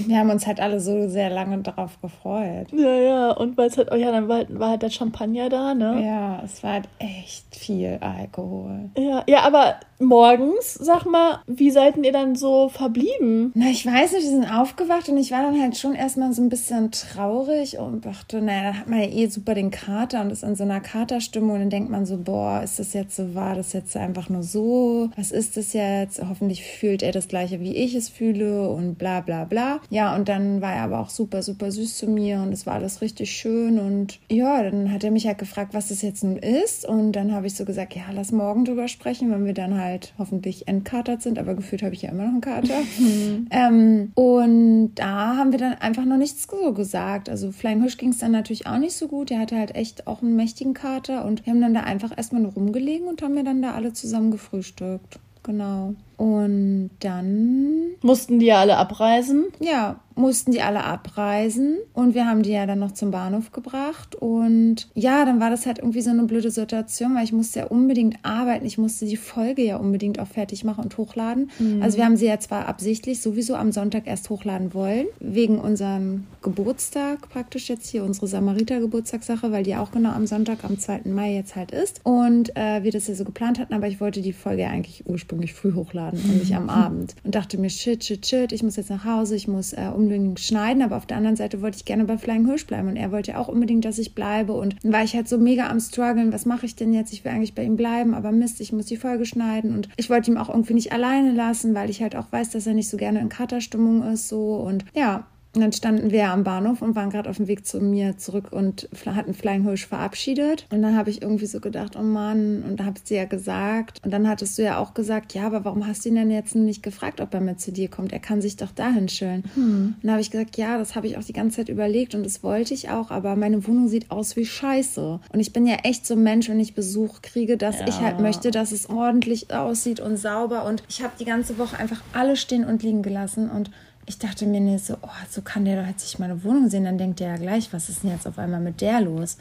Wir 0.06 0.18
haben 0.18 0.30
uns 0.30 0.46
halt 0.46 0.60
alle 0.60 0.80
so 0.80 1.08
sehr 1.08 1.30
lange 1.30 1.58
darauf 1.58 2.00
gefreut. 2.00 2.68
Ja, 2.72 2.94
ja, 2.94 3.30
und 3.32 3.56
weil 3.56 3.68
es 3.68 3.76
halt, 3.76 3.90
oh 3.92 3.96
ja, 3.96 4.10
dann 4.10 4.28
war 4.28 4.38
halt, 4.38 4.58
war 4.58 4.70
halt 4.70 4.82
der 4.82 4.90
Champagner 4.90 5.48
da, 5.48 5.74
ne? 5.74 6.02
Ja, 6.04 6.42
es 6.44 6.62
war 6.62 6.72
halt 6.74 6.88
echt 6.98 7.54
viel 7.54 7.98
Alkohol. 8.00 8.90
Ja, 8.96 9.24
ja, 9.26 9.40
aber 9.42 9.76
morgens, 9.98 10.74
sag 10.74 11.04
mal, 11.06 11.40
wie 11.46 11.70
seid 11.70 11.96
denn 11.96 12.04
ihr 12.04 12.12
dann 12.12 12.34
so 12.34 12.68
verblieben? 12.68 13.52
Na, 13.54 13.66
ich 13.66 13.86
weiß 13.86 14.12
nicht, 14.12 14.24
wir 14.24 14.30
sind 14.30 14.50
aufgewacht 14.50 15.08
und 15.08 15.18
ich 15.18 15.30
war 15.30 15.42
dann 15.42 15.60
halt 15.60 15.76
schon 15.76 15.94
erstmal 15.94 16.32
so 16.32 16.42
ein 16.42 16.48
bisschen 16.48 16.90
traurig 16.90 17.78
und 17.78 18.04
dachte, 18.04 18.40
naja, 18.40 18.64
dann 18.64 18.78
hat 18.78 18.88
man 18.88 19.00
ja 19.00 19.08
eh 19.08 19.26
super 19.26 19.54
den 19.54 19.70
Kater 19.70 20.20
und 20.22 20.30
ist 20.30 20.42
in 20.42 20.56
so 20.56 20.64
einer 20.64 20.80
Katerstimmung 20.80 21.52
und 21.52 21.60
dann 21.60 21.70
denkt 21.70 21.90
man 21.90 22.06
so, 22.06 22.16
boah, 22.16 22.62
ist 22.62 22.78
das 22.78 22.92
jetzt 22.92 23.16
so, 23.16 23.34
war 23.34 23.54
das 23.54 23.72
jetzt 23.72 23.96
einfach 23.96 24.28
nur 24.28 24.42
so? 24.42 25.10
Was 25.16 25.30
ist 25.30 25.56
das 25.56 25.72
jetzt? 25.72 26.20
Hoffentlich 26.28 26.64
fühlt 26.64 27.02
er 27.02 27.12
das 27.12 27.28
gleiche, 27.28 27.60
wie 27.60 27.76
ich 27.76 27.94
es 27.94 28.08
fühle 28.08 28.68
und 28.68 28.96
bla 28.96 29.20
bla 29.20 29.41
bla. 29.44 29.80
Ja, 29.90 30.14
und 30.14 30.28
dann 30.28 30.60
war 30.60 30.72
er 30.72 30.82
aber 30.82 31.00
auch 31.00 31.10
super, 31.10 31.42
super 31.42 31.70
süß 31.70 31.98
zu 31.98 32.06
mir 32.06 32.40
und 32.40 32.52
es 32.52 32.66
war 32.66 32.74
alles 32.74 33.00
richtig 33.00 33.32
schön 33.32 33.78
und 33.78 34.18
ja, 34.30 34.62
dann 34.62 34.92
hat 34.92 35.04
er 35.04 35.10
mich 35.10 35.26
halt 35.26 35.38
gefragt, 35.38 35.74
was 35.74 35.88
das 35.88 36.02
jetzt 36.02 36.24
nun 36.24 36.36
ist 36.36 36.86
und 36.86 37.12
dann 37.12 37.32
habe 37.32 37.46
ich 37.46 37.54
so 37.54 37.64
gesagt, 37.64 37.94
ja, 37.94 38.04
lass 38.12 38.32
morgen 38.32 38.64
drüber 38.64 38.88
sprechen, 38.88 39.30
wenn 39.30 39.44
wir 39.44 39.54
dann 39.54 39.78
halt 39.78 40.14
hoffentlich 40.18 40.68
entkatert 40.68 41.22
sind, 41.22 41.38
aber 41.38 41.54
gefühlt 41.54 41.82
habe 41.82 41.94
ich 41.94 42.02
ja 42.02 42.10
immer 42.10 42.24
noch 42.24 42.32
einen 42.32 42.40
Kater. 42.40 42.80
ähm, 43.50 44.12
und 44.14 44.94
da 44.94 45.36
haben 45.36 45.52
wir 45.52 45.58
dann 45.58 45.74
einfach 45.74 46.04
noch 46.04 46.16
nichts 46.16 46.46
so 46.62 46.72
gesagt. 46.72 47.28
Also 47.28 47.52
Flying 47.52 47.80
Hirsch 47.80 47.96
ging 47.96 48.10
es 48.10 48.18
dann 48.18 48.32
natürlich 48.32 48.66
auch 48.66 48.78
nicht 48.78 48.96
so 48.96 49.08
gut. 49.08 49.30
Der 49.30 49.38
hatte 49.38 49.58
halt 49.58 49.74
echt 49.74 50.06
auch 50.06 50.22
einen 50.22 50.36
mächtigen 50.36 50.74
Kater 50.74 51.24
und 51.24 51.44
wir 51.44 51.52
haben 51.52 51.60
dann 51.60 51.74
da 51.74 51.80
einfach 51.80 52.16
erstmal 52.16 52.42
nur 52.42 52.52
rumgelegen 52.52 53.08
und 53.08 53.22
haben 53.22 53.34
wir 53.34 53.44
dann 53.44 53.62
da 53.62 53.72
alle 53.72 53.92
zusammen 53.92 54.30
gefrühstückt. 54.30 55.18
Genau. 55.42 55.94
Und 56.22 56.90
dann. 57.00 57.96
Mussten 58.00 58.38
die 58.38 58.46
ja 58.46 58.60
alle 58.60 58.76
abreisen? 58.76 59.46
Ja, 59.58 59.98
mussten 60.14 60.52
die 60.52 60.62
alle 60.62 60.84
abreisen 60.84 61.78
und 61.94 62.14
wir 62.14 62.26
haben 62.26 62.42
die 62.42 62.52
ja 62.52 62.66
dann 62.66 62.78
noch 62.78 62.92
zum 62.92 63.10
Bahnhof 63.10 63.52
gebracht 63.52 64.14
und 64.14 64.88
ja, 64.94 65.24
dann 65.24 65.40
war 65.40 65.50
das 65.50 65.66
halt 65.66 65.78
irgendwie 65.78 66.02
so 66.02 66.10
eine 66.10 66.24
blöde 66.24 66.50
Situation, 66.50 67.14
weil 67.14 67.24
ich 67.24 67.32
musste 67.32 67.60
ja 67.60 67.66
unbedingt 67.66 68.18
arbeiten, 68.22 68.66
ich 68.66 68.78
musste 68.78 69.06
die 69.06 69.16
Folge 69.16 69.62
ja 69.62 69.76
unbedingt 69.76 70.18
auch 70.18 70.26
fertig 70.26 70.64
machen 70.64 70.84
und 70.84 70.96
hochladen. 70.98 71.50
Mhm. 71.58 71.82
Also 71.82 71.98
wir 71.98 72.04
haben 72.04 72.16
sie 72.16 72.26
ja 72.26 72.38
zwar 72.38 72.66
absichtlich 72.68 73.20
sowieso 73.20 73.54
am 73.54 73.72
Sonntag 73.72 74.06
erst 74.06 74.28
hochladen 74.30 74.74
wollen, 74.74 75.06
wegen 75.20 75.58
unserem 75.58 76.24
Geburtstag 76.42 77.28
praktisch 77.30 77.68
jetzt 77.68 77.88
hier, 77.88 78.04
unsere 78.04 78.26
Samariter-Geburtstagssache, 78.26 79.52
weil 79.52 79.64
die 79.64 79.76
auch 79.76 79.90
genau 79.90 80.10
am 80.10 80.26
Sonntag, 80.26 80.64
am 80.64 80.78
2. 80.78 81.02
Mai 81.06 81.34
jetzt 81.34 81.56
halt 81.56 81.70
ist 81.70 82.00
und 82.04 82.56
äh, 82.56 82.82
wir 82.82 82.92
das 82.92 83.08
ja 83.08 83.14
so 83.14 83.24
geplant 83.24 83.58
hatten, 83.58 83.74
aber 83.74 83.88
ich 83.88 84.00
wollte 84.00 84.20
die 84.22 84.32
Folge 84.32 84.62
ja 84.62 84.68
eigentlich 84.68 85.04
ursprünglich 85.06 85.54
früh 85.54 85.72
hochladen 85.74 86.11
und 86.12 86.38
nicht 86.38 86.54
am 86.54 86.68
Abend 86.68 87.14
und 87.24 87.34
dachte 87.34 87.58
mir, 87.58 87.70
shit, 87.70 88.04
shit, 88.04 88.26
shit, 88.26 88.52
ich 88.52 88.62
muss 88.62 88.76
jetzt 88.76 88.90
nach 88.90 89.04
Hause, 89.04 89.34
ich 89.34 89.48
muss 89.48 89.72
äh, 89.72 89.90
unbedingt 89.94 90.40
schneiden, 90.40 90.82
aber 90.82 90.96
auf 90.96 91.06
der 91.06 91.16
anderen 91.16 91.36
Seite 91.36 91.62
wollte 91.62 91.76
ich 91.78 91.84
gerne 91.84 92.04
bei 92.04 92.18
Flying 92.18 92.46
Hirsch 92.46 92.66
bleiben 92.66 92.88
und 92.88 92.96
er 92.96 93.12
wollte 93.12 93.32
ja 93.32 93.38
auch 93.38 93.48
unbedingt, 93.48 93.84
dass 93.84 93.98
ich 93.98 94.14
bleibe 94.14 94.52
und 94.52 94.76
dann 94.82 94.92
war 94.92 95.02
ich 95.02 95.14
halt 95.14 95.28
so 95.28 95.38
mega 95.38 95.68
am 95.68 95.80
struggeln, 95.80 96.32
was 96.32 96.46
mache 96.46 96.66
ich 96.66 96.76
denn 96.76 96.92
jetzt? 96.92 97.12
Ich 97.12 97.24
will 97.24 97.32
eigentlich 97.32 97.54
bei 97.54 97.64
ihm 97.64 97.76
bleiben, 97.76 98.14
aber 98.14 98.32
Mist, 98.32 98.60
ich 98.60 98.72
muss 98.72 98.86
die 98.86 98.96
Folge 98.96 99.26
schneiden 99.26 99.74
und 99.74 99.88
ich 99.96 100.10
wollte 100.10 100.30
ihn 100.30 100.38
auch 100.38 100.48
irgendwie 100.48 100.74
nicht 100.74 100.92
alleine 100.92 101.32
lassen, 101.32 101.74
weil 101.74 101.90
ich 101.90 102.02
halt 102.02 102.16
auch 102.16 102.30
weiß, 102.30 102.50
dass 102.50 102.66
er 102.66 102.74
nicht 102.74 102.88
so 102.88 102.96
gerne 102.96 103.20
in 103.20 103.28
Katerstimmung 103.28 104.02
ist 104.02 104.28
so 104.28 104.54
und 104.56 104.84
ja, 104.94 105.26
und 105.54 105.60
dann 105.60 105.72
standen 105.72 106.10
wir 106.10 106.30
am 106.30 106.44
Bahnhof 106.44 106.80
und 106.80 106.96
waren 106.96 107.10
gerade 107.10 107.28
auf 107.28 107.36
dem 107.36 107.46
Weg 107.46 107.66
zu 107.66 107.78
mir 107.78 108.16
zurück 108.16 108.52
und 108.52 108.88
hatten 109.04 109.34
Flying 109.34 109.64
Hirsch 109.64 109.86
verabschiedet. 109.86 110.66
Und 110.70 110.80
dann 110.80 110.96
habe 110.96 111.10
ich 111.10 111.20
irgendwie 111.20 111.44
so 111.44 111.60
gedacht, 111.60 111.94
oh 111.98 112.02
Mann, 112.02 112.62
und 112.62 112.80
da 112.80 112.84
habe 112.84 112.96
ich 112.96 113.06
sie 113.06 113.16
ja 113.16 113.26
gesagt. 113.26 114.00
Und 114.02 114.12
dann 114.12 114.26
hattest 114.28 114.56
du 114.56 114.62
ja 114.62 114.78
auch 114.78 114.94
gesagt, 114.94 115.34
ja, 115.34 115.46
aber 115.46 115.66
warum 115.66 115.86
hast 115.86 116.04
du 116.04 116.08
ihn 116.08 116.14
denn 116.14 116.30
jetzt 116.30 116.54
nicht 116.54 116.82
gefragt, 116.82 117.20
ob 117.20 117.34
er 117.34 117.40
mit 117.40 117.60
zu 117.60 117.70
dir 117.70 117.88
kommt? 117.88 118.14
Er 118.14 118.18
kann 118.18 118.40
sich 118.40 118.56
doch 118.56 118.70
dahin 118.70 119.08
chillen. 119.08 119.44
Hm. 119.54 119.94
Und 119.96 120.02
dann 120.02 120.12
habe 120.12 120.22
ich 120.22 120.30
gesagt, 120.30 120.56
ja, 120.56 120.78
das 120.78 120.96
habe 120.96 121.06
ich 121.06 121.18
auch 121.18 121.24
die 121.24 121.34
ganze 121.34 121.56
Zeit 121.56 121.68
überlegt 121.68 122.14
und 122.14 122.24
das 122.24 122.42
wollte 122.42 122.72
ich 122.72 122.88
auch, 122.88 123.10
aber 123.10 123.36
meine 123.36 123.66
Wohnung 123.66 123.88
sieht 123.88 124.10
aus 124.10 124.36
wie 124.36 124.46
Scheiße. 124.46 125.20
Und 125.32 125.40
ich 125.40 125.52
bin 125.52 125.66
ja 125.66 125.76
echt 125.82 126.06
so 126.06 126.14
ein 126.14 126.22
Mensch, 126.22 126.48
wenn 126.48 126.60
ich 126.60 126.74
Besuch 126.74 127.20
kriege, 127.20 127.58
dass 127.58 127.80
ja. 127.80 127.88
ich 127.88 128.00
halt 128.00 128.20
möchte, 128.20 128.50
dass 128.52 128.72
es 128.72 128.88
ordentlich 128.88 129.52
aussieht 129.52 130.00
und 130.00 130.16
sauber. 130.16 130.64
Und 130.64 130.82
ich 130.88 131.02
habe 131.02 131.12
die 131.20 131.26
ganze 131.26 131.58
Woche 131.58 131.78
einfach 131.78 132.02
alles 132.14 132.40
stehen 132.40 132.64
und 132.64 132.82
liegen 132.82 133.02
gelassen 133.02 133.50
und 133.50 133.70
ich 134.06 134.18
dachte 134.18 134.46
mir 134.46 134.60
nicht 134.60 134.84
so, 134.84 134.94
oh, 135.02 135.08
so 135.30 135.42
kann 135.42 135.64
der 135.64 135.80
doch 135.80 135.88
jetzt 135.88 136.08
sich 136.08 136.18
meine 136.18 136.42
Wohnung 136.44 136.68
sehen, 136.68 136.84
dann 136.84 136.98
denkt 136.98 137.20
der 137.20 137.28
ja 137.28 137.36
gleich, 137.36 137.72
was 137.72 137.88
ist 137.88 138.02
denn 138.02 138.10
jetzt 138.10 138.26
auf 138.26 138.38
einmal 138.38 138.60
mit 138.60 138.80
der 138.80 139.00
los? 139.00 139.36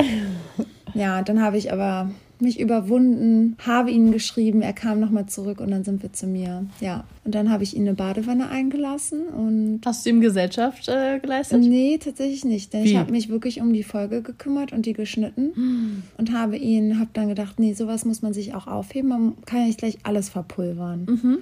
ja, 0.93 1.21
dann 1.21 1.41
habe 1.41 1.57
ich 1.57 1.71
aber 1.71 2.09
mich 2.41 2.59
überwunden, 2.59 3.55
habe 3.65 3.91
ihn 3.91 4.11
geschrieben, 4.11 4.61
er 4.61 4.73
kam 4.73 4.99
nochmal 4.99 5.27
zurück 5.27 5.59
und 5.61 5.69
dann 5.69 5.83
sind 5.83 6.01
wir 6.01 6.11
zu 6.11 6.25
mir. 6.25 6.65
Ja, 6.79 7.03
und 7.23 7.35
dann 7.35 7.51
habe 7.51 7.63
ich 7.63 7.75
ihn 7.75 7.83
eine 7.83 7.93
Badewanne 7.93 8.49
eingelassen 8.49 9.27
und... 9.27 9.81
Hast 9.85 10.05
du 10.05 10.09
ihm 10.09 10.21
Gesellschaft 10.21 10.87
äh, 10.89 11.19
geleistet? 11.19 11.61
Nee, 11.61 11.99
tatsächlich 11.99 12.43
nicht, 12.43 12.73
denn 12.73 12.83
Wie? 12.83 12.91
ich 12.91 12.97
habe 12.97 13.11
mich 13.11 13.29
wirklich 13.29 13.61
um 13.61 13.73
die 13.73 13.83
Folge 13.83 14.21
gekümmert 14.23 14.73
und 14.73 14.85
die 14.85 14.93
geschnitten 14.93 15.51
hm. 15.53 16.03
und 16.17 16.33
habe 16.33 16.57
ihn, 16.57 16.99
habe 16.99 17.11
dann 17.13 17.27
gedacht, 17.27 17.59
nee, 17.59 17.73
sowas 17.73 18.05
muss 18.05 18.23
man 18.23 18.33
sich 18.33 18.55
auch 18.55 18.65
aufheben, 18.67 19.09
man 19.09 19.33
kann 19.45 19.59
ja 19.59 19.65
nicht 19.65 19.79
gleich 19.79 19.99
alles 20.03 20.29
verpulvern. 20.29 21.05
Mhm 21.05 21.37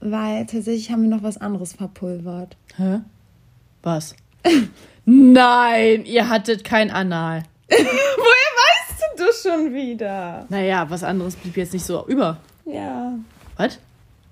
weil 0.00 0.46
tatsächlich 0.46 0.90
haben 0.90 1.02
wir 1.02 1.08
noch 1.08 1.22
was 1.22 1.38
anderes 1.38 1.72
verpulvert. 1.72 2.56
Hä? 2.76 3.00
Was? 3.82 4.14
Nein, 5.04 6.04
ihr 6.04 6.28
hattet 6.28 6.64
kein 6.64 6.90
Anal. 6.90 7.42
Woher 7.68 7.78
weißt 7.78 9.00
du 9.18 9.24
das 9.24 9.42
schon 9.42 9.72
wieder? 9.74 10.46
Naja, 10.48 10.86
was 10.88 11.02
anderes 11.02 11.36
blieb 11.36 11.56
jetzt 11.56 11.72
nicht 11.72 11.84
so 11.84 12.06
über. 12.06 12.38
Ja. 12.64 13.14
Was? 13.56 13.78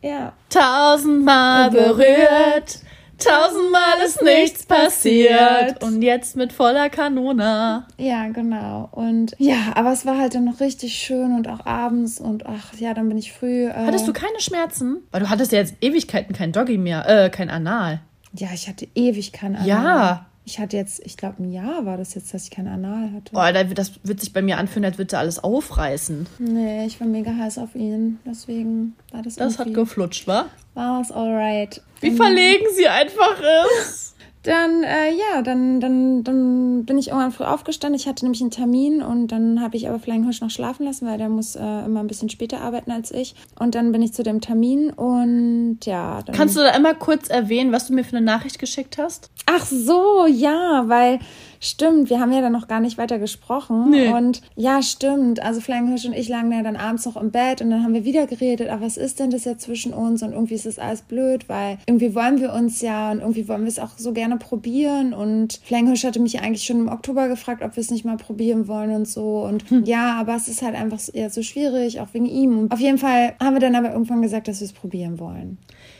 Ja. 0.02 0.32
Tausendmal 0.50 1.70
berührt, 1.70 2.80
Tausendmal 3.18 4.04
ist 4.04 4.22
nichts 4.22 4.66
passiert. 4.66 5.82
Und 5.82 6.02
jetzt 6.02 6.36
mit 6.36 6.52
voller 6.52 6.90
Kanone. 6.90 7.86
Ja, 7.98 8.28
genau. 8.28 8.88
Und 8.92 9.34
ja, 9.38 9.72
aber 9.74 9.92
es 9.92 10.04
war 10.04 10.18
halt 10.18 10.34
dann 10.34 10.44
noch 10.44 10.60
richtig 10.60 10.94
schön 10.94 11.34
und 11.34 11.48
auch 11.48 11.64
abends 11.64 12.20
und 12.20 12.46
ach 12.46 12.74
ja, 12.78 12.94
dann 12.94 13.08
bin 13.08 13.18
ich 13.18 13.32
früh. 13.32 13.66
Äh 13.66 13.86
hattest 13.86 14.06
du 14.06 14.12
keine 14.12 14.40
Schmerzen? 14.40 14.98
Weil 15.10 15.20
du 15.20 15.30
hattest 15.30 15.52
ja 15.52 15.58
jetzt 15.58 15.74
Ewigkeiten 15.80 16.34
kein 16.34 16.52
Doggy 16.52 16.78
mehr, 16.78 17.08
äh, 17.08 17.30
kein 17.30 17.50
Anal. 17.50 18.00
Ja, 18.34 18.48
ich 18.52 18.68
hatte 18.68 18.86
ewig 18.94 19.32
kein 19.32 19.56
Anal. 19.56 19.66
Ja. 19.68 20.26
Ich 20.48 20.60
hatte 20.60 20.76
jetzt, 20.76 21.04
ich 21.04 21.16
glaube, 21.16 21.42
ein 21.42 21.50
Jahr 21.50 21.86
war 21.86 21.96
das 21.96 22.14
jetzt, 22.14 22.32
dass 22.32 22.44
ich 22.44 22.52
kein 22.52 22.68
Anal 22.68 23.10
hatte. 23.12 23.32
Boah, 23.32 23.52
das 23.52 23.92
wird 24.04 24.20
sich 24.20 24.32
bei 24.32 24.42
mir 24.42 24.58
anfühlen, 24.58 24.84
als 24.84 24.96
würde 24.96 25.18
alles 25.18 25.42
aufreißen. 25.42 26.28
Nee, 26.38 26.86
ich 26.86 27.00
war 27.00 27.08
mega 27.08 27.34
heiß 27.34 27.58
auf 27.58 27.74
ihn. 27.74 28.20
Deswegen 28.24 28.94
war 29.10 29.22
das 29.22 29.34
Das 29.34 29.58
hat 29.58 29.74
geflutscht, 29.74 30.28
wa? 30.28 30.46
War 30.74 31.00
es 31.00 31.10
alright. 31.10 31.82
Wie 32.00 32.10
verlegen 32.10 32.66
sie 32.74 32.88
einfach 32.88 33.40
ist. 33.80 34.06
Dann, 34.46 34.84
äh, 34.84 35.10
ja, 35.10 35.42
dann, 35.42 35.80
dann, 35.80 36.22
dann 36.22 36.84
bin 36.84 36.98
ich 36.98 37.08
irgendwann 37.08 37.32
früh 37.32 37.42
aufgestanden. 37.42 37.98
Ich 37.98 38.06
hatte 38.06 38.24
nämlich 38.24 38.40
einen 38.40 38.52
Termin 38.52 39.02
und 39.02 39.32
dann 39.32 39.60
habe 39.60 39.76
ich 39.76 39.88
aber 39.88 39.98
Flying 39.98 40.22
Hirsch 40.22 40.40
noch 40.40 40.50
schlafen 40.50 40.84
lassen, 40.84 41.04
weil 41.04 41.18
der 41.18 41.28
muss 41.28 41.56
äh, 41.56 41.84
immer 41.84 41.98
ein 41.98 42.06
bisschen 42.06 42.28
später 42.28 42.60
arbeiten 42.60 42.92
als 42.92 43.10
ich. 43.10 43.34
Und 43.58 43.74
dann 43.74 43.90
bin 43.90 44.02
ich 44.02 44.12
zu 44.12 44.22
dem 44.22 44.40
Termin 44.40 44.90
und 44.90 45.78
ja. 45.84 46.22
Dann 46.22 46.36
Kannst 46.36 46.56
du 46.56 46.60
da 46.60 46.70
immer 46.76 46.94
kurz 46.94 47.28
erwähnen, 47.28 47.72
was 47.72 47.88
du 47.88 47.94
mir 47.94 48.04
für 48.04 48.16
eine 48.16 48.24
Nachricht 48.24 48.60
geschickt 48.60 48.98
hast? 48.98 49.30
Ach 49.46 49.66
so, 49.66 50.26
ja, 50.28 50.84
weil 50.86 51.18
Stimmt, 51.60 52.10
wir 52.10 52.20
haben 52.20 52.32
ja 52.32 52.40
dann 52.40 52.52
noch 52.52 52.68
gar 52.68 52.80
nicht 52.80 52.98
weiter 52.98 53.18
gesprochen. 53.18 53.90
Nee. 53.90 54.08
Und 54.08 54.42
ja, 54.54 54.82
stimmt. 54.82 55.42
Also 55.42 55.60
Flying 55.60 55.88
Hirsch 55.88 56.04
und 56.04 56.14
ich 56.14 56.28
lagen 56.28 56.52
ja 56.52 56.62
dann 56.62 56.76
abends 56.76 57.06
noch 57.06 57.16
im 57.16 57.30
Bett 57.30 57.60
und 57.60 57.70
dann 57.70 57.82
haben 57.82 57.94
wir 57.94 58.04
wieder 58.04 58.26
geredet, 58.26 58.68
aber 58.68 58.86
was 58.86 58.96
ist 58.96 59.20
denn 59.20 59.30
das 59.30 59.44
jetzt 59.44 59.62
zwischen 59.62 59.92
uns? 59.92 60.22
Und 60.22 60.32
irgendwie 60.32 60.54
ist 60.54 60.66
das 60.66 60.78
alles 60.78 61.02
blöd, 61.02 61.48
weil 61.48 61.78
irgendwie 61.86 62.14
wollen 62.14 62.40
wir 62.40 62.52
uns 62.52 62.80
ja 62.80 63.10
und 63.10 63.20
irgendwie 63.20 63.48
wollen 63.48 63.62
wir 63.62 63.68
es 63.68 63.78
auch 63.78 63.96
so 63.96 64.12
gerne 64.12 64.36
probieren. 64.36 65.14
Und 65.14 65.60
Flying 65.64 65.86
Hirsch 65.86 66.04
hatte 66.04 66.20
mich 66.20 66.40
eigentlich 66.40 66.64
schon 66.64 66.80
im 66.80 66.88
Oktober 66.88 67.28
gefragt, 67.28 67.62
ob 67.62 67.76
wir 67.76 67.80
es 67.80 67.90
nicht 67.90 68.04
mal 68.04 68.16
probieren 68.16 68.68
wollen 68.68 68.90
und 68.90 69.08
so. 69.08 69.44
Und 69.44 69.68
hm. 69.70 69.84
ja, 69.84 70.14
aber 70.20 70.36
es 70.36 70.48
ist 70.48 70.62
halt 70.62 70.74
einfach 70.74 71.00
eher 71.12 71.30
so 71.30 71.42
schwierig, 71.42 72.00
auch 72.00 72.08
wegen 72.12 72.26
ihm. 72.26 72.58
Und 72.58 72.72
auf 72.72 72.80
jeden 72.80 72.98
Fall 72.98 73.34
haben 73.40 73.54
wir 73.54 73.60
dann 73.60 73.74
aber 73.74 73.92
irgendwann 73.92 74.22
gesagt, 74.22 74.48
dass 74.48 74.60
wir 74.60 74.66
es 74.66 74.72
probieren 74.72 75.18
wollen. 75.18 75.58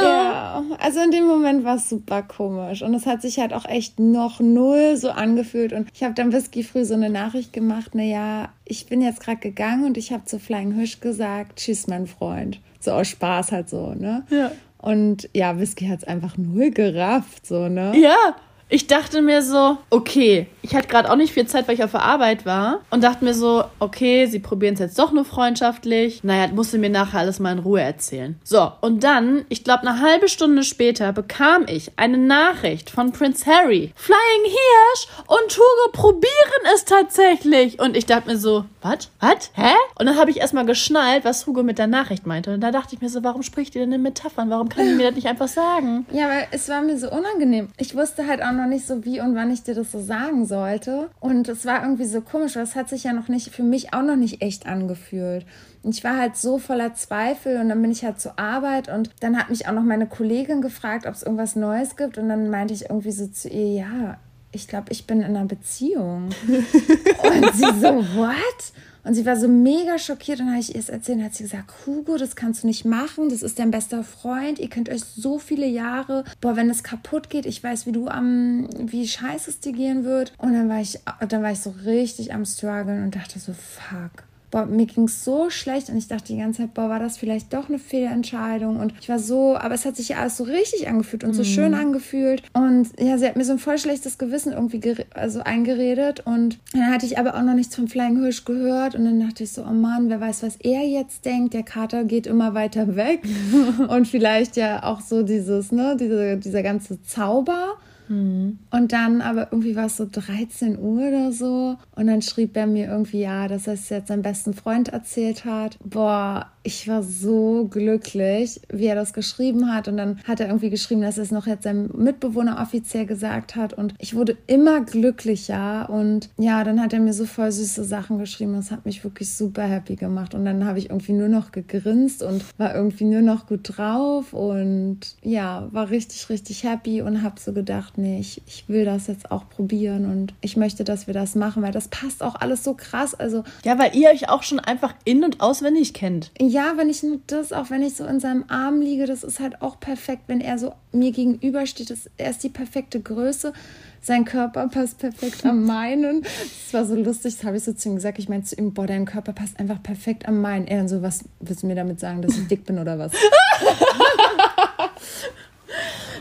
Ja, 0.00 0.62
also 0.78 1.00
in 1.00 1.10
dem 1.10 1.26
Moment 1.26 1.64
war 1.64 1.76
es 1.76 1.88
super 1.88 2.22
komisch 2.22 2.82
und 2.82 2.94
es 2.94 3.06
hat 3.06 3.22
sich 3.22 3.38
halt 3.38 3.52
auch 3.52 3.66
echt 3.66 3.98
noch 3.98 4.40
null 4.40 4.96
so 4.96 5.10
angefühlt 5.10 5.72
und 5.72 5.88
ich 5.92 6.02
habe 6.02 6.14
dann 6.14 6.32
Whisky 6.32 6.62
früh 6.62 6.84
so 6.84 6.94
eine 6.94 7.10
Nachricht 7.10 7.52
gemacht, 7.52 7.94
naja, 7.94 8.50
ich 8.64 8.86
bin 8.86 9.02
jetzt 9.02 9.20
gerade 9.20 9.38
gegangen 9.38 9.84
und 9.84 9.96
ich 9.96 10.12
habe 10.12 10.24
zu 10.24 10.38
Flying 10.38 10.72
Hirsch 10.72 11.00
gesagt, 11.00 11.58
tschüss 11.58 11.86
mein 11.86 12.06
Freund. 12.06 12.60
So 12.80 12.92
aus 12.92 13.08
Spaß 13.08 13.52
halt 13.52 13.68
so, 13.68 13.94
ne? 13.94 14.24
Ja. 14.30 14.52
Und 14.78 15.28
ja, 15.34 15.58
Whisky 15.58 15.86
hat 15.88 16.00
es 16.00 16.04
einfach 16.04 16.36
null 16.38 16.70
gerafft, 16.70 17.46
so, 17.46 17.68
ne? 17.68 17.92
Ja, 17.98 18.36
ich 18.68 18.86
dachte 18.88 19.22
mir 19.22 19.42
so, 19.42 19.78
okay, 19.90 20.48
ich 20.62 20.74
hatte 20.74 20.88
gerade 20.88 21.10
auch 21.10 21.16
nicht 21.16 21.32
viel 21.32 21.46
Zeit, 21.46 21.68
weil 21.68 21.76
ich 21.76 21.84
auf 21.84 21.92
der 21.92 22.02
Arbeit 22.02 22.44
war. 22.44 22.80
Und 22.90 23.04
dachte 23.04 23.24
mir 23.24 23.34
so, 23.34 23.64
okay, 23.78 24.26
sie 24.26 24.40
probieren 24.40 24.74
es 24.74 24.80
jetzt 24.80 24.98
doch 24.98 25.12
nur 25.12 25.24
freundschaftlich. 25.24 26.24
Naja, 26.24 26.48
musste 26.52 26.78
mir 26.78 26.90
nachher 26.90 27.20
alles 27.20 27.38
mal 27.38 27.52
in 27.52 27.60
Ruhe 27.60 27.80
erzählen. 27.80 28.36
So, 28.42 28.72
und 28.80 29.04
dann, 29.04 29.44
ich 29.48 29.62
glaube, 29.62 29.86
eine 29.86 30.00
halbe 30.00 30.28
Stunde 30.28 30.64
später 30.64 31.12
bekam 31.12 31.66
ich 31.68 31.92
eine 31.96 32.18
Nachricht 32.18 32.90
von 32.90 33.12
Prince 33.12 33.46
Harry. 33.46 33.92
Flying 33.94 34.44
Hirsch 34.44 35.08
und 35.28 35.52
Hugo 35.56 35.92
probieren 35.92 36.26
es 36.74 36.84
tatsächlich. 36.84 37.78
Und 37.78 37.96
ich 37.96 38.06
dachte 38.06 38.28
mir 38.28 38.36
so, 38.36 38.64
was? 38.82 39.10
Was? 39.20 39.50
Hä? 39.54 39.74
Und 39.98 40.06
dann 40.06 40.18
habe 40.18 40.30
ich 40.30 40.38
erstmal 40.38 40.66
geschnallt, 40.66 41.24
was 41.24 41.46
Hugo 41.46 41.62
mit 41.62 41.78
der 41.78 41.86
Nachricht 41.86 42.26
meinte. 42.26 42.54
Und 42.54 42.60
da 42.60 42.72
dachte 42.72 42.96
ich 42.96 43.00
mir 43.00 43.08
so, 43.08 43.22
warum 43.22 43.44
spricht 43.44 43.76
ihr 43.76 43.82
denn 43.82 43.92
in 43.92 44.02
Metaphern? 44.02 44.50
Warum 44.50 44.68
kann 44.68 44.88
ich 44.88 44.96
mir 44.96 45.06
das 45.06 45.14
nicht 45.14 45.28
einfach 45.28 45.48
sagen? 45.48 46.06
Ja, 46.10 46.28
weil 46.28 46.48
es 46.50 46.68
war 46.68 46.82
mir 46.82 46.98
so 46.98 47.08
unangenehm. 47.10 47.68
Ich 47.76 47.94
wusste 47.94 48.26
halt 48.26 48.42
auch 48.42 48.55
noch 48.56 48.66
nicht 48.66 48.86
so, 48.86 49.04
wie 49.04 49.20
und 49.20 49.34
wann 49.34 49.52
ich 49.52 49.62
dir 49.62 49.74
das 49.74 49.92
so 49.92 50.00
sagen 50.00 50.46
sollte. 50.46 51.10
Und 51.20 51.48
es 51.48 51.64
war 51.64 51.82
irgendwie 51.82 52.04
so 52.04 52.20
komisch, 52.20 52.56
weil 52.56 52.62
es 52.62 52.74
hat 52.74 52.88
sich 52.88 53.04
ja 53.04 53.12
noch 53.12 53.28
nicht, 53.28 53.50
für 53.54 53.62
mich 53.62 53.94
auch 53.94 54.02
noch 54.02 54.16
nicht 54.16 54.42
echt 54.42 54.66
angefühlt. 54.66 55.46
Und 55.82 55.94
ich 55.94 56.02
war 56.02 56.18
halt 56.18 56.36
so 56.36 56.58
voller 56.58 56.94
Zweifel 56.94 57.60
und 57.60 57.68
dann 57.68 57.80
bin 57.80 57.92
ich 57.92 58.04
halt 58.04 58.20
zur 58.20 58.38
Arbeit 58.38 58.88
und 58.88 59.10
dann 59.20 59.38
hat 59.38 59.50
mich 59.50 59.68
auch 59.68 59.72
noch 59.72 59.84
meine 59.84 60.06
Kollegin 60.06 60.60
gefragt, 60.60 61.06
ob 61.06 61.14
es 61.14 61.22
irgendwas 61.22 61.54
Neues 61.54 61.96
gibt. 61.96 62.18
Und 62.18 62.28
dann 62.28 62.50
meinte 62.50 62.74
ich 62.74 62.90
irgendwie 62.90 63.12
so 63.12 63.26
zu 63.28 63.48
ihr, 63.48 63.68
ja, 63.68 64.18
ich 64.52 64.66
glaube, 64.66 64.86
ich 64.90 65.06
bin 65.06 65.20
in 65.20 65.36
einer 65.36 65.44
Beziehung. 65.44 66.30
und 66.48 67.54
sie 67.54 67.80
so, 67.80 68.04
what? 68.16 68.72
Und 69.06 69.14
sie 69.14 69.24
war 69.24 69.36
so 69.36 69.46
mega 69.46 70.00
schockiert 70.00 70.40
und 70.40 70.48
habe 70.48 70.58
ich 70.58 70.74
ihr 70.74 70.80
es 70.80 70.88
erzählt. 70.88 71.22
hat 71.22 71.32
sie 71.32 71.44
gesagt, 71.44 71.72
Hugo, 71.86 72.16
das 72.16 72.34
kannst 72.34 72.64
du 72.64 72.66
nicht 72.66 72.84
machen. 72.84 73.28
Das 73.28 73.42
ist 73.42 73.60
dein 73.60 73.70
bester 73.70 74.02
Freund. 74.02 74.58
Ihr 74.58 74.68
kennt 74.68 74.88
euch 74.88 75.04
so 75.04 75.38
viele 75.38 75.66
Jahre. 75.66 76.24
Boah, 76.40 76.56
wenn 76.56 76.68
es 76.68 76.82
kaputt 76.82 77.30
geht, 77.30 77.46
ich 77.46 77.62
weiß, 77.62 77.86
wie 77.86 77.92
du 77.92 78.08
am, 78.08 78.68
wie 78.78 79.06
scheiße 79.06 79.48
es 79.48 79.60
dir 79.60 79.72
gehen 79.72 80.04
wird. 80.04 80.32
Und 80.38 80.54
dann 80.54 80.68
war 80.68 80.80
ich, 80.80 80.98
dann 81.28 81.42
war 81.44 81.52
ich 81.52 81.60
so 81.60 81.72
richtig 81.84 82.34
am 82.34 82.44
struggeln 82.44 83.04
und 83.04 83.14
dachte 83.14 83.38
so, 83.38 83.52
fuck. 83.52 84.25
Boah, 84.50 84.66
mir 84.66 84.86
ging 84.86 85.04
es 85.04 85.24
so 85.24 85.50
schlecht 85.50 85.88
und 85.90 85.96
ich 85.96 86.08
dachte 86.08 86.28
die 86.32 86.38
ganze 86.38 86.62
Zeit, 86.62 86.74
boah, 86.74 86.88
war 86.88 86.98
das 86.98 87.18
vielleicht 87.18 87.52
doch 87.52 87.68
eine 87.68 87.78
Fehlentscheidung? 87.78 88.78
Und 88.78 88.94
ich 89.00 89.08
war 89.08 89.18
so, 89.18 89.56
aber 89.56 89.74
es 89.74 89.84
hat 89.84 89.96
sich 89.96 90.10
ja 90.10 90.18
alles 90.18 90.36
so 90.36 90.44
richtig 90.44 90.88
angefühlt 90.88 91.24
und 91.24 91.34
so 91.34 91.42
Mhm. 91.42 91.46
schön 91.46 91.74
angefühlt. 91.74 92.42
Und 92.52 92.88
ja, 92.98 93.18
sie 93.18 93.26
hat 93.26 93.36
mir 93.36 93.44
so 93.44 93.52
ein 93.52 93.58
voll 93.58 93.78
schlechtes 93.78 94.18
Gewissen 94.18 94.52
irgendwie 94.52 94.80
also 95.14 95.40
eingeredet. 95.40 96.22
Und 96.24 96.58
dann 96.72 96.90
hatte 96.92 97.06
ich 97.06 97.18
aber 97.18 97.34
auch 97.36 97.42
noch 97.42 97.54
nichts 97.54 97.74
vom 97.76 97.88
Flying 97.88 98.20
Hirsch 98.20 98.44
gehört. 98.44 98.94
Und 98.94 99.04
dann 99.04 99.20
dachte 99.20 99.44
ich 99.44 99.52
so, 99.52 99.62
oh 99.62 99.72
Mann, 99.72 100.08
wer 100.08 100.20
weiß, 100.20 100.42
was 100.42 100.56
er 100.56 100.82
jetzt 100.86 101.24
denkt, 101.24 101.54
der 101.54 101.62
Kater 101.62 102.04
geht 102.04 102.26
immer 102.26 102.54
weiter 102.54 102.96
weg. 102.96 103.22
Und 103.88 104.06
vielleicht 104.08 104.56
ja 104.56 104.84
auch 104.84 105.00
so 105.00 105.22
dieses, 105.22 105.72
ne, 105.72 105.96
diese, 105.98 106.36
dieser 106.36 106.62
ganze 106.62 107.02
Zauber. 107.02 107.74
Und 108.08 108.92
dann 108.92 109.20
aber 109.20 109.48
irgendwie 109.50 109.76
war 109.76 109.86
es 109.86 109.96
so 109.96 110.06
13 110.10 110.78
Uhr 110.78 111.08
oder 111.08 111.32
so. 111.32 111.76
Und 111.94 112.06
dann 112.06 112.22
schrieb 112.22 112.56
er 112.56 112.66
mir 112.66 112.86
irgendwie, 112.86 113.20
ja, 113.20 113.48
dass 113.48 113.66
er 113.66 113.74
es 113.74 113.88
jetzt 113.88 114.08
seinem 114.08 114.22
besten 114.22 114.54
Freund 114.54 114.88
erzählt 114.88 115.44
hat. 115.44 115.78
Boah, 115.84 116.50
ich 116.66 116.88
war 116.88 117.02
so 117.02 117.68
glücklich, 117.70 118.60
wie 118.68 118.86
er 118.86 118.96
das 118.96 119.12
geschrieben 119.12 119.72
hat. 119.72 119.86
Und 119.86 119.96
dann 119.96 120.18
hat 120.26 120.40
er 120.40 120.48
irgendwie 120.48 120.70
geschrieben, 120.70 121.00
dass 121.02 121.16
er 121.16 121.22
es 121.22 121.30
noch 121.30 121.46
jetzt 121.46 121.62
seinem 121.62 121.90
Mitbewohner 121.94 122.58
offiziell 122.60 123.06
gesagt 123.06 123.54
hat. 123.54 123.72
Und 123.72 123.94
ich 123.98 124.14
wurde 124.16 124.36
immer 124.48 124.80
glücklicher. 124.80 125.88
Und 125.88 126.28
ja, 126.38 126.64
dann 126.64 126.80
hat 126.82 126.92
er 126.92 127.00
mir 127.00 127.12
so 127.12 127.24
voll 127.24 127.52
süße 127.52 127.84
Sachen 127.84 128.18
geschrieben. 128.18 128.54
Das 128.54 128.70
hat 128.72 128.84
mich 128.84 129.04
wirklich 129.04 129.32
super 129.32 129.62
happy 129.62 129.94
gemacht. 129.96 130.34
Und 130.34 130.44
dann 130.44 130.64
habe 130.64 130.78
ich 130.80 130.90
irgendwie 130.90 131.12
nur 131.12 131.28
noch 131.28 131.52
gegrinst 131.52 132.22
und 132.24 132.44
war 132.58 132.74
irgendwie 132.74 133.04
nur 133.04 133.22
noch 133.22 133.46
gut 133.46 133.60
drauf. 133.76 134.32
Und 134.32 134.98
ja, 135.22 135.68
war 135.70 135.90
richtig, 135.90 136.28
richtig 136.28 136.64
happy 136.64 137.00
und 137.02 137.22
habe 137.22 137.38
so 137.40 137.52
gedacht, 137.52 137.96
nee, 137.96 138.18
ich, 138.18 138.42
ich 138.46 138.68
will 138.68 138.84
das 138.84 139.06
jetzt 139.06 139.30
auch 139.30 139.48
probieren. 139.48 140.04
Und 140.04 140.34
ich 140.40 140.56
möchte, 140.56 140.82
dass 140.82 141.06
wir 141.06 141.14
das 141.14 141.36
machen, 141.36 141.62
weil 141.62 141.72
das 141.72 141.88
passt 141.88 142.22
auch 142.22 142.34
alles 142.34 142.64
so 142.64 142.74
krass. 142.74 143.14
Also 143.14 143.44
Ja, 143.64 143.78
weil 143.78 143.94
ihr 143.94 144.10
euch 144.10 144.28
auch 144.28 144.42
schon 144.42 144.58
einfach 144.58 144.94
in- 145.04 145.22
und 145.24 145.40
auswendig 145.40 145.94
kennt. 145.94 146.32
ja, 146.40 146.55
wenn 146.76 146.88
ich 146.88 147.02
nur 147.02 147.20
das, 147.26 147.52
auch 147.52 147.70
wenn 147.70 147.82
ich 147.82 147.96
so 147.96 148.04
in 148.04 148.20
seinem 148.20 148.44
Arm 148.48 148.80
liege, 148.80 149.06
das 149.06 149.24
ist 149.24 149.40
halt 149.40 149.62
auch 149.62 149.80
perfekt, 149.80 150.22
wenn 150.26 150.40
er 150.40 150.58
so 150.58 150.72
mir 150.92 151.12
gegenüber 151.12 151.66
steht. 151.66 151.90
Das, 151.90 152.10
er 152.16 152.30
ist 152.30 152.42
die 152.42 152.48
perfekte 152.48 153.00
Größe. 153.00 153.52
Sein 154.00 154.24
Körper 154.24 154.68
passt 154.68 154.98
perfekt 154.98 155.44
an 155.44 155.64
meinen. 155.66 156.22
Das 156.22 156.72
war 156.72 156.84
so 156.84 156.94
lustig, 156.94 157.36
das 157.36 157.44
habe 157.44 157.56
ich 157.56 157.64
so 157.64 157.72
zu 157.72 157.88
ihm 157.88 157.96
gesagt. 157.96 158.18
Ich 158.18 158.28
meinte 158.28 158.48
zu 158.48 158.56
ihm, 158.56 158.72
boah, 158.74 158.86
dein 158.86 159.04
Körper 159.04 159.32
passt 159.32 159.58
einfach 159.58 159.82
perfekt 159.82 160.26
an 160.26 160.40
meinen. 160.40 160.66
Er 160.66 160.78
dann 160.78 160.88
so, 160.88 161.02
was 161.02 161.24
willst 161.40 161.62
du 161.62 161.66
mir 161.66 161.74
damit 161.74 162.00
sagen, 162.00 162.22
dass 162.22 162.36
ich 162.36 162.46
dick 162.46 162.64
bin 162.64 162.78
oder 162.78 162.98
was? 162.98 163.12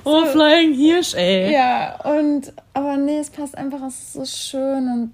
Oh, 0.08 0.24
Flying 0.28 0.74
Hirsch, 0.74 1.16
ey. 1.16 1.52
Ja, 1.52 2.00
und 2.04 2.54
aber 2.74 2.96
nee, 2.96 3.18
es 3.18 3.32
passt 3.32 3.58
einfach, 3.58 3.82
es 3.88 3.96
ist 3.96 4.14
so 4.14 4.26
schön 4.26 4.88
und 4.88 5.14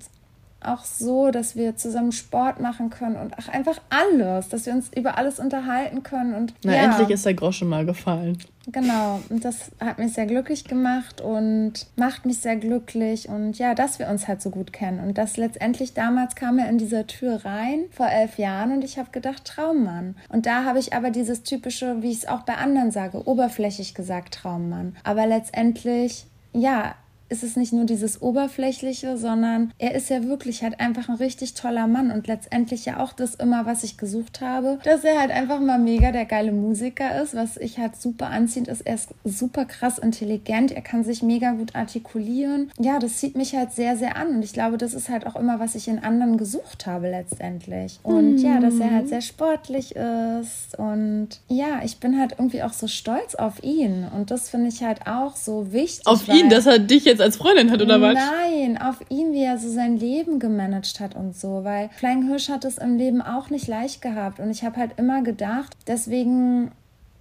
auch 0.64 0.84
so, 0.86 1.32
dass 1.32 1.55
wir 1.55 1.76
zusammen 1.76 2.12
Sport 2.12 2.59
machen 2.59 2.89
können 2.89 3.16
und 3.16 3.34
ach, 3.38 3.49
einfach 3.49 3.80
alles, 3.89 4.49
dass 4.49 4.66
wir 4.66 4.74
uns 4.74 4.89
über 4.95 5.18
alles 5.18 5.39
unterhalten 5.39 6.03
können 6.03 6.34
und 6.36 6.53
Na, 6.64 6.76
ja, 6.76 6.84
endlich 6.84 7.09
ist 7.09 7.26
der 7.26 7.34
Groschen 7.34 7.68
mal 7.68 7.86
gefallen. 7.86 8.38
genau. 8.72 9.20
Und 9.30 9.43
das 9.43 9.72
hat 9.80 9.97
mich 9.97 10.14
sehr 10.14 10.26
glücklich 10.28 10.66
gemacht 10.66 11.20
und 11.22 11.88
macht 11.95 12.26
mich 12.26 12.39
sehr 12.39 12.55
glücklich 12.55 13.28
und 13.28 13.57
ja, 13.57 13.74
dass 13.74 13.99
wir 13.99 14.07
uns 14.07 14.28
halt 14.28 14.41
so 14.41 14.49
gut 14.49 14.72
kennen 14.72 14.99
und 14.99 15.18
das 15.18 15.38
letztendlich 15.38 15.93
damals 15.93 16.36
kam 16.36 16.59
er 16.59 16.70
in 16.70 16.78
dieser 16.78 17.07
Tür 17.07 17.43
rein 17.43 17.86
vor 17.91 18.07
elf 18.07 18.38
Jahren 18.38 18.72
und 18.72 18.84
ich 18.84 18.97
habe 18.99 19.09
gedacht 19.12 19.45
Traummann 19.45 20.16
und 20.30 20.45
da 20.45 20.64
habe 20.64 20.80
ich 20.80 20.93
aber 20.93 21.09
dieses 21.09 21.43
typische, 21.43 22.01
wie 22.01 22.12
ich 22.12 22.20
es 22.20 22.28
auch 22.28 22.41
bei 22.43 22.55
anderen 22.55 22.91
sage, 22.91 23.28
oberflächlich 23.28 23.95
gesagt 23.95 24.36
Traummann, 24.36 24.95
aber 25.03 25.26
letztendlich 25.28 26.26
ja 26.53 26.95
ist 27.32 27.43
es 27.43 27.55
nicht 27.55 27.71
nur 27.71 27.86
dieses 27.86 28.21
Oberflächliche, 28.21 29.17
sondern 29.17 29.71
er 29.77 29.95
ist 29.95 30.09
ja 30.09 30.25
wirklich 30.25 30.63
halt 30.63 30.79
einfach 30.79 31.07
ein 31.07 31.15
richtig 31.15 31.53
toller 31.53 31.88
Mann 31.88 32.11
und 32.11 32.27
letztendlich 32.27 32.86
ja 32.86 32.99
auch 32.99 33.13
das 33.13 33.36
immer, 33.36 33.65
was 33.65 33.84
ich 33.84 33.97
gesucht 33.97 34.41
habe, 34.41 34.79
dass 34.84 35.03
er 35.03 35.19
halt 35.19 35.32
einfach 35.32 35.59
mal 35.59 35.79
mega 35.79 36.11
der 36.11 36.25
geile 36.25 36.51
Musiker 36.51 37.21
ist, 37.21 37.34
was 37.34 37.55
ich 37.57 37.79
halt 37.79 37.95
super 37.95 38.27
anziehend 38.27 38.67
ist. 38.67 38.82
Er 38.82 38.95
ist 38.95 39.09
super 39.23 39.65
krass 39.65 39.97
intelligent, 39.97 40.71
er 40.71 40.82
kann 40.82 41.03
sich 41.03 41.23
mega 41.23 41.51
gut 41.51 41.73
artikulieren. 41.73 42.69
Ja, 42.77 42.99
das 42.99 43.17
zieht 43.17 43.38
mich 43.38 43.55
halt 43.55 43.71
sehr, 43.71 43.95
sehr 43.95 44.17
an 44.17 44.36
und 44.36 44.43
ich 44.43 44.51
glaube, 44.51 44.77
das 44.77 44.93
ist 44.93 45.07
halt 45.07 45.25
auch 45.25 45.38
immer, 45.38 45.59
was 45.59 45.75
ich 45.75 45.88
in 45.88 45.99
anderen 45.99 46.38
gesucht 46.38 46.86
habe 46.86 47.09
letztendlich. 47.09 47.99
Und 48.03 48.39
ja, 48.39 48.59
dass 48.59 48.77
er 48.79 48.91
halt 48.91 49.07
sehr 49.07 49.21
sportlich 49.21 49.95
ist 49.95 50.77
und 50.77 51.29
ja, 51.47 51.82
ich 51.84 51.97
bin 51.99 52.19
halt 52.19 52.34
irgendwie 52.38 52.63
auch 52.63 52.73
so 52.73 52.88
stolz 52.88 53.36
auf 53.36 53.63
ihn 53.63 54.05
und 54.13 54.32
das 54.32 54.49
finde 54.49 54.67
ich 54.67 54.84
halt 54.84 55.07
auch 55.07 55.38
so 55.38 55.71
wichtig. 55.71 56.05
Auf 56.05 56.27
ihn, 56.27 56.49
dass 56.49 56.65
er 56.65 56.79
dich 56.79 57.05
jetzt 57.05 57.20
als 57.22 57.38
Freundin 57.38 57.72
hat, 57.72 57.82
oder 57.82 58.01
was? 58.01 58.15
Nein, 58.15 58.78
auf 58.82 58.97
ihn, 59.09 59.34
wie 59.34 59.43
er 59.43 59.57
so 59.57 59.69
sein 59.69 59.97
Leben 59.97 60.39
gemanagt 60.39 60.99
hat 60.99 61.15
und 61.15 61.36
so, 61.36 61.63
weil 61.63 61.89
Flying 61.97 62.28
Hirsch 62.28 62.49
hat 62.49 62.65
es 62.65 62.78
im 62.78 62.97
Leben 62.97 63.22
auch 63.22 63.49
nicht 63.49 63.67
leicht 63.67 64.01
gehabt 64.01 64.39
und 64.39 64.49
ich 64.49 64.63
habe 64.63 64.78
halt 64.78 64.91
immer 64.97 65.22
gedacht, 65.22 65.76
deswegen, 65.88 66.72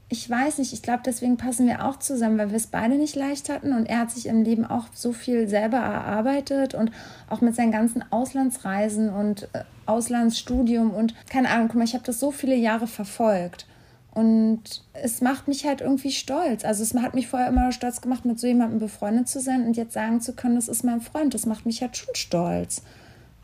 ich 0.08 0.28
weiß 0.28 0.58
nicht, 0.58 0.72
ich 0.72 0.82
glaube, 0.82 1.02
deswegen 1.04 1.36
passen 1.36 1.66
wir 1.66 1.84
auch 1.84 1.98
zusammen, 1.98 2.38
weil 2.38 2.50
wir 2.50 2.56
es 2.56 2.66
beide 2.66 2.96
nicht 2.96 3.16
leicht 3.16 3.48
hatten 3.48 3.72
und 3.72 3.86
er 3.86 4.00
hat 4.00 4.10
sich 4.10 4.26
im 4.26 4.42
Leben 4.42 4.64
auch 4.64 4.86
so 4.94 5.12
viel 5.12 5.48
selber 5.48 5.78
erarbeitet 5.78 6.74
und 6.74 6.90
auch 7.28 7.40
mit 7.40 7.54
seinen 7.54 7.72
ganzen 7.72 8.04
Auslandsreisen 8.10 9.10
und 9.10 9.48
äh, 9.52 9.64
Auslandsstudium 9.86 10.90
und 10.90 11.14
keine 11.28 11.48
Ahnung, 11.48 11.68
guck 11.68 11.76
mal, 11.76 11.84
ich 11.84 11.94
habe 11.94 12.04
das 12.04 12.20
so 12.20 12.30
viele 12.30 12.54
Jahre 12.56 12.86
verfolgt. 12.86 13.66
Und 14.12 14.82
es 14.92 15.20
macht 15.20 15.46
mich 15.46 15.66
halt 15.66 15.80
irgendwie 15.80 16.10
stolz. 16.10 16.64
Also 16.64 16.82
es 16.82 16.94
hat 16.94 17.14
mich 17.14 17.28
vorher 17.28 17.48
immer 17.48 17.70
stolz 17.70 18.00
gemacht, 18.00 18.24
mit 18.24 18.40
so 18.40 18.46
jemandem 18.46 18.80
befreundet 18.80 19.28
zu 19.28 19.40
sein 19.40 19.64
und 19.66 19.76
jetzt 19.76 19.92
sagen 19.92 20.20
zu 20.20 20.32
können, 20.32 20.56
das 20.56 20.68
ist 20.68 20.82
mein 20.82 21.00
Freund. 21.00 21.32
Das 21.32 21.46
macht 21.46 21.64
mich 21.64 21.80
halt 21.80 21.96
schon 21.96 22.14
stolz. 22.14 22.82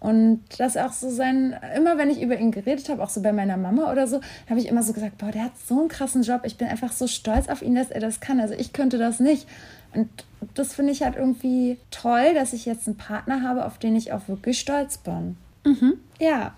Und 0.00 0.42
das 0.58 0.76
auch 0.76 0.92
so 0.92 1.08
sein, 1.08 1.56
immer 1.74 1.98
wenn 1.98 2.10
ich 2.10 2.20
über 2.20 2.38
ihn 2.38 2.50
geredet 2.50 2.88
habe, 2.88 3.02
auch 3.02 3.08
so 3.08 3.22
bei 3.22 3.32
meiner 3.32 3.56
Mama 3.56 3.90
oder 3.90 4.06
so, 4.06 4.20
habe 4.48 4.60
ich 4.60 4.68
immer 4.68 4.82
so 4.82 4.92
gesagt, 4.92 5.18
boah, 5.18 5.30
der 5.30 5.44
hat 5.44 5.58
so 5.66 5.80
einen 5.80 5.88
krassen 5.88 6.22
Job. 6.22 6.42
Ich 6.44 6.58
bin 6.58 6.68
einfach 6.68 6.92
so 6.92 7.06
stolz 7.06 7.48
auf 7.48 7.62
ihn, 7.62 7.74
dass 7.74 7.90
er 7.90 8.00
das 8.00 8.20
kann. 8.20 8.40
Also 8.40 8.54
ich 8.54 8.72
könnte 8.72 8.98
das 8.98 9.20
nicht. 9.20 9.48
Und 9.94 10.08
das 10.54 10.74
finde 10.74 10.92
ich 10.92 11.02
halt 11.02 11.16
irgendwie 11.16 11.78
toll, 11.90 12.34
dass 12.34 12.52
ich 12.52 12.66
jetzt 12.66 12.86
einen 12.86 12.98
Partner 12.98 13.42
habe, 13.42 13.64
auf 13.64 13.78
den 13.78 13.96
ich 13.96 14.12
auch 14.12 14.28
wirklich 14.28 14.60
stolz 14.60 14.98
bin. 14.98 15.36
Ja. 16.18 16.54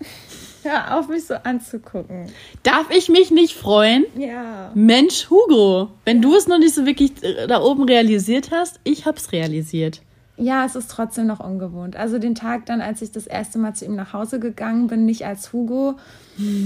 Hör 0.63 0.97
auf, 0.97 1.07
mich 1.07 1.25
so 1.25 1.35
anzugucken. 1.35 2.27
Darf 2.63 2.89
ich 2.91 3.09
mich 3.09 3.31
nicht 3.31 3.53
freuen? 3.53 4.05
Ja. 4.17 4.71
Mensch, 4.75 5.29
Hugo, 5.29 5.89
wenn 6.05 6.21
du 6.21 6.35
es 6.35 6.47
noch 6.47 6.59
nicht 6.59 6.75
so 6.75 6.85
wirklich 6.85 7.23
äh, 7.23 7.47
da 7.47 7.61
oben 7.61 7.83
realisiert 7.83 8.51
hast, 8.51 8.79
ich 8.83 9.05
hab's 9.05 9.31
realisiert. 9.31 10.01
Ja, 10.35 10.65
es 10.65 10.75
ist 10.75 10.89
trotzdem 10.89 11.27
noch 11.27 11.39
ungewohnt. 11.41 11.95
Also 11.95 12.17
den 12.17 12.35
Tag 12.35 12.65
dann, 12.65 12.81
als 12.81 13.01
ich 13.01 13.11
das 13.11 13.27
erste 13.27 13.59
Mal 13.59 13.73
zu 13.73 13.85
ihm 13.85 13.95
nach 13.95 14.13
Hause 14.13 14.39
gegangen 14.39 14.87
bin, 14.87 15.05
nicht 15.05 15.25
als 15.25 15.51
Hugo, 15.51 15.95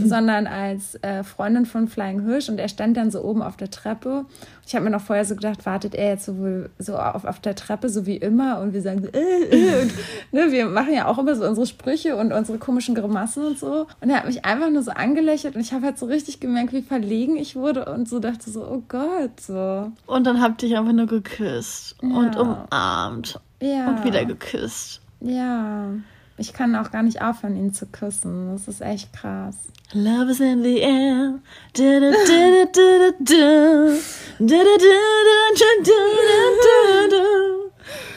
sondern 0.06 0.48
als 0.48 0.96
äh, 1.02 1.24
Freundin 1.24 1.66
von 1.66 1.88
Flying 1.88 2.22
Hirsch 2.26 2.50
und 2.50 2.60
er 2.60 2.68
stand 2.70 2.98
dann 2.98 3.12
so 3.12 3.22
oben 3.24 3.42
auf 3.42 3.58
der 3.58 3.72
Treppe. 3.72 4.26
Ich 4.66 4.76
habe 4.76 4.86
mir 4.86 4.92
noch 4.92 5.02
vorher 5.02 5.26
so 5.26 5.36
gedacht, 5.36 5.66
wartet 5.66 5.94
er 5.96 6.10
jetzt 6.10 6.26
so 6.26 6.38
wohl 6.38 6.70
so 6.80 6.96
auf, 6.96 7.26
auf 7.26 7.40
der 7.40 7.56
Treppe, 7.56 7.90
so 7.90 8.06
wie 8.06 8.16
immer 8.18 8.60
und 8.62 8.74
wir 8.74 8.82
sagen 8.82 9.02
so, 9.02 9.08
äh, 9.10 9.44
äh, 9.52 9.82
und, 9.82 9.92
ne, 10.32 10.52
wir 10.52 10.66
machen 10.68 10.94
ja 10.94 11.08
auch 11.08 11.18
immer 11.18 11.36
so 11.36 11.46
unsere 11.46 11.66
Sprüche 11.68 12.16
und 12.16 12.32
unsere 12.32 12.58
komischen 12.58 12.96
Grimassen 12.96 13.46
und 13.46 13.60
so. 13.60 13.88
Und 14.02 14.10
er 14.10 14.18
hat 14.18 14.26
mich 14.28 14.46
einfach 14.46 14.70
nur 14.70 14.84
so 14.84 14.92
angelächelt 14.92 15.56
und 15.56 15.62
ich 15.62 15.74
habe 15.74 15.86
halt 15.86 15.98
so 15.98 16.06
richtig 16.06 16.40
gemerkt, 16.40 16.72
wie 16.74 16.82
verlegen 16.82 17.36
ich 17.36 17.56
wurde 17.56 17.86
und 17.86 18.08
so 18.08 18.20
dachte 18.20 18.50
so, 18.50 18.64
oh 18.66 18.84
Gott, 18.88 19.40
so. 19.42 19.92
Und 20.06 20.26
dann 20.28 20.42
habt 20.42 20.64
ihr 20.64 20.80
einfach 20.80 20.94
nur 20.94 21.08
geküsst 21.08 21.96
und 22.02 22.36
umarmt 22.38 23.40
Ja. 23.62 23.90
und 23.90 24.04
wieder 24.06 24.24
geküsst. 24.26 25.02
Ja, 25.20 25.88
ich 26.38 26.54
kann 26.54 26.76
auch 26.76 26.92
gar 26.92 27.04
nicht 27.04 27.22
aufhören, 27.22 27.56
ihn 27.56 27.74
zu 27.74 27.86
küssen. 27.86 28.52
Das 28.52 28.68
ist 28.68 28.82
echt 28.82 29.14
krass. 29.14 29.56
Love 29.94 30.32
is 30.32 30.40
in 30.40 30.64
the 30.64 30.80
air. 30.80 31.40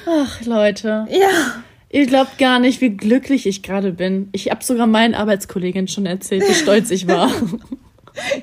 Ach, 0.06 0.44
Leute. 0.44 1.06
Ja. 1.10 1.62
Ihr 1.90 2.06
glaubt 2.06 2.38
gar 2.38 2.58
nicht, 2.58 2.80
wie 2.80 2.96
glücklich 2.96 3.46
ich 3.46 3.62
gerade 3.62 3.92
bin. 3.92 4.28
Ich 4.32 4.50
habe 4.50 4.64
sogar 4.64 4.86
meinen 4.86 5.14
Arbeitskolleginnen 5.14 5.88
schon 5.88 6.06
erzählt, 6.06 6.48
wie 6.48 6.54
stolz 6.54 6.90
ich 6.90 7.06
war. 7.06 7.30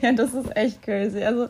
Ja, 0.01 0.11
das 0.11 0.33
ist 0.33 0.55
echt 0.55 0.83
crazy. 0.83 1.23
Also 1.23 1.49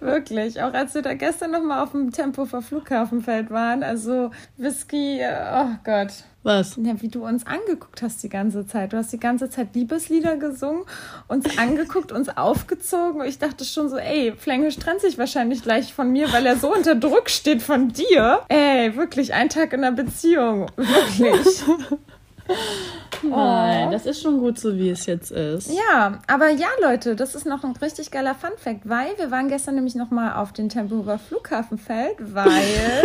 wirklich, 0.00 0.60
auch 0.60 0.74
als 0.74 0.94
wir 0.94 1.02
da 1.02 1.14
gestern 1.14 1.52
nochmal 1.52 1.82
auf 1.82 1.92
dem 1.92 2.10
Tempo 2.10 2.44
vor 2.44 2.62
Flughafenfeld 2.62 3.50
waren, 3.50 3.84
also 3.84 4.32
Whisky, 4.56 5.20
äh, 5.20 5.36
oh 5.54 5.76
Gott. 5.84 6.24
Was? 6.42 6.76
Ja, 6.76 7.00
wie 7.02 7.08
du 7.08 7.26
uns 7.26 7.46
angeguckt 7.46 8.00
hast 8.00 8.22
die 8.22 8.30
ganze 8.30 8.66
Zeit. 8.66 8.94
Du 8.94 8.96
hast 8.96 9.12
die 9.12 9.20
ganze 9.20 9.50
Zeit 9.50 9.74
Liebeslieder 9.74 10.36
gesungen, 10.36 10.84
uns 11.28 11.58
angeguckt, 11.58 12.12
uns 12.12 12.34
aufgezogen. 12.34 13.20
Und 13.20 13.26
ich 13.26 13.38
dachte 13.38 13.64
schon 13.66 13.90
so, 13.90 13.98
ey, 13.98 14.32
Flangisch 14.36 14.76
trennt 14.76 15.02
sich 15.02 15.18
wahrscheinlich 15.18 15.62
gleich 15.62 15.92
von 15.92 16.10
mir, 16.10 16.32
weil 16.32 16.46
er 16.46 16.56
so 16.56 16.74
unter 16.74 16.94
Druck 16.94 17.28
steht 17.28 17.62
von 17.62 17.88
dir. 17.88 18.40
Ey, 18.48 18.96
wirklich, 18.96 19.34
ein 19.34 19.50
Tag 19.50 19.74
in 19.74 19.84
einer 19.84 19.94
Beziehung. 19.94 20.70
Wirklich. 20.76 21.62
Nein, 23.22 23.90
das 23.90 24.06
ist 24.06 24.22
schon 24.22 24.38
gut 24.38 24.58
so, 24.58 24.76
wie 24.76 24.90
es 24.90 25.04
jetzt 25.06 25.30
ist. 25.30 25.70
Ja, 25.70 26.20
aber 26.26 26.48
ja, 26.48 26.68
Leute, 26.80 27.16
das 27.16 27.34
ist 27.34 27.44
noch 27.44 27.64
ein 27.64 27.76
richtig 27.76 28.10
geiler 28.10 28.34
Funfact, 28.34 28.88
weil 28.88 29.16
wir 29.18 29.30
waren 29.30 29.48
gestern 29.48 29.74
nämlich 29.74 29.94
nochmal 29.94 30.34
auf 30.34 30.52
den 30.52 30.70
Tempelhofer 30.70 31.18
Flughafenfeld, 31.18 32.16
weil 32.34 33.04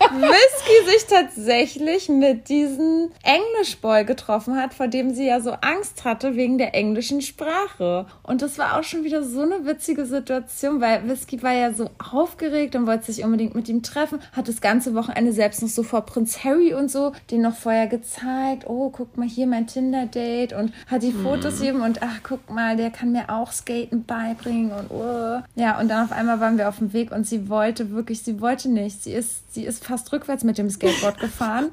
Whisky 0.00 0.90
sich 0.90 1.06
tatsächlich 1.06 2.08
mit 2.08 2.48
diesem 2.48 3.10
Englischboy 3.22 4.04
getroffen 4.04 4.56
hat, 4.56 4.72
vor 4.72 4.88
dem 4.88 5.14
sie 5.14 5.26
ja 5.26 5.40
so 5.40 5.52
Angst 5.52 6.04
hatte 6.04 6.36
wegen 6.36 6.56
der 6.56 6.74
englischen 6.74 7.20
Sprache. 7.20 8.06
Und 8.22 8.40
das 8.40 8.58
war 8.58 8.78
auch 8.78 8.82
schon 8.82 9.04
wieder 9.04 9.22
so 9.22 9.42
eine 9.42 9.66
witzige 9.66 10.06
Situation, 10.06 10.80
weil 10.80 11.06
Whisky 11.08 11.42
war 11.42 11.52
ja 11.52 11.72
so 11.72 11.90
aufgeregt 11.98 12.74
und 12.76 12.86
wollte 12.86 13.12
sich 13.12 13.24
unbedingt 13.24 13.54
mit 13.54 13.68
ihm 13.68 13.82
treffen, 13.82 14.20
hat 14.32 14.48
das 14.48 14.60
ganze 14.60 14.94
Wochenende 14.94 15.32
selbst 15.32 15.62
noch 15.62 15.68
so 15.68 15.82
vor 15.82 16.02
Prinz 16.02 16.44
Harry 16.44 16.72
und 16.72 16.90
so 16.90 17.12
den 17.30 17.42
noch 17.42 17.54
vorher 17.54 17.86
gezeigt. 17.86 18.64
Oh, 18.66 18.90
guck 18.90 19.16
mal 19.16 19.28
hier 19.28 19.46
mein 19.46 19.66
Tinder-Date 19.66 20.54
und 20.54 20.72
hat 20.86 21.02
die 21.02 21.12
Fotos 21.12 21.60
mhm. 21.60 21.66
eben 21.66 21.80
und 21.82 22.02
ach, 22.02 22.20
guck 22.22 22.50
mal, 22.50 22.76
der 22.76 22.90
kann 22.90 23.12
mir 23.12 23.28
auch 23.28 23.52
Skaten 23.52 24.04
beibringen 24.04 24.72
und 24.72 24.90
oh. 24.90 25.42
Ja, 25.54 25.78
und 25.78 25.88
dann 25.88 26.04
auf 26.04 26.12
einmal 26.12 26.40
waren 26.40 26.56
wir 26.56 26.68
auf 26.68 26.78
dem 26.78 26.92
Weg 26.92 27.12
und 27.12 27.26
sie 27.26 27.48
wollte 27.48 27.90
wirklich, 27.90 28.22
sie 28.22 28.40
wollte 28.40 28.70
nicht. 28.70 29.02
Sie 29.02 29.12
ist, 29.12 29.52
sie 29.52 29.64
ist 29.64 29.84
fast 29.90 30.12
rückwärts 30.12 30.44
mit 30.44 30.56
dem 30.56 30.70
Skateboard 30.70 31.18
gefahren 31.18 31.70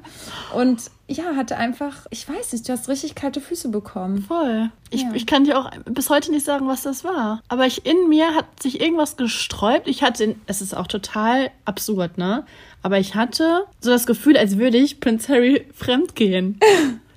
und 0.54 0.82
ja, 1.06 1.36
hatte 1.36 1.56
einfach, 1.56 2.06
ich 2.10 2.28
weiß 2.28 2.52
nicht, 2.52 2.68
du 2.68 2.72
hast 2.72 2.88
richtig 2.88 3.14
kalte 3.14 3.40
Füße 3.40 3.70
bekommen. 3.70 4.22
Voll. 4.22 4.70
Ich, 4.90 5.02
ja. 5.02 5.12
ich 5.14 5.26
kann 5.26 5.44
dir 5.44 5.58
auch 5.58 5.70
bis 5.86 6.10
heute 6.10 6.30
nicht 6.30 6.44
sagen, 6.44 6.68
was 6.68 6.82
das 6.82 7.02
war. 7.02 7.40
Aber 7.48 7.64
ich 7.64 7.86
in 7.86 8.08
mir 8.08 8.34
hat 8.34 8.62
sich 8.62 8.80
irgendwas 8.80 9.16
gesträubt. 9.16 9.88
Ich 9.88 10.02
hatte, 10.02 10.36
es 10.46 10.60
ist 10.60 10.76
auch 10.76 10.86
total 10.86 11.50
absurd, 11.64 12.18
ne? 12.18 12.44
Aber 12.82 12.98
ich 12.98 13.14
hatte 13.14 13.64
so 13.80 13.90
das 13.90 14.06
Gefühl, 14.06 14.36
als 14.36 14.58
würde 14.58 14.76
ich 14.76 15.00
Prince 15.00 15.32
Harry 15.32 15.66
fremdgehen. 15.74 16.60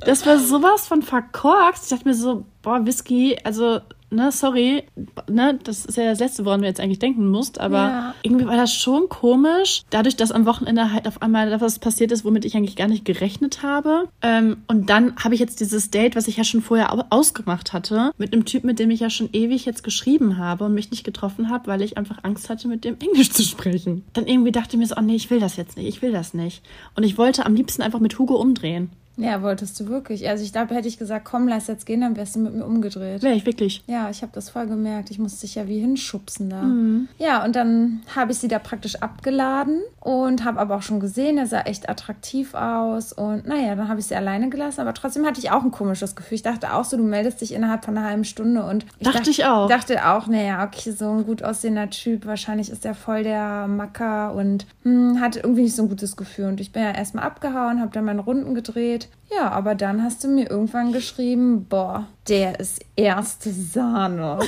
Das 0.04 0.26
war 0.26 0.39
sowas 0.39 0.88
von 0.88 1.04
verkorkst. 1.04 1.84
Ich 1.84 1.89
dachte 1.89 2.08
mir 2.08 2.16
so, 2.16 2.43
boah, 2.64 2.84
Whisky, 2.88 3.38
also 3.43 3.82
ne, 4.12 4.32
sorry, 4.32 4.84
ne, 5.30 5.57
das 5.64 5.86
ist 5.86 5.97
ja 5.97 6.05
das 6.05 6.20
Letzte, 6.20 6.45
woran 6.45 6.62
du 6.62 6.68
jetzt 6.68 6.80
eigentlich 6.80 6.99
denken 6.99 7.30
musst, 7.30 7.59
aber 7.59 7.78
ja. 7.78 8.16
irgendwie 8.22 8.45
war 8.45 8.57
das 8.57 8.74
schon 8.74 9.09
komisch, 9.09 9.84
dadurch, 9.89 10.16
dass 10.16 10.32
am 10.32 10.45
Wochenende 10.45 10.91
halt 10.91 11.07
auf 11.07 11.22
einmal 11.22 11.51
etwas 11.51 11.80
passiert 11.80 12.12
ist, 12.12 12.26
womit 12.26 12.45
ich 12.45 12.55
eigentlich 12.55 12.76
gar 12.76 12.88
nicht 12.88 13.05
gerechnet 13.05 13.64
habe. 13.64 14.09
Ähm, 14.22 14.57
und 14.68 14.89
dann 14.89 15.16
habe 15.18 15.34
ich 15.34 15.39
jetzt 15.39 15.59
dieses 15.59 15.89
Date, 15.89 16.16
was 16.16 16.28
ich 16.28 16.38
ja 16.38 16.43
schon 16.43 16.62
vorher 16.62 17.12
ausgemacht 17.12 17.74
hatte, 17.74 18.12
mit 18.18 18.34
einem 18.34 18.45
Typ, 18.45 18.64
mit 18.64 18.80
dem 18.80 18.91
ich 18.91 18.99
ja 18.99 19.09
schon 19.09 19.30
ewig 19.34 19.66
jetzt 19.66 19.84
geschrieben 19.84 20.38
habe 20.38 20.66
und 20.66 20.74
mich 20.74 20.91
nicht 20.91 21.03
getroffen 21.03 21.49
habe, 21.49 21.68
weil 21.68 21.82
ich 21.82 21.97
einfach 21.97 22.20
Angst 22.24 22.49
hatte, 22.49 22.68
mit 22.68 22.84
dem 22.84 22.97
Englisch 22.99 23.32
zu 23.32 23.43
sprechen. 23.43 24.03
Dann 24.14 24.28
irgendwie 24.28 24.51
dachte 24.51 24.76
ich 24.76 24.80
mir 24.80 24.88
so, 24.88 24.95
oh 24.97 25.01
nee, 25.01 25.16
ich 25.16 25.30
will 25.30 25.39
das 25.39 25.55
jetzt 25.55 25.78
nicht, 25.78 25.88
ich 25.88 26.01
will 26.01 26.12
das 26.12 26.34
nicht. 26.34 26.62
Und 26.95 27.03
ich 27.03 27.18
wollte 27.18 27.45
am 27.45 27.55
liebsten 27.55 27.82
einfach 27.82 27.99
mit 27.99 28.20
Hugo 28.20 28.36
umdrehen. 28.36 28.89
Ja, 29.18 29.41
wolltest 29.41 29.80
du 29.80 29.88
wirklich. 29.88 30.28
Also 30.30 30.43
ich 30.43 30.51
glaube, 30.51 30.74
hätte 30.74 30.88
ich 30.88 30.97
gesagt, 30.97 31.26
komm, 31.26 31.47
lass 31.47 31.68
jetzt 31.68 31.86
gehen, 31.86 32.01
dann 32.01 32.16
wärst 32.16 32.36
du 32.36 32.39
mit 32.39 32.53
mir 32.55 32.66
umgedreht. 32.66 33.22
Wäre 33.22 33.36
ich 33.36 33.45
wirklich. 33.45 33.84
Ja, 33.88 34.09
ich 34.09 34.22
habe 34.22 34.32
das 34.34 34.49
voll 34.49 34.68
gemerkt. 34.68 35.12
Ich 35.12 35.20
musste 35.20 35.41
dich 35.41 35.55
ja 35.55 35.68
wie 35.68 35.80
hinschubsen 35.80 36.49
da. 36.49 36.62
Mhm. 36.62 37.07
Ja, 37.18 37.43
und 37.43 37.55
dann 37.55 38.01
habe 38.16 38.32
ich 38.32 38.39
sie 38.39 38.47
da 38.47 38.59
praktisch 38.59 38.95
abgeladen 38.95 39.82
und 39.99 40.45
habe 40.45 40.59
aber 40.59 40.78
auch 40.78 40.82
schon 40.82 40.99
gesehen, 40.99 41.38
er 41.38 41.45
sah 41.45 41.62
echt 41.62 41.89
attraktiv 41.89 42.53
aus. 42.53 43.14
Und 43.14 43.45
naja, 43.45 43.76
dann 43.76 43.89
habe 43.89 43.99
ich 43.99 44.07
sie 44.07 44.16
alleine 44.16 44.49
gelassen. 44.49 44.82
Aber 44.82 44.93
trotzdem 44.93 45.26
hatte 45.26 45.39
ich 45.39 45.51
auch 45.51 45.64
ein 45.64 45.72
komisches 45.72 46.16
Gefühl. 46.16 46.36
Ich 46.36 46.43
dachte 46.43 46.74
auch 46.74 46.86
so, 46.86 46.97
du 46.97 47.03
meldest 47.03 47.41
dich 47.41 47.53
innerhalb 47.53 47.86
von 47.86 47.97
einer 47.97 48.07
halben 48.07 48.24
Stunde. 48.24 48.64
Und 48.64 48.86
ich 48.97 49.05
dachte, 49.05 49.18
dachte 49.20 49.30
ich 49.30 49.45
auch. 49.45 49.68
dachte 49.68 50.07
auch, 50.09 50.28
naja, 50.28 50.64
okay, 50.64 50.91
so 50.91 51.12
ein 51.12 51.26
gut 51.26 51.43
aussehender 51.43 51.89
Typ. 51.89 52.26
Wahrscheinlich 52.26 52.70
ist 52.70 52.86
der 52.86 52.95
voll 52.95 53.24
der 53.24 53.68
Macker 53.68 54.34
und 54.34 54.66
hm, 54.84 55.20
hatte 55.20 55.39
irgendwie 55.41 55.64
nicht 55.64 55.76
so 55.76 55.84
ein 55.84 55.89
gutes 55.89 56.16
Gefühl. 56.16 56.45
Und 56.45 56.59
ich 56.59 56.72
bin 56.72 56.82
ja 56.82 56.91
erstmal 56.91 57.26
abgehauen, 57.26 57.82
habe 57.82 57.91
dann 57.91 58.05
meine 58.05 58.22
Runden 58.22 58.55
gedreht. 58.55 59.01
Ja, 59.34 59.49
aber 59.49 59.76
dann 59.76 60.04
hast 60.04 60.24
du 60.24 60.28
mir 60.28 60.49
irgendwann 60.49 60.91
geschrieben, 60.91 61.66
boah, 61.70 62.08
der 62.28 62.60
ist 62.60 62.84
erste 62.95 63.52
Sahne. 63.52 64.39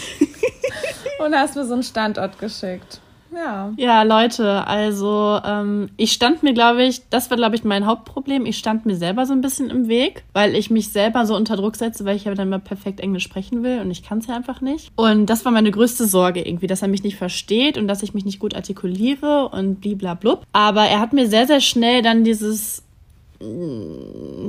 Und 1.20 1.36
hast 1.36 1.56
mir 1.56 1.66
so 1.66 1.74
einen 1.74 1.84
Standort 1.84 2.38
geschickt. 2.38 3.00
Ja. 3.34 3.74
Ja, 3.78 4.04
Leute, 4.04 4.68
also 4.68 5.40
ähm, 5.44 5.90
ich 5.98 6.12
stand 6.12 6.44
mir, 6.44 6.54
glaube 6.54 6.84
ich, 6.84 7.02
das 7.10 7.30
war, 7.30 7.38
glaube 7.38 7.56
ich, 7.56 7.64
mein 7.64 7.86
Hauptproblem. 7.86 8.46
Ich 8.46 8.58
stand 8.58 8.86
mir 8.86 8.96
selber 8.96 9.26
so 9.26 9.34
ein 9.34 9.42
bisschen 9.42 9.70
im 9.70 9.88
Weg, 9.88 10.24
weil 10.34 10.56
ich 10.56 10.70
mich 10.70 10.90
selber 10.90 11.26
so 11.26 11.36
unter 11.36 11.56
Druck 11.56 11.76
setze, 11.76 12.06
weil 12.06 12.16
ich 12.16 12.26
ja 12.26 12.36
dann 12.36 12.50
mal 12.50 12.60
perfekt 12.60 13.00
Englisch 13.00 13.24
sprechen 13.24 13.64
will 13.64 13.80
und 13.80 13.92
ich 13.92 14.04
kann 14.04 14.20
es 14.20 14.28
ja 14.28 14.36
einfach 14.36 14.62
nicht. 14.62 14.92
Und 14.96 15.28
das 15.28 15.46
war 15.46 15.52
meine 15.52 15.72
größte 15.72 16.06
Sorge 16.06 16.48
irgendwie, 16.48 16.68
dass 16.68 16.82
er 16.82 16.88
mich 16.88 17.04
nicht 17.04 17.18
versteht 17.18 17.78
und 17.78 17.88
dass 17.88 18.04
ich 18.04 18.14
mich 18.14 18.26
nicht 18.26 18.40
gut 18.40 18.56
artikuliere 18.56 19.50
und 19.50 19.82
bliblablub. 19.82 20.46
Aber 20.54 20.84
er 20.84 21.00
hat 21.00 21.14
mir 21.14 21.28
sehr, 21.28 21.48
sehr 21.48 21.62
schnell 21.62 22.02
dann 22.02 22.24
dieses 22.24 22.83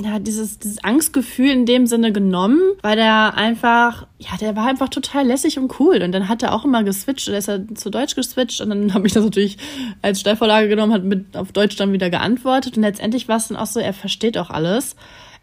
ja, 0.02 0.18
dieses, 0.18 0.58
dieses 0.58 0.82
Angstgefühl 0.84 1.50
in 1.50 1.66
dem 1.66 1.86
Sinne 1.86 2.12
genommen, 2.12 2.60
weil 2.82 2.96
der 2.96 3.34
einfach, 3.34 4.06
ja, 4.18 4.36
der 4.40 4.54
war 4.54 4.66
einfach 4.66 4.88
total 4.88 5.26
lässig 5.26 5.58
und 5.58 5.80
cool. 5.80 6.02
Und 6.02 6.12
dann 6.12 6.28
hat 6.28 6.42
er 6.42 6.54
auch 6.54 6.64
immer 6.64 6.84
geswitcht, 6.84 7.28
oder 7.28 7.38
ist 7.38 7.48
er 7.48 7.74
zu 7.74 7.90
Deutsch 7.90 8.14
geswitcht 8.14 8.60
und 8.60 8.70
dann 8.70 8.94
habe 8.94 9.06
ich 9.06 9.12
das 9.12 9.24
natürlich 9.24 9.58
als 10.02 10.20
Steilvorlage 10.20 10.68
genommen, 10.68 10.92
hat 10.92 11.04
mit 11.04 11.36
auf 11.36 11.52
Deutsch 11.52 11.76
dann 11.76 11.92
wieder 11.92 12.10
geantwortet. 12.10 12.76
Und 12.76 12.82
letztendlich 12.82 13.28
war 13.28 13.36
es 13.36 13.48
dann 13.48 13.56
auch 13.56 13.66
so, 13.66 13.80
er 13.80 13.92
versteht 13.92 14.38
auch 14.38 14.50
alles. 14.50 14.96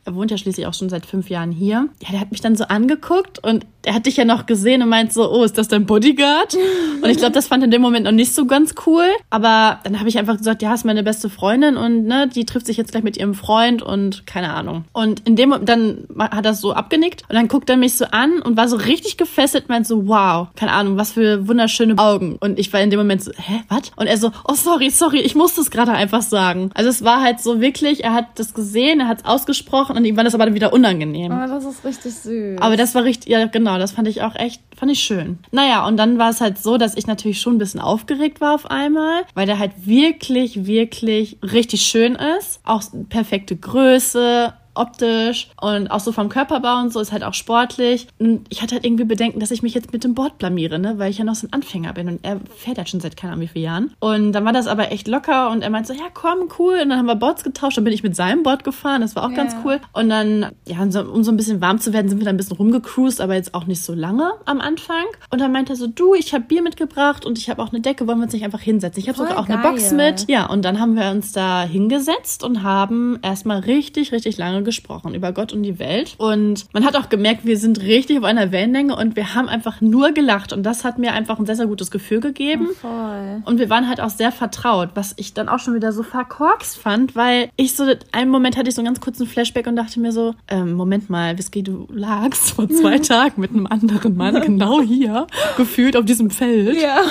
Er 0.05 0.15
wohnt 0.15 0.31
ja 0.31 0.37
schließlich 0.37 0.65
auch 0.65 0.73
schon 0.73 0.89
seit 0.89 1.05
fünf 1.05 1.29
Jahren 1.29 1.51
hier. 1.51 1.89
Ja, 2.01 2.11
der 2.11 2.19
hat 2.19 2.31
mich 2.31 2.41
dann 2.41 2.55
so 2.55 2.63
angeguckt 2.65 3.39
und 3.43 3.65
er 3.83 3.95
hat 3.95 4.05
dich 4.05 4.17
ja 4.17 4.25
noch 4.25 4.45
gesehen 4.45 4.81
und 4.81 4.89
meint 4.89 5.13
so, 5.13 5.31
oh, 5.31 5.43
ist 5.43 5.57
das 5.57 5.67
dein 5.67 5.85
Bodyguard? 5.85 6.55
Und 7.01 7.09
ich 7.09 7.17
glaube, 7.17 7.33
das 7.33 7.47
fand 7.47 7.63
er 7.63 7.65
in 7.65 7.71
dem 7.71 7.81
Moment 7.81 8.05
noch 8.05 8.11
nicht 8.11 8.33
so 8.33 8.45
ganz 8.45 8.75
cool. 8.85 9.05
Aber 9.29 9.79
dann 9.83 9.99
habe 9.99 10.09
ich 10.09 10.17
einfach 10.17 10.37
gesagt, 10.37 10.61
ja, 10.61 10.73
ist 10.73 10.85
meine 10.85 11.03
beste 11.03 11.29
Freundin 11.29 11.77
und 11.77 12.05
ne, 12.05 12.27
die 12.27 12.45
trifft 12.45 12.65
sich 12.65 12.77
jetzt 12.77 12.91
gleich 12.91 13.03
mit 13.03 13.17
ihrem 13.17 13.33
Freund 13.33 13.81
und 13.81 14.25
keine 14.27 14.53
Ahnung. 14.53 14.85
Und 14.93 15.27
in 15.27 15.35
dem 15.35 15.53
dann 15.65 16.05
hat 16.17 16.45
er 16.45 16.53
so 16.53 16.73
abgenickt 16.73 17.23
und 17.29 17.35
dann 17.35 17.47
guckt 17.47 17.69
er 17.69 17.77
mich 17.77 17.95
so 17.95 18.05
an 18.05 18.41
und 18.41 18.57
war 18.57 18.67
so 18.67 18.77
richtig 18.77 19.17
gefesselt, 19.17 19.69
meint 19.69 19.87
so, 19.87 20.07
wow, 20.07 20.47
keine 20.55 20.73
Ahnung, 20.73 20.97
was 20.97 21.13
für 21.13 21.47
wunderschöne 21.47 21.97
Augen. 21.97 22.37
Und 22.39 22.59
ich 22.59 22.71
war 22.73 22.81
in 22.81 22.89
dem 22.89 22.99
Moment 22.99 23.23
so, 23.23 23.31
hä, 23.35 23.61
was? 23.69 23.91
Und 23.95 24.07
er 24.07 24.17
so, 24.17 24.31
oh 24.47 24.53
sorry, 24.53 24.89
sorry, 24.89 25.19
ich 25.19 25.35
muss 25.35 25.55
das 25.55 25.71
gerade 25.71 25.91
einfach 25.91 26.21
sagen. 26.21 26.71
Also 26.73 26.89
es 26.89 27.03
war 27.03 27.21
halt 27.21 27.39
so 27.39 27.61
wirklich, 27.61 28.03
er 28.03 28.13
hat 28.13 28.25
das 28.35 28.53
gesehen, 28.53 28.99
er 28.99 29.07
hat 29.07 29.19
es 29.19 29.25
ausgesprochen 29.25 29.90
und 29.91 30.05
ihm 30.05 30.17
war 30.17 30.23
das 30.23 30.33
aber 30.35 30.45
dann 30.45 30.53
wieder 30.53 30.73
unangenehm. 30.73 31.31
Oh, 31.31 31.47
das 31.47 31.65
ist 31.65 31.83
richtig 31.85 32.13
süß. 32.13 32.59
Aber 32.59 32.77
das 32.77 32.95
war 32.95 33.03
richtig, 33.03 33.31
ja 33.31 33.45
genau, 33.45 33.77
das 33.77 33.91
fand 33.91 34.07
ich 34.07 34.21
auch 34.21 34.35
echt, 34.35 34.61
fand 34.75 34.91
ich 34.91 34.99
schön. 34.99 35.39
Naja, 35.51 35.85
und 35.87 35.97
dann 35.97 36.17
war 36.17 36.29
es 36.29 36.41
halt 36.41 36.57
so, 36.57 36.77
dass 36.77 36.95
ich 36.95 37.07
natürlich 37.07 37.39
schon 37.41 37.55
ein 37.55 37.59
bisschen 37.59 37.79
aufgeregt 37.79 38.41
war 38.41 38.55
auf 38.55 38.69
einmal, 38.69 39.23
weil 39.33 39.45
der 39.45 39.59
halt 39.59 39.85
wirklich, 39.85 40.65
wirklich 40.65 41.37
richtig 41.43 41.83
schön 41.83 42.15
ist. 42.37 42.59
Auch 42.63 42.81
perfekte 43.09 43.55
Größe, 43.55 44.53
optisch 44.73 45.49
und 45.61 45.89
auch 45.89 45.99
so 45.99 46.11
vom 46.11 46.29
Körperbau 46.29 46.79
und 46.79 46.93
so 46.93 46.99
ist 46.99 47.11
halt 47.11 47.23
auch 47.23 47.33
sportlich. 47.33 48.07
Und 48.19 48.45
ich 48.49 48.61
hatte 48.61 48.75
halt 48.75 48.85
irgendwie 48.85 49.05
Bedenken, 49.05 49.39
dass 49.39 49.51
ich 49.51 49.63
mich 49.63 49.73
jetzt 49.73 49.93
mit 49.93 50.03
dem 50.03 50.13
Board 50.13 50.37
blamiere, 50.37 50.79
ne, 50.79 50.97
weil 50.97 51.11
ich 51.11 51.17
ja 51.17 51.25
noch 51.25 51.35
so 51.35 51.47
ein 51.47 51.53
Anfänger 51.53 51.93
bin 51.93 52.07
und 52.07 52.19
er 52.23 52.39
fährt 52.55 52.77
halt 52.77 52.89
schon 52.89 52.99
seit 52.99 53.17
keine 53.17 53.33
Ahnung 53.33 53.43
wie 53.43 53.47
vielen 53.47 53.65
Jahren. 53.65 53.93
Und 53.99 54.33
dann 54.33 54.45
war 54.45 54.53
das 54.53 54.67
aber 54.67 54.91
echt 54.91 55.07
locker 55.07 55.49
und 55.49 55.61
er 55.61 55.69
meinte 55.69 55.93
so, 55.93 55.99
ja 55.99 56.07
komm, 56.13 56.49
cool. 56.59 56.79
Und 56.81 56.89
dann 56.89 56.97
haben 56.97 57.05
wir 57.05 57.15
Boards 57.15 57.43
getauscht, 57.43 57.77
dann 57.77 57.83
bin 57.83 57.93
ich 57.93 58.03
mit 58.03 58.15
seinem 58.15 58.43
Board 58.43 58.63
gefahren, 58.63 59.01
das 59.01 59.15
war 59.15 59.25
auch 59.25 59.31
ja. 59.31 59.35
ganz 59.35 59.55
cool. 59.63 59.79
Und 59.93 60.09
dann, 60.09 60.47
ja, 60.67 60.81
um 60.81 61.23
so 61.23 61.31
ein 61.31 61.37
bisschen 61.37 61.61
warm 61.61 61.79
zu 61.79 61.93
werden, 61.93 62.09
sind 62.09 62.19
wir 62.19 62.25
dann 62.25 62.35
ein 62.35 62.37
bisschen 62.37 62.57
rumgecruised, 62.57 63.21
aber 63.21 63.35
jetzt 63.35 63.53
auch 63.53 63.65
nicht 63.65 63.83
so 63.83 63.93
lange 63.93 64.31
am 64.45 64.61
Anfang. 64.61 65.05
Und 65.29 65.41
dann 65.41 65.51
meinte 65.51 65.73
er 65.73 65.75
so, 65.75 65.87
du, 65.87 66.13
ich 66.13 66.33
habe 66.33 66.45
Bier 66.45 66.61
mitgebracht 66.61 67.25
und 67.25 67.37
ich 67.37 67.49
habe 67.49 67.61
auch 67.61 67.71
eine 67.71 67.81
Decke, 67.81 68.07
wollen 68.07 68.19
wir 68.19 68.25
uns 68.25 68.33
nicht 68.33 68.45
einfach 68.45 68.61
hinsetzen? 68.61 69.01
Ich 69.01 69.07
habe 69.07 69.17
sogar 69.17 69.37
auch 69.37 69.47
geil. 69.47 69.57
eine 69.57 69.69
Box 69.69 69.91
mit. 69.91 70.29
Ja, 70.29 70.47
und 70.47 70.63
dann 70.63 70.79
haben 70.79 70.95
wir 70.95 71.09
uns 71.11 71.31
da 71.31 71.63
hingesetzt 71.63 72.43
und 72.43 72.63
haben 72.63 73.19
erstmal 73.21 73.59
richtig, 73.59 74.11
richtig 74.11 74.37
lange 74.37 74.60
gesprochen 74.63 75.13
über 75.13 75.31
Gott 75.31 75.53
und 75.53 75.63
die 75.63 75.79
Welt. 75.79 76.15
Und 76.17 76.65
man 76.73 76.85
hat 76.85 76.95
auch 76.95 77.09
gemerkt, 77.09 77.45
wir 77.45 77.57
sind 77.57 77.81
richtig 77.81 78.19
auf 78.19 78.23
einer 78.23 78.51
Wellenlänge 78.51 78.95
und 78.95 79.15
wir 79.15 79.33
haben 79.35 79.47
einfach 79.47 79.81
nur 79.81 80.11
gelacht. 80.11 80.53
Und 80.53 80.63
das 80.63 80.83
hat 80.83 80.97
mir 80.97 81.13
einfach 81.13 81.39
ein 81.39 81.45
sehr, 81.45 81.55
sehr 81.55 81.67
gutes 81.67 81.91
Gefühl 81.91 82.19
gegeben. 82.19 82.67
Oh, 82.69 82.73
voll. 82.73 83.43
Und 83.45 83.59
wir 83.59 83.69
waren 83.69 83.87
halt 83.87 84.01
auch 84.01 84.09
sehr 84.09 84.31
vertraut, 84.31 84.89
was 84.95 85.13
ich 85.17 85.33
dann 85.33 85.49
auch 85.49 85.59
schon 85.59 85.75
wieder 85.75 85.91
so 85.91 86.03
verkorkst 86.03 86.77
fand, 86.77 87.15
weil 87.15 87.49
ich 87.55 87.75
so, 87.75 87.85
einen 88.11 88.29
Moment 88.29 88.57
hatte 88.57 88.69
ich 88.69 88.75
so 88.75 88.81
einen 88.81 88.87
ganz 88.87 89.01
kurzen 89.01 89.27
Flashback 89.27 89.67
und 89.67 89.75
dachte 89.75 89.99
mir 89.99 90.11
so, 90.11 90.35
ähm, 90.47 90.73
Moment 90.73 91.09
mal, 91.09 91.37
Whisky, 91.37 91.63
du 91.63 91.87
lagst 91.91 92.51
vor 92.51 92.69
zwei 92.69 92.99
Tagen 92.99 93.41
mit 93.41 93.51
einem 93.51 93.67
anderen 93.67 94.15
Mann 94.15 94.41
genau 94.41 94.81
hier, 94.81 95.27
gefühlt 95.57 95.95
auf 95.97 96.05
diesem 96.05 96.29
Feld. 96.29 96.81
Ja. 96.81 97.01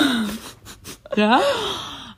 Ja. 1.15 1.41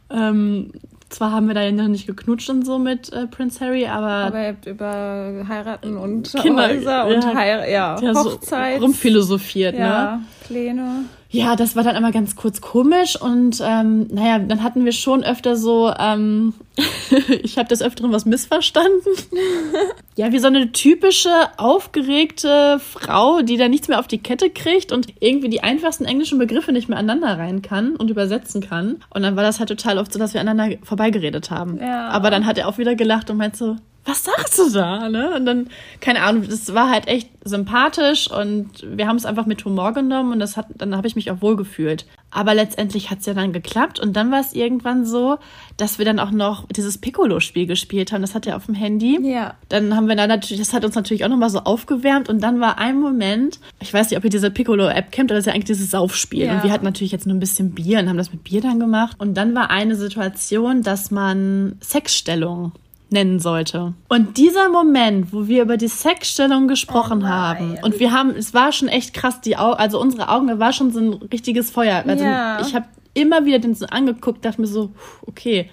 Ähm, 0.10 0.72
zwar 1.14 1.32
haben 1.32 1.48
wir 1.48 1.54
da 1.54 1.62
ja 1.62 1.72
noch 1.72 1.88
nicht 1.88 2.08
geknutscht 2.08 2.50
und 2.50 2.66
so 2.66 2.80
mit 2.80 3.12
äh, 3.14 3.28
Prince 3.28 3.60
Harry, 3.60 3.86
aber. 3.86 4.08
Aber 4.08 4.42
ihr 4.42 4.48
habt 4.50 4.66
über 4.66 5.46
Heiraten 5.48 5.98
und 5.98 6.34
Kinder, 6.34 6.68
Häuser 6.68 7.08
und 7.08 7.24
ja, 7.24 7.36
Heir 7.36 7.70
ja, 7.70 8.00
ja, 8.00 8.14
Hochzeit. 8.16 8.80
So 8.80 8.86
rumphilosophiert, 8.86 9.78
ja, 9.78 10.18
ne? 10.18 10.22
Pläne 10.46 11.06
ja, 11.34 11.56
das 11.56 11.76
war 11.76 11.82
dann 11.82 11.96
einmal 11.96 12.12
ganz 12.12 12.36
kurz 12.36 12.62
komisch 12.62 13.20
und 13.20 13.60
ähm, 13.66 14.06
naja, 14.12 14.38
dann 14.38 14.62
hatten 14.62 14.86
wir 14.86 14.92
schon 14.92 15.24
öfter 15.24 15.56
so, 15.56 15.92
ähm, 15.98 16.54
ich 17.42 17.58
habe 17.58 17.68
des 17.68 17.82
Öfteren 17.82 18.12
was 18.12 18.26
missverstanden. 18.26 19.12
ja, 20.16 20.32
wie 20.32 20.38
so 20.38 20.46
eine 20.46 20.72
typische, 20.72 21.32
aufgeregte 21.58 22.80
Frau, 22.80 23.42
die 23.42 23.58
da 23.58 23.68
nichts 23.68 23.88
mehr 23.88 24.00
auf 24.00 24.06
die 24.06 24.20
Kette 24.20 24.52
kriegt 24.52 24.92
und 24.92 25.08
irgendwie 25.22 25.50
die 25.50 25.64
einfachsten 25.64 26.06
englischen 26.06 26.38
Begriffe 26.38 26.72
nicht 26.72 26.88
mehr 26.88 27.00
aneinander 27.00 27.40
rein 27.40 27.64
kann 27.64 27.96
und 27.96 28.12
übersetzen 28.12 28.62
kann. 28.62 28.98
Und 29.10 29.24
dann 29.24 29.36
war 29.36 29.42
das 29.42 29.58
halt 29.58 29.70
total 29.70 29.98
oft 29.98 30.14
so, 30.14 30.20
dass 30.20 30.36
wir 30.36 30.42
aneinander 30.42 30.78
vorbeigeredet 30.84 31.50
haben. 31.50 31.80
Ja. 31.80 32.10
Aber 32.10 32.30
dann 32.30 32.46
hat 32.46 32.60
er 32.60 32.68
auch 32.68 32.78
wieder 32.78 32.94
gelacht 32.94 33.32
und 33.32 33.38
meint 33.38 33.56
so, 33.56 33.78
was 34.06 34.24
sagst 34.24 34.60
du 34.60 34.70
da? 34.70 35.08
Ne? 35.10 35.34
Und 35.36 35.46
dann, 35.46 35.70
keine 36.02 36.24
Ahnung, 36.24 36.46
das 36.50 36.74
war 36.74 36.90
halt 36.90 37.08
echt 37.08 37.30
sympathisch 37.46 38.30
und 38.30 38.70
wir 38.86 39.08
haben 39.08 39.16
es 39.16 39.26
einfach 39.26 39.46
mit 39.46 39.64
Humor 39.64 39.94
genommen 39.94 40.34
und 40.34 40.40
das 40.40 40.58
hat, 40.58 40.68
dann 40.76 40.96
habe 40.96 41.08
ich 41.08 41.16
mich 41.16 41.32
auch 41.32 41.42
wohl 41.42 41.56
gefühlt. 41.56 42.06
Aber 42.30 42.54
letztendlich 42.54 43.12
hat 43.12 43.20
es 43.20 43.28
ja 43.28 43.34
dann 43.34 43.54
geklappt 43.54 44.00
und 44.00 44.14
dann 44.14 44.32
war 44.32 44.40
es 44.40 44.54
irgendwann 44.54 45.06
so, 45.06 45.38
dass 45.78 46.00
wir 46.00 46.06
dann 46.06 46.20
auch 46.20 46.32
noch 46.32 46.68
dieses 46.70 46.98
Piccolo-Spiel 46.98 47.68
gespielt 47.68 48.12
haben. 48.12 48.22
Das 48.22 48.34
hat 48.34 48.48
er 48.48 48.56
auf 48.56 48.66
dem 48.66 48.76
Handy. 48.76 49.20
Ja. 49.22 49.56
Dann 49.70 49.96
haben 49.96 50.08
wir 50.08 50.16
da 50.16 50.26
natürlich, 50.26 50.60
das 50.60 50.74
hat 50.74 50.84
uns 50.84 50.96
natürlich 50.96 51.24
auch 51.24 51.30
nochmal 51.30 51.50
so 51.50 51.60
aufgewärmt 51.60 52.30
und 52.30 52.42
dann 52.42 52.60
war 52.60 52.80
ein 52.80 53.00
Moment, 53.00 53.60
ich 53.80 53.94
weiß 53.94 54.10
nicht, 54.10 54.18
ob 54.18 54.24
ihr 54.24 54.30
diese 54.30 54.52
Piccolo-App 54.52 55.12
kennt, 55.12 55.32
aber 55.32 55.38
das 55.38 55.44
ist 55.44 55.48
ja 55.48 55.54
eigentlich 55.54 55.66
dieses 55.66 55.92
Saufspiel. 55.92 56.46
Ja. 56.46 56.56
Und 56.56 56.64
wir 56.64 56.72
hatten 56.72 56.86
natürlich 56.86 57.12
jetzt 57.12 57.28
nur 57.28 57.36
ein 57.36 57.40
bisschen 57.42 57.72
Bier 57.72 58.00
und 58.00 58.10
haben 58.10 58.18
das 58.18 58.32
mit 58.32 58.44
Bier 58.44 58.62
dann 58.62 58.80
gemacht. 58.80 59.16
Und 59.20 59.36
dann 59.36 59.54
war 59.54 59.70
eine 59.70 59.96
Situation, 59.96 60.82
dass 60.82 61.12
man 61.12 61.78
Sexstellung 61.82 62.74
nennen 63.14 63.40
sollte. 63.40 63.94
Und 64.10 64.38
dieser 64.38 64.68
Moment, 64.70 65.32
wo 65.32 65.48
wir 65.48 65.62
über 65.62 65.78
die 65.78 65.88
Sexstellung 65.88 66.68
gesprochen 66.68 67.24
Oh 67.24 67.28
haben 67.28 67.78
und 67.82 68.00
wir 68.00 68.12
haben, 68.12 68.32
es 68.32 68.54
war 68.54 68.74
schon 68.74 68.90
echt 68.90 69.14
krass, 69.14 69.40
die 69.40 69.56
Au 69.56 69.72
also 69.72 70.02
unsere 70.02 70.28
Augen, 70.30 70.48
da 70.48 70.60
war 70.60 70.74
schon 70.74 70.92
so 70.92 71.00
ein 71.00 71.14
richtiges 71.32 71.72
Feuer. 71.72 72.04
Also 72.06 72.26
Ja. 72.26 72.60
ich 72.60 72.76
habe 72.76 72.86
immer 73.14 73.46
wieder 73.46 73.60
den 73.60 73.76
so 73.76 73.86
angeguckt, 73.86 74.44
dachte 74.44 74.60
mir 74.60 74.68
so, 74.68 74.92
okay, 75.26 75.70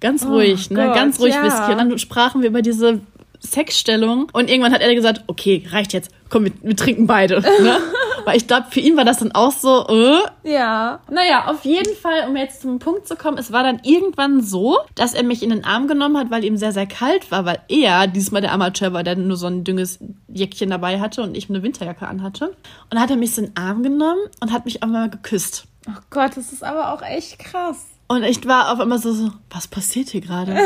ganz 0.00 0.26
ruhig, 0.26 0.70
ne, 0.70 0.80
Oh 0.82 0.86
Gott, 0.86 0.94
ganz 0.96 1.20
ruhig 1.20 1.34
ja. 1.34 1.44
Whisky. 1.44 1.70
Und 1.72 1.78
dann 1.78 1.98
sprachen 1.98 2.40
wir 2.42 2.48
über 2.48 2.62
diese 2.62 3.00
Sexstellung 3.40 4.28
und 4.32 4.48
irgendwann 4.50 4.72
hat 4.72 4.80
er 4.80 4.94
gesagt, 4.94 5.24
okay, 5.26 5.66
reicht 5.70 5.92
jetzt, 5.92 6.10
komm, 6.28 6.44
wir, 6.44 6.52
wir 6.62 6.76
trinken 6.76 7.06
beide. 7.06 7.40
Ne? 7.40 7.78
Weil 8.24 8.36
ich 8.36 8.46
glaube, 8.46 8.66
für 8.70 8.80
ihn 8.80 8.96
war 8.96 9.04
das 9.04 9.18
dann 9.18 9.32
auch 9.32 9.50
so, 9.52 9.86
äh, 9.88 10.50
Ja. 10.52 11.00
naja, 11.10 11.46
auf 11.46 11.64
jeden 11.64 11.94
Fall, 11.96 12.28
um 12.28 12.36
jetzt 12.36 12.60
zum 12.60 12.78
Punkt 12.78 13.08
zu 13.08 13.16
kommen, 13.16 13.38
es 13.38 13.50
war 13.50 13.62
dann 13.62 13.80
irgendwann 13.82 14.42
so, 14.42 14.78
dass 14.94 15.14
er 15.14 15.22
mich 15.22 15.42
in 15.42 15.50
den 15.50 15.64
Arm 15.64 15.88
genommen 15.88 16.18
hat, 16.18 16.30
weil 16.30 16.44
ihm 16.44 16.56
sehr, 16.56 16.72
sehr 16.72 16.86
kalt 16.86 17.30
war, 17.30 17.44
weil 17.46 17.60
er 17.68 18.06
diesmal 18.06 18.42
der 18.42 18.52
Amateur 18.52 18.92
war, 18.92 19.02
der 19.02 19.16
nur 19.16 19.36
so 19.36 19.46
ein 19.46 19.64
dünnes 19.64 19.98
Jäckchen 20.28 20.70
dabei 20.70 21.00
hatte 21.00 21.22
und 21.22 21.36
ich 21.36 21.48
eine 21.48 21.62
Winterjacke 21.62 22.06
anhatte. 22.06 22.48
Und 22.48 22.56
dann 22.90 23.00
hat 23.00 23.10
er 23.10 23.16
mich 23.16 23.34
so 23.34 23.40
in 23.42 23.48
den 23.48 23.56
Arm 23.56 23.82
genommen 23.82 24.20
und 24.40 24.52
hat 24.52 24.66
mich 24.66 24.82
einmal 24.82 25.08
geküsst. 25.08 25.64
Oh 25.88 25.98
Gott, 26.10 26.36
das 26.36 26.52
ist 26.52 26.62
aber 26.62 26.92
auch 26.92 27.02
echt 27.02 27.38
krass. 27.38 27.86
Und 28.10 28.24
ich 28.24 28.44
war 28.44 28.72
auf 28.72 28.80
einmal 28.80 28.98
so, 28.98 29.12
so 29.12 29.30
was 29.50 29.68
passiert 29.68 30.08
hier 30.08 30.20
gerade? 30.20 30.58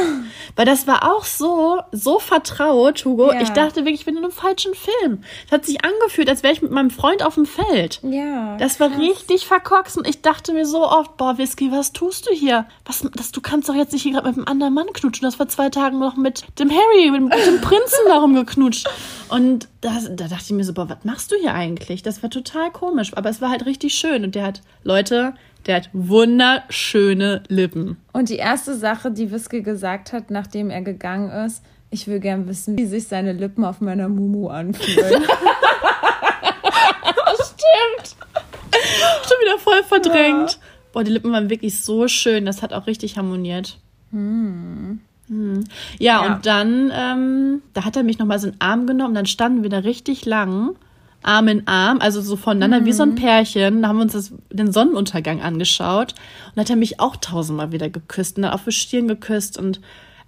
Weil 0.57 0.65
das 0.65 0.87
war 0.87 1.15
auch 1.15 1.25
so, 1.25 1.79
so 1.93 2.19
vertraut, 2.19 3.05
Hugo. 3.05 3.31
Ja. 3.35 3.43
Ich 3.43 3.51
dachte 3.51 3.81
wirklich, 3.81 4.01
ich 4.01 4.05
bin 4.07 4.17
in 4.17 4.25
einem 4.25 4.33
falschen 4.33 4.73
Film. 4.73 5.23
Es 5.45 5.53
hat 5.53 5.67
sich 5.67 5.85
angefühlt, 5.85 6.31
als 6.31 6.43
wäre 6.43 6.55
ich 6.55 6.63
mit 6.63 6.71
meinem 6.71 6.89
Freund 6.89 7.23
auf 7.23 7.35
dem 7.35 7.45
Feld. 7.45 8.01
Ja. 8.03 8.57
Das 8.57 8.81
war 8.81 8.97
richtig 8.97 9.47
verkorkst 9.47 9.99
und 9.99 10.09
ich 10.09 10.23
dachte 10.23 10.55
mir 10.55 10.65
so 10.65 10.89
oft, 10.89 11.19
boah, 11.19 11.37
Whisky, 11.37 11.71
was 11.71 11.93
tust 11.93 12.27
du 12.27 12.33
hier? 12.33 12.65
Was, 12.87 13.07
das, 13.15 13.31
du 13.31 13.43
kannst 13.43 13.69
doch 13.69 13.75
jetzt 13.75 13.93
nicht 13.93 14.05
hier 14.05 14.13
gerade 14.13 14.29
mit 14.29 14.39
einem 14.39 14.49
anderen 14.49 14.73
Mann 14.73 14.87
knutschen. 14.95 15.27
Hast 15.27 15.37
vor 15.37 15.49
zwei 15.49 15.69
Tagen 15.69 15.99
noch 15.99 16.17
mit 16.17 16.47
dem 16.59 16.71
Harry, 16.71 17.11
mit, 17.11 17.25
mit 17.25 17.47
dem 17.47 17.61
Prinzen 17.61 18.07
darum 18.09 18.35
geknutscht. 18.35 18.89
Und 19.29 19.69
das, 19.83 20.05
da 20.05 20.29
dachte 20.29 20.45
ich 20.45 20.53
mir 20.53 20.65
so, 20.65 20.73
boah, 20.73 20.89
was 20.89 21.05
machst 21.05 21.31
du 21.31 21.37
hier 21.37 21.53
eigentlich? 21.53 22.03
Das 22.03 22.23
war 22.23 22.31
total 22.31 22.71
komisch, 22.71 23.15
aber 23.15 23.29
es 23.29 23.43
war 23.43 23.51
halt 23.51 23.67
richtig 23.67 23.93
schön. 23.93 24.25
Und 24.25 24.35
der 24.35 24.47
hat, 24.47 24.63
Leute, 24.83 25.35
der 25.67 25.77
hat 25.77 25.91
wunderschöne 25.93 27.43
Lippen. 27.49 27.97
Und 28.13 28.29
die 28.29 28.37
erste 28.37 28.75
Sache, 28.75 29.11
die 29.11 29.31
Whisky 29.33 29.63
gesagt 29.63 30.13
hat, 30.13 30.31
nachdem 30.31 30.71
er 30.71 30.83
gegangen 30.83 31.31
ist, 31.47 31.63
ich 31.91 32.07
will 32.09 32.21
gern 32.21 32.47
wissen, 32.49 32.77
wie 32.77 32.87
sich 32.87 33.07
seine 33.09 33.33
Lippen 33.33 33.65
auf 33.65 33.81
meiner 33.81 34.09
Mumu 34.09 34.49
anfühlen. 34.49 35.23
Stimmt. 37.35 38.17
Schon 39.27 39.39
wieder 39.41 39.59
voll 39.59 39.83
verdrängt. 39.85 40.59
Boah, 40.93 41.05
die 41.05 41.11
Lippen 41.13 41.33
waren 41.33 41.51
wirklich 41.51 41.83
so 41.83 42.09
schön. 42.09 42.47
Das 42.47 42.63
hat 42.63 42.73
auch 42.73 42.87
richtig 42.87 43.17
harmoniert. 43.17 43.79
Hm. 44.11 45.01
Ja, 45.29 45.65
Ja. 45.99 46.27
und 46.35 46.47
dann, 46.47 46.93
ähm, 46.95 47.63
da 47.73 47.85
hat 47.85 47.97
er 47.97 48.03
mich 48.03 48.19
nochmal 48.19 48.39
so 48.39 48.49
in 48.49 48.53
den 48.55 48.61
Arm 48.61 48.87
genommen. 48.87 49.15
Dann 49.15 49.27
standen 49.27 49.63
wir 49.63 49.71
da 49.71 49.79
richtig 49.79 50.25
lang, 50.27 50.77
Arm 51.25 51.49
in 51.49 51.67
Arm, 51.67 51.99
also 52.01 52.21
so 52.21 52.37
voneinander 52.37 52.85
wie 52.85 52.93
so 52.93 53.03
ein 53.03 53.15
Pärchen. 53.15 53.83
Da 53.83 53.89
haben 53.89 53.97
wir 53.97 54.03
uns 54.03 54.13
das, 54.13 54.33
den 54.51 54.73
Sonnenuntergang 54.73 55.41
angeschaut. 55.43 56.15
Und 56.55 56.61
hat 56.61 56.71
er 56.71 56.77
mich 56.77 57.01
auch 57.01 57.17
tausendmal 57.17 57.73
wieder 57.73 57.91
geküsst 57.91 58.37
und 58.37 58.43
dann 58.43 58.53
auf 58.53 58.65
die 58.65 58.73
Stirn 58.73 59.09
geküsst. 59.09 59.59
Und 59.59 59.81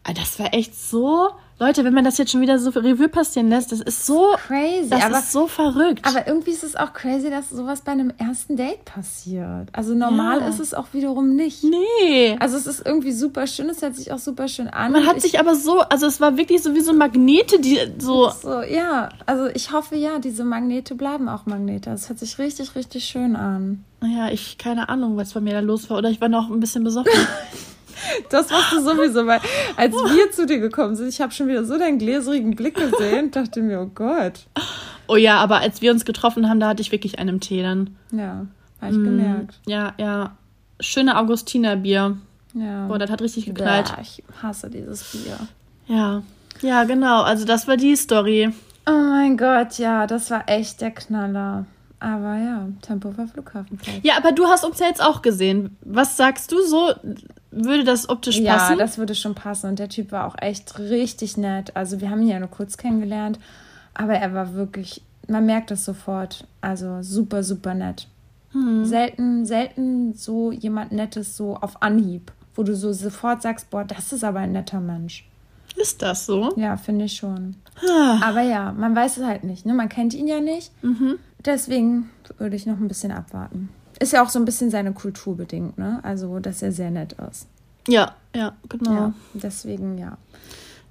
äh, 0.09 0.15
das 0.15 0.39
war 0.39 0.55
echt 0.55 0.75
so. 0.75 1.31
Leute, 1.59 1.85
wenn 1.85 1.95
man 1.95 2.05
das 2.05 2.19
jetzt 2.19 2.33
schon 2.33 2.43
wieder 2.43 2.59
so 2.59 2.69
Revue 2.69 3.09
passieren 3.09 3.49
lässt, 3.49 3.73
das 3.73 3.81
ist 3.81 4.05
so 4.05 4.35
Crazy, 4.47 4.91
Das 4.91 5.03
aber- 5.03 5.19
ist 5.21 5.33
so 5.33 5.47
verrückt. 5.47 6.07
Aber 6.07 6.27
irgendwie 6.27 6.51
ist 6.51 6.63
es 6.63 6.77
auch 6.77 6.93
crazy, 6.93 7.31
dass 7.31 7.49
sowas 7.49 7.81
bei 7.81 7.93
einem 7.93 8.13
ersten 8.19 8.57
Date 8.57 8.85
passiert. 8.85 9.71
Also 9.73 9.95
normal 9.95 10.41
Ja. 10.41 10.49
ist 10.49 10.61
es 10.61 10.75
auch 10.75 10.89
wiederum 10.93 11.35
nicht. 11.35 11.65
nee. 11.65 12.37
Also 12.41 12.59
es 12.59 12.67
ist 12.67 12.85
irgendwie 12.85 13.11
super 13.13 13.47
schön, 13.47 13.71
es 13.71 13.81
hört 13.81 13.97
sich 13.97 14.13
auch 14.13 14.19
super 14.19 14.49
schön 14.49 14.69
an. 14.69 14.93
Man 14.93 15.07
hat 15.07 15.17
ich, 15.17 15.23
sich 15.23 15.41
aber 15.41 15.55
so, 15.55 15.81
also 15.81 16.07
es 16.07 16.21
war 16.21 16.37
wirklich 16.37 16.63
so 16.63 16.75
wie 16.75 16.81
so 16.83 16.93
Magnete, 16.93 17.59
die 17.59 17.79
so. 17.97 18.29
so, 18.31 18.61
ja, 18.61 19.09
also 19.25 19.47
ich 19.47 19.73
hoffe 19.73 19.97
ja, 19.97 20.19
diese 20.19 20.45
Magnete 20.45 20.95
bleiben 20.95 21.27
auch 21.31 21.47
Magnete. 21.47 21.89
Es 21.91 22.11
hört 22.11 22.19
sich 22.19 22.39
richtig, 22.39 22.75
richtig 22.75 23.05
schön 23.07 23.35
an. 23.35 23.83
Naja, 24.03 24.29
ich 24.31 24.59
keine 24.59 24.91
Ahnung, 24.91 25.17
was 25.17 25.33
bei 25.33 25.41
mir 25.41 25.55
da 25.55 25.61
los 25.61 25.89
war. 25.89 25.97
Oder 25.97 26.11
ich 26.11 26.21
war 26.21 26.29
noch 26.29 26.51
ein 26.51 26.61
bisschen 26.61 26.85
besoffen. 26.85 27.11
Das 28.31 28.51
warst 28.51 28.73
du 28.73 28.81
sowieso, 28.83 29.27
weil 29.27 29.41
als 29.77 29.95
wir 29.95 30.31
zu 30.31 30.47
dir 30.47 30.59
gekommen 30.59 30.97
sind, 30.97 31.09
ich 31.09 31.21
habe 31.21 31.33
schon 31.33 31.49
wieder 31.49 31.65
so 31.65 31.79
deinen 31.79 31.99
gläserigen 31.99 32.55
Blick 32.55 32.75
gesehen, 32.75 33.31
dachte 33.31 33.63
mir, 33.63 33.81
oh 33.81 33.91
Gott. 33.95 34.47
oh 35.09 35.17
ja, 35.17 35.39
aber 35.39 35.59
als 35.61 35.83
wir 35.83 35.93
uns 35.93 36.05
getroffen 36.05 36.49
haben, 36.49 36.61
da 36.61 36.69
hatte 36.69 36.83
ich 36.83 36.93
wirklich 36.93 37.19
einen 37.19 37.41
Tee 37.41 37.63
dann. 37.63 37.97
Ja, 38.13 38.47
habe 38.81 38.93
ich 38.93 39.03
gemerkt. 39.03 39.59
Ja, 39.67 39.95
ja. 39.99 40.37
Schöne 40.81 41.17
Augustinerbier. 41.17 42.19
Ja. 42.55 42.87
Boah, 42.87 42.99
das 42.99 43.11
hat 43.11 43.23
richtig 43.23 43.47
geknallt. 43.47 43.95
Bäh, 43.95 44.03
ich 44.03 44.23
hasse 44.43 44.69
dieses 44.71 45.05
Bier. 45.05 45.39
Ja. 45.87 46.23
Ja, 46.63 46.85
genau. 46.85 47.23
Also 47.23 47.45
das 47.45 47.69
war 47.69 47.77
die 47.77 47.97
Story. 47.97 48.51
Oh 48.87 48.93
mein 48.93 49.37
Gott, 49.37 49.79
ja, 49.79 50.07
das 50.07 50.31
war 50.31 50.45
echt 50.47 50.81
der 50.81 50.91
Knaller. 50.91 51.67
Aber 51.99 52.37
ja, 52.37 52.69
Tempelhofer 52.83 53.27
Flughafen 53.27 53.79
vielleicht. 53.79 54.05
Ja, 54.05 54.17
aber 54.17 54.33
du 54.33 54.47
hast 54.47 54.65
uns 54.65 54.79
ja 54.79 54.87
jetzt 54.87 55.03
auch 55.03 55.23
gesehen. 55.23 55.77
Was 55.81 56.17
sagst 56.17 56.53
du 56.53 56.61
so? 56.63 56.93
Würde 57.65 57.85
das 57.85 58.09
optisch 58.09 58.39
Ja, 58.39 58.57
passen? 58.57 58.79
das 58.79 58.99
würde 58.99 59.15
schon 59.15 59.35
passen. 59.35 59.69
Und 59.71 59.79
der 59.79 59.89
Typ 59.89 60.13
war 60.13 60.27
auch 60.27 60.37
echt 60.39 60.79
richtig 60.79 61.37
nett. 61.37 61.75
Also 61.75 62.01
wir 62.01 62.11
haben 62.11 62.23
ihn 62.23 62.29
ja 62.29 62.39
nur 62.39 62.51
kurz 62.51 62.77
kennengelernt, 62.77 63.39
aber 63.95 64.15
er 64.15 64.35
war 64.35 64.55
wirklich, 64.55 65.03
man 65.29 65.47
merkt 65.47 65.71
es 65.71 65.85
sofort. 65.85 66.47
Also 66.61 67.03
super, 67.03 67.43
super 67.43 67.75
nett. 67.75 68.09
Selten, 68.85 69.45
selten 69.45 70.15
so 70.15 70.51
jemand 70.51 70.91
Nettes 70.93 71.37
so 71.37 71.57
auf 71.57 71.83
Anhieb, 71.83 72.33
wo 72.55 72.63
du 72.63 72.75
so 72.75 72.91
sofort 72.93 73.43
sagst, 73.43 73.69
boah, 73.69 73.85
das 73.85 74.15
ist 74.15 74.25
aber 74.25 74.39
ein 74.39 74.53
netter 74.53 74.81
Mensch. 74.81 75.29
Ist 75.77 76.01
das 76.01 76.25
so? 76.25 76.55
Ja, 76.57 76.79
finde 76.79 77.05
ich 77.05 77.17
schon. 77.17 77.57
Ah. 77.87 78.19
Aber 78.23 78.41
ja, 78.41 78.73
man 78.73 78.97
weiß 78.97 79.19
es 79.19 79.25
halt 79.25 79.45
nicht. 79.45 79.67
Ne? 79.67 79.75
Man 79.75 79.91
kennt 79.91 80.15
ihn 80.15 80.27
ja 80.27 80.41
nicht. 80.41 80.73
Deswegen 81.45 82.09
würde 82.39 82.57
ich 82.57 82.65
noch 82.65 82.79
ein 82.79 82.89
bisschen 82.89 83.13
abwarten. 83.13 83.69
Ist 83.99 84.13
ja 84.13 84.23
auch 84.23 84.29
so 84.29 84.39
ein 84.39 84.45
bisschen 84.45 84.71
seine 84.71 84.93
Kultur 84.93 85.37
bedingt, 85.37 85.79
ne? 85.79 86.01
Also, 86.03 86.39
dass 86.39 86.63
er 86.63 86.73
sehr 86.73 86.91
nett 86.91 87.15
ist. 87.31 87.47
Ja, 87.89 88.15
ja, 88.35 88.55
genau. 88.69 88.93
Ja, 88.93 89.13
deswegen 89.35 89.97
ja. 89.99 90.19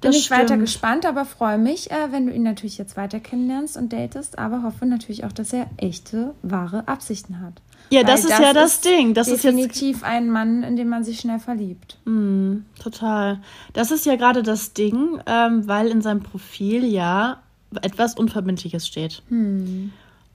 Bin 0.01 0.11
Das 0.11 0.15
ich 0.15 0.31
weiter 0.31 0.47
stimmt. 0.47 0.61
gespannt, 0.61 1.05
aber 1.05 1.25
freue 1.25 1.57
mich, 1.57 1.91
äh, 1.91 2.11
wenn 2.11 2.25
du 2.27 2.33
ihn 2.33 2.43
natürlich 2.43 2.77
jetzt 2.77 2.97
weiter 2.97 3.19
kennenlernst 3.19 3.77
und 3.77 3.93
datest, 3.93 4.37
aber 4.39 4.63
hoffe 4.63 4.85
natürlich 4.85 5.23
auch, 5.23 5.31
dass 5.31 5.53
er 5.53 5.67
echte, 5.77 6.33
wahre 6.41 6.87
Absichten 6.87 7.39
hat. 7.41 7.61
Ja, 7.91 7.99
Weil 7.99 8.05
das 8.07 8.25
ist 8.25 8.39
ja 8.39 8.53
das 8.53 8.81
Ding. 8.81 9.13
Das 9.13 9.27
ist 9.27 9.43
jetzt 9.43 9.55
definitiv 9.55 10.03
ein 10.03 10.29
Mann, 10.29 10.63
in 10.63 10.75
den 10.75 10.89
man 10.89 11.03
sich 11.03 11.19
schnell 11.19 11.39
verliebt. 11.39 11.97
Mm, 12.05 12.57
total. 12.81 13.39
Das 13.73 13.91
ist 13.91 14.05
ja 14.05 14.15
gerade 14.15 14.41
das 14.41 14.73
Ding, 14.73 15.19
ähm, 15.27 15.67
weil 15.67 15.87
in 15.87 16.01
seinem 16.01 16.21
Profil 16.21 16.83
ja 16.83 17.41
etwas 17.81 18.15
Unverbindliches 18.15 18.87
steht. 18.87 19.21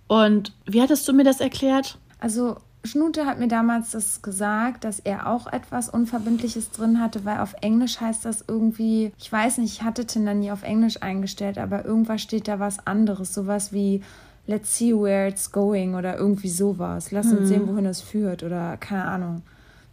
Und 0.06 0.52
wie 0.66 0.80
hattest 0.82 1.09
du 1.09 1.12
mir 1.12 1.24
das 1.24 1.40
erklärt? 1.40 1.98
Also 2.20 2.56
Schnute 2.84 3.26
hat 3.26 3.38
mir 3.38 3.48
damals 3.48 3.90
das 3.90 4.22
gesagt, 4.22 4.84
dass 4.84 5.01
er 5.01 5.26
auch 5.28 5.47
etwas 5.52 5.88
Unverbindliches 5.90 6.70
drin 6.70 7.01
hatte, 7.01 7.24
weil 7.24 7.40
auf 7.40 7.55
Englisch 7.60 8.01
heißt 8.01 8.24
das 8.24 8.44
irgendwie, 8.48 9.12
ich 9.18 9.30
weiß 9.30 9.59
nicht, 9.59 9.72
ich 9.74 9.82
hatte 9.82 10.06
Tinder 10.06 10.32
nie 10.34 10.51
auf 10.51 10.62
Englisch 10.62 11.02
eingestellt, 11.02 11.59
aber 11.59 11.84
irgendwas 11.84 12.22
steht 12.22 12.48
da 12.48 12.59
was 12.59 12.86
anderes, 12.86 13.34
sowas 13.34 13.72
wie 13.72 14.02
Let's 14.47 14.76
see 14.76 14.92
where 14.94 15.28
it's 15.28 15.52
going 15.52 15.94
oder 15.94 16.16
irgendwie 16.16 16.48
sowas. 16.48 17.12
Lass 17.12 17.30
uns 17.30 17.48
sehen, 17.48 17.68
wohin 17.68 17.86
es 17.86 18.01
führt 18.01 18.42
oder 18.42 18.76
keine 18.78 19.05
Ahnung. 19.05 19.42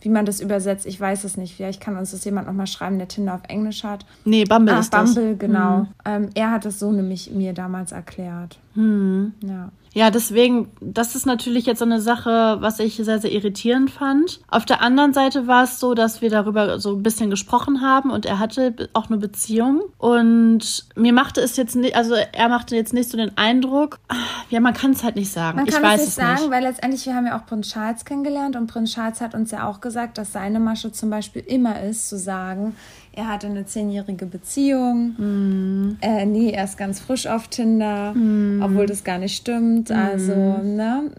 Wie 0.01 0.09
man 0.09 0.25
das 0.25 0.39
übersetzt, 0.39 0.85
ich 0.85 0.99
weiß 0.99 1.25
es 1.25 1.37
nicht. 1.37 1.55
Vielleicht 1.55 1.81
kann 1.81 1.97
uns 1.97 2.11
das 2.11 2.23
jemand 2.23 2.47
nochmal 2.47 2.65
schreiben, 2.65 2.97
der 2.97 3.07
Tinder 3.07 3.35
auf 3.35 3.41
Englisch 3.49 3.83
hat. 3.83 4.05
Nee, 4.25 4.45
Bumble 4.45 4.73
Ah, 4.73 4.79
ist 4.79 4.93
das. 4.93 5.13
Bumble, 5.13 5.35
genau. 5.35 5.87
Ähm, 6.05 6.29
er 6.33 6.51
hat 6.51 6.65
es 6.65 6.79
so 6.79 6.91
nämlich 6.91 7.31
mir 7.31 7.53
damals 7.53 7.91
erklärt. 7.91 8.57
Ja. 8.77 9.71
Ja, 9.97 10.11
deswegen, 10.11 10.69
das 10.79 11.15
ist 11.15 11.25
natürlich 11.25 11.65
jetzt 11.65 11.79
so 11.79 11.85
eine 11.85 11.99
Sache, 11.99 12.57
was 12.59 12.77
ich 12.77 12.97
sehr, 12.97 13.17
sehr 13.17 13.31
irritierend 13.31 13.89
fand. 13.89 14.41
Auf 14.47 14.63
der 14.63 14.83
anderen 14.83 15.11
Seite 15.11 15.47
war 15.47 15.63
es 15.63 15.79
so, 15.79 15.95
dass 15.95 16.21
wir 16.21 16.29
darüber 16.29 16.79
so 16.79 16.95
ein 16.95 17.01
bisschen 17.01 17.31
gesprochen 17.31 17.81
haben 17.81 18.11
und 18.11 18.27
er 18.27 18.37
hatte 18.37 18.89
auch 18.93 19.07
eine 19.07 19.17
Beziehung. 19.17 19.81
Und 19.97 20.85
mir 20.95 21.13
machte 21.13 21.41
es 21.41 21.57
jetzt 21.57 21.75
nicht, 21.75 21.95
also 21.95 22.13
er 22.13 22.47
machte 22.47 22.75
jetzt 22.75 22.93
nicht 22.93 23.09
so 23.09 23.17
den 23.17 23.35
Eindruck, 23.39 23.97
ah, 24.09 24.15
ja, 24.51 24.59
man 24.59 24.75
kann 24.75 24.91
es 24.91 25.03
halt 25.03 25.15
nicht 25.15 25.31
sagen. 25.31 25.57
Man 25.57 25.65
ich 25.65 25.73
kann 25.73 25.81
weiß 25.81 26.01
es 26.01 26.05
nicht 26.05 26.15
sagen, 26.15 26.41
nicht. 26.41 26.51
weil 26.51 26.61
letztendlich, 26.61 27.03
wir 27.07 27.15
haben 27.15 27.25
ja 27.25 27.39
auch 27.39 27.47
Prinz 27.47 27.71
Charles 27.71 28.05
kennengelernt 28.05 28.55
und 28.55 28.67
Prinz 28.67 28.93
Charles 28.93 29.19
hat 29.19 29.33
uns 29.33 29.49
ja 29.49 29.67
auch 29.67 29.81
gesagt, 29.81 30.19
dass 30.19 30.31
seine 30.31 30.59
Masche 30.59 30.91
zum 30.91 31.09
Beispiel 31.09 31.41
immer 31.41 31.81
ist, 31.81 32.07
zu 32.07 32.19
sagen, 32.19 32.75
er 33.17 33.27
hatte 33.27 33.47
eine 33.47 33.65
zehnjährige 33.65 34.25
Beziehung. 34.27 35.15
Mhm. 35.17 35.97
Äh, 36.01 36.25
nee, 36.25 36.51
er 36.51 36.63
ist 36.63 36.77
ganz 36.77 36.99
frisch 36.99 37.25
auf 37.27 37.47
Tinder, 37.47 38.13
Mhm. 38.13 38.61
obwohl 38.63 38.85
das 38.85 39.03
gar 39.03 39.17
nicht 39.17 39.35
stimmt. 39.35 39.91
Also, 39.91 40.33
ne, 40.35 41.11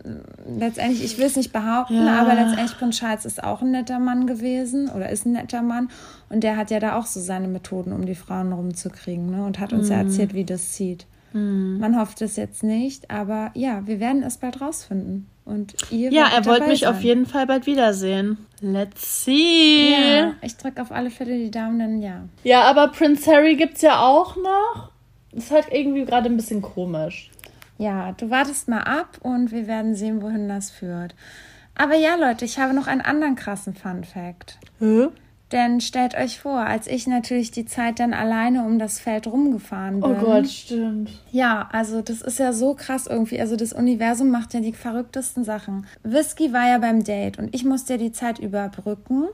letztendlich, 0.58 1.04
ich 1.04 1.18
will 1.18 1.26
es 1.26 1.36
nicht 1.36 1.52
behaupten, 1.52 2.06
Ja. 2.06 2.20
aber 2.20 2.34
letztendlich 2.34 2.78
Prinz 2.78 2.98
Charles 2.98 3.24
ist 3.24 3.42
auch 3.42 3.62
ein 3.62 3.72
netter 3.72 3.98
Mann 3.98 4.26
gewesen 4.26 4.88
oder 4.88 5.08
ist 5.10 5.26
ein 5.26 5.32
netter 5.32 5.60
Mann. 5.62 5.88
Und 6.28 6.44
der 6.44 6.56
hat 6.56 6.70
ja 6.70 6.78
da 6.80 6.96
auch 6.98 7.06
so 7.06 7.20
seine 7.20 7.48
Methoden, 7.48 7.92
um 7.92 8.06
die 8.06 8.14
Frauen 8.14 8.52
rumzukriegen, 8.52 9.30
ne? 9.30 9.44
Und 9.44 9.58
hat 9.58 9.72
uns 9.72 9.86
Mhm. 9.88 9.92
ja 9.92 9.98
erzählt, 9.98 10.34
wie 10.34 10.44
das 10.44 10.76
sieht. 10.76 11.06
Man 11.34 11.98
hofft 12.00 12.22
es 12.22 12.36
jetzt 12.36 12.62
nicht, 12.64 13.10
aber 13.10 13.50
ja, 13.54 13.86
wir 13.86 14.00
werden 14.00 14.22
es 14.22 14.38
bald 14.38 14.62
rausfinden. 14.62 15.26
Und 15.48 15.74
ihr 15.90 16.12
Ja, 16.12 16.28
er 16.34 16.44
wollte 16.44 16.66
mich 16.66 16.86
auf 16.86 16.96
sein. 16.96 17.04
jeden 17.04 17.26
Fall 17.26 17.46
bald 17.46 17.64
wiedersehen. 17.64 18.36
Let's 18.60 19.24
see. 19.24 19.92
Ja, 19.92 20.34
ich 20.42 20.56
drücke 20.58 20.82
auf 20.82 20.92
alle 20.92 21.10
Fälle 21.10 21.38
die 21.38 21.50
Daumen, 21.50 21.78
denn 21.78 22.02
ja. 22.02 22.24
Ja, 22.44 22.62
aber 22.64 22.88
Prince 22.88 23.30
Harry 23.32 23.56
gibt's 23.56 23.80
ja 23.80 24.00
auch 24.06 24.36
noch. 24.36 24.90
Das 25.32 25.44
ist 25.44 25.50
halt 25.50 25.66
irgendwie 25.70 26.04
gerade 26.04 26.28
ein 26.28 26.36
bisschen 26.36 26.60
komisch. 26.60 27.30
Ja, 27.78 28.12
du 28.12 28.28
wartest 28.28 28.68
mal 28.68 28.82
ab 28.82 29.18
und 29.22 29.50
wir 29.50 29.66
werden 29.66 29.94
sehen, 29.94 30.20
wohin 30.20 30.48
das 30.48 30.70
führt. 30.70 31.14
Aber 31.76 31.94
ja, 31.94 32.16
Leute, 32.16 32.44
ich 32.44 32.58
habe 32.58 32.74
noch 32.74 32.86
einen 32.86 33.00
anderen 33.00 33.34
krassen 33.36 33.74
Fun 33.74 34.04
Fact. 34.04 34.58
Hä? 34.80 35.08
Denn 35.50 35.80
stellt 35.80 36.14
euch 36.14 36.40
vor, 36.40 36.60
als 36.60 36.86
ich 36.86 37.06
natürlich 37.06 37.50
die 37.50 37.64
Zeit 37.64 38.00
dann 38.00 38.12
alleine 38.12 38.64
um 38.64 38.78
das 38.78 38.98
Feld 38.98 39.26
rumgefahren 39.26 40.00
bin. 40.00 40.10
Oh 40.10 40.14
Gott, 40.14 40.46
stimmt. 40.46 41.10
Ja, 41.32 41.68
also 41.72 42.02
das 42.02 42.20
ist 42.20 42.38
ja 42.38 42.52
so 42.52 42.74
krass 42.74 43.06
irgendwie. 43.06 43.40
Also 43.40 43.56
das 43.56 43.72
Universum 43.72 44.28
macht 44.28 44.52
ja 44.52 44.60
die 44.60 44.74
verrücktesten 44.74 45.44
Sachen. 45.44 45.86
Whisky 46.02 46.52
war 46.52 46.68
ja 46.68 46.78
beim 46.78 47.02
Date 47.02 47.38
und 47.38 47.54
ich 47.54 47.64
musste 47.64 47.94
ja 47.94 47.98
die 47.98 48.12
Zeit 48.12 48.38
überbrücken, 48.38 49.28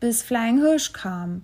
bis 0.00 0.22
Flying 0.22 0.58
Hirsch 0.58 0.92
kam. 0.92 1.42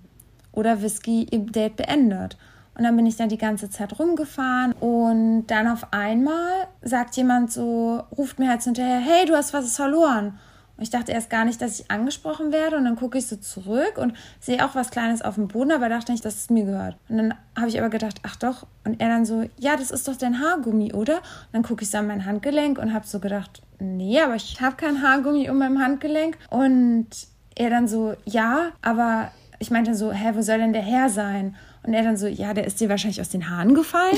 Oder 0.50 0.82
Whisky 0.82 1.22
im 1.30 1.52
Date 1.52 1.76
beendet. 1.76 2.36
Und 2.76 2.84
dann 2.84 2.96
bin 2.96 3.06
ich 3.06 3.16
dann 3.16 3.28
die 3.28 3.38
ganze 3.38 3.70
Zeit 3.70 3.98
rumgefahren 3.98 4.72
und 4.72 5.46
dann 5.48 5.68
auf 5.68 5.92
einmal 5.92 6.66
sagt 6.82 7.16
jemand 7.16 7.52
so, 7.52 8.02
ruft 8.16 8.40
mir 8.40 8.48
halt 8.48 8.62
so 8.62 8.66
hinterher, 8.66 8.98
hey, 8.98 9.26
du 9.26 9.34
hast 9.34 9.52
was 9.52 9.76
verloren. 9.76 10.38
Und 10.78 10.84
ich 10.84 10.90
dachte 10.90 11.10
erst 11.10 11.28
gar 11.28 11.44
nicht, 11.44 11.60
dass 11.60 11.80
ich 11.80 11.90
angesprochen 11.90 12.52
werde. 12.52 12.76
Und 12.76 12.84
dann 12.84 12.94
gucke 12.94 13.18
ich 13.18 13.26
so 13.26 13.34
zurück 13.34 13.98
und 13.98 14.14
sehe 14.38 14.64
auch 14.64 14.76
was 14.76 14.90
Kleines 14.90 15.22
auf 15.22 15.34
dem 15.34 15.48
Boden, 15.48 15.72
aber 15.72 15.88
dachte 15.88 16.12
nicht, 16.12 16.24
dass 16.24 16.36
es 16.36 16.50
mir 16.50 16.64
gehört. 16.64 16.96
Und 17.08 17.16
dann 17.16 17.34
habe 17.56 17.68
ich 17.68 17.80
aber 17.80 17.90
gedacht, 17.90 18.20
ach 18.22 18.36
doch. 18.36 18.64
Und 18.84 19.00
er 19.00 19.08
dann 19.08 19.26
so, 19.26 19.50
ja, 19.58 19.76
das 19.76 19.90
ist 19.90 20.06
doch 20.06 20.14
dein 20.14 20.40
Haargummi, 20.40 20.92
oder? 20.92 21.16
Und 21.16 21.52
dann 21.52 21.62
gucke 21.64 21.82
ich 21.82 21.90
so 21.90 21.98
an 21.98 22.06
mein 22.06 22.24
Handgelenk 22.24 22.78
und 22.78 22.94
habe 22.94 23.06
so 23.06 23.18
gedacht, 23.18 23.60
nee, 23.80 24.20
aber 24.20 24.36
ich 24.36 24.60
habe 24.60 24.76
kein 24.76 25.02
Haargummi 25.02 25.50
um 25.50 25.58
meinem 25.58 25.80
Handgelenk. 25.82 26.38
Und 26.48 27.08
er 27.56 27.70
dann 27.70 27.88
so, 27.88 28.14
ja, 28.24 28.70
aber 28.80 29.32
ich 29.58 29.72
meinte 29.72 29.96
so, 29.96 30.12
hä, 30.12 30.30
wo 30.34 30.42
soll 30.42 30.58
denn 30.58 30.72
der 30.72 30.82
Herr 30.82 31.08
sein? 31.08 31.56
Und 31.82 31.92
er 31.92 32.04
dann 32.04 32.16
so, 32.16 32.28
ja, 32.28 32.54
der 32.54 32.66
ist 32.66 32.80
dir 32.80 32.88
wahrscheinlich 32.88 33.20
aus 33.20 33.30
den 33.30 33.50
Haaren 33.50 33.74
gefallen. 33.74 34.16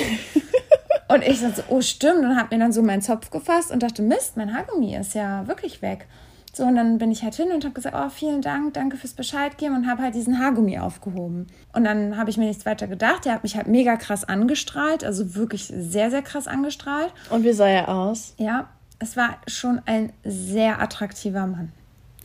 Und 1.08 1.24
ich 1.24 1.40
dann 1.40 1.54
so, 1.54 1.62
oh 1.68 1.80
stimmt, 1.80 2.20
und 2.20 2.36
habe 2.36 2.54
mir 2.54 2.60
dann 2.62 2.72
so 2.72 2.82
meinen 2.82 3.02
Zopf 3.02 3.30
gefasst 3.30 3.72
und 3.72 3.82
dachte, 3.82 4.00
Mist, 4.00 4.36
mein 4.36 4.54
Haargummi 4.54 4.94
ist 4.94 5.14
ja 5.14 5.44
wirklich 5.48 5.82
weg. 5.82 6.06
So, 6.52 6.64
und 6.64 6.74
dann 6.74 6.98
bin 6.98 7.12
ich 7.12 7.22
halt 7.22 7.34
hin 7.34 7.52
und 7.52 7.64
habe 7.64 7.74
gesagt, 7.74 7.96
oh, 7.98 8.08
vielen 8.10 8.42
Dank, 8.42 8.74
danke 8.74 8.96
fürs 8.96 9.14
Bescheid 9.14 9.56
geben 9.56 9.76
und 9.76 9.86
habe 9.88 10.02
halt 10.02 10.14
diesen 10.14 10.38
Haargummi 10.38 10.78
aufgehoben. 10.78 11.46
Und 11.72 11.84
dann 11.84 12.16
habe 12.16 12.30
ich 12.30 12.36
mir 12.36 12.46
nichts 12.46 12.66
weiter 12.66 12.88
gedacht. 12.88 13.24
Der 13.24 13.34
hat 13.34 13.42
mich 13.44 13.56
halt 13.56 13.68
mega 13.68 13.96
krass 13.96 14.24
angestrahlt, 14.24 15.04
also 15.04 15.34
wirklich 15.36 15.72
sehr, 15.74 16.10
sehr 16.10 16.22
krass 16.22 16.48
angestrahlt. 16.48 17.12
Und 17.30 17.44
wie 17.44 17.52
sah 17.52 17.68
er 17.68 17.88
aus? 17.88 18.34
Ja, 18.36 18.68
es 18.98 19.16
war 19.16 19.38
schon 19.46 19.80
ein 19.86 20.12
sehr 20.24 20.80
attraktiver 20.82 21.46
Mann. 21.46 21.72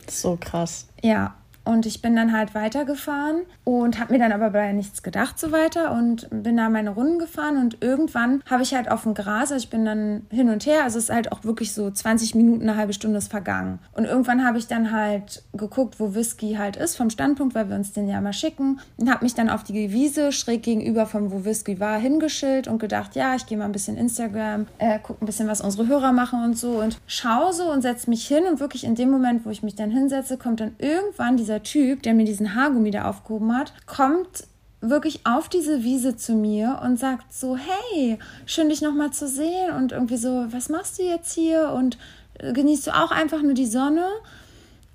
So 0.08 0.36
krass. 0.40 0.88
Ja, 1.02 1.34
und 1.66 1.84
ich 1.84 2.00
bin 2.00 2.14
dann 2.14 2.32
halt 2.32 2.54
weitergefahren 2.54 3.42
und 3.64 3.98
habe 3.98 4.12
mir 4.12 4.18
dann 4.18 4.32
aber 4.32 4.50
bei 4.50 4.72
nichts 4.72 5.02
gedacht 5.02 5.38
so 5.38 5.52
weiter 5.52 5.92
und 5.92 6.28
bin 6.30 6.56
da 6.56 6.70
meine 6.70 6.90
Runden 6.90 7.18
gefahren 7.18 7.56
und 7.56 7.82
irgendwann 7.82 8.42
habe 8.48 8.62
ich 8.62 8.74
halt 8.74 8.90
auf 8.90 9.02
dem 9.02 9.14
Gras, 9.14 9.52
also 9.52 9.56
ich 9.56 9.68
bin 9.68 9.84
dann 9.84 10.26
hin 10.30 10.48
und 10.48 10.64
her, 10.64 10.84
also 10.84 10.98
es 10.98 11.04
ist 11.04 11.14
halt 11.14 11.32
auch 11.32 11.44
wirklich 11.44 11.72
so 11.74 11.90
20 11.90 12.34
Minuten, 12.36 12.62
eine 12.62 12.76
halbe 12.76 12.92
Stunde 12.92 13.18
ist 13.18 13.30
vergangen. 13.30 13.80
Und 13.92 14.04
irgendwann 14.04 14.46
habe 14.46 14.58
ich 14.58 14.68
dann 14.68 14.92
halt 14.92 15.42
geguckt, 15.54 15.98
wo 15.98 16.14
Whisky 16.14 16.54
halt 16.54 16.76
ist 16.76 16.96
vom 16.96 17.10
Standpunkt, 17.10 17.54
weil 17.54 17.68
wir 17.68 17.76
uns 17.76 17.92
den 17.92 18.08
ja 18.08 18.20
mal 18.20 18.32
schicken 18.32 18.80
und 18.96 19.10
habe 19.10 19.24
mich 19.24 19.34
dann 19.34 19.50
auf 19.50 19.64
die 19.64 19.92
Wiese 19.92 20.30
schräg 20.30 20.62
gegenüber 20.62 21.06
von 21.06 21.32
wo 21.32 21.44
Whisky 21.44 21.80
war 21.80 21.98
hingeschillt 21.98 22.68
und 22.68 22.78
gedacht, 22.78 23.16
ja, 23.16 23.34
ich 23.34 23.46
gehe 23.46 23.58
mal 23.58 23.64
ein 23.64 23.72
bisschen 23.72 23.96
Instagram, 23.96 24.66
äh, 24.78 25.00
guck 25.02 25.20
ein 25.20 25.26
bisschen, 25.26 25.48
was 25.48 25.60
unsere 25.60 25.88
Hörer 25.88 26.12
machen 26.12 26.44
und 26.44 26.56
so 26.56 26.80
und 26.80 26.98
schaue 27.08 27.52
so 27.52 27.72
und 27.72 27.82
setze 27.82 28.08
mich 28.08 28.26
hin 28.26 28.44
und 28.48 28.60
wirklich 28.60 28.84
in 28.84 28.94
dem 28.94 29.10
Moment, 29.10 29.44
wo 29.44 29.50
ich 29.50 29.64
mich 29.64 29.74
dann 29.74 29.90
hinsetze, 29.90 30.36
kommt 30.36 30.60
dann 30.60 30.76
irgendwann 30.78 31.36
dieser 31.36 31.55
Typ, 31.62 32.02
der 32.02 32.14
mir 32.14 32.24
diesen 32.24 32.54
Haargummi 32.54 32.90
da 32.90 33.08
aufgehoben 33.08 33.56
hat, 33.56 33.72
kommt 33.86 34.44
wirklich 34.80 35.20
auf 35.24 35.48
diese 35.48 35.82
Wiese 35.82 36.16
zu 36.16 36.34
mir 36.34 36.80
und 36.84 36.98
sagt 36.98 37.32
so, 37.32 37.56
hey, 37.56 38.18
schön 38.44 38.68
dich 38.68 38.82
nochmal 38.82 39.10
zu 39.10 39.26
sehen 39.26 39.74
und 39.76 39.92
irgendwie 39.92 40.16
so, 40.16 40.46
was 40.50 40.68
machst 40.68 40.98
du 40.98 41.02
jetzt 41.02 41.34
hier 41.34 41.70
und 41.70 41.98
äh, 42.38 42.52
genießt 42.52 42.88
du 42.88 42.90
auch 42.92 43.10
einfach 43.10 43.42
nur 43.42 43.54
die 43.54 43.66
Sonne? 43.66 44.06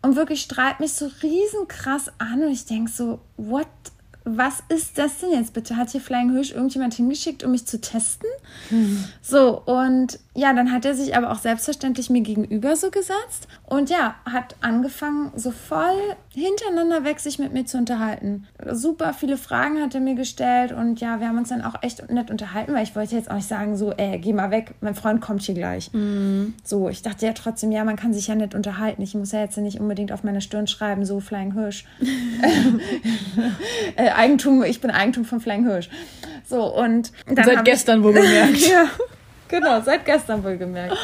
Und 0.04 0.16
wirklich 0.16 0.42
strahlt 0.42 0.80
mich 0.80 0.94
so 0.94 1.10
riesenkrass 1.22 2.12
an 2.18 2.44
und 2.44 2.52
ich 2.52 2.66
denke 2.66 2.92
so, 2.92 3.20
what, 3.38 3.68
was 4.24 4.64
ist 4.70 4.98
das 4.98 5.20
denn 5.20 5.32
jetzt 5.32 5.54
bitte? 5.54 5.78
Hat 5.78 5.90
hier 5.92 6.02
Flying 6.02 6.32
Hirsch 6.32 6.52
irgendjemand 6.52 6.94
hingeschickt, 6.94 7.44
um 7.44 7.52
mich 7.52 7.66
zu 7.66 7.82
testen? 7.82 8.30
So, 9.22 9.62
und 9.62 10.20
ja, 10.36 10.54
dann 10.54 10.72
hat 10.72 10.86
er 10.86 10.96
sich 10.96 11.16
aber 11.16 11.32
auch 11.32 11.40
selbstverständlich 11.40 12.10
mir 12.10 12.22
gegenüber 12.22 12.76
so 12.76 12.92
gesetzt 12.92 13.48
und 13.72 13.90
ja, 13.90 14.16
hat 14.26 14.58
angefangen, 14.60 15.32
so 15.38 15.50
voll 15.50 15.96
hintereinander 16.34 17.06
weg 17.06 17.22
sich 17.22 17.40
mit 17.40 17.54
mir 17.54 17.66
zu 17.66 17.78
unterhalten. 17.78 18.46
Super 18.70 19.14
viele 19.14 19.38
Fragen 19.38 19.82
hat 19.82 19.96
er 19.96 20.02
mir 20.02 20.16
gestellt 20.16 20.74
und 20.74 21.00
ja, 21.00 21.22
wir 21.22 21.30
haben 21.30 21.38
uns 21.38 21.50
dann 21.50 21.62
auch 21.62 21.76
echt 21.82 22.12
nett 22.12 22.30
unterhalten, 22.30 22.74
weil 22.74 22.84
ich 22.84 22.98
wollte 22.98 23.16
jetzt 23.16 23.32
auch 23.32 23.36
nicht 23.36 23.48
sagen, 23.48 23.78
so, 23.78 23.94
ey, 23.94 24.20
geh 24.20 24.34
mal 24.34 24.52
weg, 24.52 24.74
mein 24.82 24.94
Freund 24.94 25.22
kommt 25.22 25.44
hier 25.44 25.56
gleich. 25.56 25.90
So, 26.66 26.90
ich 26.90 27.02
dachte 27.02 27.26
ja 27.26 27.32
trotzdem, 27.32 27.72
ja, 27.72 27.86
man 27.86 27.96
kann 27.96 28.14
sich 28.14 28.28
ja 28.28 28.36
nett 28.36 28.56
unterhalten. 28.56 29.02
Ich 29.04 29.16
muss 29.16 29.32
ja 29.32 29.40
jetzt 29.40 29.58
nicht 29.58 29.80
unbedingt 29.80 30.12
auf 30.12 30.26
meine 30.26 30.42
Stirn 30.42 30.68
schreiben, 30.68 31.06
so 31.06 31.22
Flying 31.22 31.54
Hirsch. 31.54 31.86
äh, 33.96 34.10
Eigentum, 34.10 34.64
ich 34.64 34.82
bin 34.82 34.92
Eigentum 34.92 35.24
von 35.24 35.40
Flying 35.40 35.64
Hirsch. 35.64 35.90
So, 36.46 36.66
und 36.66 37.14
dann 37.26 37.46
Seit 37.46 37.64
gestern. 37.64 38.04
Ich, 38.54 38.68
ja, 38.70 38.90
genau, 39.52 39.82
seit 39.82 40.06
gestern 40.06 40.44
wohl 40.44 40.58
gemerkt. 40.58 40.98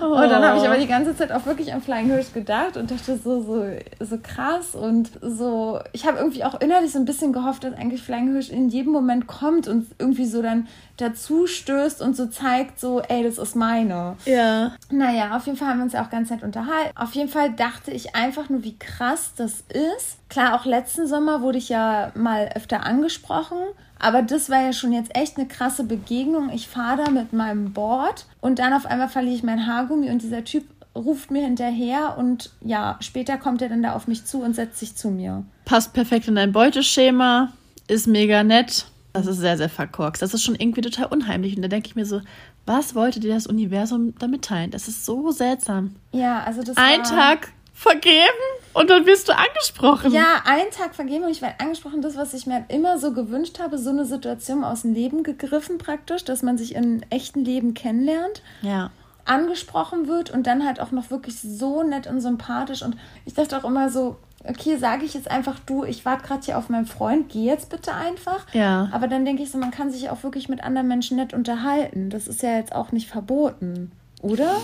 Und 0.00 0.28
dann 0.28 0.44
habe 0.44 0.58
ich 0.58 0.64
aber 0.64 0.78
die 0.78 0.88
ganze 0.88 1.16
Zeit 1.16 1.30
auch 1.30 1.46
wirklich 1.46 1.72
an 1.72 1.80
Flying 1.80 2.06
Hirsch 2.06 2.32
gedacht 2.32 2.76
und 2.76 2.90
dachte 2.90 3.16
so, 3.16 3.40
so, 3.40 3.64
so 4.00 4.18
krass 4.20 4.74
und 4.74 5.10
so. 5.20 5.78
Ich 5.92 6.06
habe 6.06 6.18
irgendwie 6.18 6.42
auch 6.42 6.60
innerlich 6.60 6.90
so 6.90 6.98
ein 6.98 7.04
bisschen 7.04 7.32
gehofft, 7.32 7.62
dass 7.62 7.74
eigentlich 7.74 8.02
Flying 8.02 8.32
Hirsch 8.32 8.50
in 8.50 8.68
jedem 8.68 8.92
Moment 8.92 9.28
kommt 9.28 9.68
und 9.68 9.86
irgendwie 9.98 10.26
so 10.26 10.42
dann 10.42 10.66
dazu 10.96 11.46
stößt 11.46 12.02
und 12.02 12.16
so 12.16 12.26
zeigt, 12.26 12.80
so, 12.80 13.00
ey, 13.00 13.22
das 13.22 13.38
ist 13.38 13.54
meine. 13.54 14.16
Ja. 14.24 14.72
Naja, 14.90 15.36
auf 15.36 15.46
jeden 15.46 15.56
Fall 15.56 15.68
haben 15.68 15.78
wir 15.78 15.84
uns 15.84 15.92
ja 15.92 16.04
auch 16.04 16.10
ganz 16.10 16.30
nett 16.30 16.42
unterhalten. 16.42 16.96
Auf 16.96 17.14
jeden 17.14 17.28
Fall 17.28 17.52
dachte 17.52 17.92
ich 17.92 18.16
einfach 18.16 18.48
nur, 18.48 18.64
wie 18.64 18.78
krass 18.78 19.32
das 19.36 19.64
ist. 19.68 20.18
Klar, 20.28 20.54
auch 20.54 20.64
letzten 20.64 21.06
Sommer 21.06 21.42
wurde 21.42 21.58
ich 21.58 21.68
ja 21.68 22.10
mal 22.14 22.50
öfter 22.54 22.84
angesprochen. 22.84 23.58
Aber 24.02 24.20
das 24.22 24.50
war 24.50 24.60
ja 24.60 24.72
schon 24.72 24.92
jetzt 24.92 25.16
echt 25.16 25.38
eine 25.38 25.46
krasse 25.46 25.84
Begegnung. 25.84 26.50
Ich 26.50 26.66
fahre 26.66 27.04
da 27.04 27.10
mit 27.10 27.32
meinem 27.32 27.72
Board 27.72 28.26
und 28.40 28.58
dann 28.58 28.72
auf 28.72 28.84
einmal 28.84 29.08
verliere 29.08 29.36
ich 29.36 29.44
mein 29.44 29.66
Haargummi 29.66 30.10
und 30.10 30.22
dieser 30.22 30.42
Typ 30.44 30.64
ruft 30.94 31.30
mir 31.30 31.44
hinterher 31.44 32.16
und 32.18 32.50
ja, 32.60 32.98
später 33.00 33.38
kommt 33.38 33.62
er 33.62 33.68
dann 33.68 33.82
da 33.82 33.92
auf 33.94 34.08
mich 34.08 34.24
zu 34.24 34.42
und 34.42 34.54
setzt 34.54 34.80
sich 34.80 34.96
zu 34.96 35.08
mir. 35.08 35.44
Passt 35.64 35.92
perfekt 35.92 36.26
in 36.26 36.34
dein 36.34 36.52
Beuteschema. 36.52 37.52
Ist 37.86 38.08
mega 38.08 38.42
nett. 38.42 38.86
Das 39.12 39.26
ist 39.26 39.38
sehr, 39.38 39.56
sehr 39.56 39.68
verkorkst. 39.68 40.20
Das 40.20 40.34
ist 40.34 40.42
schon 40.42 40.56
irgendwie 40.56 40.80
total 40.80 41.06
unheimlich. 41.06 41.54
Und 41.54 41.62
da 41.62 41.68
denke 41.68 41.86
ich 41.86 41.94
mir 41.94 42.06
so, 42.06 42.22
was 42.66 42.96
wollte 42.96 43.20
dir 43.20 43.32
das 43.32 43.46
Universum 43.46 44.14
da 44.18 44.26
mitteilen? 44.26 44.72
Das 44.72 44.88
ist 44.88 45.04
so 45.04 45.30
seltsam. 45.30 45.94
Ja, 46.10 46.42
also 46.42 46.62
das 46.62 46.76
Ein 46.76 47.00
war... 47.00 47.08
Tag 47.08 47.52
vergeben 47.82 48.46
und 48.72 48.88
dann 48.90 49.06
wirst 49.06 49.28
du 49.28 49.32
angesprochen. 49.36 50.12
Ja, 50.12 50.42
einen 50.44 50.70
Tag 50.70 50.94
vergeben 50.94 51.24
und 51.24 51.30
ich 51.30 51.42
werde 51.42 51.60
angesprochen, 51.60 52.00
das, 52.00 52.16
was 52.16 52.32
ich 52.32 52.46
mir 52.46 52.64
immer 52.68 52.98
so 52.98 53.12
gewünscht 53.12 53.58
habe, 53.58 53.76
so 53.76 53.90
eine 53.90 54.04
Situation 54.04 54.64
aus 54.64 54.82
dem 54.82 54.94
Leben 54.94 55.22
gegriffen 55.22 55.78
praktisch, 55.78 56.24
dass 56.24 56.42
man 56.42 56.56
sich 56.56 56.74
im 56.74 57.02
echten 57.10 57.44
Leben 57.44 57.74
kennenlernt. 57.74 58.42
Ja. 58.62 58.90
angesprochen 59.24 60.08
wird 60.08 60.30
und 60.30 60.48
dann 60.48 60.66
halt 60.66 60.80
auch 60.80 60.90
noch 60.90 61.10
wirklich 61.10 61.40
so 61.40 61.84
nett 61.84 62.08
und 62.08 62.20
sympathisch. 62.20 62.82
Und 62.82 62.96
ich 63.24 63.34
dachte 63.34 63.56
auch 63.56 63.64
immer 63.64 63.88
so, 63.88 64.16
okay, 64.44 64.76
sage 64.76 65.04
ich 65.04 65.14
jetzt 65.14 65.30
einfach 65.30 65.60
du, 65.60 65.84
ich 65.84 66.04
warte 66.04 66.26
gerade 66.26 66.44
hier 66.44 66.58
auf 66.58 66.68
meinen 66.68 66.86
Freund, 66.86 67.28
geh 67.28 67.44
jetzt 67.44 67.70
bitte 67.70 67.94
einfach. 67.94 68.46
Ja. 68.52 68.88
Aber 68.90 69.06
dann 69.06 69.24
denke 69.24 69.44
ich 69.44 69.50
so, 69.52 69.58
man 69.58 69.70
kann 69.70 69.92
sich 69.92 70.10
auch 70.10 70.24
wirklich 70.24 70.48
mit 70.48 70.64
anderen 70.64 70.88
Menschen 70.88 71.16
nett 71.18 71.34
unterhalten. 71.34 72.10
Das 72.10 72.26
ist 72.26 72.42
ja 72.42 72.56
jetzt 72.56 72.74
auch 72.74 72.90
nicht 72.90 73.08
verboten. 73.08 73.92
Oder? 74.22 74.60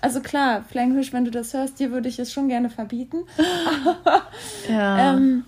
Also 0.00 0.20
klar, 0.20 0.64
Flying 0.68 0.94
Hirsch, 0.94 1.12
wenn 1.12 1.24
du 1.24 1.30
das 1.30 1.52
hörst, 1.52 1.78
dir 1.78 1.92
würde 1.92 2.08
ich 2.08 2.18
es 2.18 2.32
schon 2.32 2.48
gerne 2.48 2.70
verbieten. 2.70 3.18
Ja. 4.68 5.14
Ähm, 5.14 5.44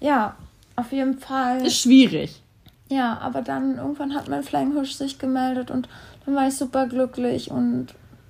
ja, 0.00 0.36
auf 0.76 0.92
jeden 0.92 1.18
Fall. 1.18 1.66
ist 1.66 1.80
schwierig. 1.80 2.40
Ja, 2.88 3.18
aber 3.18 3.42
dann 3.42 3.78
irgendwann 3.78 4.14
hat 4.14 4.28
mein 4.28 4.42
Flying 4.44 4.72
Hirsch 4.72 4.92
sich 4.92 5.18
gemeldet 5.18 5.70
und 5.70 5.88
dann 6.24 6.34
war 6.34 6.46
ich 6.46 6.54
super 6.54 6.86
glücklich 6.86 7.50
und 7.50 7.88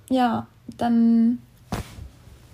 ja, 0.09 0.47
dann, 0.79 1.39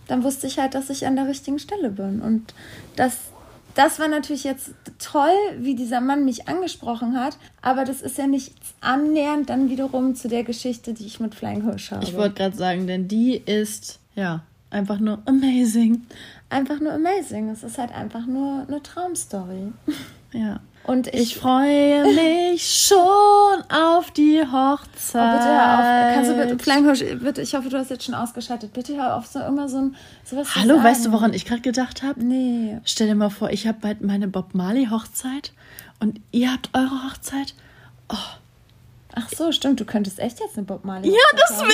dann 0.08 0.24
wusste 0.24 0.46
ich 0.46 0.58
halt, 0.58 0.74
dass 0.74 0.90
ich 0.90 1.06
an 1.06 1.16
der 1.16 1.28
richtigen 1.28 1.58
Stelle 1.58 1.90
bin 1.90 2.20
und 2.20 2.54
dass 2.96 3.18
das 3.74 3.98
war 3.98 4.08
natürlich 4.08 4.44
jetzt 4.44 4.70
toll, 4.98 5.34
wie 5.58 5.74
dieser 5.74 6.00
Mann 6.00 6.24
mich 6.24 6.48
angesprochen 6.48 7.18
hat, 7.18 7.36
aber 7.62 7.84
das 7.84 8.02
ist 8.02 8.18
ja 8.18 8.26
nicht 8.26 8.52
annähernd 8.80 9.50
dann 9.50 9.68
wiederum 9.68 10.14
zu 10.14 10.28
der 10.28 10.44
Geschichte, 10.44 10.94
die 10.94 11.06
ich 11.06 11.20
mit 11.20 11.34
Flying 11.34 11.62
Hirsch 11.62 11.90
habe. 11.90 12.04
Ich 12.04 12.16
wollte 12.16 12.36
gerade 12.36 12.56
sagen, 12.56 12.86
denn 12.86 13.08
die 13.08 13.36
ist, 13.36 13.98
ja, 14.14 14.42
einfach 14.70 14.98
nur 14.98 15.18
amazing. 15.26 16.02
Einfach 16.50 16.80
nur 16.80 16.92
amazing. 16.92 17.48
Es 17.48 17.62
ist 17.62 17.78
halt 17.78 17.92
einfach 17.92 18.26
nur 18.26 18.64
eine 18.68 18.82
Traumstory. 18.82 19.72
Ja. 20.32 20.60
Und 20.84 21.06
ich, 21.08 21.14
ich 21.14 21.36
freue 21.36 22.04
mich 22.52 22.86
schon 22.86 23.70
auf 23.70 24.10
die 24.10 24.40
Hochzeit. 24.40 25.22
Oh, 25.22 25.38
bitte 25.38 25.48
hör 25.48 25.74
auf. 25.74 26.14
Kannst 26.14 26.30
du 26.30 26.36
bitte, 26.36 26.58
Flying 26.58 27.20
bitte, 27.20 27.42
ich 27.42 27.54
hoffe, 27.54 27.68
du 27.70 27.78
hast 27.78 27.90
jetzt 27.90 28.04
schon 28.04 28.14
ausgeschaltet. 28.14 28.72
Bitte 28.72 28.96
hör 28.96 29.16
auf, 29.16 29.26
so 29.26 29.40
immer 29.40 29.68
so 29.68 29.78
ein 29.78 29.96
sowas 30.24 30.54
Hallo, 30.54 30.82
weißt 30.82 31.06
du, 31.06 31.12
woran 31.12 31.32
ich 31.32 31.46
gerade 31.46 31.62
gedacht 31.62 32.02
habe? 32.02 32.22
Nee. 32.22 32.78
Stell 32.84 33.08
dir 33.08 33.14
mal 33.14 33.30
vor, 33.30 33.50
ich 33.50 33.66
habe 33.66 33.78
bald 33.80 34.02
meine 34.02 34.28
Bob 34.28 34.54
Marley 34.54 34.86
Hochzeit 34.86 35.52
und 36.00 36.20
ihr 36.32 36.52
habt 36.52 36.70
eure 36.74 37.08
Hochzeit. 37.08 37.54
Oh, 38.10 38.16
Ach 39.16 39.28
so, 39.28 39.52
stimmt. 39.52 39.78
Du 39.78 39.84
könntest 39.84 40.18
echt 40.18 40.40
jetzt 40.40 40.56
eine 40.56 40.66
Bob 40.66 40.84
Marley. 40.84 41.08
Ja, 41.08 41.16
deswegen. 41.34 41.70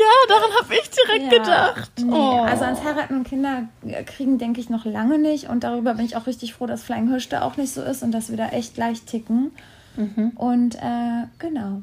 Ja, 0.00 0.28
daran 0.28 0.50
habe 0.62 0.74
ich 0.74 0.90
direkt 0.90 1.32
ja, 1.32 1.38
gedacht. 1.38 1.92
Nee, 1.98 2.12
oh. 2.12 2.42
Also 2.42 2.64
ans 2.64 2.82
Heiraten 2.82 3.16
und 3.16 3.24
Kinder 3.24 3.64
kriegen 4.06 4.38
denke 4.38 4.60
ich 4.60 4.70
noch 4.70 4.86
lange 4.86 5.18
nicht. 5.18 5.48
Und 5.48 5.62
darüber 5.62 5.94
bin 5.94 6.06
ich 6.06 6.16
auch 6.16 6.26
richtig 6.26 6.54
froh, 6.54 6.66
dass 6.66 6.82
Flying 6.82 7.08
Hirsch 7.08 7.28
da 7.28 7.42
auch 7.42 7.56
nicht 7.56 7.72
so 7.72 7.82
ist 7.82 8.02
und 8.02 8.12
dass 8.12 8.30
wir 8.30 8.38
da 8.38 8.48
echt 8.48 8.74
gleich 8.74 9.02
ticken. 9.02 9.52
Mhm. 9.96 10.32
Und 10.36 10.76
äh, 10.76 11.26
genau. 11.38 11.82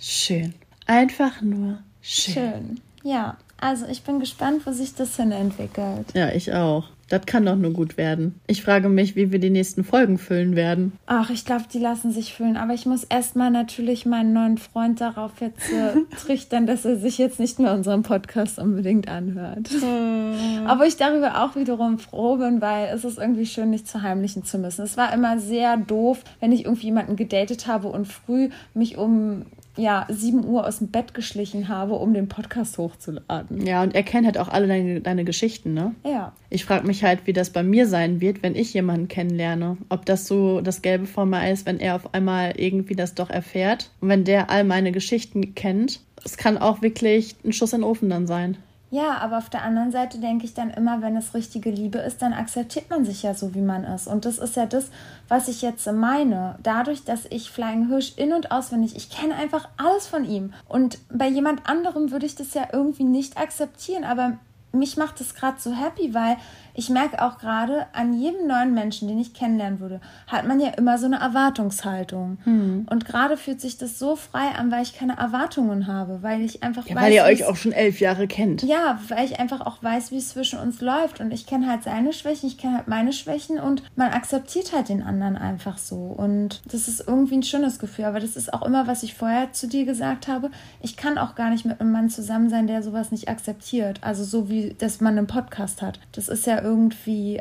Schön. 0.00 0.54
Einfach 0.86 1.42
nur 1.42 1.78
schön. 2.00 2.34
Schön. 2.34 2.80
Ja. 3.02 3.36
Also 3.60 3.86
ich 3.86 4.02
bin 4.02 4.20
gespannt, 4.20 4.64
wo 4.66 4.72
sich 4.72 4.94
das 4.94 5.16
hin 5.16 5.32
entwickelt. 5.32 6.06
Ja, 6.14 6.30
ich 6.30 6.54
auch. 6.54 6.84
Das 7.08 7.24
kann 7.24 7.46
doch 7.46 7.56
nur 7.56 7.72
gut 7.72 7.96
werden. 7.96 8.40
Ich 8.46 8.62
frage 8.62 8.88
mich, 8.88 9.16
wie 9.16 9.32
wir 9.32 9.38
die 9.38 9.50
nächsten 9.50 9.82
Folgen 9.82 10.18
füllen 10.18 10.56
werden. 10.56 10.92
Ach, 11.06 11.30
ich 11.30 11.44
glaube, 11.46 11.64
die 11.72 11.78
lassen 11.78 12.12
sich 12.12 12.34
füllen. 12.34 12.56
Aber 12.56 12.74
ich 12.74 12.84
muss 12.84 13.04
erstmal 13.04 13.50
natürlich 13.50 14.04
meinen 14.04 14.34
neuen 14.34 14.58
Freund 14.58 15.00
darauf 15.00 15.32
jetzt 15.40 15.70
äh, 15.72 16.16
trichtern, 16.16 16.66
dass 16.66 16.84
er 16.84 16.96
sich 16.96 17.16
jetzt 17.16 17.40
nicht 17.40 17.58
mehr 17.58 17.72
unseren 17.72 18.02
Podcast 18.02 18.58
unbedingt 18.58 19.08
anhört. 19.08 19.70
Hm. 19.70 20.66
Aber 20.66 20.86
ich 20.86 20.96
darüber 20.96 21.42
auch 21.42 21.56
wiederum 21.56 21.98
froh 21.98 22.36
bin, 22.36 22.60
weil 22.60 22.88
es 22.94 23.04
ist 23.04 23.18
irgendwie 23.18 23.46
schön, 23.46 23.70
nicht 23.70 23.88
zu 23.88 24.02
heimlichen 24.02 24.44
zu 24.44 24.58
müssen. 24.58 24.82
Es 24.82 24.96
war 24.96 25.12
immer 25.14 25.38
sehr 25.38 25.76
doof, 25.78 26.22
wenn 26.40 26.52
ich 26.52 26.66
irgendwie 26.66 26.86
jemanden 26.86 27.16
gedatet 27.16 27.66
habe 27.66 27.88
und 27.88 28.06
früh 28.06 28.50
mich 28.74 28.98
um 28.98 29.46
ja, 29.78 30.06
7 30.10 30.44
Uhr 30.44 30.66
aus 30.66 30.78
dem 30.78 30.88
Bett 30.88 31.14
geschlichen 31.14 31.68
habe, 31.68 31.94
um 31.94 32.12
den 32.12 32.28
Podcast 32.28 32.78
hochzuladen. 32.78 33.66
Ja, 33.66 33.82
und 33.82 33.94
er 33.94 34.02
kennt 34.02 34.26
halt 34.26 34.38
auch 34.38 34.48
alle 34.48 34.66
deine, 34.66 35.00
deine 35.00 35.24
Geschichten, 35.24 35.72
ne? 35.72 35.94
Ja. 36.04 36.32
Ich 36.50 36.64
frage 36.64 36.86
mich 36.86 37.04
halt, 37.04 37.26
wie 37.26 37.32
das 37.32 37.50
bei 37.50 37.62
mir 37.62 37.86
sein 37.86 38.20
wird, 38.20 38.42
wenn 38.42 38.54
ich 38.54 38.74
jemanden 38.74 39.08
kennenlerne. 39.08 39.76
Ob 39.88 40.04
das 40.04 40.26
so 40.26 40.60
das 40.60 40.82
Gelbe 40.82 41.06
vor 41.06 41.26
mir 41.26 41.50
ist, 41.50 41.66
wenn 41.66 41.78
er 41.78 41.94
auf 41.94 42.14
einmal 42.14 42.54
irgendwie 42.56 42.94
das 42.94 43.14
doch 43.14 43.30
erfährt. 43.30 43.90
Und 44.00 44.08
wenn 44.08 44.24
der 44.24 44.50
all 44.50 44.64
meine 44.64 44.92
Geschichten 44.92 45.54
kennt. 45.54 46.00
Es 46.24 46.36
kann 46.36 46.58
auch 46.58 46.82
wirklich 46.82 47.36
ein 47.44 47.52
Schuss 47.52 47.72
in 47.72 47.80
den 47.80 47.88
Ofen 47.88 48.10
dann 48.10 48.26
sein. 48.26 48.56
Ja, 48.90 49.18
aber 49.18 49.36
auf 49.36 49.50
der 49.50 49.62
anderen 49.62 49.92
Seite 49.92 50.18
denke 50.18 50.46
ich 50.46 50.54
dann 50.54 50.70
immer, 50.70 51.02
wenn 51.02 51.14
es 51.16 51.34
richtige 51.34 51.70
Liebe 51.70 51.98
ist, 51.98 52.22
dann 52.22 52.32
akzeptiert 52.32 52.88
man 52.88 53.04
sich 53.04 53.22
ja 53.22 53.34
so, 53.34 53.54
wie 53.54 53.60
man 53.60 53.84
ist. 53.84 54.06
Und 54.06 54.24
das 54.24 54.38
ist 54.38 54.56
ja 54.56 54.64
das, 54.64 54.86
was 55.28 55.48
ich 55.48 55.60
jetzt 55.60 55.90
meine. 55.92 56.58
Dadurch, 56.62 57.04
dass 57.04 57.26
ich 57.26 57.50
Flying 57.50 57.88
Hirsch 57.88 58.14
in- 58.16 58.32
und 58.32 58.50
auswendig, 58.50 58.96
ich 58.96 59.10
kenne 59.10 59.34
einfach 59.34 59.68
alles 59.76 60.06
von 60.06 60.24
ihm. 60.24 60.54
Und 60.68 60.98
bei 61.10 61.28
jemand 61.28 61.68
anderem 61.68 62.10
würde 62.10 62.24
ich 62.24 62.34
das 62.34 62.54
ja 62.54 62.68
irgendwie 62.72 63.04
nicht 63.04 63.36
akzeptieren. 63.36 64.04
Aber 64.04 64.38
mich 64.72 64.96
macht 64.96 65.20
es 65.20 65.34
gerade 65.34 65.60
so 65.60 65.72
happy, 65.72 66.14
weil 66.14 66.38
ich 66.78 66.90
merke 66.90 67.20
auch 67.20 67.38
gerade, 67.38 67.86
an 67.92 68.14
jedem 68.14 68.46
neuen 68.46 68.72
Menschen, 68.72 69.08
den 69.08 69.18
ich 69.18 69.34
kennenlernen 69.34 69.80
würde, 69.80 70.00
hat 70.28 70.46
man 70.46 70.60
ja 70.60 70.68
immer 70.68 70.96
so 70.96 71.06
eine 71.06 71.16
Erwartungshaltung. 71.16 72.38
Hm. 72.44 72.86
Und 72.88 73.04
gerade 73.04 73.36
fühlt 73.36 73.60
sich 73.60 73.78
das 73.78 73.98
so 73.98 74.14
frei 74.14 74.50
an, 74.56 74.70
weil 74.70 74.84
ich 74.84 74.96
keine 74.96 75.16
Erwartungen 75.16 75.88
habe, 75.88 76.22
weil 76.22 76.40
ich 76.40 76.62
einfach 76.62 76.86
ja, 76.86 76.94
weiß. 76.94 77.02
Weil 77.02 77.12
ihr 77.14 77.24
euch 77.24 77.44
auch 77.46 77.56
schon 77.56 77.72
elf 77.72 77.98
Jahre 77.98 78.28
kennt. 78.28 78.62
Ja, 78.62 79.00
weil 79.08 79.24
ich 79.24 79.40
einfach 79.40 79.66
auch 79.66 79.82
weiß, 79.82 80.12
wie 80.12 80.18
es 80.18 80.28
zwischen 80.28 80.60
uns 80.60 80.80
läuft. 80.80 81.18
Und 81.18 81.32
ich 81.32 81.46
kenne 81.46 81.68
halt 81.68 81.82
seine 81.82 82.12
Schwächen, 82.12 82.48
ich 82.48 82.58
kenne 82.58 82.76
halt 82.76 82.86
meine 82.86 83.12
Schwächen 83.12 83.58
und 83.58 83.82
man 83.96 84.12
akzeptiert 84.12 84.72
halt 84.72 84.88
den 84.88 85.02
anderen 85.02 85.36
einfach 85.36 85.78
so. 85.78 85.96
Und 85.96 86.62
das 86.70 86.86
ist 86.86 87.02
irgendwie 87.08 87.38
ein 87.38 87.42
schönes 87.42 87.80
Gefühl. 87.80 88.04
Aber 88.04 88.20
das 88.20 88.36
ist 88.36 88.54
auch 88.54 88.62
immer, 88.62 88.86
was 88.86 89.02
ich 89.02 89.14
vorher 89.14 89.52
zu 89.52 89.66
dir 89.66 89.84
gesagt 89.84 90.28
habe. 90.28 90.52
Ich 90.80 90.96
kann 90.96 91.18
auch 91.18 91.34
gar 91.34 91.50
nicht 91.50 91.64
mit 91.64 91.80
einem 91.80 91.90
Mann 91.90 92.08
zusammen 92.08 92.50
sein, 92.50 92.68
der 92.68 92.84
sowas 92.84 93.10
nicht 93.10 93.28
akzeptiert. 93.28 93.98
Also 94.02 94.22
so 94.22 94.48
wie, 94.48 94.76
dass 94.78 95.00
man 95.00 95.18
einen 95.18 95.26
Podcast 95.26 95.82
hat. 95.82 95.98
Das 96.12 96.28
ist 96.28 96.46
ja 96.46 96.62
irgendwie, 96.62 96.67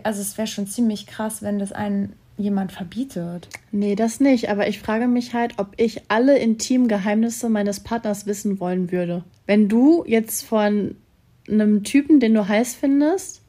also 0.04 0.22
es 0.22 0.38
wäre 0.38 0.48
schon 0.48 0.68
ziemlich 0.68 1.08
krass, 1.08 1.42
wenn 1.42 1.60
das 1.60 1.72
einen 1.72 2.14
jemand 2.38 2.72
verbietet. 2.72 3.50
Nee, 3.72 3.96
das 3.96 4.20
nicht. 4.20 4.50
Aber 4.50 4.68
ich 4.68 4.80
frage 4.80 5.08
mich 5.08 5.34
halt, 5.34 5.56
ob 5.58 5.74
ich 5.78 6.04
alle 6.08 6.38
intimen 6.38 6.88
Geheimnisse 6.88 7.50
meines 7.50 7.80
Partners 7.80 8.26
wissen 8.26 8.60
wollen 8.60 8.92
würde. 8.92 9.24
Wenn 9.46 9.68
du 9.68 10.04
jetzt 10.06 10.46
von 10.46 10.96
einem 11.50 11.84
Typen, 11.84 12.20
den 12.20 12.34
du 12.34 12.48
heiß 12.48 12.76
findest, 12.76 13.42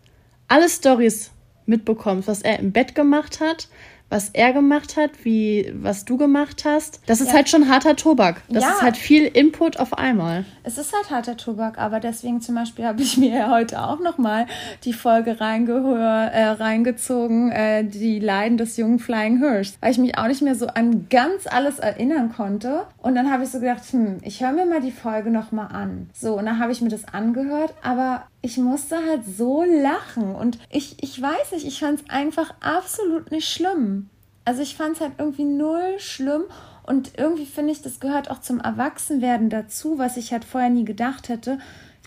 alle 0.46 0.68
Stories 0.68 1.30
mitbekommst, 1.66 2.28
was 2.28 2.42
er 2.42 2.58
im 2.58 2.72
Bett 2.72 2.94
gemacht 2.94 3.40
hat, 3.40 3.68
was 4.10 4.30
er 4.30 4.52
gemacht 4.52 4.96
hat, 4.96 5.10
wie 5.24 5.72
was 5.74 6.04
du 6.04 6.16
gemacht 6.16 6.64
hast. 6.64 7.00
Das 7.06 7.20
ist 7.20 7.28
ja. 7.28 7.34
halt 7.34 7.48
schon 7.48 7.68
harter 7.68 7.96
Tobak. 7.96 8.42
Das 8.48 8.62
ja. 8.62 8.70
ist 8.70 8.82
halt 8.82 8.96
viel 8.96 9.24
Input 9.24 9.78
auf 9.78 9.96
einmal. 9.96 10.44
Es 10.62 10.78
ist 10.78 10.94
halt 10.94 11.10
harter 11.10 11.36
Tobak, 11.36 11.78
aber 11.78 12.00
deswegen 12.00 12.40
zum 12.40 12.54
Beispiel 12.54 12.84
habe 12.86 13.02
ich 13.02 13.16
mir 13.16 13.36
ja 13.36 13.50
heute 13.54 13.82
auch 13.82 14.00
noch 14.00 14.18
mal 14.18 14.46
die 14.84 14.92
Folge 14.92 15.40
reingehör, 15.40 16.30
äh, 16.32 16.48
reingezogen, 16.48 17.50
äh, 17.50 17.84
die 17.84 18.18
Leiden 18.18 18.56
des 18.56 18.76
jungen 18.76 18.98
Flying 18.98 19.38
Hirsch, 19.38 19.74
weil 19.80 19.92
ich 19.92 19.98
mich 19.98 20.16
auch 20.16 20.26
nicht 20.26 20.42
mehr 20.42 20.54
so 20.54 20.68
an 20.68 21.06
ganz 21.10 21.46
alles 21.46 21.78
erinnern 21.78 22.32
konnte. 22.32 22.84
Und 22.98 23.14
dann 23.14 23.30
habe 23.30 23.44
ich 23.44 23.50
so 23.50 23.60
gedacht, 23.60 23.82
hm, 23.90 24.18
ich 24.22 24.42
höre 24.42 24.52
mir 24.52 24.66
mal 24.66 24.80
die 24.80 24.90
Folge 24.90 25.30
noch 25.30 25.52
mal 25.52 25.66
an. 25.66 26.08
So 26.14 26.38
und 26.38 26.46
dann 26.46 26.58
habe 26.58 26.72
ich 26.72 26.80
mir 26.80 26.88
das 26.88 27.04
angehört, 27.12 27.74
aber 27.82 28.24
ich 28.40 28.56
musste 28.56 28.96
halt 28.96 29.24
so 29.24 29.64
lachen 29.64 30.34
und 30.34 30.58
ich, 30.70 31.02
ich 31.02 31.20
weiß 31.20 31.52
nicht, 31.52 31.66
ich 31.66 31.80
fand 31.80 32.00
es 32.00 32.10
einfach 32.10 32.54
absolut 32.60 33.30
nicht 33.30 33.48
schlimm. 33.48 34.08
Also 34.44 34.62
ich 34.62 34.76
fand 34.76 34.96
es 34.96 35.00
halt 35.00 35.12
irgendwie 35.18 35.44
null 35.44 35.98
schlimm 35.98 36.44
und 36.84 37.18
irgendwie 37.18 37.46
finde 37.46 37.72
ich, 37.72 37.82
das 37.82 38.00
gehört 38.00 38.30
auch 38.30 38.40
zum 38.40 38.60
Erwachsenwerden 38.60 39.50
dazu, 39.50 39.98
was 39.98 40.16
ich 40.16 40.32
halt 40.32 40.44
vorher 40.44 40.70
nie 40.70 40.84
gedacht 40.84 41.28
hätte. 41.28 41.58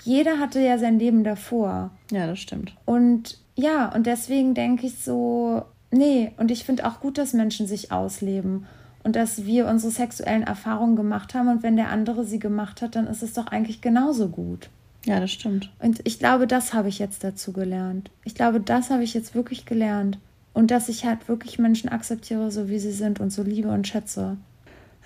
Jeder 0.04 0.40
hatte 0.40 0.60
ja 0.60 0.80
sein 0.80 0.98
Leben 0.98 1.24
davor. 1.24 1.92
Ja, 2.12 2.26
das 2.26 2.40
stimmt. 2.40 2.76
Und 2.86 3.38
ja, 3.56 3.94
und 3.94 4.08
deswegen 4.08 4.56
denke 4.56 4.88
ich 4.88 4.98
so, 5.04 5.66
nee, 5.92 6.32
und 6.38 6.50
ich 6.50 6.64
finde 6.64 6.88
auch 6.88 7.00
gut, 7.00 7.18
dass 7.18 7.34
Menschen 7.34 7.68
sich 7.68 7.92
ausleben 7.92 8.66
und 9.04 9.16
dass 9.16 9.46
wir 9.46 9.68
unsere 9.68 9.92
sexuellen 9.92 10.44
Erfahrungen 10.44 10.96
gemacht 10.96 11.36
haben 11.36 11.50
und 11.50 11.62
wenn 11.62 11.76
der 11.76 11.90
andere 11.90 12.26
sie 12.26 12.40
gemacht 12.40 12.82
hat, 12.82 12.96
dann 12.96 13.08
ist 13.08 13.22
es 13.22 13.34
doch 13.34 13.48
eigentlich 13.48 13.82
genauso 13.82 14.30
gut. 14.30 14.70
Ja, 15.06 15.20
das 15.20 15.32
stimmt. 15.32 15.72
Und 15.80 16.00
ich 16.04 16.20
glaube, 16.20 16.46
das 16.48 16.74
habe 16.74 16.90
ich 16.90 17.00
jetzt 17.00 17.24
dazu 17.24 17.54
gelernt. 17.54 18.12
Ich 18.24 18.36
glaube, 18.36 18.60
das 18.60 18.90
habe 18.90 19.04
ich 19.04 19.14
jetzt 19.14 19.34
wirklich 19.34 19.66
gelernt. 19.66 20.20
Und 20.54 20.70
dass 20.70 20.90
ich 20.90 21.06
halt 21.06 21.28
wirklich 21.28 21.60
Menschen 21.60 21.90
akzeptiere, 21.90 22.52
so 22.52 22.70
wie 22.70 22.80
sie 22.80 22.92
sind 22.92 23.20
und 23.20 23.32
so 23.32 23.42
liebe 23.42 23.70
und 23.70 23.88
schätze. 23.88 24.38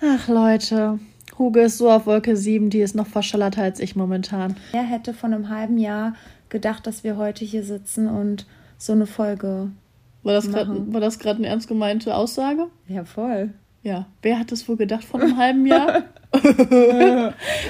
Ach, 0.02 0.28
Leute. 0.28 0.98
Hugo 1.38 1.60
ist 1.60 1.78
so 1.78 1.90
auf 1.90 2.06
Wolke 2.06 2.36
7, 2.36 2.68
die 2.70 2.80
ist 2.80 2.94
noch 2.94 3.06
verschallerter 3.06 3.62
als 3.62 3.80
ich 3.80 3.96
momentan. 3.96 4.56
Er 4.72 4.82
hätte 4.82 5.14
von 5.14 5.32
einem 5.32 5.48
halben 5.48 5.78
Jahr 5.78 6.14
gedacht, 6.48 6.86
dass 6.86 7.04
wir 7.04 7.16
heute 7.16 7.44
hier 7.44 7.62
sitzen 7.62 8.08
und 8.08 8.46
so 8.78 8.92
eine 8.92 9.06
Folge. 9.06 9.70
War 10.22 10.34
das 10.34 10.50
gerade 11.18 11.38
eine 11.38 11.46
ernst 11.46 11.68
gemeinte 11.68 12.14
Aussage? 12.14 12.66
Ja, 12.88 13.04
voll. 13.04 13.50
Ja, 13.86 14.04
wer 14.20 14.40
hat 14.40 14.50
es 14.50 14.68
wohl 14.68 14.76
gedacht 14.76 15.04
vor 15.04 15.20
einem 15.20 15.36
halben 15.36 15.64
Jahr? 15.64 16.02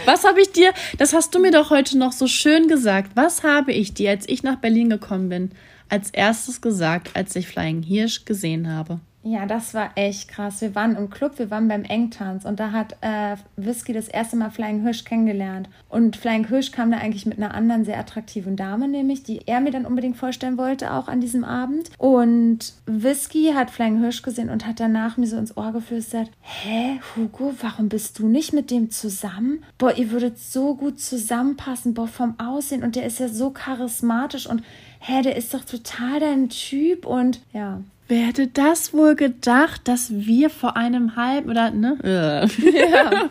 Was 0.06 0.24
habe 0.24 0.40
ich 0.40 0.50
dir, 0.50 0.72
das 0.96 1.12
hast 1.12 1.34
du 1.34 1.38
mir 1.38 1.50
doch 1.50 1.68
heute 1.68 1.98
noch 1.98 2.12
so 2.12 2.26
schön 2.26 2.68
gesagt. 2.68 3.10
Was 3.16 3.42
habe 3.42 3.74
ich 3.74 3.92
dir, 3.92 4.08
als 4.08 4.26
ich 4.26 4.42
nach 4.42 4.56
Berlin 4.56 4.88
gekommen 4.88 5.28
bin, 5.28 5.50
als 5.90 6.08
erstes 6.08 6.62
gesagt, 6.62 7.10
als 7.12 7.36
ich 7.36 7.46
Flying 7.46 7.82
Hirsch 7.82 8.24
gesehen 8.24 8.72
habe? 8.72 9.00
Ja, 9.28 9.44
das 9.44 9.74
war 9.74 9.90
echt 9.96 10.28
krass. 10.28 10.60
Wir 10.60 10.76
waren 10.76 10.94
im 10.94 11.10
Club, 11.10 11.40
wir 11.40 11.50
waren 11.50 11.66
beim 11.66 11.82
Engtanz 11.82 12.44
und 12.44 12.60
da 12.60 12.70
hat 12.70 12.96
äh, 13.00 13.34
Whisky 13.56 13.92
das 13.92 14.06
erste 14.06 14.36
Mal 14.36 14.50
Flying 14.50 14.82
Hirsch 14.82 15.04
kennengelernt. 15.04 15.68
Und 15.88 16.14
Flying 16.14 16.46
Hirsch 16.46 16.70
kam 16.70 16.92
da 16.92 16.98
eigentlich 16.98 17.26
mit 17.26 17.36
einer 17.36 17.52
anderen 17.52 17.84
sehr 17.84 17.98
attraktiven 17.98 18.54
Dame, 18.54 18.86
nämlich, 18.86 19.24
die 19.24 19.40
er 19.48 19.60
mir 19.60 19.72
dann 19.72 19.84
unbedingt 19.84 20.16
vorstellen 20.16 20.56
wollte, 20.56 20.92
auch 20.92 21.08
an 21.08 21.20
diesem 21.20 21.42
Abend. 21.42 21.90
Und 21.98 22.74
Whisky 22.86 23.50
hat 23.52 23.72
Flying 23.72 23.98
Hirsch 23.98 24.22
gesehen 24.22 24.48
und 24.48 24.64
hat 24.64 24.78
danach 24.78 25.16
mir 25.16 25.26
so 25.26 25.38
ins 25.38 25.56
Ohr 25.56 25.72
geflüstert: 25.72 26.30
Hä, 26.42 27.00
Hugo, 27.16 27.52
warum 27.60 27.88
bist 27.88 28.20
du 28.20 28.28
nicht 28.28 28.52
mit 28.52 28.70
dem 28.70 28.90
zusammen? 28.92 29.64
Boah, 29.76 29.98
ihr 29.98 30.12
würdet 30.12 30.38
so 30.38 30.76
gut 30.76 31.00
zusammenpassen, 31.00 31.94
boah, 31.94 32.06
vom 32.06 32.38
Aussehen 32.38 32.84
und 32.84 32.94
der 32.94 33.04
ist 33.04 33.18
ja 33.18 33.26
so 33.26 33.50
charismatisch 33.50 34.46
und 34.46 34.62
hä, 35.00 35.22
der 35.22 35.34
ist 35.34 35.52
doch 35.52 35.64
total 35.64 36.20
dein 36.20 36.48
Typ 36.48 37.04
und 37.04 37.40
ja, 37.52 37.80
Wer 38.08 38.26
hätte 38.26 38.46
das 38.46 38.94
wohl 38.94 39.16
gedacht, 39.16 39.88
dass 39.88 40.10
wir 40.10 40.50
vor 40.50 40.76
einem 40.76 41.16
halben 41.16 41.50
oder 41.50 41.70
ne? 41.70 41.98
ja. 42.04 42.46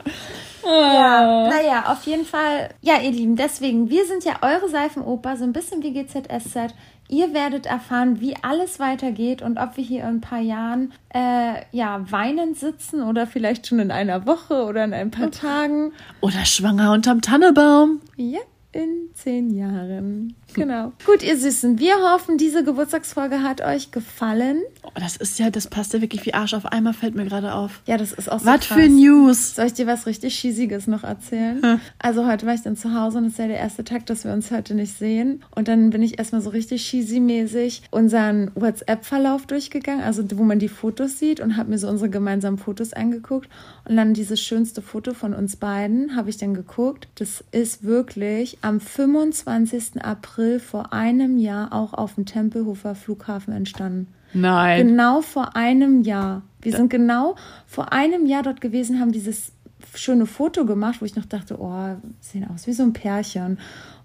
Ja, 0.65 1.47
naja, 1.47 1.83
auf 1.91 2.03
jeden 2.05 2.25
Fall. 2.25 2.69
Ja, 2.81 2.99
ihr 2.99 3.11
Lieben, 3.11 3.35
deswegen, 3.35 3.89
wir 3.89 4.05
sind 4.05 4.25
ja 4.25 4.37
eure 4.41 4.67
Seifenoper, 4.69 5.37
so 5.37 5.43
ein 5.43 5.53
bisschen 5.53 5.83
wie 5.83 5.93
GZSZ. 5.93 6.73
Ihr 7.07 7.33
werdet 7.35 7.67
erfahren, 7.67 8.19
wie 8.19 8.35
alles 8.41 8.79
weitergeht 8.79 9.43
und 9.43 9.59
ob 9.59 9.77
wir 9.77 9.83
hier 9.83 10.01
in 10.01 10.07
ein 10.07 10.21
paar 10.21 10.39
Jahren 10.39 10.91
äh, 11.13 11.61
ja 11.71 12.03
weinend 12.09 12.57
sitzen 12.57 13.03
oder 13.03 13.27
vielleicht 13.27 13.67
schon 13.67 13.77
in 13.77 13.91
einer 13.91 14.25
Woche 14.25 14.65
oder 14.65 14.83
in 14.83 14.93
ein 14.93 15.11
paar 15.11 15.29
Tagen. 15.29 15.93
Oder 16.21 16.45
schwanger 16.45 16.93
unterm 16.93 17.21
Tannebaum. 17.21 18.01
Ja, 18.15 18.39
in 18.75 19.09
zehn 19.13 19.49
Jahren. 19.55 20.35
Genau. 20.53 20.91
Gut, 21.05 21.23
ihr 21.23 21.37
Süßen, 21.37 21.79
wir 21.79 21.95
hoffen, 21.95 22.37
diese 22.37 22.63
Geburtstagsfolge 22.63 23.41
hat 23.41 23.61
euch 23.61 23.91
gefallen. 23.91 24.61
Oh, 24.83 24.89
das 24.95 25.15
ist 25.15 25.39
ja, 25.39 25.49
das 25.49 25.67
passt 25.67 25.93
ja 25.93 26.01
wirklich 26.01 26.25
wie 26.25 26.33
Arsch 26.33 26.53
auf 26.53 26.65
Eimer, 26.65 26.93
fällt 26.93 27.15
mir 27.15 27.23
gerade 27.25 27.53
auf. 27.53 27.81
Ja, 27.85 27.97
das 27.97 28.11
ist 28.11 28.29
auch 28.29 28.39
so 28.39 28.45
Was 28.45 28.65
für 28.65 28.89
News. 28.89 29.55
Soll 29.55 29.67
ich 29.67 29.73
dir 29.73 29.87
was 29.87 30.05
richtig 30.05 30.35
Schießiges 30.35 30.87
noch 30.87 31.05
erzählen? 31.05 31.63
Hm. 31.63 31.79
Also 31.99 32.27
heute 32.27 32.45
war 32.45 32.53
ich 32.53 32.63
dann 32.63 32.75
zu 32.75 32.93
Hause 32.93 33.19
und 33.19 33.25
es 33.25 33.33
ist 33.33 33.39
ja 33.39 33.47
der 33.47 33.59
erste 33.59 33.85
Tag, 33.85 34.05
dass 34.07 34.25
wir 34.25 34.33
uns 34.33 34.51
heute 34.51 34.75
nicht 34.75 34.97
sehen. 34.97 35.41
Und 35.55 35.69
dann 35.69 35.89
bin 35.89 36.03
ich 36.03 36.19
erstmal 36.19 36.41
so 36.41 36.49
richtig 36.49 36.85
cheesy-mäßig 36.85 37.83
unseren 37.91 38.51
WhatsApp-Verlauf 38.55 39.45
durchgegangen, 39.45 40.03
also 40.03 40.23
wo 40.35 40.43
man 40.43 40.59
die 40.59 40.67
Fotos 40.67 41.17
sieht 41.17 41.39
und 41.39 41.55
habe 41.55 41.69
mir 41.69 41.77
so 41.77 41.87
unsere 41.87 42.09
gemeinsamen 42.09 42.57
Fotos 42.57 42.91
angeguckt. 42.91 43.47
Und 43.87 43.95
dann 43.95 44.13
dieses 44.13 44.41
schönste 44.41 44.81
Foto 44.81 45.13
von 45.13 45.33
uns 45.33 45.55
beiden 45.55 46.17
habe 46.17 46.29
ich 46.29 46.37
dann 46.37 46.53
geguckt. 46.53 47.07
Das 47.15 47.41
ist 47.51 47.83
wirklich 47.83 48.57
am 48.65 48.79
25. 48.79 50.03
April 50.03 50.59
vor 50.59 50.91
einem 50.91 51.37
Jahr 51.37 51.71
auch 51.71 51.93
auf 51.93 52.15
dem 52.15 52.25
Tempelhofer 52.25 52.95
Flughafen 52.95 53.53
entstanden. 53.53 54.07
Nein. 54.33 54.87
Genau 54.87 55.21
vor 55.21 55.55
einem 55.55 56.01
Jahr. 56.01 56.41
Wir 56.61 56.71
sind 56.71 56.89
genau 56.89 57.35
vor 57.67 57.93
einem 57.93 58.25
Jahr 58.25 58.41
dort 58.41 58.61
gewesen, 58.61 58.99
haben 58.99 59.11
dieses 59.11 59.51
schöne 59.93 60.25
Foto 60.25 60.65
gemacht, 60.65 60.99
wo 60.99 61.05
ich 61.05 61.15
noch 61.15 61.25
dachte, 61.25 61.59
oh, 61.59 61.95
sehen 62.19 62.47
aus 62.51 62.65
wie 62.65 62.73
so 62.73 62.81
ein 62.81 62.93
Pärchen. 62.93 63.59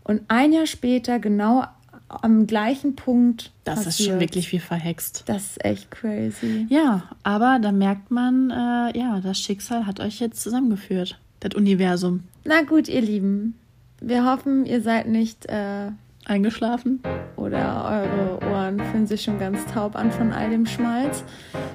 Und 0.05 0.23
ein 0.29 0.53
Jahr 0.53 0.67
später, 0.67 1.19
genau 1.19 1.65
am 2.09 2.47
gleichen 2.47 2.97
Punkt. 2.97 3.53
Das 3.65 3.81
ist 3.81 3.85
passiert. 3.87 4.11
schon 4.11 4.21
wirklich 4.21 4.53
wie 4.53 4.59
verhext. 4.59 5.23
Das 5.25 5.43
ist 5.43 5.65
echt 5.65 5.91
crazy. 5.91 6.67
Ja, 6.69 7.05
aber 7.23 7.59
da 7.63 7.73
merkt 7.73 8.11
man, 8.11 8.51
äh, 8.51 8.99
ja, 8.99 9.21
das 9.23 9.39
Schicksal 9.39 9.87
hat 9.87 10.01
euch 10.01 10.21
jetzt 10.21 10.43
zusammengeführt. 10.43 11.19
Das 11.41 11.55
Universum. 11.55 12.25
Na 12.45 12.61
gut, 12.63 12.89
ihr 12.89 13.01
Lieben. 13.01 13.55
Wir 14.01 14.25
hoffen, 14.25 14.65
ihr 14.65 14.81
seid 14.81 15.09
nicht 15.09 15.47
äh, 15.47 15.91
Eingeschlafen? 16.25 17.03
oder 17.37 18.07
eure 18.09 18.51
Ohren 18.51 18.81
fühlen 18.91 19.07
sich 19.07 19.23
schon 19.23 19.39
ganz 19.39 19.65
taub 19.67 19.97
an 19.97 20.11
von 20.13 20.33
all 20.33 20.51
dem 20.51 20.67
Schmalz. 20.67 21.25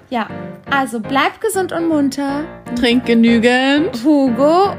Ja, 0.10 0.28
also 0.70 1.00
bleibt 1.00 1.42
gesund 1.42 1.72
und 1.72 1.88
munter. 1.88 2.46
Trink 2.76 3.06
genügend. 3.06 4.04
Hugo 4.04 4.72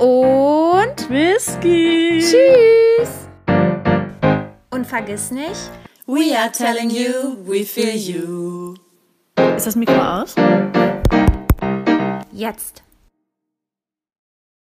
und 0.84 1.10
Whisky. 1.10 2.18
tschüss. 2.20 3.28
Und 4.70 4.86
vergiss 4.86 5.30
nicht, 5.30 5.70
We 6.06 6.36
are 6.38 6.50
telling 6.52 6.90
you, 6.90 7.36
we 7.44 7.64
feel 7.64 7.96
you. 7.96 8.74
Ist 9.56 9.66
das 9.66 9.76
Mikro 9.76 10.00
aus? 10.00 10.34
jetzt. 12.32 12.85